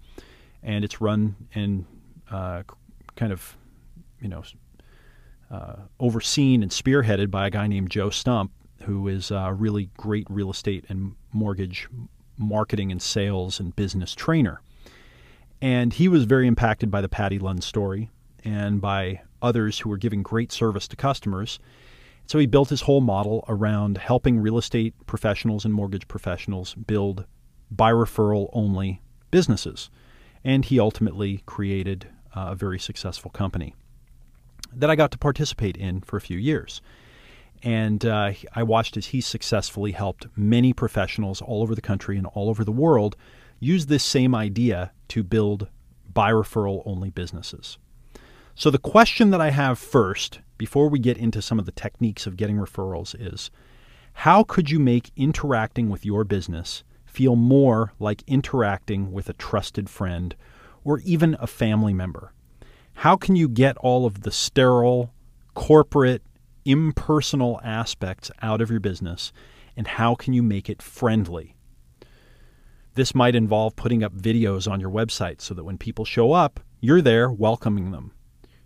and 0.65 0.85
it's 0.85 1.01
run 1.01 1.37
and 1.55 1.87
uh, 2.29 2.65
kind 3.15 3.33
of, 3.33 3.57
you 4.21 4.29
know, 4.29 4.43
uh, 5.49 5.77
overseen 6.01 6.65
and 6.65 6.73
spearheaded 6.73 7.31
by 7.31 7.47
a 7.47 7.51
guy 7.51 7.69
named 7.69 7.91
Joe 7.91 8.09
Stumpf, 8.09 8.51
who 8.83 9.07
is 9.07 9.31
a 9.31 9.53
really 9.53 9.91
great 9.97 10.27
real 10.29 10.51
estate 10.51 10.85
and 10.89 11.15
mortgage 11.33 11.89
marketing 12.37 12.91
and 12.91 13.01
sales 13.01 13.61
and 13.61 13.77
business 13.77 14.15
trainer. 14.15 14.61
And 15.63 15.93
he 15.93 16.09
was 16.09 16.25
very 16.25 16.49
impacted 16.49 16.91
by 16.91 17.01
the 17.01 17.09
Paddy 17.09 17.39
Lund 17.39 17.63
story 17.63 18.11
and 18.43 18.81
by 18.81 19.21
others 19.43 19.79
who 19.79 19.89
were 19.89 19.97
giving 19.97 20.23
great 20.23 20.53
service 20.53 20.89
to 20.89 20.97
customers. 20.97 21.59
So 22.27 22.39
he 22.39 22.47
built 22.47 22.69
his 22.69 22.83
whole 22.83 23.01
model 23.01 23.45
around 23.49 23.99
helping 23.99 24.39
real 24.39 24.59
estate 24.59 24.95
professionals 25.07 25.65
and 25.65 25.75
mortgage 25.75 26.07
professionals 26.07 26.75
build 26.75 27.25
by 27.71 27.91
referral 27.93 28.51
only 28.53 29.03
businesses. 29.31 29.91
And 30.45 30.65
he 30.65 30.79
ultimately 30.79 31.43
created 31.47 32.09
a 32.35 32.55
very 32.55 32.79
successful 32.79 33.31
company 33.31 33.75
that 34.73 34.91
I 34.91 34.97
got 34.97 35.11
to 35.11 35.19
participate 35.19 35.77
in 35.77 36.01
for 36.01 36.17
a 36.17 36.21
few 36.21 36.39
years. 36.39 36.81
And 37.63 38.05
uh, 38.07 38.33
I 38.55 38.63
watched 38.63 38.97
as 38.97 39.07
he 39.07 39.21
successfully 39.21 39.93
helped 39.93 40.27
many 40.37 40.73
professionals 40.73 41.43
all 41.43 41.63
over 41.63 41.75
the 41.75 41.83
country 41.83 42.17
and 42.17 42.27
all 42.27 42.49
over 42.49 42.65
the 42.65 42.73
world 42.73 43.17
use 43.59 43.87
this 43.87 44.05
same 44.05 44.35
idea 44.35 44.93
to 45.09 45.23
build 45.23 45.69
by 46.13 46.31
referral 46.33 46.83
only 46.87 47.11
businesses. 47.11 47.77
So, 48.55 48.71
the 48.71 48.79
question 48.79 49.31
that 49.31 49.41
I 49.41 49.51
have 49.51 49.79
first, 49.79 50.41
before 50.59 50.89
we 50.89 50.99
get 50.99 51.17
into 51.17 51.41
some 51.41 51.59
of 51.59 51.67
the 51.67 51.73
techniques 51.73 52.27
of 52.27 52.37
getting 52.37 52.57
referrals, 52.57 53.15
is 53.19 53.51
how 54.13 54.45
could 54.45 54.71
you 54.71 54.79
make 54.79 55.13
interacting 55.17 55.89
with 55.89 56.05
your 56.05 56.25
business 56.25 56.85
feel 57.07 57.37
more 57.37 57.93
like 57.99 58.23
interacting 58.27 59.13
with 59.13 59.29
a 59.29 59.35
trusted 59.35 59.89
friend 59.89 60.37
or 60.85 61.01
even 61.01 61.37
a 61.41 61.47
family 61.47 61.95
member? 61.95 62.33
How 62.95 63.17
can 63.17 63.37
you 63.37 63.49
get 63.49 63.77
all 63.79 64.05
of 64.05 64.23
the 64.23 64.31
sterile, 64.31 65.13
corporate, 65.55 66.23
impersonal 66.65 67.61
aspects 67.65 68.31
out 68.43 68.61
of 68.61 68.71
your 68.71 68.81
business? 68.81 69.33
And 69.77 69.87
how 69.87 70.15
can 70.15 70.35
you 70.35 70.43
make 70.43 70.69
it 70.69 70.83
friendly? 70.83 71.57
This 72.95 73.15
might 73.15 73.35
involve 73.35 73.77
putting 73.77 74.03
up 74.03 74.13
videos 74.13 74.71
on 74.71 74.81
your 74.81 74.91
website 74.91 75.41
so 75.41 75.55
that 75.55 75.65
when 75.65 75.79
people 75.79 76.05
show 76.05 76.33
up, 76.33 76.61
you're 76.81 77.01
there 77.01 77.31
welcoming 77.31 77.91
them, 77.91 78.13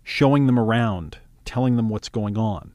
showing 0.05 0.45
them 0.45 0.57
around, 0.57 1.17
telling 1.43 1.75
them 1.75 1.89
what's 1.89 2.09
going 2.09 2.37
on. 2.37 2.73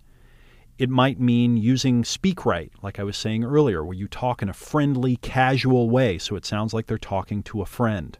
It 0.78 0.90
might 0.90 1.20
mean 1.20 1.56
using 1.56 2.02
SpeakRite, 2.02 2.72
like 2.82 2.98
I 2.98 3.04
was 3.04 3.16
saying 3.16 3.44
earlier, 3.44 3.84
where 3.84 3.96
you 3.96 4.08
talk 4.08 4.42
in 4.42 4.48
a 4.48 4.54
friendly, 4.54 5.16
casual 5.16 5.88
way 5.88 6.18
so 6.18 6.34
it 6.36 6.44
sounds 6.44 6.74
like 6.74 6.86
they're 6.86 6.98
talking 6.98 7.42
to 7.44 7.62
a 7.62 7.66
friend. 7.66 8.18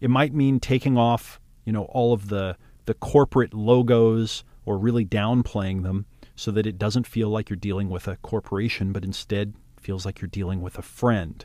It 0.00 0.10
might 0.10 0.34
mean 0.34 0.58
taking 0.58 0.98
off, 0.98 1.40
you 1.64 1.72
know, 1.72 1.84
all 1.84 2.12
of 2.12 2.28
the 2.28 2.56
the 2.86 2.94
corporate 2.94 3.54
logos 3.54 4.42
or 4.64 4.76
really 4.76 5.04
downplaying 5.04 5.84
them 5.84 6.06
so 6.34 6.50
that 6.50 6.66
it 6.66 6.78
doesn't 6.78 7.06
feel 7.06 7.28
like 7.28 7.48
you're 7.48 7.56
dealing 7.56 7.90
with 7.90 8.08
a 8.08 8.16
corporation, 8.16 8.92
but 8.92 9.04
instead 9.04 9.54
feels 9.78 10.04
like 10.04 10.20
you're 10.20 10.28
dealing 10.28 10.60
with 10.60 10.78
a 10.78 10.82
friend. 10.82 11.44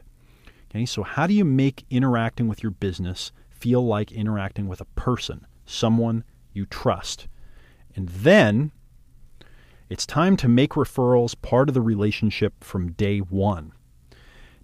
Okay, 0.71 0.85
so 0.85 1.03
how 1.03 1.27
do 1.27 1.33
you 1.33 1.45
make 1.45 1.85
interacting 1.91 2.47
with 2.47 2.63
your 2.63 2.71
business 2.71 3.31
feel 3.49 3.85
like 3.85 4.11
interacting 4.11 4.67
with 4.67 4.81
a 4.81 4.85
person, 4.85 5.45
someone 5.65 6.23
you 6.55 6.65
trust? 6.65 7.27
And 7.95 8.09
then 8.09 8.71
it's 9.89 10.05
time 10.05 10.35
to 10.37 10.47
make 10.47 10.71
referrals 10.71 11.39
part 11.39 11.69
of 11.69 11.75
the 11.75 11.81
relationship 11.81 12.63
from 12.63 12.93
day 12.93 13.19
one. 13.19 13.71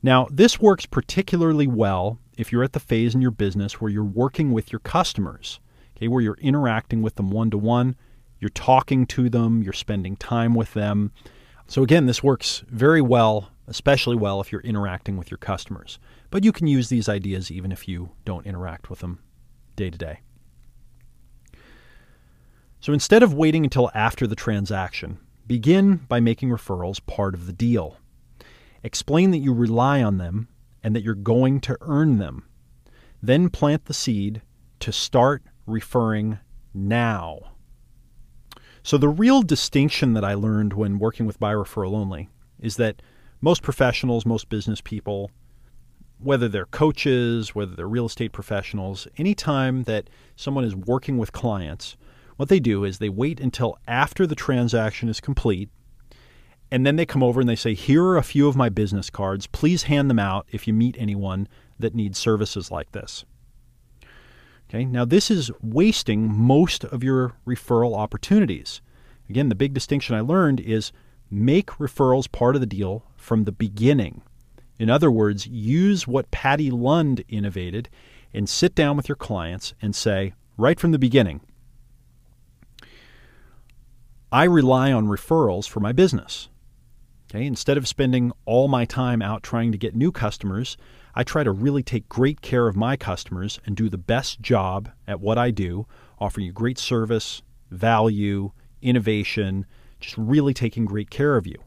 Now, 0.01 0.27
this 0.31 0.59
works 0.59 0.85
particularly 0.85 1.67
well 1.67 2.17
if 2.37 2.51
you're 2.51 2.63
at 2.63 2.73
the 2.73 2.79
phase 2.79 3.13
in 3.13 3.21
your 3.21 3.31
business 3.31 3.79
where 3.79 3.91
you're 3.91 4.03
working 4.03 4.51
with 4.51 4.71
your 4.71 4.79
customers, 4.79 5.59
okay, 5.95 6.07
where 6.07 6.21
you're 6.21 6.37
interacting 6.41 7.03
with 7.03 7.15
them 7.15 7.29
one 7.29 7.51
to 7.51 7.57
one, 7.57 7.95
you're 8.39 8.49
talking 8.49 9.05
to 9.05 9.29
them, 9.29 9.61
you're 9.61 9.73
spending 9.73 10.15
time 10.15 10.55
with 10.55 10.73
them. 10.73 11.11
So, 11.67 11.83
again, 11.83 12.07
this 12.07 12.23
works 12.23 12.63
very 12.67 13.01
well, 13.01 13.51
especially 13.67 14.15
well 14.15 14.41
if 14.41 14.51
you're 14.51 14.61
interacting 14.61 15.17
with 15.17 15.29
your 15.29 15.37
customers. 15.37 15.99
But 16.31 16.43
you 16.43 16.51
can 16.51 16.65
use 16.65 16.89
these 16.89 17.07
ideas 17.07 17.51
even 17.51 17.71
if 17.71 17.87
you 17.87 18.09
don't 18.25 18.47
interact 18.47 18.89
with 18.89 18.99
them 18.99 19.19
day 19.75 19.91
to 19.91 19.97
day. 19.97 20.21
So 22.81 22.93
instead 22.93 23.21
of 23.21 23.35
waiting 23.35 23.63
until 23.63 23.91
after 23.93 24.25
the 24.25 24.35
transaction, 24.35 25.19
begin 25.45 25.97
by 26.07 26.19
making 26.19 26.49
referrals 26.49 27.05
part 27.05 27.35
of 27.35 27.45
the 27.45 27.53
deal. 27.53 27.97
Explain 28.83 29.29
that 29.31 29.37
you 29.37 29.53
rely 29.53 30.01
on 30.01 30.17
them 30.17 30.47
and 30.83 30.95
that 30.95 31.03
you're 31.03 31.13
going 31.13 31.59
to 31.61 31.77
earn 31.81 32.17
them. 32.17 32.47
Then 33.21 33.49
plant 33.49 33.85
the 33.85 33.93
seed 33.93 34.41
to 34.79 34.91
start 34.91 35.43
referring 35.67 36.39
now. 36.73 37.39
So, 38.81 38.97
the 38.97 39.09
real 39.09 39.43
distinction 39.43 40.13
that 40.13 40.25
I 40.25 40.33
learned 40.33 40.73
when 40.73 40.97
working 40.97 41.27
with 41.27 41.39
by 41.39 41.53
referral 41.53 41.93
only 41.93 42.29
is 42.59 42.77
that 42.77 43.03
most 43.41 43.61
professionals, 43.61 44.25
most 44.25 44.49
business 44.49 44.81
people, 44.81 45.29
whether 46.17 46.47
they're 46.47 46.65
coaches, 46.65 47.53
whether 47.53 47.75
they're 47.75 47.87
real 47.87 48.07
estate 48.07 48.31
professionals, 48.31 49.07
anytime 49.17 49.83
that 49.83 50.09
someone 50.35 50.63
is 50.63 50.75
working 50.75 51.19
with 51.19 51.31
clients, 51.31 51.95
what 52.41 52.49
they 52.49 52.59
do 52.59 52.83
is 52.83 52.97
they 52.97 53.07
wait 53.07 53.39
until 53.39 53.77
after 53.87 54.25
the 54.25 54.33
transaction 54.33 55.07
is 55.07 55.21
complete 55.21 55.69
and 56.71 56.87
then 56.87 56.95
they 56.95 57.05
come 57.05 57.21
over 57.21 57.39
and 57.39 57.47
they 57.47 57.55
say, 57.55 57.75
Here 57.75 58.03
are 58.03 58.17
a 58.17 58.23
few 58.23 58.47
of 58.47 58.55
my 58.55 58.67
business 58.67 59.11
cards. 59.11 59.45
Please 59.45 59.83
hand 59.83 60.09
them 60.09 60.17
out 60.17 60.47
if 60.51 60.67
you 60.67 60.73
meet 60.73 60.95
anyone 60.97 61.47
that 61.77 61.93
needs 61.93 62.17
services 62.17 62.71
like 62.71 62.93
this. 62.93 63.25
Okay, 64.67 64.85
now 64.85 65.05
this 65.05 65.29
is 65.29 65.51
wasting 65.61 66.33
most 66.33 66.83
of 66.83 67.03
your 67.03 67.33
referral 67.45 67.95
opportunities. 67.95 68.81
Again, 69.29 69.49
the 69.49 69.53
big 69.53 69.75
distinction 69.75 70.15
I 70.15 70.21
learned 70.21 70.61
is 70.61 70.91
make 71.29 71.67
referrals 71.67 72.31
part 72.31 72.55
of 72.55 72.61
the 72.61 72.65
deal 72.65 73.03
from 73.15 73.43
the 73.43 73.51
beginning. 73.51 74.23
In 74.79 74.89
other 74.89 75.11
words, 75.11 75.45
use 75.45 76.07
what 76.07 76.31
Paddy 76.31 76.71
Lund 76.71 77.23
innovated 77.29 77.87
and 78.33 78.49
sit 78.49 78.73
down 78.73 78.97
with 78.97 79.07
your 79.07 79.15
clients 79.15 79.75
and 79.79 79.95
say, 79.95 80.33
right 80.57 80.79
from 80.79 80.91
the 80.91 80.97
beginning, 80.97 81.41
I 84.33 84.45
rely 84.45 84.93
on 84.93 85.07
referrals 85.07 85.67
for 85.67 85.81
my 85.81 85.91
business. 85.91 86.47
Okay, 87.29 87.45
instead 87.45 87.77
of 87.77 87.85
spending 87.85 88.31
all 88.45 88.69
my 88.69 88.85
time 88.85 89.21
out 89.21 89.43
trying 89.43 89.73
to 89.73 89.77
get 89.77 89.93
new 89.93 90.09
customers, 90.09 90.77
I 91.13 91.23
try 91.23 91.43
to 91.43 91.51
really 91.51 91.83
take 91.83 92.07
great 92.07 92.39
care 92.39 92.69
of 92.69 92.77
my 92.77 92.95
customers 92.95 93.59
and 93.65 93.75
do 93.75 93.89
the 93.89 93.97
best 93.97 94.41
job 94.41 94.89
at 95.05 95.19
what 95.19 95.37
I 95.37 95.51
do, 95.51 95.85
offering 96.17 96.45
you 96.45 96.53
great 96.53 96.77
service, 96.77 97.41
value, 97.71 98.51
innovation, 98.81 99.65
just 99.99 100.17
really 100.17 100.53
taking 100.53 100.85
great 100.85 101.09
care 101.09 101.35
of 101.35 101.45
you. 101.45 101.57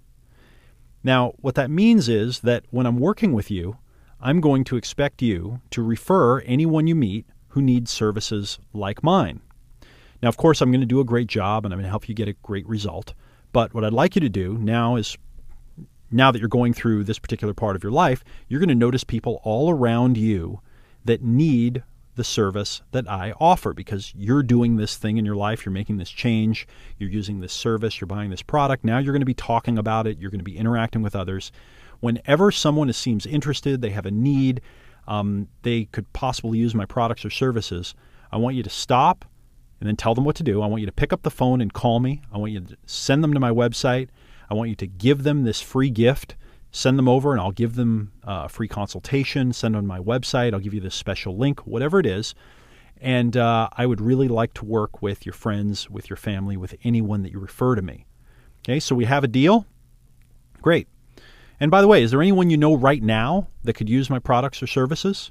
Now, 1.02 1.34
what 1.40 1.56
that 1.56 1.70
means 1.70 2.08
is 2.08 2.40
that 2.40 2.64
when 2.70 2.86
I'm 2.86 2.98
working 2.98 3.34
with 3.34 3.50
you, 3.50 3.76
I'm 4.22 4.40
going 4.40 4.64
to 4.64 4.76
expect 4.76 5.20
you 5.20 5.60
to 5.70 5.82
refer 5.82 6.40
anyone 6.40 6.86
you 6.86 6.94
meet 6.94 7.26
who 7.48 7.60
needs 7.60 7.90
services 7.90 8.58
like 8.72 9.02
mine. 9.02 9.42
Now, 10.24 10.30
of 10.30 10.38
course, 10.38 10.62
I'm 10.62 10.70
going 10.70 10.80
to 10.80 10.86
do 10.86 11.00
a 11.00 11.04
great 11.04 11.26
job 11.26 11.66
and 11.66 11.74
I'm 11.74 11.78
going 11.78 11.84
to 11.84 11.90
help 11.90 12.08
you 12.08 12.14
get 12.14 12.28
a 12.28 12.32
great 12.42 12.66
result. 12.66 13.12
But 13.52 13.74
what 13.74 13.84
I'd 13.84 13.92
like 13.92 14.14
you 14.14 14.22
to 14.22 14.30
do 14.30 14.56
now 14.56 14.96
is 14.96 15.18
now 16.10 16.30
that 16.30 16.38
you're 16.38 16.48
going 16.48 16.72
through 16.72 17.04
this 17.04 17.18
particular 17.18 17.52
part 17.52 17.76
of 17.76 17.82
your 17.82 17.92
life, 17.92 18.24
you're 18.48 18.58
going 18.58 18.70
to 18.70 18.74
notice 18.74 19.04
people 19.04 19.42
all 19.44 19.68
around 19.68 20.16
you 20.16 20.60
that 21.04 21.22
need 21.22 21.82
the 22.14 22.24
service 22.24 22.80
that 22.92 23.06
I 23.06 23.34
offer 23.38 23.74
because 23.74 24.14
you're 24.16 24.42
doing 24.42 24.76
this 24.76 24.96
thing 24.96 25.18
in 25.18 25.26
your 25.26 25.36
life, 25.36 25.66
you're 25.66 25.74
making 25.74 25.98
this 25.98 26.08
change, 26.08 26.66
you're 26.96 27.10
using 27.10 27.40
this 27.40 27.52
service, 27.52 28.00
you're 28.00 28.06
buying 28.06 28.30
this 28.30 28.40
product. 28.40 28.82
Now 28.82 28.96
you're 28.96 29.12
going 29.12 29.20
to 29.20 29.26
be 29.26 29.34
talking 29.34 29.76
about 29.76 30.06
it, 30.06 30.18
you're 30.18 30.30
going 30.30 30.38
to 30.38 30.42
be 30.42 30.56
interacting 30.56 31.02
with 31.02 31.14
others. 31.14 31.52
Whenever 32.00 32.50
someone 32.50 32.90
seems 32.94 33.26
interested, 33.26 33.82
they 33.82 33.90
have 33.90 34.06
a 34.06 34.10
need, 34.10 34.62
um, 35.06 35.48
they 35.64 35.84
could 35.84 36.10
possibly 36.14 36.56
use 36.56 36.74
my 36.74 36.86
products 36.86 37.26
or 37.26 37.30
services, 37.30 37.94
I 38.32 38.38
want 38.38 38.56
you 38.56 38.62
to 38.62 38.70
stop 38.70 39.26
and 39.80 39.88
then 39.88 39.96
tell 39.96 40.14
them 40.14 40.24
what 40.24 40.36
to 40.36 40.42
do. 40.42 40.62
I 40.62 40.66
want 40.66 40.80
you 40.80 40.86
to 40.86 40.92
pick 40.92 41.12
up 41.12 41.22
the 41.22 41.30
phone 41.30 41.60
and 41.60 41.72
call 41.72 42.00
me. 42.00 42.22
I 42.32 42.38
want 42.38 42.52
you 42.52 42.60
to 42.60 42.76
send 42.86 43.22
them 43.22 43.34
to 43.34 43.40
my 43.40 43.50
website. 43.50 44.08
I 44.50 44.54
want 44.54 44.70
you 44.70 44.76
to 44.76 44.86
give 44.86 45.22
them 45.22 45.44
this 45.44 45.60
free 45.60 45.90
gift. 45.90 46.36
Send 46.70 46.98
them 46.98 47.08
over 47.08 47.32
and 47.32 47.40
I'll 47.40 47.52
give 47.52 47.74
them 47.74 48.12
uh, 48.26 48.42
a 48.44 48.48
free 48.48 48.68
consultation. 48.68 49.52
Send 49.52 49.74
them 49.74 49.82
to 49.82 49.86
my 49.86 50.00
website. 50.00 50.54
I'll 50.54 50.60
give 50.60 50.74
you 50.74 50.80
this 50.80 50.94
special 50.94 51.36
link, 51.36 51.66
whatever 51.66 52.00
it 52.00 52.06
is. 52.06 52.34
And 53.00 53.36
uh, 53.36 53.68
I 53.72 53.86
would 53.86 54.00
really 54.00 54.28
like 54.28 54.54
to 54.54 54.64
work 54.64 55.02
with 55.02 55.26
your 55.26 55.34
friends, 55.34 55.90
with 55.90 56.08
your 56.08 56.16
family, 56.16 56.56
with 56.56 56.74
anyone 56.84 57.22
that 57.22 57.32
you 57.32 57.38
refer 57.38 57.74
to 57.74 57.82
me. 57.82 58.06
Okay, 58.60 58.80
so 58.80 58.94
we 58.94 59.04
have 59.04 59.24
a 59.24 59.28
deal. 59.28 59.66
Great. 60.62 60.88
And 61.60 61.70
by 61.70 61.80
the 61.80 61.88
way, 61.88 62.02
is 62.02 62.10
there 62.10 62.22
anyone 62.22 62.50
you 62.50 62.56
know 62.56 62.74
right 62.74 63.02
now 63.02 63.48
that 63.62 63.74
could 63.74 63.88
use 63.88 64.08
my 64.08 64.18
products 64.18 64.62
or 64.62 64.66
services? 64.66 65.30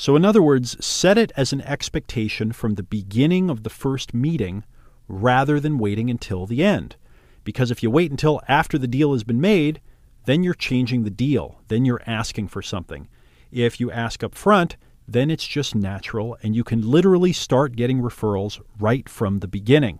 So, 0.00 0.16
in 0.16 0.24
other 0.24 0.40
words, 0.40 0.82
set 0.82 1.18
it 1.18 1.30
as 1.36 1.52
an 1.52 1.60
expectation 1.60 2.52
from 2.52 2.76
the 2.76 2.82
beginning 2.82 3.50
of 3.50 3.64
the 3.64 3.68
first 3.68 4.14
meeting 4.14 4.64
rather 5.08 5.60
than 5.60 5.76
waiting 5.76 6.08
until 6.08 6.46
the 6.46 6.64
end. 6.64 6.96
Because 7.44 7.70
if 7.70 7.82
you 7.82 7.90
wait 7.90 8.10
until 8.10 8.40
after 8.48 8.78
the 8.78 8.88
deal 8.88 9.12
has 9.12 9.24
been 9.24 9.42
made, 9.42 9.82
then 10.24 10.42
you're 10.42 10.54
changing 10.54 11.04
the 11.04 11.10
deal. 11.10 11.60
Then 11.68 11.84
you're 11.84 12.00
asking 12.06 12.48
for 12.48 12.62
something. 12.62 13.08
If 13.52 13.78
you 13.78 13.90
ask 13.90 14.24
up 14.24 14.34
front, 14.34 14.78
then 15.06 15.30
it's 15.30 15.46
just 15.46 15.74
natural 15.74 16.38
and 16.42 16.56
you 16.56 16.64
can 16.64 16.80
literally 16.80 17.34
start 17.34 17.76
getting 17.76 18.00
referrals 18.00 18.58
right 18.78 19.06
from 19.06 19.40
the 19.40 19.48
beginning. 19.48 19.98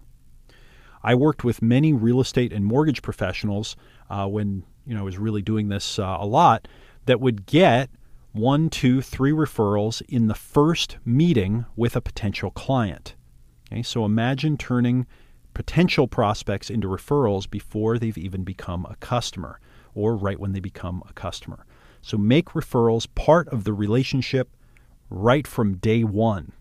I 1.03 1.15
worked 1.15 1.45
with 1.45 1.61
many 1.61 1.93
real 1.93 2.23
estate 2.23 2.55
and 2.55 2.65
mortgage 2.65 3.03
professionals 3.03 3.77
uh, 4.09 4.27
when 4.27 4.65
you 4.87 4.95
know 4.95 5.01
I 5.01 5.05
was 5.05 5.19
really 5.19 5.43
doing 5.43 5.69
this 5.69 5.99
uh, 5.99 6.17
a 6.19 6.25
lot 6.25 6.67
that 7.05 7.21
would 7.21 7.45
get 7.45 7.91
one, 8.33 8.71
two, 8.71 9.03
three 9.03 9.33
referrals 9.33 10.03
in 10.09 10.29
the 10.29 10.35
first 10.35 10.99
meeting 11.05 11.67
with 11.77 11.97
a 11.97 12.01
potential 12.01 12.51
client. 12.51 13.17
Okay, 13.73 13.83
so 13.83 14.05
imagine 14.05 14.57
turning 14.57 15.07
potential 15.55 16.07
prospects 16.07 16.71
into 16.71 16.89
referrals 16.89 17.51
before 17.51 17.99
they've 17.99 18.19
even 18.19 18.45
become 18.45 18.87
a 18.89 18.97
customer 18.97 19.61
or 19.95 20.17
right 20.17 20.39
when 20.39 20.53
they 20.53 20.61
become 20.61 21.03
a 21.09 21.13
customer. 21.13 21.65
So 22.03 22.17
make 22.17 22.51
referrals 22.51 23.07
part 23.15 23.49
of 23.49 23.65
the 23.65 23.73
relationship 23.73 24.57
right 25.11 25.47
from 25.47 25.77
day 25.77 26.05
one. 26.05 26.53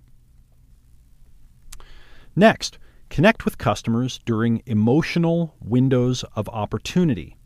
Next, 2.36 2.78
connect 3.10 3.46
with 3.46 3.58
customers 3.58 4.20
during 4.26 4.62
emotional 4.66 5.56
windows 5.62 6.24
of 6.36 6.50
opportunity. 6.50 7.38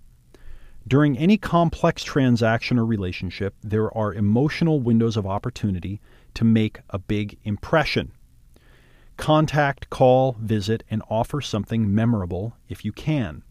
During 0.87 1.17
any 1.17 1.37
complex 1.37 2.03
transaction 2.03 2.77
or 2.77 2.85
relationship, 2.85 3.55
there 3.63 3.95
are 3.95 4.13
emotional 4.13 4.79
windows 4.79 5.15
of 5.15 5.25
opportunity 5.25 6.01
to 6.33 6.43
make 6.43 6.79
a 6.89 6.99
big 6.99 7.37
impression. 7.43 8.11
Contact, 9.15 9.89
call, 9.89 10.35
visit, 10.39 10.83
and 10.89 11.01
offer 11.09 11.39
something 11.39 11.93
memorable 11.93 12.57
if 12.67 12.83
you 12.83 12.91
can. 12.91 13.43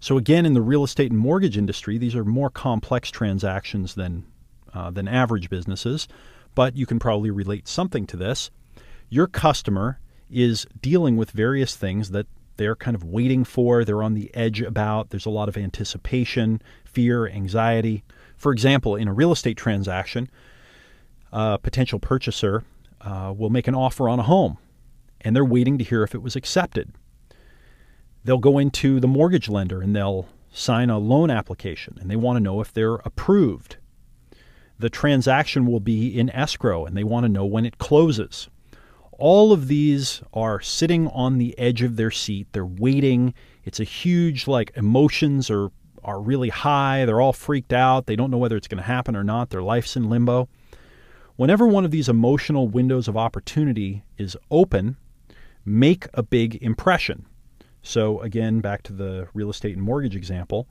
So, 0.00 0.16
again, 0.16 0.46
in 0.46 0.54
the 0.54 0.62
real 0.62 0.84
estate 0.84 1.12
and 1.12 1.20
mortgage 1.20 1.58
industry, 1.58 1.98
these 1.98 2.16
are 2.16 2.24
more 2.24 2.50
complex 2.50 3.10
transactions 3.10 3.94
than, 3.94 4.24
uh, 4.72 4.90
than 4.90 5.06
average 5.06 5.50
businesses. 5.50 6.08
but 6.54 6.76
you 6.76 6.86
can 6.86 6.98
probably 6.98 7.30
relate 7.30 7.66
something 7.66 8.06
to 8.06 8.16
this. 8.16 8.50
Your 9.08 9.26
customer 9.26 10.00
is 10.30 10.66
dealing 10.80 11.16
with 11.16 11.30
various 11.30 11.76
things 11.76 12.10
that 12.10 12.26
they're 12.56 12.76
kind 12.76 12.94
of 12.94 13.04
waiting 13.04 13.44
for, 13.44 13.84
they're 13.84 14.02
on 14.02 14.14
the 14.14 14.30
edge 14.34 14.60
about. 14.60 15.10
There's 15.10 15.26
a 15.26 15.30
lot 15.30 15.48
of 15.48 15.56
anticipation, 15.56 16.62
fear, 16.84 17.26
anxiety. 17.28 18.04
For 18.36 18.52
example, 18.52 18.96
in 18.96 19.08
a 19.08 19.12
real 19.12 19.32
estate 19.32 19.56
transaction, 19.56 20.30
a 21.32 21.58
potential 21.58 21.98
purchaser 21.98 22.64
uh, 23.00 23.32
will 23.36 23.50
make 23.50 23.68
an 23.68 23.74
offer 23.74 24.08
on 24.08 24.18
a 24.18 24.24
home 24.24 24.58
and 25.22 25.34
they're 25.34 25.44
waiting 25.44 25.78
to 25.78 25.84
hear 25.84 26.02
if 26.02 26.14
it 26.14 26.22
was 26.22 26.36
accepted. 26.36 26.92
They'll 28.24 28.38
go 28.38 28.58
into 28.58 29.00
the 29.00 29.08
mortgage 29.08 29.48
lender 29.48 29.80
and 29.80 29.96
they'll 29.96 30.28
sign 30.52 30.90
a 30.90 30.98
loan 30.98 31.30
application 31.30 31.96
and 32.00 32.10
they 32.10 32.16
want 32.16 32.36
to 32.36 32.40
know 32.40 32.60
if 32.60 32.72
they're 32.72 32.96
approved. 32.96 33.76
The 34.78 34.90
transaction 34.90 35.66
will 35.66 35.80
be 35.80 36.18
in 36.18 36.30
escrow 36.30 36.84
and 36.84 36.96
they 36.96 37.04
want 37.04 37.24
to 37.24 37.28
know 37.28 37.44
when 37.44 37.64
it 37.64 37.78
closes. 37.78 38.48
All 39.24 39.52
of 39.52 39.68
these 39.68 40.20
are 40.32 40.60
sitting 40.60 41.06
on 41.06 41.38
the 41.38 41.56
edge 41.56 41.82
of 41.82 41.94
their 41.94 42.10
seat. 42.10 42.48
They're 42.50 42.66
waiting. 42.66 43.34
It's 43.62 43.78
a 43.78 43.84
huge, 43.84 44.48
like, 44.48 44.72
emotions 44.74 45.48
are, 45.48 45.70
are 46.02 46.20
really 46.20 46.48
high. 46.48 47.04
They're 47.04 47.20
all 47.20 47.32
freaked 47.32 47.72
out. 47.72 48.06
They 48.06 48.16
don't 48.16 48.32
know 48.32 48.36
whether 48.38 48.56
it's 48.56 48.66
going 48.66 48.82
to 48.82 48.82
happen 48.82 49.14
or 49.14 49.22
not. 49.22 49.50
Their 49.50 49.62
life's 49.62 49.94
in 49.94 50.10
limbo. 50.10 50.48
Whenever 51.36 51.68
one 51.68 51.84
of 51.84 51.92
these 51.92 52.08
emotional 52.08 52.66
windows 52.66 53.06
of 53.06 53.16
opportunity 53.16 54.02
is 54.18 54.36
open, 54.50 54.96
make 55.64 56.08
a 56.14 56.24
big 56.24 56.60
impression. 56.60 57.24
So, 57.80 58.20
again, 58.22 58.58
back 58.58 58.82
to 58.82 58.92
the 58.92 59.28
real 59.34 59.50
estate 59.50 59.76
and 59.76 59.84
mortgage 59.84 60.16
example. 60.16 60.66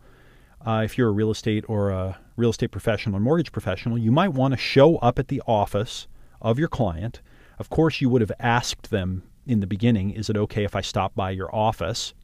Uh, 0.59 0.81
if 0.83 0.97
you're 0.97 1.07
a 1.07 1.13
real 1.13 1.31
estate 1.31 1.63
or 1.69 1.91
a 1.91 2.19
real 2.35 2.49
estate 2.49 2.71
professional 2.71 3.15
or 3.15 3.21
mortgage 3.21 3.53
professional, 3.53 3.97
you 3.97 4.11
might 4.11 4.33
want 4.33 4.53
to 4.53 4.57
show 4.57 4.97
up 4.97 5.19
at 5.19 5.29
the 5.29 5.41
office 5.47 6.09
of 6.41 6.59
your 6.59 6.67
client. 6.67 7.21
Of 7.61 7.69
course, 7.69 8.01
you 8.01 8.09
would 8.09 8.21
have 8.21 8.31
asked 8.39 8.89
them 8.89 9.21
in 9.45 9.59
the 9.59 9.67
beginning, 9.67 10.09
is 10.09 10.31
it 10.31 10.35
okay 10.35 10.63
if 10.63 10.75
I 10.75 10.81
stop 10.81 11.13
by 11.13 11.29
your 11.29 11.53
office 11.55 12.15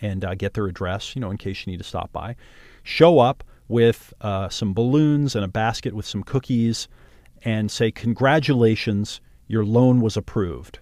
and 0.00 0.24
uh, 0.24 0.36
get 0.36 0.54
their 0.54 0.66
address, 0.66 1.16
you 1.16 1.20
know, 1.20 1.32
in 1.32 1.36
case 1.36 1.66
you 1.66 1.72
need 1.72 1.78
to 1.78 1.84
stop 1.84 2.12
by? 2.12 2.36
Show 2.84 3.18
up 3.18 3.42
with 3.66 4.14
uh, 4.20 4.48
some 4.48 4.72
balloons 4.72 5.34
and 5.34 5.44
a 5.44 5.48
basket 5.48 5.94
with 5.94 6.06
some 6.06 6.22
cookies 6.22 6.86
and 7.42 7.72
say, 7.72 7.90
Congratulations, 7.90 9.20
your 9.48 9.64
loan 9.64 10.00
was 10.00 10.16
approved 10.16 10.78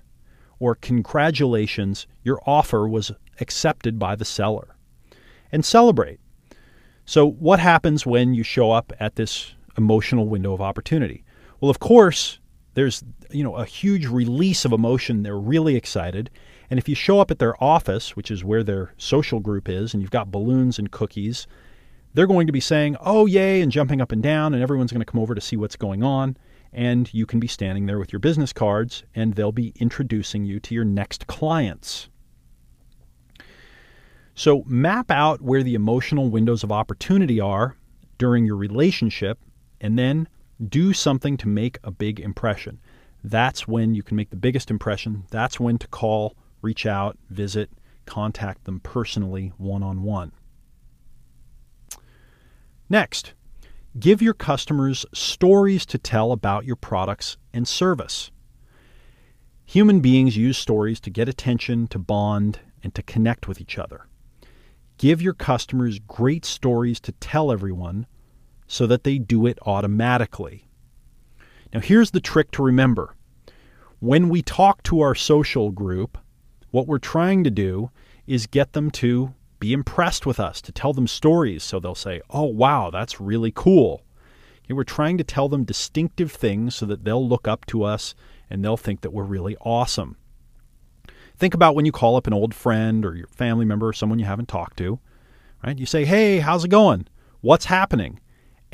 or 0.59 0.75
congratulations, 0.75 2.07
your 2.23 2.41
offer 2.47 2.87
was 2.87 3.13
accepted 3.41 3.99
by 3.99 4.15
the 4.15 4.27
seller. 4.27 4.77
And 5.51 5.65
celebrate. 5.65 6.21
So, 7.07 7.27
what 7.27 7.61
happens 7.61 8.05
when 8.05 8.35
you 8.35 8.43
show 8.43 8.73
up 8.73 8.93
at 9.01 9.17
this 9.17 9.55
emotional 9.79 10.29
window 10.29 10.53
of 10.53 10.61
opportunity? 10.61 11.25
Well, 11.61 11.71
of 11.71 11.79
course, 11.79 12.41
there's 12.75 13.03
you 13.31 13.43
know 13.43 13.57
a 13.57 13.65
huge 13.65 14.07
release 14.07 14.65
of 14.65 14.73
emotion. 14.73 15.23
They're 15.23 15.39
really 15.39 15.77
excited. 15.77 16.31
And 16.71 16.79
if 16.79 16.89
you 16.89 16.95
show 16.95 17.21
up 17.21 17.31
at 17.31 17.39
their 17.39 17.63
office, 17.63 18.17
which 18.17 18.31
is 18.31 18.45
where 18.45 18.63
their 18.63 18.93
social 18.97 19.41
group 19.41 19.69
is, 19.69 19.95
and 19.95 20.03
you've 20.03 20.11
got 20.11 20.31
balloons 20.31 20.79
and 20.79 20.91
cookies, 20.91 21.47
they're 22.15 22.27
going 22.27 22.47
to 22.47 22.53
be 22.53 22.61
saying, 22.61 22.97
"Oh, 23.01 23.27
yay!" 23.27 23.61
and 23.61 23.73
jumping 23.73 24.01
up 24.01 24.13
and 24.13 24.23
down, 24.23 24.55
and 24.55 24.63
everyone's 24.63 24.93
going 24.93 25.05
to 25.05 25.11
come 25.11 25.21
over 25.21 25.35
to 25.35 25.41
see 25.41 25.57
what's 25.57 25.77
going 25.77 26.03
on 26.03 26.37
and 26.75 27.15
you 27.15 27.25
can 27.25 27.39
be 27.39 27.47
standing 27.47 27.87
there 27.87 27.99
with 27.99 28.13
your 28.13 28.21
business 28.21 28.53
cards 28.53 29.05
and 29.15 29.35
they'll 29.35 29.53
be 29.53 29.73
introducing 29.77 30.45
you 30.45 30.59
to 30.59 30.75
your 30.75 30.85
next 30.85 31.27
clients. 31.29 32.09
So, 34.35 34.65
map 34.67 35.13
out 35.13 35.41
where 35.41 35.63
the 35.63 35.77
emotional 35.77 36.29
windows 36.29 36.65
of 36.65 36.73
opportunity 36.73 37.39
are 37.39 37.77
during 38.19 38.45
your 38.45 38.57
relationship 38.57 39.39
and 39.81 39.97
then 39.97 40.29
do 40.69 40.93
something 40.93 41.37
to 41.39 41.49
make 41.49 41.79
a 41.85 41.91
big 41.91 42.21
impression. 42.21 42.81
That's 43.23 43.67
when 43.67 43.95
you 43.95 44.03
can 44.03 44.17
make 44.17 44.31
the 44.31 44.37
biggest 44.37 44.71
impression. 44.71 45.25
That's 45.31 45.59
when 45.59 45.79
to 45.79 45.89
call, 45.89 46.37
reach 46.63 46.87
out, 46.87 47.19
visit, 47.31 47.71
contact 48.07 48.65
them 48.65 48.81
personally 48.81 49.53
one 49.57 49.83
on 49.83 50.03
one. 50.03 50.33
Next, 52.89 53.33
Give 53.99 54.21
your 54.21 54.35
customers 54.35 55.07
stories 55.15 55.87
to 55.87 55.99
tell 55.99 56.33
about 56.33 56.65
your 56.65 56.75
products 56.75 57.37
and 57.53 57.67
service. 57.67 58.33
Human 59.65 60.01
beings 60.01 60.37
use 60.37 60.59
stories 60.59 60.99
to 61.01 61.11
get 61.11 61.29
attention, 61.29 61.87
to 61.89 61.99
bond, 62.01 62.59
and 62.83 62.93
to 62.97 63.05
connect 63.05 63.47
with 63.47 63.61
each 63.61 63.79
other. 63.79 64.09
Give 64.99 65.23
your 65.23 65.33
customers 65.33 66.01
great 66.01 66.45
stories 66.45 66.99
to 67.01 67.13
tell 67.13 67.53
everyone 67.53 68.07
so 68.67 68.87
that 68.87 69.05
they 69.05 69.19
do 69.19 69.47
it 69.47 69.59
automatically. 69.63 70.69
Now, 71.73 71.81
here's 71.81 72.13
the 72.13 72.21
trick 72.21 72.51
to 72.53 72.63
remember 72.63 73.15
when 74.01 74.29
we 74.29 74.43
talk 74.43 74.83
to 74.85 75.01
our 75.01 75.15
social 75.15 75.71
group, 75.71 76.19
what 76.71 76.87
we're 76.87 76.99
trying 76.99 77.43
to 77.45 77.51
do 77.51 77.91
is 78.27 78.47
get 78.47 78.73
them 78.73 78.91
to 78.91 79.35
be 79.61 79.73
impressed 79.73 80.27
with 80.27 80.39
us, 80.39 80.61
to 80.61 80.73
tell 80.73 80.93
them 80.93 81.07
stories 81.07 81.63
so 81.63 81.81
they'll 81.81 81.95
say, 81.95 82.21
oh, 82.31 82.45
wow, 82.45 82.91
that's 82.91 83.21
really 83.21 83.51
cool. 83.51 84.03
Okay, 84.65 84.75
we're 84.75 84.85
trying 84.85 85.17
to 85.19 85.25
tell 85.25 85.49
them 85.49 85.65
distinctive 85.65 86.33
things 86.33 86.75
so 86.75 86.87
that 86.87 87.05
they'll 87.05 87.27
look 87.27 87.49
up 87.49 87.65
to 87.67 87.83
us 87.83 88.15
and 88.51 88.63
they'll 88.63 88.77
think 88.77 89.01
that 89.01 89.13
we're 89.13 89.25
really 89.25 89.57
awesome. 89.63 90.17
Think 91.37 91.55
about 91.55 91.75
when 91.75 91.87
you 91.87 91.93
call 91.93 92.17
up 92.17 92.27
an 92.27 92.35
old 92.35 92.55
friend 92.55 93.05
or 93.05 93.15
your 93.15 93.27
family 93.29 93.65
member 93.65 93.89
or 93.89 93.93
someone 93.93 94.19
you 94.19 94.25
haven't 94.25 94.49
talked 94.49 94.77
to, 94.79 94.99
right? 95.65 95.79
You 95.79 95.87
say, 95.87 96.05
hey, 96.05 96.39
how's 96.39 96.65
it 96.65 96.69
going? 96.69 97.09
What's 97.41 97.65
happening? 97.65 98.21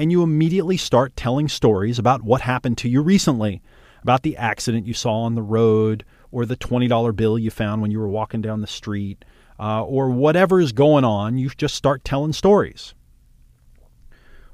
And 0.00 0.10
you 0.10 0.22
immediately 0.22 0.78
start 0.78 1.14
telling 1.14 1.46
stories 1.46 1.98
about 1.98 2.22
what 2.22 2.40
happened 2.40 2.78
to 2.78 2.88
you 2.88 3.02
recently, 3.02 3.60
about 4.02 4.22
the 4.22 4.34
accident 4.34 4.86
you 4.86 4.94
saw 4.94 5.24
on 5.24 5.34
the 5.34 5.42
road 5.42 6.06
or 6.30 6.46
the 6.46 6.56
$20 6.56 7.14
bill 7.14 7.38
you 7.38 7.50
found 7.50 7.82
when 7.82 7.90
you 7.90 7.98
were 7.98 8.08
walking 8.08 8.40
down 8.40 8.62
the 8.62 8.66
street 8.66 9.26
uh, 9.58 9.84
or 9.84 10.08
whatever 10.08 10.58
is 10.58 10.72
going 10.72 11.04
on, 11.04 11.36
you 11.36 11.50
just 11.50 11.74
start 11.74 12.02
telling 12.02 12.32
stories. 12.32 12.94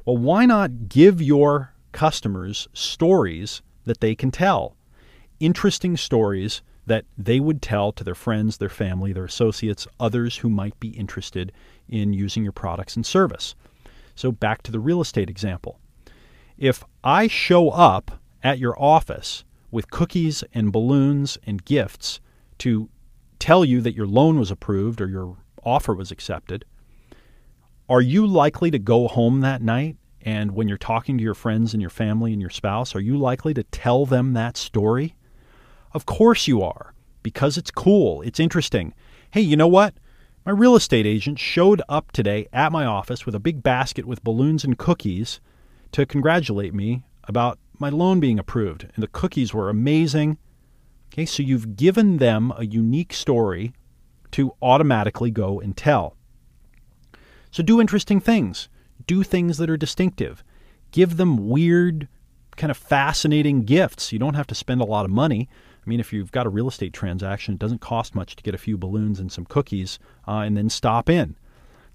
Well, 0.05 0.16
why 0.16 0.47
not 0.47 0.89
give 0.89 1.23
your 1.23 1.73
customers 1.93 2.66
stories 2.73 3.62
that 3.85 4.01
they 4.01 4.16
can 4.16 4.32
tell? 4.32 4.74
Interesting 5.39 5.97
stories 5.97 6.60
that 6.86 7.05
they 7.16 7.39
would 7.39 7.62
tell 7.62 7.93
to 7.93 8.02
their 8.02 8.16
friends, 8.16 8.56
their 8.56 8.68
family, 8.68 9.12
their 9.12 9.27
associates, 9.27 9.86
others 10.01 10.39
who 10.39 10.51
might 10.51 10.81
be 10.81 10.89
interested 10.89 11.52
in 11.89 12.12
using 12.12 12.43
your 12.43 12.51
products 12.51 12.97
and 12.97 13.06
service. 13.06 13.55
So, 14.16 14.32
back 14.32 14.62
to 14.62 14.72
the 14.72 14.80
real 14.80 15.01
estate 15.01 15.30
example. 15.30 15.78
If 16.59 16.82
I 17.05 17.28
show 17.28 17.70
up 17.70 18.18
at 18.43 18.59
your 18.59 18.80
office 18.82 19.44
with 19.70 19.90
cookies 19.90 20.43
and 20.52 20.72
balloons 20.72 21.38
and 21.47 21.64
gifts 21.64 22.18
to 22.59 22.88
tell 23.38 23.64
you 23.64 23.80
that 23.82 23.94
your 23.94 24.06
loan 24.06 24.38
was 24.38 24.51
approved 24.51 25.01
or 25.01 25.06
your 25.06 25.36
offer 25.62 25.94
was 25.94 26.10
accepted, 26.10 26.64
are 27.88 28.01
you 28.01 28.26
likely 28.26 28.72
to 28.72 28.78
go 28.78 29.06
home 29.06 29.43
that 29.43 29.62
night 29.62 29.97
and 30.26 30.51
when 30.51 30.66
you're 30.66 30.76
talking 30.76 31.16
to 31.16 31.22
your 31.22 31.34
friends 31.34 31.72
and 31.72 31.80
your 31.80 31.88
family 31.88 32.32
and 32.32 32.40
your 32.40 32.51
spouse, 32.51 32.97
are 32.97 33.01
you 33.01 33.16
likely 33.16 33.55
to 33.55 33.62
tell 33.62 34.06
them 34.06 34.32
that 34.32 34.56
story? 34.56 35.14
Of 35.93 36.05
course 36.05 36.48
you 36.48 36.62
are, 36.62 36.94
because 37.22 37.56
it's 37.56 37.70
cool, 37.70 38.22
it's 38.22 38.40
interesting. 38.40 38.93
Hey, 39.30 39.43
you 39.43 39.56
know 39.56 39.68
what? 39.68 39.94
My 40.47 40.52
real 40.52 40.77
estate 40.77 41.06
agent 41.06 41.40
showed 41.40 41.82
up 41.89 42.12
today 42.12 42.47
at 42.52 42.70
my 42.70 42.85
office 42.85 43.27
with 43.27 43.35
a 43.35 43.40
big 43.40 43.64
basket 43.64 44.05
with 44.05 44.23
balloons 44.23 44.62
and 44.62 44.78
cookies 44.78 45.40
to 45.90 46.06
congratulate 46.06 46.73
me 46.73 47.02
about 47.24 47.59
my 47.81 47.89
loan 47.89 48.20
being 48.20 48.39
approved. 48.39 48.85
And 48.94 49.02
the 49.02 49.09
cookies 49.09 49.52
were 49.52 49.68
amazing. 49.68 50.39
Okay, 51.09 51.27
so 51.27 51.43
you've 51.43 51.74
given 51.74 52.18
them 52.18 52.52
a 52.56 52.64
unique 52.64 53.12
story 53.12 53.73
to 54.31 54.55
automatically 54.62 55.32
go 55.32 55.59
and 55.59 55.77
tell. 55.77 56.14
So 57.51 57.64
do 57.64 57.81
interesting 57.81 58.20
things. 58.20 58.68
Do 59.09 59.24
things 59.24 59.59
that 59.59 59.68
are 59.68 59.77
distinctive. 59.77 60.44
Give 60.93 61.16
them 61.16 61.48
weird, 61.48 62.06
kind 62.56 62.70
of 62.70 62.77
fascinating 62.77 63.64
gifts. 63.64 64.12
You 64.12 64.20
don't 64.20 64.35
have 64.35 64.47
to 64.47 64.55
spend 64.55 64.81
a 64.81 64.85
lot 64.85 65.06
of 65.06 65.10
money. 65.10 65.48
I 65.86 65.88
mean, 65.88 66.00
if 66.00 66.12
you've 66.12 66.32
got 66.32 66.46
a 66.46 66.50
real 66.50 66.66
estate 66.66 66.92
transaction, 66.92 67.54
it 67.54 67.60
doesn't 67.60 67.80
cost 67.80 68.14
much 68.14 68.34
to 68.36 68.42
get 68.42 68.54
a 68.54 68.58
few 68.58 68.76
balloons 68.76 69.20
and 69.20 69.30
some 69.30 69.44
cookies 69.44 69.98
uh, 70.26 70.38
and 70.38 70.56
then 70.56 70.68
stop 70.68 71.08
in. 71.08 71.36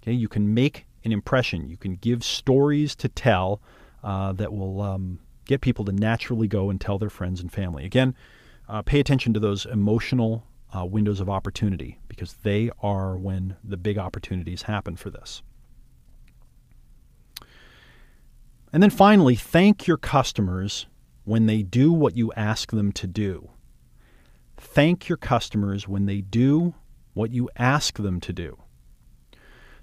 Okay, 0.01 0.13
you 0.13 0.29
can 0.29 0.53
make 0.53 0.85
an 1.03 1.11
impression. 1.11 1.69
You 1.69 1.77
can 1.77 1.95
give 1.95 2.23
stories 2.23 2.95
to 2.95 3.09
tell 3.09 3.61
uh, 4.03 4.31
that 4.33 4.53
will 4.53 4.81
um, 4.81 5.19
get 5.45 5.59
people 5.59 5.83
to 5.85 5.91
naturally 5.91 6.47
go 6.47 6.69
and 6.69 6.79
tell 6.79 6.97
their 6.97 7.09
friends 7.09 7.41
and 7.41 7.51
family. 7.51 7.83
Again, 7.83 8.15
uh, 8.69 8.81
pay 8.81 9.01
attention 9.01 9.33
to 9.33 9.39
those 9.39 9.65
emotional 9.65 10.45
uh, 10.73 10.85
windows 10.85 11.19
of 11.19 11.29
opportunity 11.29 11.99
because 12.07 12.35
they 12.43 12.71
are 12.81 13.17
when 13.17 13.57
the 13.61 13.77
big 13.77 13.97
opportunities 13.97 14.63
happen 14.63 14.95
for 14.95 15.09
this. 15.09 15.43
And 18.71 18.81
then 18.81 18.89
finally, 18.89 19.35
thank 19.35 19.85
your 19.85 19.97
customers 19.97 20.87
when 21.25 21.45
they 21.45 21.61
do 21.61 21.91
what 21.91 22.15
you 22.15 22.31
ask 22.37 22.71
them 22.71 22.93
to 22.93 23.05
do. 23.05 23.49
Thank 24.61 25.09
your 25.09 25.17
customers 25.17 25.87
when 25.87 26.05
they 26.05 26.21
do 26.21 26.75
what 27.13 27.31
you 27.31 27.49
ask 27.57 27.97
them 27.97 28.19
to 28.21 28.31
do. 28.31 28.57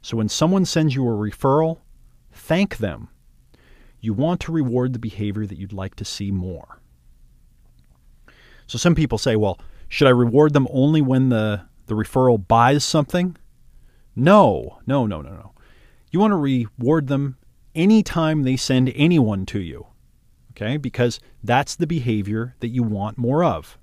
So 0.00 0.16
when 0.16 0.28
someone 0.28 0.64
sends 0.64 0.94
you 0.94 1.02
a 1.06 1.10
referral, 1.10 1.80
thank 2.32 2.78
them. 2.78 3.08
you 4.00 4.14
want 4.14 4.40
to 4.42 4.52
reward 4.52 4.92
the 4.92 4.98
behavior 4.98 5.44
that 5.46 5.58
you'd 5.58 5.72
like 5.72 5.96
to 5.96 6.04
see 6.04 6.30
more. 6.30 6.80
So 8.66 8.78
some 8.78 8.94
people 8.94 9.18
say, 9.18 9.34
well, 9.34 9.58
should 9.88 10.06
I 10.06 10.10
reward 10.10 10.52
them 10.52 10.68
only 10.70 11.02
when 11.02 11.30
the, 11.30 11.62
the 11.86 11.94
referral 11.94 12.46
buys 12.46 12.84
something? 12.84 13.36
No, 14.14 14.78
no, 14.86 15.06
no, 15.06 15.20
no, 15.20 15.30
no. 15.30 15.52
You 16.10 16.20
want 16.20 16.32
to 16.32 16.36
reward 16.36 17.08
them 17.08 17.36
anytime 17.74 18.42
they 18.42 18.56
send 18.56 18.92
anyone 18.94 19.46
to 19.46 19.60
you, 19.60 19.86
okay? 20.52 20.76
Because 20.76 21.18
that's 21.42 21.76
the 21.76 21.86
behavior 21.86 22.54
that 22.60 22.68
you 22.68 22.82
want 22.82 23.18
more 23.18 23.42
of. 23.42 23.77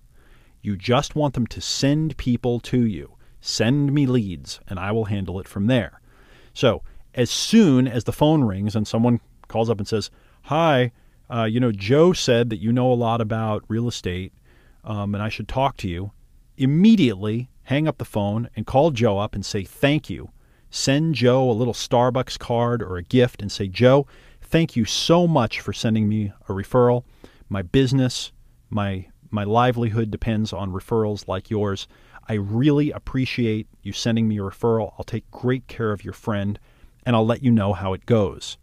You 0.66 0.76
just 0.76 1.16
want 1.16 1.36
them 1.36 1.46
to 1.48 1.62
send 1.62 2.18
people 2.18 2.60
to 2.62 2.86
you. 2.86 3.16
Send 3.40 3.94
me 3.94 4.08
leads, 4.08 4.60
and 4.68 4.80
I 4.80 4.92
will 4.92 5.06
handle 5.06 5.40
it 5.40 5.48
from 5.48 5.68
there. 5.68 6.02
So, 6.54 6.82
as 7.14 7.30
soon 7.30 7.88
as 7.88 8.06
the 8.06 8.12
phone 8.12 8.44
rings 8.44 8.76
and 8.76 8.88
someone 8.88 9.22
calls 9.48 9.70
up 9.70 9.78
and 9.78 9.88
says, 9.88 10.10
Hi, 10.44 10.92
uh, 11.30 11.44
you 11.44 11.60
know, 11.60 11.72
Joe 11.72 12.14
said 12.14 12.50
that 12.50 12.58
you 12.62 12.74
know 12.74 12.92
a 12.92 12.96
lot 12.96 13.22
about 13.22 13.64
real 13.68 13.88
estate 13.88 14.34
um, 14.86 15.16
and 15.16 15.24
I 15.24 15.30
should 15.30 15.48
talk 15.48 15.78
to 15.78 15.88
you, 15.88 16.12
immediately 16.58 17.50
hang 17.64 17.88
up 17.88 17.98
the 17.98 18.06
phone 18.06 18.50
and 18.56 18.66
call 18.66 18.92
Joe 18.92 19.18
up 19.18 19.34
and 19.34 19.46
say 19.46 19.64
thank 19.64 20.10
you. 20.10 20.30
Send 20.70 21.16
Joe 21.16 21.50
a 21.50 21.54
little 21.54 21.74
Starbucks 21.74 22.38
card 22.38 22.82
or 22.82 22.98
a 22.98 23.04
gift 23.04 23.42
and 23.42 23.52
say, 23.52 23.68
Joe, 23.68 24.06
thank 24.42 24.76
you 24.76 24.86
so 24.86 25.28
much 25.28 25.60
for 25.60 25.74
sending 25.74 26.08
me 26.08 26.32
a 26.48 26.54
referral. 26.54 27.04
My 27.50 27.62
business, 27.62 28.32
my 28.70 29.08
my 29.36 29.44
livelihood 29.44 30.10
depends 30.10 30.52
on 30.52 30.72
referrals 30.72 31.28
like 31.28 31.50
yours. 31.50 31.88
I 32.28 32.34
really 32.34 32.90
appreciate 32.92 33.68
you 33.84 33.92
sending 33.92 34.28
me 34.28 34.38
a 34.40 34.42
referral. 34.42 34.94
I'll 34.98 35.06
take 35.06 35.30
great 35.30 35.68
care 35.68 35.92
of 35.92 36.04
your 36.04 36.14
friend 36.14 36.58
and 37.06 37.16
I'll 37.16 37.26
let 37.26 37.44
you 37.44 37.52
know 37.52 37.74
how 37.74 37.94
it 37.94 38.06
goes. 38.08 38.58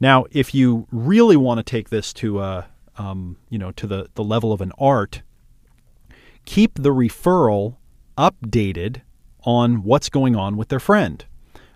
Now, 0.00 0.26
if 0.30 0.54
you 0.54 0.86
really 0.92 1.36
want 1.36 1.58
to 1.58 1.62
take 1.62 1.88
this 1.88 2.12
to 2.14 2.40
a, 2.40 2.68
um, 2.96 3.38
you 3.48 3.58
know, 3.58 3.72
to 3.72 3.86
the, 3.86 4.10
the 4.14 4.24
level 4.24 4.52
of 4.52 4.60
an 4.60 4.72
art, 4.78 5.22
keep 6.44 6.74
the 6.74 6.90
referral 6.90 7.76
updated 8.16 9.00
on 9.44 9.82
what's 9.82 10.08
going 10.08 10.36
on 10.36 10.56
with 10.56 10.68
their 10.68 10.80
friend. 10.80 11.24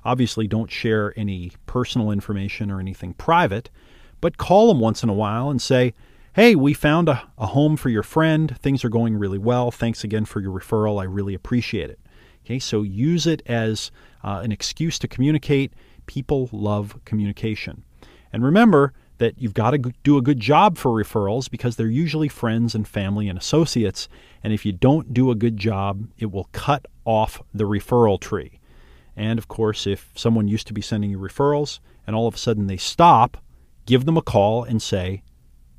Obviously, 0.04 0.46
don't 0.46 0.70
share 0.70 1.14
any 1.16 1.52
personal 1.66 2.10
information 2.10 2.70
or 2.70 2.80
anything 2.80 3.14
private, 3.14 3.70
but 4.20 4.36
call 4.36 4.68
them 4.68 4.80
once 4.80 5.02
in 5.02 5.08
a 5.08 5.14
while 5.14 5.48
and 5.48 5.62
say, 5.62 5.94
Hey, 6.34 6.54
we 6.54 6.72
found 6.72 7.10
a, 7.10 7.28
a 7.36 7.48
home 7.48 7.76
for 7.76 7.90
your 7.90 8.02
friend. 8.02 8.56
Things 8.56 8.86
are 8.86 8.88
going 8.88 9.18
really 9.18 9.36
well. 9.36 9.70
Thanks 9.70 10.02
again 10.02 10.24
for 10.24 10.40
your 10.40 10.58
referral. 10.58 10.98
I 10.98 11.04
really 11.04 11.34
appreciate 11.34 11.90
it. 11.90 12.00
Okay, 12.46 12.58
so 12.58 12.80
use 12.80 13.26
it 13.26 13.42
as 13.44 13.90
uh, 14.24 14.40
an 14.42 14.50
excuse 14.50 14.98
to 15.00 15.08
communicate. 15.08 15.74
People 16.06 16.48
love 16.50 16.98
communication. 17.04 17.84
And 18.32 18.42
remember 18.42 18.94
that 19.18 19.38
you've 19.42 19.52
got 19.52 19.72
to 19.72 19.78
do 20.04 20.16
a 20.16 20.22
good 20.22 20.40
job 20.40 20.78
for 20.78 20.90
referrals 20.90 21.50
because 21.50 21.76
they're 21.76 21.86
usually 21.86 22.28
friends 22.28 22.74
and 22.74 22.88
family 22.88 23.28
and 23.28 23.38
associates. 23.38 24.08
And 24.42 24.54
if 24.54 24.64
you 24.64 24.72
don't 24.72 25.12
do 25.12 25.30
a 25.30 25.34
good 25.34 25.58
job, 25.58 26.08
it 26.16 26.32
will 26.32 26.48
cut 26.52 26.86
off 27.04 27.42
the 27.52 27.64
referral 27.64 28.18
tree. 28.18 28.58
And 29.14 29.38
of 29.38 29.48
course, 29.48 29.86
if 29.86 30.10
someone 30.14 30.48
used 30.48 30.66
to 30.68 30.72
be 30.72 30.80
sending 30.80 31.10
you 31.10 31.18
referrals 31.18 31.78
and 32.06 32.16
all 32.16 32.26
of 32.26 32.36
a 32.36 32.38
sudden 32.38 32.68
they 32.68 32.78
stop, 32.78 33.36
give 33.84 34.06
them 34.06 34.16
a 34.16 34.22
call 34.22 34.64
and 34.64 34.80
say, 34.80 35.22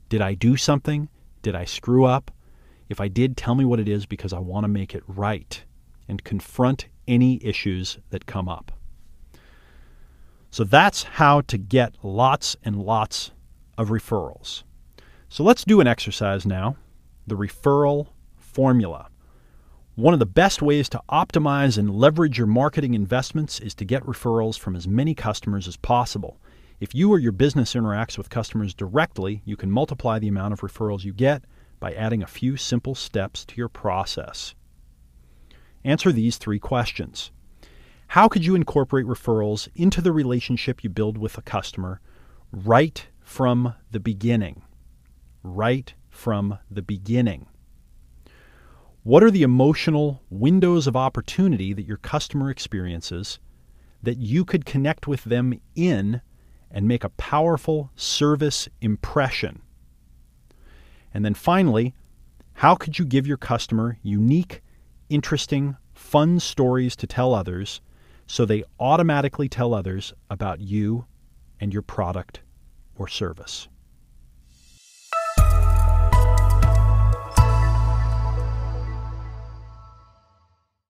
did 0.10 0.22
I 0.22 0.34
do 0.34 0.58
something? 0.58 1.10
Did 1.42 1.56
I 1.56 1.66
screw 1.66 2.06
up? 2.06 2.32
If 2.90 3.02
I 3.02 3.08
did, 3.08 3.38
tell 3.38 3.56
me 3.56 3.66
what 3.66 3.80
it 3.80 3.90
is 3.90 4.06
because 4.06 4.34
I 4.34 4.40
want 4.40 4.64
to 4.66 4.68
make 4.68 4.94
it 4.94 5.04
right 5.08 5.64
and 6.08 6.24
confront 6.24 6.88
any 7.08 7.44
issues 7.44 7.98
that 8.10 8.26
come 8.26 8.48
up. 8.48 8.72
So 10.52 10.64
that's 10.64 11.04
how 11.04 11.42
to 11.42 11.58
get 11.58 11.96
lots 12.04 12.56
and 12.64 12.82
lots 12.82 13.32
of 13.78 13.90
referrals. 13.90 14.64
So 15.30 15.44
let's 15.44 15.64
do 15.64 15.82
an 15.82 15.88
exercise 15.88 16.46
now 16.46 16.76
the 17.26 17.36
referral 17.36 18.08
formula. 18.36 19.08
One 19.96 20.14
of 20.14 20.20
the 20.20 20.26
best 20.26 20.62
ways 20.62 20.90
to 20.90 21.02
optimize 21.10 21.78
and 21.78 21.90
leverage 21.90 22.38
your 22.38 22.48
marketing 22.48 22.94
investments 22.94 23.60
is 23.60 23.74
to 23.76 23.86
get 23.86 24.04
referrals 24.04 24.60
from 24.60 24.76
as 24.76 24.88
many 24.88 25.16
customers 25.16 25.68
as 25.68 25.78
possible. 25.78 26.40
If 26.84 26.94
you 26.94 27.14
or 27.14 27.18
your 27.18 27.32
business 27.32 27.76
interacts 27.76 28.18
with 28.18 28.30
customers 28.30 28.74
directly, 28.74 29.42
you 29.46 29.56
can 29.56 29.72
multiply 29.72 30.20
the 30.20 30.28
amount 30.28 30.52
of 30.52 30.60
referrals 30.60 31.06
you 31.06 31.14
get 31.14 31.46
by 31.80 31.94
adding 31.94 32.22
a 32.22 32.28
few 32.28 32.58
simple 32.58 32.94
steps 32.94 33.46
to 33.46 33.56
your 33.56 33.70
process. 33.70 34.54
Answer 35.86 36.12
these 36.12 36.38
three 36.38 36.60
questions. 36.60 37.32
How 38.08 38.28
could 38.28 38.46
you 38.46 38.54
incorporate 38.54 39.06
referrals 39.06 39.70
into 39.76 40.02
the 40.02 40.12
relationship 40.12 40.84
you 40.84 40.90
build 40.90 41.18
with 41.18 41.38
a 41.38 41.42
customer 41.42 42.02
right 42.52 43.08
from 43.22 43.76
the 43.92 44.02
beginning? 44.02 44.64
Right 45.42 45.94
from 46.10 46.60
the 46.70 46.82
beginning. 46.82 47.48
What 49.04 49.24
are 49.24 49.32
the 49.32 49.44
emotional 49.44 50.22
windows 50.30 50.86
of 50.86 50.98
opportunity 50.98 51.72
that 51.72 51.88
your 51.88 51.96
customer 51.96 52.50
experiences 52.50 53.40
that 54.02 54.18
you 54.18 54.44
could 54.44 54.66
connect 54.66 55.08
with 55.08 55.24
them 55.24 55.62
in 55.78 56.20
and 56.74 56.88
make 56.88 57.04
a 57.04 57.10
powerful 57.10 57.92
service 57.96 58.68
impression. 58.82 59.62
And 61.14 61.24
then 61.24 61.36
finally, 61.36 61.94
how 62.56 62.76
could 62.76 62.98
you 62.98 63.06
give 63.06 63.28
your 63.28 63.38
customer 63.38 64.00
unique, 64.02 64.62
interesting, 65.10 65.78
fun 65.94 66.40
stories 66.40 66.96
to 66.98 67.08
tell 67.08 67.34
others 67.34 67.80
so 68.26 68.46
they 68.46 68.64
automatically 68.80 69.48
tell 69.48 69.74
others 69.74 70.14
about 70.30 70.60
you 70.60 71.06
and 71.60 71.72
your 71.72 71.84
product 71.84 72.42
or 72.96 73.08
service? 73.08 73.68